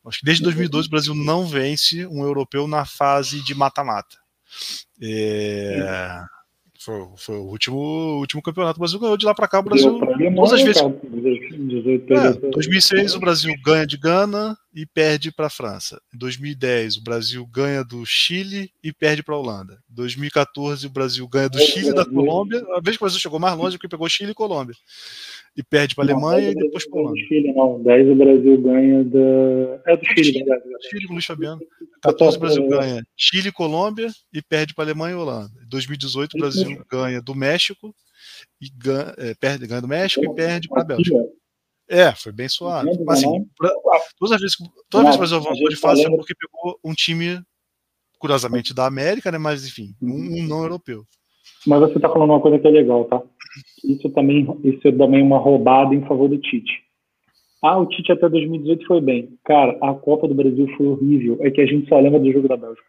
Acho 0.05 0.19
que 0.19 0.25
desde 0.25 0.43
2012 0.43 0.87
o 0.87 0.91
Brasil 0.91 1.15
não 1.15 1.45
vence 1.45 2.05
um 2.07 2.23
europeu 2.23 2.67
na 2.67 2.85
fase 2.85 3.43
de 3.43 3.53
mata-mata. 3.53 4.17
É, 5.01 6.21
foi, 6.79 7.05
foi, 7.17 7.35
o 7.35 7.43
último, 7.43 7.77
último 8.19 8.41
campeonato. 8.41 8.77
O 8.77 8.79
Brasil 8.79 8.99
ganhou 8.99 9.17
de 9.17 9.25
lá 9.25 9.35
para 9.35 9.47
cá. 9.47 9.59
O 9.59 9.63
Brasil, 9.63 9.99
todas 10.35 10.53
as 10.53 10.61
vezes. 10.61 10.81
É, 11.19 12.49
2006 12.51 13.15
o 13.15 13.19
Brasil 13.19 13.53
ganha 13.63 13.85
de 13.85 13.97
Gana 13.97 14.57
e 14.73 14.85
perde 14.85 15.31
para 15.31 15.47
a 15.47 15.49
França. 15.49 15.99
Em 16.13 16.17
2010 16.17 16.97
o 16.97 17.03
Brasil 17.03 17.45
ganha 17.47 17.83
do 17.83 18.05
Chile 18.05 18.71
e 18.83 18.93
perde 18.93 19.23
para 19.23 19.35
a 19.35 19.37
Holanda. 19.37 19.79
Em 19.89 19.95
2014 19.95 20.85
o 20.85 20.89
Brasil 20.89 21.27
ganha 21.27 21.49
do 21.49 21.59
Chile 21.59 21.89
e 21.89 21.93
da 21.93 22.05
Colômbia. 22.05 22.63
A 22.71 22.79
vez 22.79 22.97
que 22.97 23.03
o 23.03 23.05
Brasil 23.05 23.19
chegou 23.19 23.39
mais 23.39 23.57
longe, 23.57 23.79
que 23.79 23.87
pegou 23.87 24.07
Chile 24.07 24.31
e 24.31 24.35
Colômbia 24.35 24.75
e 25.55 25.63
perde 25.63 25.95
para 25.95 26.03
a 26.03 26.07
Alemanha 26.07 26.51
e 26.51 26.55
depois 26.55 26.87
para 26.87 26.99
a 26.99 27.03
Holanda. 27.03 27.19
Chile, 27.27 27.53
não. 27.53 27.81
10 27.81 28.09
o 28.09 28.15
Brasil 28.15 28.61
ganha 28.61 29.03
da. 29.03 29.91
É 29.91 29.97
do 29.97 30.05
Chile, 30.05 30.45
Chile, 30.89 31.07
com 31.07 31.13
o 31.13 31.13
Luiz 31.13 31.25
Fabiano. 31.25 31.61
14 32.03 32.37
o 32.37 32.39
Brasil 32.39 32.67
ganha 32.67 33.03
Chile, 33.15 33.51
Colômbia 33.51 34.09
e 34.31 34.41
perde 34.41 34.75
para 34.75 34.83
a 34.83 34.87
Alemanha 34.87 35.13
e 35.13 35.17
Holanda. 35.17 35.51
Em 35.63 35.69
2018 35.69 36.35
o 36.35 36.39
Brasil 36.39 36.85
ganha 36.89 37.21
do 37.21 37.33
México 37.33 37.95
e 38.61 38.69
ganha, 38.69 39.13
é, 39.17 39.33
perde, 39.35 39.67
ganha 39.67 39.81
do 39.81 39.87
México 39.87 40.23
e 40.23 40.35
perde 40.35 40.67
para 40.67 40.81
a 40.81 40.85
Bélgica. 40.85 41.17
É, 41.89 42.11
foi 42.11 42.31
bem 42.31 42.49
suave. 42.49 42.89
Mas 43.05 43.19
assim, 43.19 43.45
pra, 43.57 43.71
todas 44.19 44.35
as 44.35 44.41
vezes, 44.41 44.57
toda 44.89 45.05
vez 45.05 45.15
que 45.15 45.23
o 45.23 45.27
Brasil 45.27 45.37
avançou 45.37 45.69
de 45.69 45.75
fase 45.77 46.05
é 46.05 46.09
porque 46.09 46.33
pegou 46.35 46.77
um 46.83 46.93
time, 46.93 47.41
curiosamente, 48.19 48.73
da 48.73 48.85
América, 48.85 49.31
né? 49.31 49.37
Mas 49.37 49.65
enfim, 49.65 49.95
um, 50.01 50.41
um 50.41 50.47
não 50.47 50.63
europeu. 50.63 51.03
Mas 51.65 51.79
você 51.79 51.95
está 51.95 52.09
falando 52.09 52.31
uma 52.31 52.41
coisa 52.41 52.59
que 52.59 52.67
é 52.67 52.71
legal, 52.71 53.05
tá? 53.05 53.21
Isso 53.83 54.09
também, 54.11 54.47
isso 54.63 54.87
é 54.87 54.91
também 54.91 55.21
uma 55.21 55.37
roubada 55.37 55.95
em 55.95 56.05
favor 56.05 56.27
do 56.27 56.37
Tite. 56.37 56.87
Ah, 57.63 57.77
o 57.77 57.87
Tite 57.87 58.11
até 58.11 58.29
2018 58.29 58.85
foi 58.85 59.01
bem. 59.01 59.37
Cara, 59.43 59.77
a 59.81 59.93
Copa 59.93 60.27
do 60.27 60.35
Brasil 60.35 60.67
foi 60.77 60.87
horrível. 60.87 61.37
É 61.41 61.49
que 61.49 61.61
a 61.61 61.65
gente 61.65 61.87
só 61.87 61.99
lembra 61.99 62.19
do 62.19 62.31
jogo 62.31 62.47
da 62.47 62.57
Bélgica. 62.57 62.85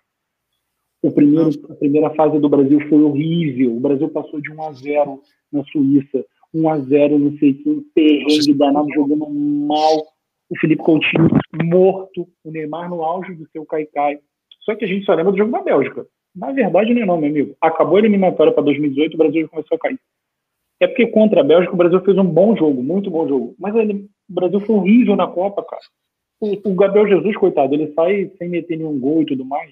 O 1.02 1.12
primeiro, 1.12 1.50
a 1.70 1.74
primeira 1.74 2.10
fase 2.10 2.38
do 2.38 2.48
Brasil 2.48 2.80
foi 2.88 3.02
horrível. 3.02 3.76
O 3.76 3.80
Brasil 3.80 4.08
passou 4.08 4.40
de 4.40 4.50
1 4.50 4.62
a 4.62 4.72
0 4.72 5.22
na 5.52 5.64
Suíça, 5.64 6.24
1 6.52 6.68
a 6.68 6.78
0 6.78 7.18
não 7.18 7.38
sei 7.38 7.54
que, 7.54 7.68
um 7.68 7.84
perrengue 7.94 8.54
danado, 8.54 8.88
jogando 8.92 9.28
mal. 9.30 10.02
O 10.50 10.58
Felipe 10.58 10.82
Coutinho 10.82 11.28
morto, 11.62 12.26
o 12.42 12.50
Neymar 12.50 12.88
no 12.88 13.04
auge 13.04 13.34
do 13.34 13.46
seu 13.50 13.66
caicai. 13.66 14.18
Só 14.62 14.74
que 14.74 14.84
a 14.84 14.88
gente 14.88 15.04
só 15.04 15.14
lembra 15.14 15.32
do 15.32 15.38
jogo 15.38 15.52
da 15.52 15.62
Bélgica. 15.62 16.06
Na 16.34 16.52
verdade, 16.52 16.94
não 16.94 17.02
é 17.02 17.06
não, 17.06 17.18
meu 17.18 17.30
amigo. 17.30 17.56
Acabou 17.60 17.96
a 17.96 17.98
eliminatória 18.00 18.52
para 18.52 18.62
2018, 18.62 19.14
o 19.14 19.18
Brasil 19.18 19.42
já 19.42 19.48
começou 19.48 19.76
a 19.76 19.78
cair. 19.78 19.98
É 20.80 20.86
porque 20.86 21.06
contra 21.08 21.40
a 21.40 21.44
Bélgica 21.44 21.74
o 21.74 21.76
Brasil 21.76 22.00
fez 22.02 22.16
um 22.16 22.24
bom 22.24 22.56
jogo, 22.56 22.82
muito 22.82 23.10
bom 23.10 23.26
jogo. 23.26 23.54
Mas 23.58 23.74
ele, 23.74 24.08
o 24.28 24.32
Brasil 24.32 24.60
foi 24.60 24.76
horrível 24.76 25.16
na 25.16 25.26
Copa, 25.26 25.62
cara. 25.64 25.82
O, 26.40 26.70
o, 26.70 26.74
Gabriel 26.74 27.08
Jesus, 27.08 27.36
coitado, 27.36 27.74
ele 27.74 27.92
sai 27.94 28.30
sem 28.38 28.48
meter 28.48 28.76
nenhum 28.76 28.98
gol 28.98 29.22
e 29.22 29.26
tudo 29.26 29.44
mais. 29.44 29.70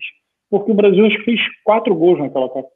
Porque 0.51 0.71
o 0.71 0.75
Brasil 0.75 1.07
acho 1.07 1.17
que 1.19 1.25
fez 1.25 1.41
quatro 1.65 1.95
gols 1.95 2.19
naquela 2.19 2.49
Copa. 2.49 2.69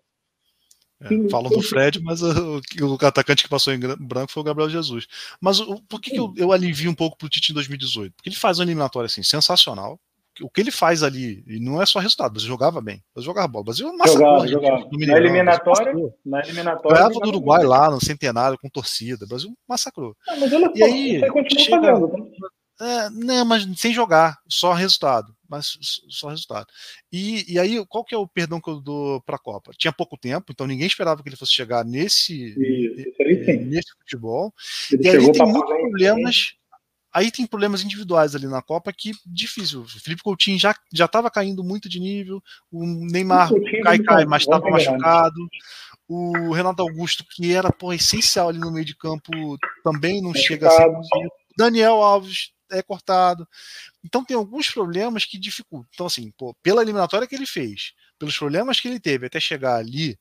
É, 1.03 1.31
falam 1.31 1.51
do 1.51 1.63
Fred, 1.63 1.99
mas 2.03 2.21
o, 2.23 2.61
o, 2.83 3.07
atacante 3.07 3.43
que 3.43 3.49
passou 3.49 3.73
em 3.73 3.79
branco 3.79 4.31
foi 4.31 4.43
o 4.43 4.45
Gabriel 4.45 4.69
Jesus. 4.69 5.07
Mas 5.41 5.59
o, 5.59 5.81
por 5.89 5.99
que, 5.99 6.11
que 6.11 6.19
eu, 6.19 6.33
eu 6.37 6.53
alivio 6.53 6.91
um 6.91 6.95
pouco 6.95 7.17
pro 7.17 7.29
Tite 7.29 7.53
em 7.53 7.55
2018? 7.55 8.13
Porque 8.15 8.29
ele 8.29 8.37
faz 8.37 8.59
uma 8.59 8.65
eliminatória 8.65 9.07
assim, 9.07 9.23
sensacional 9.23 9.99
o 10.43 10.49
que 10.49 10.61
ele 10.61 10.71
faz 10.71 11.03
ali, 11.03 11.45
e 11.47 11.61
não 11.61 11.81
é 11.83 11.87
só 11.87 11.99
resultado, 11.99 12.39
você 12.39 12.47
jogava 12.47 12.81
bem, 12.81 13.03
você 13.15 13.25
jogava 13.25 13.49
bola. 13.49 13.63
O 13.63 13.65
Brasil 13.65 13.97
massacrou 13.97 14.47
jogava, 14.47 14.89
na 14.93 15.17
eliminatória, 15.17 15.93
na 16.25 16.41
eliminatória. 16.41 16.97
Ganhava 16.97 17.21
do 17.21 17.29
Uruguai 17.29 17.63
lá 17.65 17.91
no 17.91 18.01
centenário 18.01 18.59
com 18.59 18.69
torcida. 18.69 19.25
O 19.25 19.29
Brasil 19.29 19.51
massacrou. 19.69 20.17
Ah, 20.29 20.37
mas 20.39 20.53
olha 20.53 20.73
e 20.75 20.83
aí, 20.83 21.21
chega, 21.59 21.71
fazendo? 21.71 22.31
É, 22.81 23.11
não, 23.11 23.45
mas 23.45 23.67
sem 23.79 23.93
jogar, 23.93 24.39
só 24.49 24.73
resultado. 24.73 25.35
Mas 25.49 25.77
só 26.09 26.29
resultado. 26.29 26.69
E, 27.13 27.53
e 27.53 27.59
aí, 27.59 27.85
qual 27.87 28.05
que 28.05 28.15
é 28.15 28.19
o 28.19 28.27
perdão 28.27 28.61
que 28.61 28.71
eu 28.71 28.81
dou 28.81 29.21
para 29.23 29.37
a 29.37 29.39
Copa? 29.39 29.73
Tinha 29.77 29.93
pouco 29.93 30.17
tempo, 30.17 30.53
então 30.53 30.67
ninguém 30.67 30.87
esperava 30.87 31.23
que 31.23 31.29
ele 31.29 31.37
fosse 31.37 31.53
chegar 31.53 31.85
nesse, 31.85 32.55
Isso, 32.57 33.23
aí, 33.23 33.57
nesse 33.65 33.93
futebol. 33.99 34.55
Ele 34.93 35.03
e 35.03 35.09
aí 35.09 35.33
tem 35.33 35.47
muitos 35.47 35.77
problemas 35.77 36.55
Aí 37.13 37.31
tem 37.31 37.45
problemas 37.45 37.83
individuais 37.83 38.37
ali 38.37 38.47
na 38.47 38.63
Copa 38.63 38.93
que 38.93 39.11
difícil. 39.27 39.81
O 39.81 39.89
Felipe 39.89 40.23
Coutinho 40.23 40.59
já 40.59 40.75
já 40.93 41.07
estava 41.07 41.29
caindo 41.29 41.65
muito 41.65 41.89
de 41.89 41.99
nível, 41.99 42.41
o 42.71 42.87
Neymar 42.87 43.51
cai 43.83 43.99
cai, 43.99 44.25
mas 44.25 44.43
estava 44.43 44.71
machucado. 44.71 45.49
O 46.09 46.53
Renato 46.53 46.83
Augusto, 46.83 47.25
que 47.29 47.53
era 47.53 47.71
pô, 47.73 47.93
essencial 47.93 48.49
ali 48.49 48.59
no 48.59 48.71
meio 48.71 48.85
de 48.85 48.97
campo, 48.97 49.31
também 49.83 50.23
não 50.23 50.31
é 50.31 50.39
chega 50.39 50.69
a 50.69 50.71
ser. 50.71 51.29
Daniel 51.57 52.01
Alves 52.01 52.53
é 52.71 52.83
cortado. 52.83 53.47
Então 54.05 54.25
tem 54.25 54.37
alguns 54.37 54.71
problemas 54.71 55.25
que 55.25 55.39
dificultam. 55.39 55.89
Então, 55.95 56.07
assim, 56.07 56.31
pô, 56.37 56.55
pela 56.63 56.83
eliminatória 56.83 57.27
que 57.27 57.35
ele 57.35 57.47
fez, 57.47 57.93
pelos 58.19 58.37
problemas 58.37 58.81
que 58.81 58.89
ele 58.89 59.01
teve 59.01 59.27
até 59.27 59.41
chegar 59.41 59.77
ali, 59.77 60.19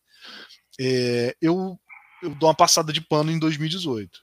é, 0.80 1.36
eu, 1.42 1.80
eu 2.22 2.36
dou 2.36 2.50
uma 2.50 2.56
passada 2.56 2.94
de 2.94 3.02
pano 3.02 3.32
em 3.32 3.40
2018. 3.40 4.20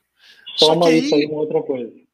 Só 0.56 0.66
Só 0.66 0.80
que 0.80 0.88
aí, 0.88 0.98
isso 0.98 1.14
aí 1.14 1.26
uma 1.26 1.40
outra 1.40 1.62
coisa 1.62 2.06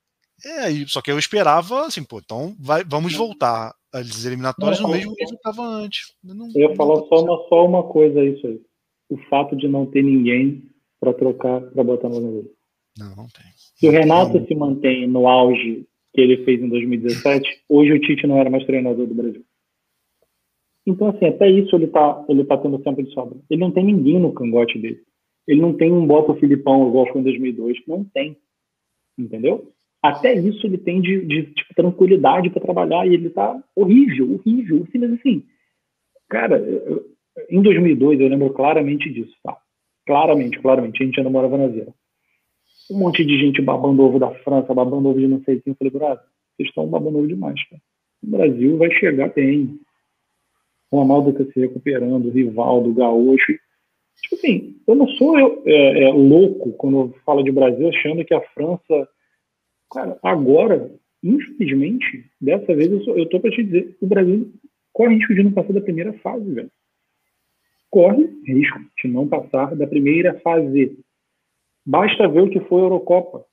é, 0.45 0.87
só 0.87 1.01
que 1.01 1.11
eu 1.11 1.19
esperava, 1.19 1.87
assim, 1.87 2.03
pô, 2.03 2.19
então 2.19 2.57
vai, 2.59 2.83
vamos 2.85 3.15
voltar 3.15 3.73
às 3.93 4.25
eliminatórias 4.25 4.81
no 4.81 4.89
mesmo 4.89 5.13
nível 5.13 5.29
que 5.29 5.35
estava 5.35 5.63
antes. 5.63 6.13
Não, 6.23 6.49
eu 6.55 6.71
ia 6.71 6.77
falar 6.77 6.97
só 7.07 7.23
uma, 7.23 7.49
só 7.49 7.65
uma 7.65 7.83
coisa 7.85 8.25
isso 8.25 8.47
aí. 8.47 8.61
O 9.09 9.17
fato 9.29 9.55
de 9.55 9.69
não 9.69 9.87
ter 9.87 10.03
ninguém 10.03 10.69
para 10.99 11.15
trocar, 11.15 11.61
para 11.61 11.85
botar 11.85 12.09
no 12.09 12.19
lugar 12.19 12.51
Não, 12.99 13.15
não 13.15 13.29
tem. 13.29 13.45
Se 13.77 13.87
o 13.87 13.91
Renato 13.91 14.39
não. 14.39 14.47
se 14.47 14.55
mantém 14.55 15.07
no 15.07 15.29
auge 15.29 15.87
que 16.13 16.21
ele 16.21 16.45
fez 16.45 16.61
em 16.63 16.69
2017, 16.69 17.65
hoje 17.69 17.93
o 17.93 18.01
Tite 18.01 18.27
não 18.27 18.39
era 18.39 18.51
mais 18.51 18.65
treinador 18.65 19.07
do 19.07 19.15
Brasil. 19.15 19.45
Então, 20.87 21.09
assim, 21.09 21.27
até 21.27 21.49
isso 21.49 21.75
ele 21.77 21.87
tá, 21.87 22.25
ele 22.29 22.45
tá 22.45 22.57
tendo 22.59 22.79
tempo 22.81 23.03
de 23.03 23.13
sobra. 23.13 23.39
Ele 23.49 23.61
não 23.61 23.71
tem 23.71 23.85
ninguém 23.85 24.19
no 24.19 24.33
cangote 24.33 24.79
dele. 24.79 25.01
Ele 25.47 25.61
não 25.61 25.73
tem 25.75 25.93
um 25.93 26.07
bota 26.07 26.35
Filipão 26.35 26.89
igual 26.89 27.07
foi 27.13 27.21
em 27.21 27.25
2002. 27.25 27.79
Não 27.87 28.05
tem. 28.05 28.37
Entendeu? 29.19 29.73
até 30.03 30.35
isso 30.35 30.67
ele 30.67 30.79
tem 30.79 31.01
de, 31.01 31.25
de 31.25 31.45
tipo, 31.55 31.75
tranquilidade 31.75 32.51
para 32.51 32.61
trabalhar 32.61 33.07
e 33.07 33.15
ele 33.15 33.31
tá 33.31 33.63
horrível, 33.75 34.35
horrível. 34.35 34.83
Assim, 34.83 34.99
mas 34.99 35.13
assim, 35.13 35.45
cara, 36.29 36.59
eu, 36.59 37.07
em 37.49 37.63
2002 37.63 38.21
eu 38.21 38.29
lembro 38.29 38.53
claramente 38.53 39.09
disso, 39.11 39.35
tá? 39.45 39.57
Claramente, 40.05 40.59
claramente. 40.61 41.01
A 41.01 41.07
gente 41.07 41.19
ainda 41.19 41.31
morava 41.31 41.57
na 41.57 41.69
Zera. 41.69 41.95
Um 42.91 42.99
monte 42.99 43.25
de 43.25 43.39
gente 43.39 43.63
babando 43.63 44.03
ovo 44.03 44.19
da 44.19 44.31
França, 44.37 44.75
babando 44.75 45.09
ovo 45.09 45.19
de 45.19 45.29
não 45.29 45.43
sei 45.45 45.61
quem. 45.61 45.73
Eu 45.73 45.77
falei, 45.77 45.93
brother, 45.93 46.25
vocês 46.57 46.69
estão 46.69 46.87
babando 46.87 47.19
ovo 47.19 47.29
demais, 47.29 47.63
cara. 47.69 47.83
O 48.23 48.31
Brasil 48.31 48.77
vai 48.77 48.91
chegar 48.93 49.33
bem. 49.33 49.79
O 50.91 50.99
Ronaldo 50.99 51.33
tá 51.33 51.51
se 51.53 51.61
recuperando, 51.61 52.27
o 52.27 52.31
Rivaldo, 52.31 52.93
Gaúcho. 52.93 53.53
Tipo 54.23 54.35
assim, 54.35 54.77
eu 54.87 54.95
não 54.95 55.09
sou 55.09 55.39
eu, 55.39 55.63
é, 55.65 56.05
é, 56.05 56.13
louco 56.13 56.73
quando 56.73 56.99
eu 56.99 57.15
falo 57.25 57.43
de 57.43 57.51
Brasil 57.51 57.89
achando 57.89 58.25
que 58.25 58.35
a 58.35 58.41
França 58.53 59.09
Cara, 59.93 60.19
agora, 60.23 60.91
infelizmente, 61.23 62.25
dessa 62.41 62.75
vez 62.75 62.91
eu, 62.91 63.03
sou, 63.03 63.19
eu 63.19 63.29
tô 63.29 63.39
para 63.39 63.51
te 63.51 63.63
dizer, 63.63 63.95
o 64.01 64.07
Brasil 64.07 64.51
corre 64.93 65.17
risco 65.17 65.35
de 65.35 65.43
não 65.43 65.53
passar 65.53 65.75
da 65.75 65.83
primeira 65.83 66.15
fase, 66.15 66.51
velho. 66.51 66.71
corre 67.91 68.27
risco 68.47 68.81
de 69.03 69.09
não 69.09 69.29
passar 69.29 69.77
da 69.77 69.87
primeira 69.87 70.41
fase. 70.41 70.99
Basta 71.85 72.29
ver 72.29 72.43
o 72.43 72.51
que 72.51 72.61
foi 72.61 72.81
a 72.81 72.85
Eurocopa. 72.85 73.45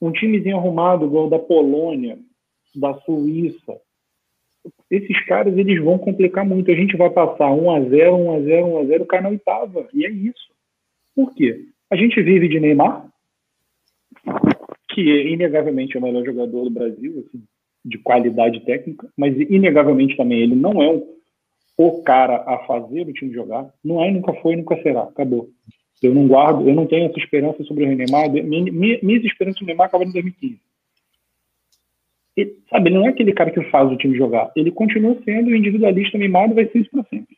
Um 0.00 0.12
timezinho 0.12 0.56
arrumado, 0.56 1.06
igual 1.06 1.28
da 1.28 1.38
Polônia, 1.38 2.18
da 2.74 2.94
Suíça. 3.00 3.80
Esses 4.90 5.24
caras, 5.26 5.56
eles 5.56 5.82
vão 5.82 5.98
complicar 5.98 6.44
muito. 6.44 6.70
A 6.70 6.74
gente 6.74 6.96
vai 6.96 7.08
passar 7.10 7.50
1 7.50 7.70
a 7.70 7.80
0 7.80 8.16
1 8.16 8.34
a 8.34 8.40
0 8.40 8.66
1 8.66 8.78
a 8.78 8.84
0 8.84 9.06
cai 9.06 9.20
na 9.20 9.28
oitava. 9.28 9.88
E 9.94 10.04
é 10.04 10.10
isso. 10.10 10.52
Por 11.14 11.34
quê? 11.34 11.66
A 11.90 11.96
gente 11.96 12.20
vive 12.20 12.48
de 12.48 12.58
Neymar, 12.58 13.08
que 14.90 15.00
é 15.10 15.28
inegavelmente 15.28 15.96
é 15.96 16.00
o 16.00 16.02
melhor 16.02 16.24
jogador 16.24 16.64
do 16.64 16.70
Brasil, 16.70 17.24
assim, 17.26 17.42
de 17.84 17.98
qualidade 17.98 18.60
técnica, 18.64 19.08
mas 19.16 19.38
inegavelmente 19.38 20.16
também 20.16 20.40
ele 20.40 20.56
não 20.56 20.82
é 20.82 21.02
o 21.78 22.02
cara 22.02 22.42
a 22.46 22.58
fazer 22.66 23.02
o 23.02 23.12
time 23.12 23.32
jogar. 23.32 23.72
Não 23.84 24.02
é, 24.02 24.10
nunca 24.10 24.32
foi, 24.34 24.56
nunca 24.56 24.80
será. 24.82 25.02
Acabou. 25.02 25.50
Eu 26.02 26.14
não 26.14 26.26
guardo, 26.28 26.68
eu 26.68 26.74
não 26.74 26.86
tenho 26.86 27.06
essa 27.06 27.18
esperança 27.18 27.64
sobre 27.64 27.84
o 27.84 27.96
Neymar. 27.96 28.30
Minha, 28.30 29.00
minha, 29.02 29.16
esperança 29.18 29.58
no 29.60 29.66
Neymar 29.66 29.86
acaba 29.86 30.04
em 30.04 30.12
2015. 30.12 30.60
Ele, 32.36 32.58
sabe, 32.68 32.90
ele 32.90 32.98
não 32.98 33.06
é 33.06 33.10
aquele 33.10 33.32
cara 33.32 33.50
que 33.50 33.62
faz 33.70 33.90
o 33.90 33.96
time 33.96 34.16
jogar. 34.16 34.52
Ele 34.54 34.70
continua 34.70 35.18
sendo 35.24 35.54
individualista 35.54 36.18
mimado 36.18 36.54
vai 36.54 36.66
ser 36.66 36.80
isso 36.80 36.90
para 36.90 37.02
sempre. 37.04 37.36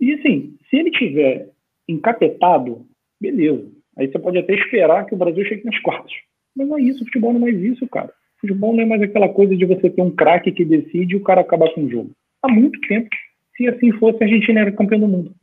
E 0.00 0.14
assim, 0.14 0.56
se 0.68 0.76
ele 0.76 0.90
tiver 0.90 1.50
encapetado, 1.86 2.86
beleza. 3.20 3.70
Aí 3.96 4.10
você 4.10 4.18
pode 4.18 4.38
até 4.38 4.54
esperar 4.54 5.04
que 5.04 5.14
o 5.14 5.18
Brasil 5.18 5.44
chegue 5.44 5.64
nas 5.64 5.78
quartas. 5.80 6.12
Mas 6.56 6.66
não 6.66 6.78
é 6.78 6.82
isso, 6.82 7.02
o 7.02 7.06
futebol 7.06 7.32
não 7.32 7.46
é 7.46 7.52
mais 7.52 7.62
isso, 7.62 7.86
cara. 7.88 8.12
O 8.38 8.40
futebol 8.40 8.74
não 8.74 8.82
é 8.82 8.86
mais 8.86 9.02
aquela 9.02 9.28
coisa 9.28 9.54
de 9.54 9.64
você 9.64 9.90
ter 9.90 10.02
um 10.02 10.10
craque 10.10 10.50
que 10.50 10.64
decide 10.64 11.14
e 11.14 11.16
o 11.16 11.22
cara 11.22 11.42
acabar 11.42 11.72
com 11.74 11.84
o 11.84 11.90
jogo. 11.90 12.10
Há 12.42 12.48
muito 12.48 12.80
tempo, 12.88 13.08
se 13.56 13.68
assim 13.68 13.92
fosse, 13.92 14.22
a 14.22 14.26
Argentina 14.26 14.60
era 14.60 14.72
campeão 14.72 15.00
do 15.00 15.08
mundo. 15.08 15.34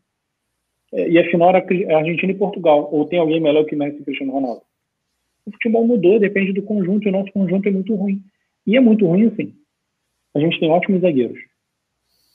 É, 0.94 1.10
e 1.10 1.20
afinal 1.20 1.50
era 1.50 1.60
a 1.60 1.98
Argentina 1.98 2.32
e 2.32 2.38
Portugal. 2.38 2.90
Ou 2.92 3.06
tem 3.06 3.20
alguém 3.20 3.40
melhor 3.40 3.66
que 3.66 3.76
Messi 3.76 4.02
e 4.02 4.04
Cristiano 4.04 4.34
Ronaldo? 4.34 4.62
O 5.46 5.52
futebol 5.52 5.86
mudou, 5.86 6.20
depende 6.20 6.54
do 6.54 6.62
conjunto, 6.62 7.06
e 7.06 7.10
o 7.10 7.12
nosso 7.12 7.32
conjunto 7.32 7.68
é 7.68 7.72
muito 7.72 7.96
ruim. 7.96 8.22
E 8.66 8.78
é 8.78 8.80
muito 8.80 9.06
ruim 9.06 9.28
assim. 9.28 9.54
A 10.36 10.40
gente 10.40 10.60
tem 10.60 10.70
ótimos 10.70 11.02
zagueiros. 11.02 11.40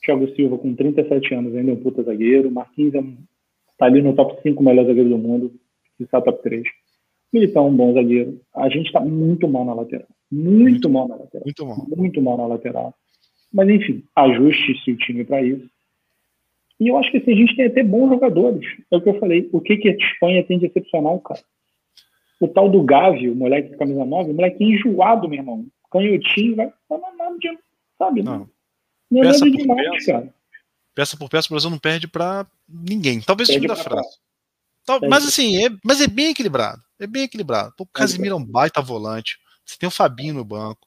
Thiago 0.04 0.28
Silva, 0.34 0.58
com 0.58 0.74
37 0.74 1.34
anos, 1.34 1.54
ainda 1.54 1.70
é 1.70 1.74
um 1.74 1.82
puta 1.82 2.02
zagueiro. 2.02 2.50
Marquinhos 2.50 2.94
é 2.94 3.00
um, 3.00 3.16
tá 3.78 3.86
ali 3.86 4.02
no 4.02 4.14
top 4.14 4.40
5 4.42 4.62
melhores 4.62 4.88
zagueiros 4.88 5.12
do 5.12 5.18
mundo, 5.18 5.52
que 5.96 6.04
está 6.04 6.20
top 6.20 6.42
3. 6.42 6.64
Militão 7.32 7.66
é 7.66 7.70
um 7.70 7.76
bom 7.76 7.92
zagueiro. 7.92 8.40
A 8.54 8.68
gente 8.68 8.86
está 8.86 9.00
muito 9.00 9.48
mal 9.48 9.64
na 9.64 9.74
lateral. 9.74 10.06
Muito, 10.30 10.60
muito 10.60 10.90
mal 10.90 11.08
na 11.08 11.16
lateral. 11.16 11.44
Muito 11.44 11.66
mal. 11.66 11.86
Muito 11.96 12.22
mal 12.22 12.36
na 12.36 12.46
lateral. 12.46 12.94
Mas, 13.52 13.68
enfim, 13.68 14.04
ajuste-se 14.14 14.92
o 14.92 14.96
time 14.96 15.24
para 15.24 15.42
isso. 15.42 15.68
E 16.78 16.88
eu 16.88 16.98
acho 16.98 17.10
que 17.10 17.18
assim, 17.18 17.32
a 17.32 17.36
gente 17.36 17.56
tem 17.56 17.66
até 17.66 17.82
bons 17.82 18.08
jogadores. 18.10 18.66
É 18.90 18.96
o 18.96 19.00
que 19.00 19.08
eu 19.08 19.18
falei. 19.18 19.48
O 19.52 19.60
que, 19.60 19.76
que 19.76 19.88
a 19.88 19.96
Espanha 19.96 20.44
tem 20.44 20.58
de 20.58 20.66
excepcional, 20.66 21.18
cara? 21.20 21.40
O 22.40 22.48
tal 22.48 22.68
do 22.68 22.82
Gavi, 22.82 23.30
o 23.30 23.34
moleque 23.34 23.70
de 23.70 23.76
camisa 23.78 24.04
9, 24.04 24.30
o 24.30 24.34
moleque 24.34 24.62
enjoado, 24.62 25.28
meu 25.28 25.38
irmão. 25.38 25.66
Canhotinho, 25.90 26.56
vai. 26.56 26.72
Não, 26.90 27.00
não, 27.16 27.38
de, 27.38 27.58
sabe? 27.98 28.22
Não. 28.22 28.48
não 29.10 29.22
é 29.22 29.26
peça 29.26 29.50
demais, 29.50 29.90
peça, 29.90 30.12
cara. 30.12 30.34
Peça 30.94 31.16
por 31.16 31.28
peça, 31.30 31.48
o 31.48 31.50
Brasil 31.50 31.70
não 31.70 31.78
perde 31.78 32.06
para 32.06 32.46
ninguém. 32.68 33.20
Talvez 33.20 33.48
o 33.48 33.52
time 33.52 33.66
da 33.66 33.76
França. 33.76 34.18
Tal, 34.84 35.00
mas 35.08 35.26
assim, 35.26 35.64
é, 35.64 35.70
mas 35.84 36.00
é 36.00 36.06
bem 36.06 36.30
equilibrado. 36.30 36.80
É 36.98 37.06
bem 37.06 37.24
equilibrado. 37.24 37.72
O 37.78 37.86
Casimiro 37.86 38.34
é 38.34 38.38
um 38.38 38.44
baita 38.44 38.80
volante. 38.80 39.36
Você 39.64 39.76
tem 39.78 39.88
o 39.88 39.92
Fabinho 39.92 40.34
no 40.34 40.44
banco. 40.44 40.86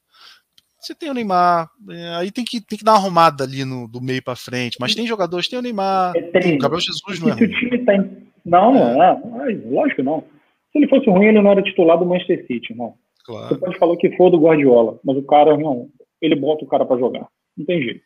Você 0.79 0.95
tem 0.95 1.09
o 1.09 1.13
Neymar, 1.13 1.69
é, 1.89 2.15
aí 2.15 2.31
tem 2.31 2.45
que, 2.45 2.61
tem 2.61 2.77
que 2.79 2.85
dar 2.85 2.93
uma 2.93 2.99
arrumada 2.99 3.43
ali 3.43 3.65
no, 3.65 3.85
do 3.85 3.99
meio 3.99 4.23
para 4.23 4.35
frente, 4.35 4.77
mas 4.79 4.95
tem 4.95 5.05
jogadores, 5.05 5.49
tem 5.49 5.59
o 5.59 5.61
Neymar, 5.61 6.13
é, 6.15 6.21
tem, 6.39 6.55
o 6.55 6.57
Gabriel 6.57 6.79
Jesus 6.79 7.19
não 7.19 7.29
é. 7.29 7.33
O 7.33 7.49
time 7.49 7.77
tá 7.79 7.95
em... 7.95 8.29
Não, 8.45 8.73
não 8.73 9.03
é. 9.03 9.61
Lógico 9.65 10.01
não. 10.01 10.23
Se 10.71 10.79
ele 10.79 10.87
fosse 10.87 11.09
ruim, 11.09 11.25
ele 11.25 11.41
não 11.41 11.51
era 11.51 11.61
titular 11.61 11.99
do 11.99 12.05
Manchester 12.05 12.47
City, 12.47 12.71
irmão. 12.71 12.93
Claro. 13.25 13.49
Você 13.49 13.59
pode 13.59 13.77
falar 13.77 13.97
que 13.97 14.15
for 14.15 14.29
do 14.29 14.39
Guardiola, 14.39 14.97
mas 15.03 15.17
o 15.17 15.23
cara, 15.23 15.57
não, 15.57 15.89
ele 16.21 16.35
bota 16.35 16.63
o 16.63 16.67
cara 16.67 16.85
para 16.85 16.97
jogar. 16.97 17.27
Não 17.57 17.65
tem 17.65 17.81
jeito. 17.81 18.01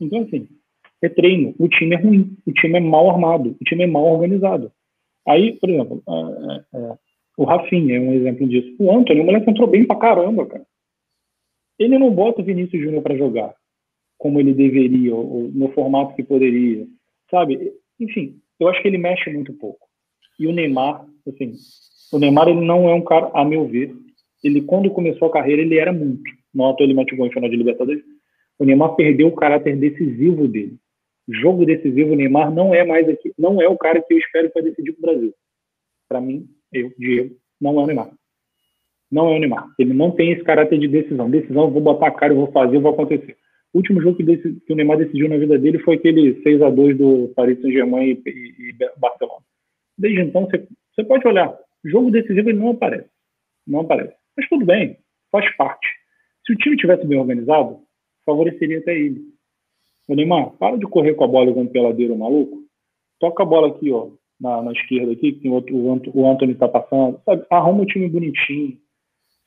Então, 0.00 0.22
assim, 0.22 0.46
é 1.02 1.08
treino. 1.08 1.52
O 1.58 1.68
time 1.68 1.96
é 1.96 1.98
ruim, 1.98 2.36
o 2.46 2.52
time 2.52 2.78
é 2.78 2.80
mal 2.80 3.10
armado, 3.10 3.56
o 3.60 3.64
time 3.64 3.82
é 3.82 3.86
mal 3.88 4.04
organizado. 4.04 4.70
Aí, 5.26 5.54
por 5.54 5.68
exemplo, 5.68 6.00
é, 6.08 6.78
é, 6.78 6.94
o 7.36 7.44
Rafinha 7.44 7.96
é 7.96 8.00
um 8.00 8.12
exemplo 8.12 8.48
disso. 8.48 8.72
O 8.78 8.96
Antônio, 8.96 9.24
o 9.24 9.26
moleque 9.26 9.50
entrou 9.50 9.66
bem 9.66 9.84
pra 9.84 9.96
caramba, 9.96 10.46
cara 10.46 10.64
ele 11.78 11.98
não 11.98 12.10
bota 12.10 12.40
o 12.40 12.44
Vinícius 12.44 12.82
Júnior 12.82 13.02
para 13.02 13.16
jogar 13.16 13.54
como 14.18 14.40
ele 14.40 14.54
deveria, 14.54 15.14
ou 15.14 15.50
no 15.52 15.70
formato 15.72 16.14
que 16.14 16.22
poderia, 16.22 16.86
sabe? 17.30 17.72
Enfim, 18.00 18.40
eu 18.58 18.68
acho 18.68 18.80
que 18.80 18.88
ele 18.88 18.96
mexe 18.96 19.30
muito 19.30 19.52
pouco. 19.52 19.86
E 20.38 20.46
o 20.46 20.52
Neymar, 20.52 21.06
assim, 21.28 21.52
o 22.12 22.18
Neymar 22.18 22.48
ele 22.48 22.64
não 22.64 22.88
é 22.88 22.94
um 22.94 23.02
cara, 23.02 23.30
a 23.34 23.44
meu 23.44 23.66
ver, 23.66 23.94
ele 24.42 24.62
quando 24.62 24.90
começou 24.90 25.28
a 25.28 25.32
carreira 25.32 25.62
ele 25.62 25.78
era 25.78 25.92
muito. 25.92 26.22
Nota 26.54 26.82
ele 26.82 26.94
mete 26.94 27.14
gol 27.14 27.26
em 27.26 27.32
final 27.32 27.50
de 27.50 27.56
Libertadores. 27.56 28.02
O 28.58 28.64
Neymar 28.64 28.94
perdeu 28.94 29.28
o 29.28 29.34
caráter 29.34 29.76
decisivo 29.76 30.48
dele. 30.48 30.78
Jogo 31.28 31.66
decisivo, 31.66 32.12
o 32.12 32.16
Neymar 32.16 32.54
não 32.54 32.74
é 32.74 32.84
mais 32.84 33.08
aqui, 33.08 33.32
não 33.38 33.60
é 33.60 33.68
o 33.68 33.76
cara 33.76 34.00
que 34.00 34.14
eu 34.14 34.18
espero 34.18 34.50
para 34.50 34.62
decidir 34.62 34.92
o 34.92 35.00
Brasil. 35.00 35.34
Para 36.08 36.20
mim, 36.20 36.46
eu, 36.72 36.92
Diego, 36.98 37.36
não 37.60 37.80
é 37.80 37.82
o 37.82 37.86
Neymar 37.86 38.10
não 39.14 39.28
é 39.28 39.36
o 39.36 39.38
Neymar. 39.38 39.68
Ele 39.78 39.94
não 39.94 40.10
tem 40.10 40.32
esse 40.32 40.42
caráter 40.42 40.76
de 40.76 40.88
decisão. 40.88 41.30
Decisão, 41.30 41.70
vou 41.70 41.80
botar 41.80 42.08
a 42.08 42.10
cara, 42.10 42.32
eu 42.32 42.38
vou 42.38 42.50
fazer, 42.50 42.80
vou 42.80 42.92
acontecer. 42.92 43.36
O 43.72 43.78
último 43.78 44.02
jogo 44.02 44.16
que, 44.16 44.24
que, 44.24 44.72
o 44.72 44.76
Neymar 44.76 44.98
decidiu 44.98 45.28
na 45.28 45.36
vida 45.36 45.56
dele 45.56 45.78
foi 45.78 45.94
aquele 45.94 46.42
6 46.42 46.62
a 46.62 46.68
2 46.68 46.98
do 46.98 47.32
Paris 47.36 47.60
Saint-Germain 47.60 48.06
e, 48.06 48.22
e, 48.26 48.70
e, 48.70 48.98
Barcelona. 48.98 49.44
Desde 49.96 50.20
então, 50.20 50.48
você, 50.48 51.04
pode 51.04 51.26
olhar. 51.28 51.56
Jogo 51.84 52.10
decisivo 52.10 52.50
ele 52.50 52.58
não 52.58 52.70
aparece. 52.70 53.08
Não 53.64 53.80
aparece. 53.80 54.14
Mas 54.36 54.48
tudo 54.48 54.66
bem, 54.66 54.96
faz 55.30 55.48
parte. 55.56 55.86
Se 56.44 56.52
o 56.52 56.56
time 56.56 56.76
tivesse 56.76 57.06
bem 57.06 57.18
organizado, 57.18 57.78
favoreceria 58.26 58.78
até 58.78 58.98
ele. 58.98 59.22
O 60.08 60.16
Neymar, 60.16 60.50
para 60.58 60.76
de 60.76 60.86
correr 60.86 61.14
com 61.14 61.22
a 61.22 61.28
bola 61.28 61.50
igual 61.50 61.64
um 61.64 61.68
peladeiro 61.68 62.18
maluco. 62.18 62.64
Toca 63.20 63.44
a 63.44 63.46
bola 63.46 63.68
aqui, 63.68 63.92
ó, 63.92 64.08
na, 64.40 64.60
na 64.60 64.72
esquerda 64.72 65.12
aqui, 65.12 65.32
que 65.32 65.48
o, 65.48 65.52
outro, 65.52 66.10
o 66.12 66.28
Anthony 66.28 66.52
está 66.52 66.66
passando. 66.66 67.20
Sabe? 67.24 67.46
Arruma 67.48 67.82
o 67.82 67.86
time 67.86 68.08
bonitinho 68.08 68.82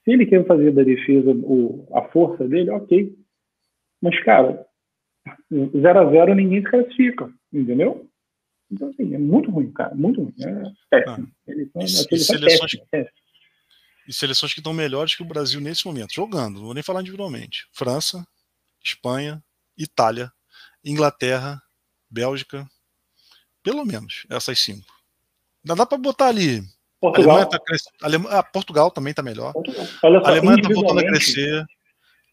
se 0.07 0.13
ele 0.13 0.25
quer 0.25 0.47
fazer 0.47 0.71
da 0.71 0.83
defesa 0.83 1.31
o, 1.31 1.85
a 1.93 2.01
força 2.03 2.47
dele, 2.47 2.69
ok. 2.69 3.13
Mas, 4.01 4.17
cara, 4.23 4.65
0 5.51 5.99
a 5.99 6.09
0 6.09 6.33
ninguém 6.33 6.61
se 6.61 6.69
classifica, 6.69 7.29
entendeu? 7.51 8.09
Então, 8.71 8.87
assim, 8.87 9.13
é 9.13 9.17
muito 9.17 9.51
ruim, 9.51 9.69
cara, 9.73 9.93
muito 9.93 10.21
ruim. 10.21 10.33
É 10.39 10.71
péssimo. 10.89 11.27
Ah, 11.45 11.51
e, 11.51 11.83
e, 11.83 12.19
seleções, 12.19 12.71
péssimo, 12.89 13.17
e 14.07 14.13
seleções 14.13 14.53
que 14.53 14.61
estão 14.61 14.73
melhores 14.73 15.13
que 15.13 15.23
o 15.23 15.27
Brasil 15.27 15.59
nesse 15.59 15.85
momento, 15.85 16.13
jogando, 16.13 16.55
não 16.55 16.65
vou 16.67 16.73
nem 16.73 16.83
falar 16.83 17.01
individualmente. 17.01 17.67
França, 17.73 18.25
Espanha, 18.81 19.43
Itália, 19.77 20.31
Inglaterra, 20.85 21.61
Bélgica, 22.09 22.65
pelo 23.61 23.83
menos 23.83 24.25
essas 24.29 24.57
cinco. 24.57 24.87
Ainda 25.65 25.75
dá 25.75 25.85
para 25.85 25.97
botar 25.97 26.27
ali 26.27 26.61
Portugal. 26.99 27.31
Alemanha 27.31 27.49
tá 27.49 27.59
crescendo. 27.59 28.27
Ah, 28.29 28.43
Portugal 28.43 28.91
também 28.91 29.11
está 29.11 29.21
melhor. 29.21 29.53
Olha 30.03 30.19
só, 30.19 30.25
a 30.25 30.29
Alemanha 30.29 30.57
está 30.57 30.73
voltando 30.73 30.99
a 30.99 31.03
crescer. 31.03 31.65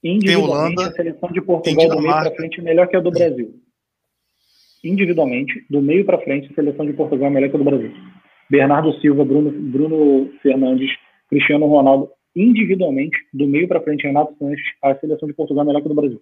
Tem 0.03 0.37
Holanda. 0.37 0.89
A 0.89 0.93
seleção 0.93 1.31
de 1.33 1.41
Portugal 1.41 1.89
do 1.89 2.03
meio 2.03 2.13
para 2.13 2.35
frente 2.35 2.61
é 2.61 2.63
melhor 2.63 2.87
que 2.89 2.97
a 2.97 3.01
do 3.01 3.11
Brasil. 3.11 3.55
Individualmente, 4.83 5.65
do 5.71 5.81
meio 5.81 6.05
para 6.05 6.19
frente, 6.19 6.51
a 6.51 6.55
seleção 6.55 6.85
de 6.85 6.93
Portugal 6.93 7.29
é 7.29 7.31
melhor 7.31 7.49
que 7.49 7.57
a 7.57 7.59
do 7.59 7.65
Brasil. 7.65 7.93
Bernardo 8.51 8.93
Silva, 9.01 9.25
Bruno, 9.25 9.51
Bruno 9.51 10.31
Fernandes, 10.43 10.91
Cristiano 11.31 11.67
Ronaldo, 11.67 12.11
individualmente, 12.37 13.17
do 13.33 13.47
meio 13.47 13.67
para 13.67 13.81
frente, 13.81 14.07
Renato 14.07 14.37
Sanches, 14.39 14.67
a 14.83 14.95
seleção 14.97 15.27
de 15.27 15.35
Portugal 15.35 15.65
é 15.65 15.67
melhor 15.69 15.81
que 15.81 15.89
a 15.89 15.89
do 15.89 15.95
Brasil. 15.95 16.21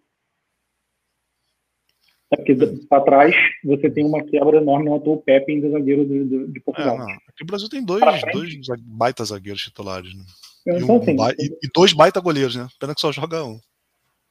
É 2.32 2.36
porque 2.36 2.56
para 2.88 3.04
trás 3.04 3.34
você 3.62 3.90
tem 3.90 4.04
uma 4.04 4.24
quebra 4.24 4.56
enorme 4.56 4.86
no 4.86 4.96
atual 4.96 5.18
Pepe 5.18 5.52
ainda 5.52 5.68
zagueiro 5.68 6.06
de, 6.06 6.24
de, 6.24 6.46
de 6.46 6.60
Portugal. 6.60 6.96
É, 6.96 7.12
Aqui 7.28 7.42
o 7.42 7.46
Brasil 7.46 7.68
tem 7.68 7.84
dois, 7.84 8.02
dois 8.32 8.54
baita 8.86 9.22
zagueiros 9.22 9.60
titulares, 9.60 10.14
né? 10.14 10.24
Então, 10.66 10.78
e, 10.78 10.90
um, 10.90 10.96
assim, 10.96 11.16
e, 11.38 11.66
e, 11.66 11.70
dois 11.74 11.92
baita 11.92 12.20
goleiros, 12.20 12.56
né? 12.56 12.66
Pena 12.80 12.94
que 12.94 13.00
só 13.00 13.12
joga 13.12 13.44
um. 13.44 13.58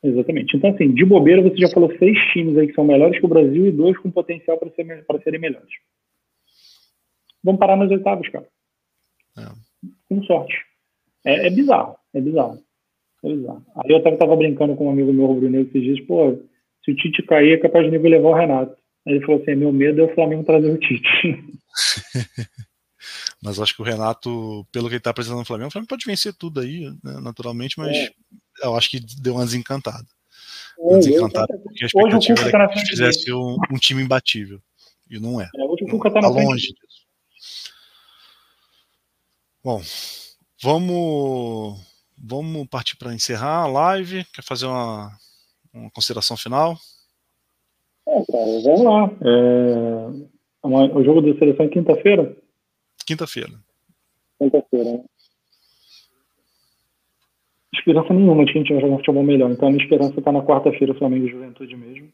Exatamente. 0.04 0.58
Então, 0.58 0.72
assim, 0.72 0.92
de 0.92 1.06
bobeira 1.06 1.44
você 1.44 1.58
já 1.58 1.70
falou 1.70 1.96
seis 2.00 2.18
times 2.34 2.58
aí 2.58 2.68
que 2.68 2.74
são 2.74 2.84
melhores 2.84 3.20
que 3.20 3.26
o 3.26 3.30
Brasil 3.30 3.68
e 3.68 3.72
dois 3.72 3.96
com 4.00 4.10
potencial 4.10 4.58
para 4.58 4.72
ser, 4.72 5.06
serem 5.24 5.40
melhores. 5.40 5.70
Vamos 7.44 7.60
parar 7.60 7.76
nas 7.76 7.92
oitavas, 7.92 8.28
cara. 8.30 8.48
É. 9.38 9.44
Com 10.10 10.24
sorte. 10.24 10.56
É, 11.24 11.48
é, 11.48 11.50
bizarro, 11.52 11.96
é 12.16 12.22
bizarro. 12.22 12.60
É 13.24 13.30
bizarro. 13.30 13.64
Aí 13.76 13.92
eu 13.92 13.98
até 13.98 14.16
tava 14.16 14.36
brincando 14.36 14.76
com 14.76 14.88
um 14.88 14.92
amigo 14.92 15.14
meu 15.14 15.28
rubro-negro 15.28 15.68
esses 15.70 15.84
dias, 15.84 16.00
pô, 16.08 16.40
se 16.84 16.92
o 16.92 16.96
Tite 16.96 17.24
cair, 17.24 17.54
é 17.54 17.58
capaz 17.58 17.90
de 17.90 17.98
levar 17.98 18.30
o 18.30 18.34
Renato. 18.34 18.76
Aí 19.08 19.16
ele 19.16 19.26
falou 19.26 19.42
assim: 19.42 19.56
meu 19.56 19.72
medo 19.72 20.02
é 20.02 20.04
o 20.04 20.14
Flamengo 20.14 20.44
trazer 20.44 20.72
o 20.72 20.78
Tite. 20.78 21.44
mas 23.42 23.60
acho 23.60 23.76
que 23.76 23.82
o 23.82 23.86
Renato, 23.86 24.66
pelo 24.72 24.88
que 24.88 24.94
ele 24.94 24.98
está 24.98 25.10
apresentando 25.10 25.40
no 25.40 25.46
Flamengo, 25.46 25.70
o 25.70 25.72
Flamengo 25.72 25.90
pode 25.90 26.06
vencer 26.06 26.34
tudo 26.34 26.60
aí, 26.60 26.86
né, 27.04 27.20
naturalmente, 27.22 27.78
mas 27.78 27.96
é. 27.96 28.12
eu 28.64 28.76
acho 28.76 28.90
que 28.90 29.00
deu 29.22 29.36
uma 29.36 29.46
desencantada. 29.46 30.08
Uma 30.78 31.00
desencantada, 31.00 31.58
porque 31.60 31.84
a 31.84 31.88
expectativa 31.88 32.48
era 32.48 32.68
que 32.68 32.80
fizesse 32.88 33.32
um, 33.32 33.58
um, 33.72 33.78
time 33.78 34.02
imbatível. 34.02 34.62
E 35.10 35.20
não 35.20 35.42
é. 35.42 35.50
é 35.56 35.64
hoje 35.64 35.84
o 35.84 35.88
Cuca 35.88 36.08
está 36.08 36.22
tá 36.22 36.28
longe 36.28 36.68
disso. 36.68 37.02
Bom, 39.64 39.82
vamos, 40.62 41.80
vamos 42.18 42.68
partir 42.68 42.96
para 42.98 43.14
encerrar 43.14 43.64
a 43.64 43.68
live. 43.68 44.26
Quer 44.34 44.44
fazer 44.44 44.66
uma, 44.66 45.16
uma 45.74 45.90
consideração 45.90 46.38
final? 46.38 46.76
É, 48.08 48.26
cara, 48.26 48.62
vamos 48.64 48.84
lá. 48.84 49.12
É... 49.22 50.32
O 50.64 51.04
jogo 51.04 51.22
da 51.22 51.38
seleção 51.40 51.66
é 51.66 51.70
quinta-feira? 51.70 52.38
Quinta-feira. 53.06 53.50
Quinta-feira, 54.40 54.92
né? 54.94 55.04
Esperança 57.74 58.14
nenhuma 58.14 58.46
de 58.46 58.52
que 58.52 58.60
a 58.60 58.62
gente 58.62 58.74
vai 58.74 58.82
jogar 58.82 58.96
um 58.96 58.98
futebol 58.98 59.24
melhor. 59.24 59.50
Então 59.50 59.68
a 59.68 59.72
minha 59.72 59.84
esperança 59.84 60.20
está 60.20 60.32
na 60.32 60.44
quarta-feira, 60.44 60.94
Flamengo 60.94 61.26
e 61.26 61.32
Juventude 61.32 61.76
mesmo. 61.76 62.10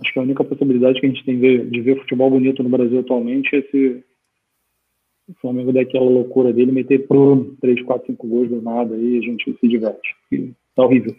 Acho 0.00 0.12
que 0.12 0.18
a 0.18 0.22
única 0.22 0.42
possibilidade 0.42 0.98
que 0.98 1.06
a 1.06 1.08
gente 1.08 1.24
tem 1.24 1.38
de 1.38 1.80
ver 1.82 2.00
futebol 2.00 2.30
bonito 2.30 2.62
no 2.62 2.70
Brasil 2.70 2.98
atualmente 2.98 3.54
é 3.54 3.62
se 3.62 4.02
o 5.28 5.34
Flamengo 5.34 5.72
der 5.72 5.82
aquela 5.82 6.08
loucura 6.08 6.52
dele, 6.52 6.72
meter 6.72 7.06
pro 7.06 7.56
3, 7.60 7.82
4, 7.82 8.06
5 8.08 8.26
gols 8.26 8.48
do 8.48 8.60
nada 8.60 8.94
aí 8.94 9.18
a 9.18 9.20
gente 9.20 9.56
se 9.58 9.68
diverte. 9.68 10.16
E 10.32 10.52
tá 10.74 10.84
horrível. 10.84 11.14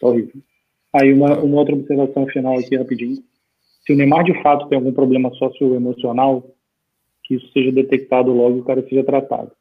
Tá 0.00 0.08
horrível. 0.08 0.40
Aí 0.92 1.12
uma, 1.12 1.38
uma 1.38 1.58
outra 1.58 1.74
observação 1.74 2.26
final 2.26 2.58
aqui 2.58 2.76
rapidinho. 2.76 3.22
Se 3.84 3.92
o 3.92 3.96
Neymar 3.96 4.24
de 4.24 4.40
fato 4.42 4.68
tem 4.68 4.76
algum 4.76 4.92
problema 4.92 5.32
socioemocional, 5.34 6.44
que 7.24 7.34
isso 7.34 7.50
seja 7.52 7.70
detectado 7.70 8.32
logo 8.32 8.56
e 8.56 8.60
o 8.60 8.64
cara 8.64 8.82
seja 8.88 9.04
tratado. 9.04 9.52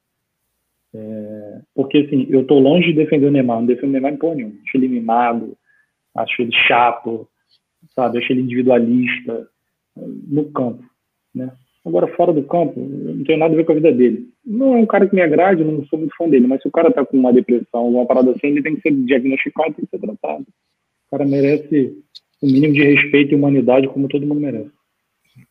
É, 0.94 1.62
porque 1.76 2.00
assim, 2.00 2.26
eu 2.30 2.46
tô 2.46 2.58
longe 2.58 2.88
de 2.88 2.94
defender 2.94 3.28
o 3.28 3.32
Neymar, 3.32 3.60
não 3.60 3.66
defendo 3.68 3.90
o 3.90 3.94
Neymar 3.94 4.14
em 4.14 4.18
porra 4.18 4.36
nenhuma. 4.36 4.56
Acho 4.66 4.78
ele 4.78 4.88
mimado, 4.88 5.58
acho 6.16 6.42
ele 6.42 6.52
chato, 6.52 7.28
sabe? 7.96 8.18
Acho 8.18 8.34
ele 8.34 8.42
individualista 8.42 9.48
no 9.96 10.52
campo, 10.52 10.84
né? 11.34 11.52
Agora, 11.86 12.14
fora 12.16 12.34
do 12.34 12.44
campo, 12.44 12.80
não 12.80 13.24
tem 13.24 13.38
nada 13.38 13.54
a 13.54 13.58
ver 13.58 13.66
com 13.66 13.72
a 13.72 13.76
vida 13.76 13.92
dele. 13.92 14.30
Não 14.46 14.76
é 14.76 14.78
um 14.80 14.86
cara 14.86 15.08
que 15.08 15.16
me 15.16 15.22
agrade, 15.22 15.64
não 15.64 15.86
sou 15.86 15.98
muito 15.98 16.16
fã 16.16 16.28
dele, 16.28 16.46
mas 16.46 16.62
se 16.62 16.68
o 16.68 16.72
cara 16.72 16.92
tá 16.92 17.06
com 17.06 17.18
uma 17.18 17.32
depressão, 17.32 17.88
uma 17.88 18.06
parada 18.06 18.32
assim, 18.32 18.48
ele 18.48 18.62
tem 18.62 18.76
que 18.76 18.82
ser 18.82 18.92
diagnosticado, 18.92 19.74
tem 19.74 19.86
que 19.86 19.92
ser 19.92 20.00
tratado. 20.00 20.46
O 21.08 21.12
cara 21.12 21.26
merece 21.26 21.98
o 22.42 22.46
mínimo 22.46 22.74
de 22.74 22.84
respeito 22.84 23.32
e 23.32 23.36
humanidade 23.36 23.88
como 23.88 24.10
todo 24.10 24.26
mundo 24.26 24.42
merece. 24.42 24.72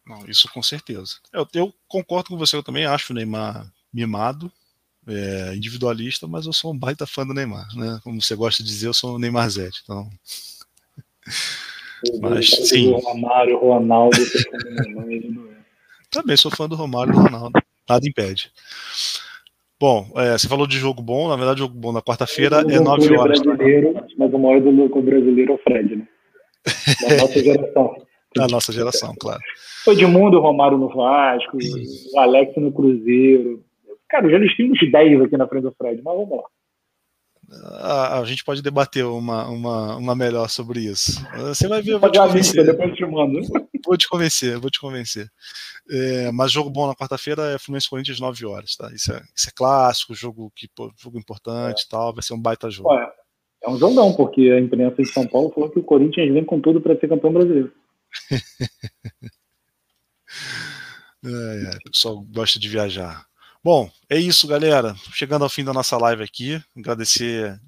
Não, 0.06 0.26
isso 0.28 0.50
com 0.52 0.62
certeza. 0.62 1.14
Eu, 1.32 1.46
eu 1.54 1.72
concordo 1.88 2.28
com 2.28 2.36
você, 2.36 2.56
eu 2.56 2.62
também 2.62 2.84
acho 2.84 3.12
o 3.12 3.16
Neymar 3.16 3.66
mimado, 3.92 4.52
é, 5.06 5.54
individualista, 5.56 6.26
mas 6.26 6.44
eu 6.44 6.52
sou 6.52 6.72
um 6.72 6.78
baita 6.78 7.06
fã 7.06 7.26
do 7.26 7.32
Neymar, 7.32 7.66
né? 7.74 7.98
Como 8.04 8.20
você 8.20 8.36
gosta 8.36 8.62
de 8.62 8.68
dizer, 8.68 8.88
eu 8.88 8.94
sou 8.94 9.16
o 9.16 9.18
Neymar 9.18 9.48
Zete, 9.48 9.80
então... 9.82 10.08
Mas, 12.20 12.48
sim. 12.68 12.92
Romário, 12.92 13.58
Ronaldo, 13.58 14.16
Também 16.10 16.36
sou 16.36 16.50
fã 16.50 16.68
do 16.68 16.76
Romário 16.76 17.12
e 17.12 17.16
do 17.16 17.22
Ronaldo. 17.22 17.60
Nada 17.88 18.06
impede. 18.06 18.50
Bom, 19.80 20.10
é, 20.16 20.36
você 20.36 20.48
falou 20.48 20.66
de 20.66 20.76
jogo 20.76 21.00
bom, 21.00 21.28
na 21.28 21.36
verdade, 21.36 21.60
jogo 21.60 21.74
bom 21.74 21.92
na 21.92 22.02
quarta-feira 22.02 22.60
é 22.60 22.80
9 22.80 23.16
horas. 23.16 23.40
Brasileiro, 23.40 23.94
mas 24.16 24.32
o 24.32 24.38
maior 24.38 24.60
do 24.60 24.70
louco 24.70 25.00
brasileiro 25.00 25.52
é 25.52 25.54
o 25.54 25.58
Fred, 25.58 25.96
né? 25.96 26.08
Da 27.08 27.16
nossa 27.22 27.40
geração. 27.40 27.96
da 28.36 28.48
nossa 28.48 28.72
geração, 28.72 29.14
claro. 29.20 29.40
Foi 29.84 29.94
de 29.94 30.04
mundo 30.04 30.38
o 30.38 30.40
Romário 30.40 30.76
no 30.76 30.88
Vasco, 30.88 31.56
o 32.12 32.18
Alex 32.18 32.56
no 32.56 32.72
Cruzeiro. 32.72 33.62
Cara, 34.08 34.28
já 34.28 34.38
listei 34.38 34.70
uns 34.70 34.80
10 34.90 35.22
aqui 35.22 35.36
na 35.36 35.46
frente 35.46 35.62
do 35.62 35.74
Fred, 35.78 36.02
mas 36.02 36.16
vamos 36.16 36.38
lá 36.38 36.44
a, 37.50 38.20
a, 38.20 38.24
gente 38.24 38.44
pode 38.44 38.60
debater 38.60 39.04
uma, 39.04 39.48
uma, 39.48 39.96
uma 39.96 40.14
melhor 40.14 40.48
sobre 40.48 40.80
isso. 40.80 41.22
Você 41.36 41.66
vai 41.66 41.80
ver, 41.80 41.92
eu 41.92 42.00
vou 42.00 42.10
te 42.10 42.18
convencer. 42.18 42.64
Depois 42.64 42.94
te 42.94 43.06
mando. 43.06 43.40
Vou 43.86 43.96
te 43.96 44.08
convencer, 44.08 44.58
vou 44.58 44.70
te 44.70 44.78
convencer. 44.78 45.30
É, 45.90 46.30
mas 46.30 46.52
jogo 46.52 46.68
bom 46.68 46.86
na 46.86 46.94
quarta-feira 46.94 47.54
é 47.54 47.58
Fluminense 47.58 47.88
Corinthians 47.88 48.20
9 48.20 48.44
horas, 48.46 48.76
tá? 48.76 48.90
Isso 48.92 49.12
é, 49.12 49.22
isso 49.34 49.48
é 49.48 49.52
clássico, 49.54 50.14
jogo, 50.14 50.52
que, 50.54 50.68
jogo 50.98 51.18
importante 51.18 51.84
é. 51.84 51.86
tal, 51.88 52.12
vai 52.12 52.22
ser 52.22 52.34
um 52.34 52.40
baita 52.40 52.70
jogo. 52.70 52.90
É 53.62 53.68
um 53.68 53.78
jogão, 53.78 54.12
porque 54.12 54.50
a 54.50 54.60
imprensa 54.60 55.02
de 55.02 55.08
São 55.08 55.26
Paulo 55.26 55.50
falou 55.50 55.70
que 55.70 55.78
o 55.78 55.84
Corinthians 55.84 56.32
vem 56.32 56.44
com 56.44 56.60
tudo 56.60 56.80
para 56.80 56.98
ser 56.98 57.08
campeão 57.08 57.32
brasileiro. 57.32 57.72
é, 61.24 61.28
é, 61.28 61.70
o 61.86 61.90
pessoal 61.90 62.24
gosta 62.30 62.58
de 62.58 62.68
viajar. 62.68 63.27
Bom, 63.70 63.92
é 64.08 64.16
isso, 64.16 64.48
galera. 64.48 64.96
Chegando 65.12 65.42
ao 65.42 65.50
fim 65.50 65.62
da 65.62 65.74
nossa 65.74 65.98
live 65.98 66.22
aqui, 66.22 66.58
agradecer 66.74 67.60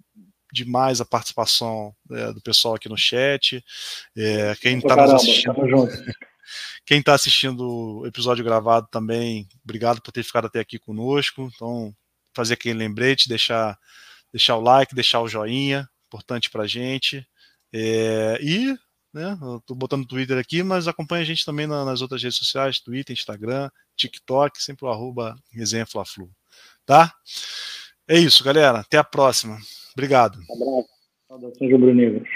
demais 0.50 0.98
a 0.98 1.04
participação 1.04 1.94
é, 2.10 2.32
do 2.32 2.40
pessoal 2.40 2.74
aqui 2.74 2.88
no 2.88 2.96
chat. 2.96 3.62
É, 4.16 4.56
quem 4.62 4.78
está 4.78 4.96
nos 4.96 5.12
assistindo. 5.12 5.54
Quem 6.86 7.00
está 7.00 7.12
assistindo 7.12 8.00
o 8.00 8.06
episódio 8.06 8.42
gravado 8.42 8.88
também, 8.90 9.46
obrigado 9.62 10.00
por 10.00 10.10
ter 10.10 10.22
ficado 10.22 10.46
até 10.46 10.60
aqui 10.60 10.78
conosco. 10.78 11.50
Então, 11.54 11.94
fazer 12.34 12.54
aquele 12.54 12.78
lembrete, 12.78 13.28
deixar, 13.28 13.78
deixar 14.32 14.56
o 14.56 14.62
like, 14.62 14.94
deixar 14.94 15.20
o 15.20 15.28
joinha, 15.28 15.86
importante 16.06 16.48
para 16.48 16.62
a 16.62 16.66
gente. 16.66 17.26
É, 17.74 18.38
e 18.40 18.74
né? 19.12 19.36
Estou 19.58 19.76
botando 19.76 20.06
Twitter 20.06 20.38
aqui, 20.38 20.62
mas 20.62 20.88
acompanha 20.88 21.22
a 21.22 21.26
gente 21.26 21.44
também 21.44 21.66
nas 21.66 22.00
outras 22.00 22.22
redes 22.22 22.38
sociais, 22.38 22.80
Twitter, 22.80 23.14
Instagram, 23.14 23.70
TikTok, 23.96 24.62
sempre 24.62 24.86
o 24.86 24.88
arroba 24.88 25.36
resenha 25.52 25.86
Fla-Flu. 25.86 26.30
Tá? 26.86 27.12
É 28.08 28.18
isso, 28.18 28.42
galera. 28.42 28.80
Até 28.80 28.98
a 28.98 29.04
próxima. 29.04 29.58
Obrigado. 29.92 30.38
Um 30.50 30.54
abraço. 30.54 30.88
Saudações 31.28 31.72
rubro-negras. 31.72 32.28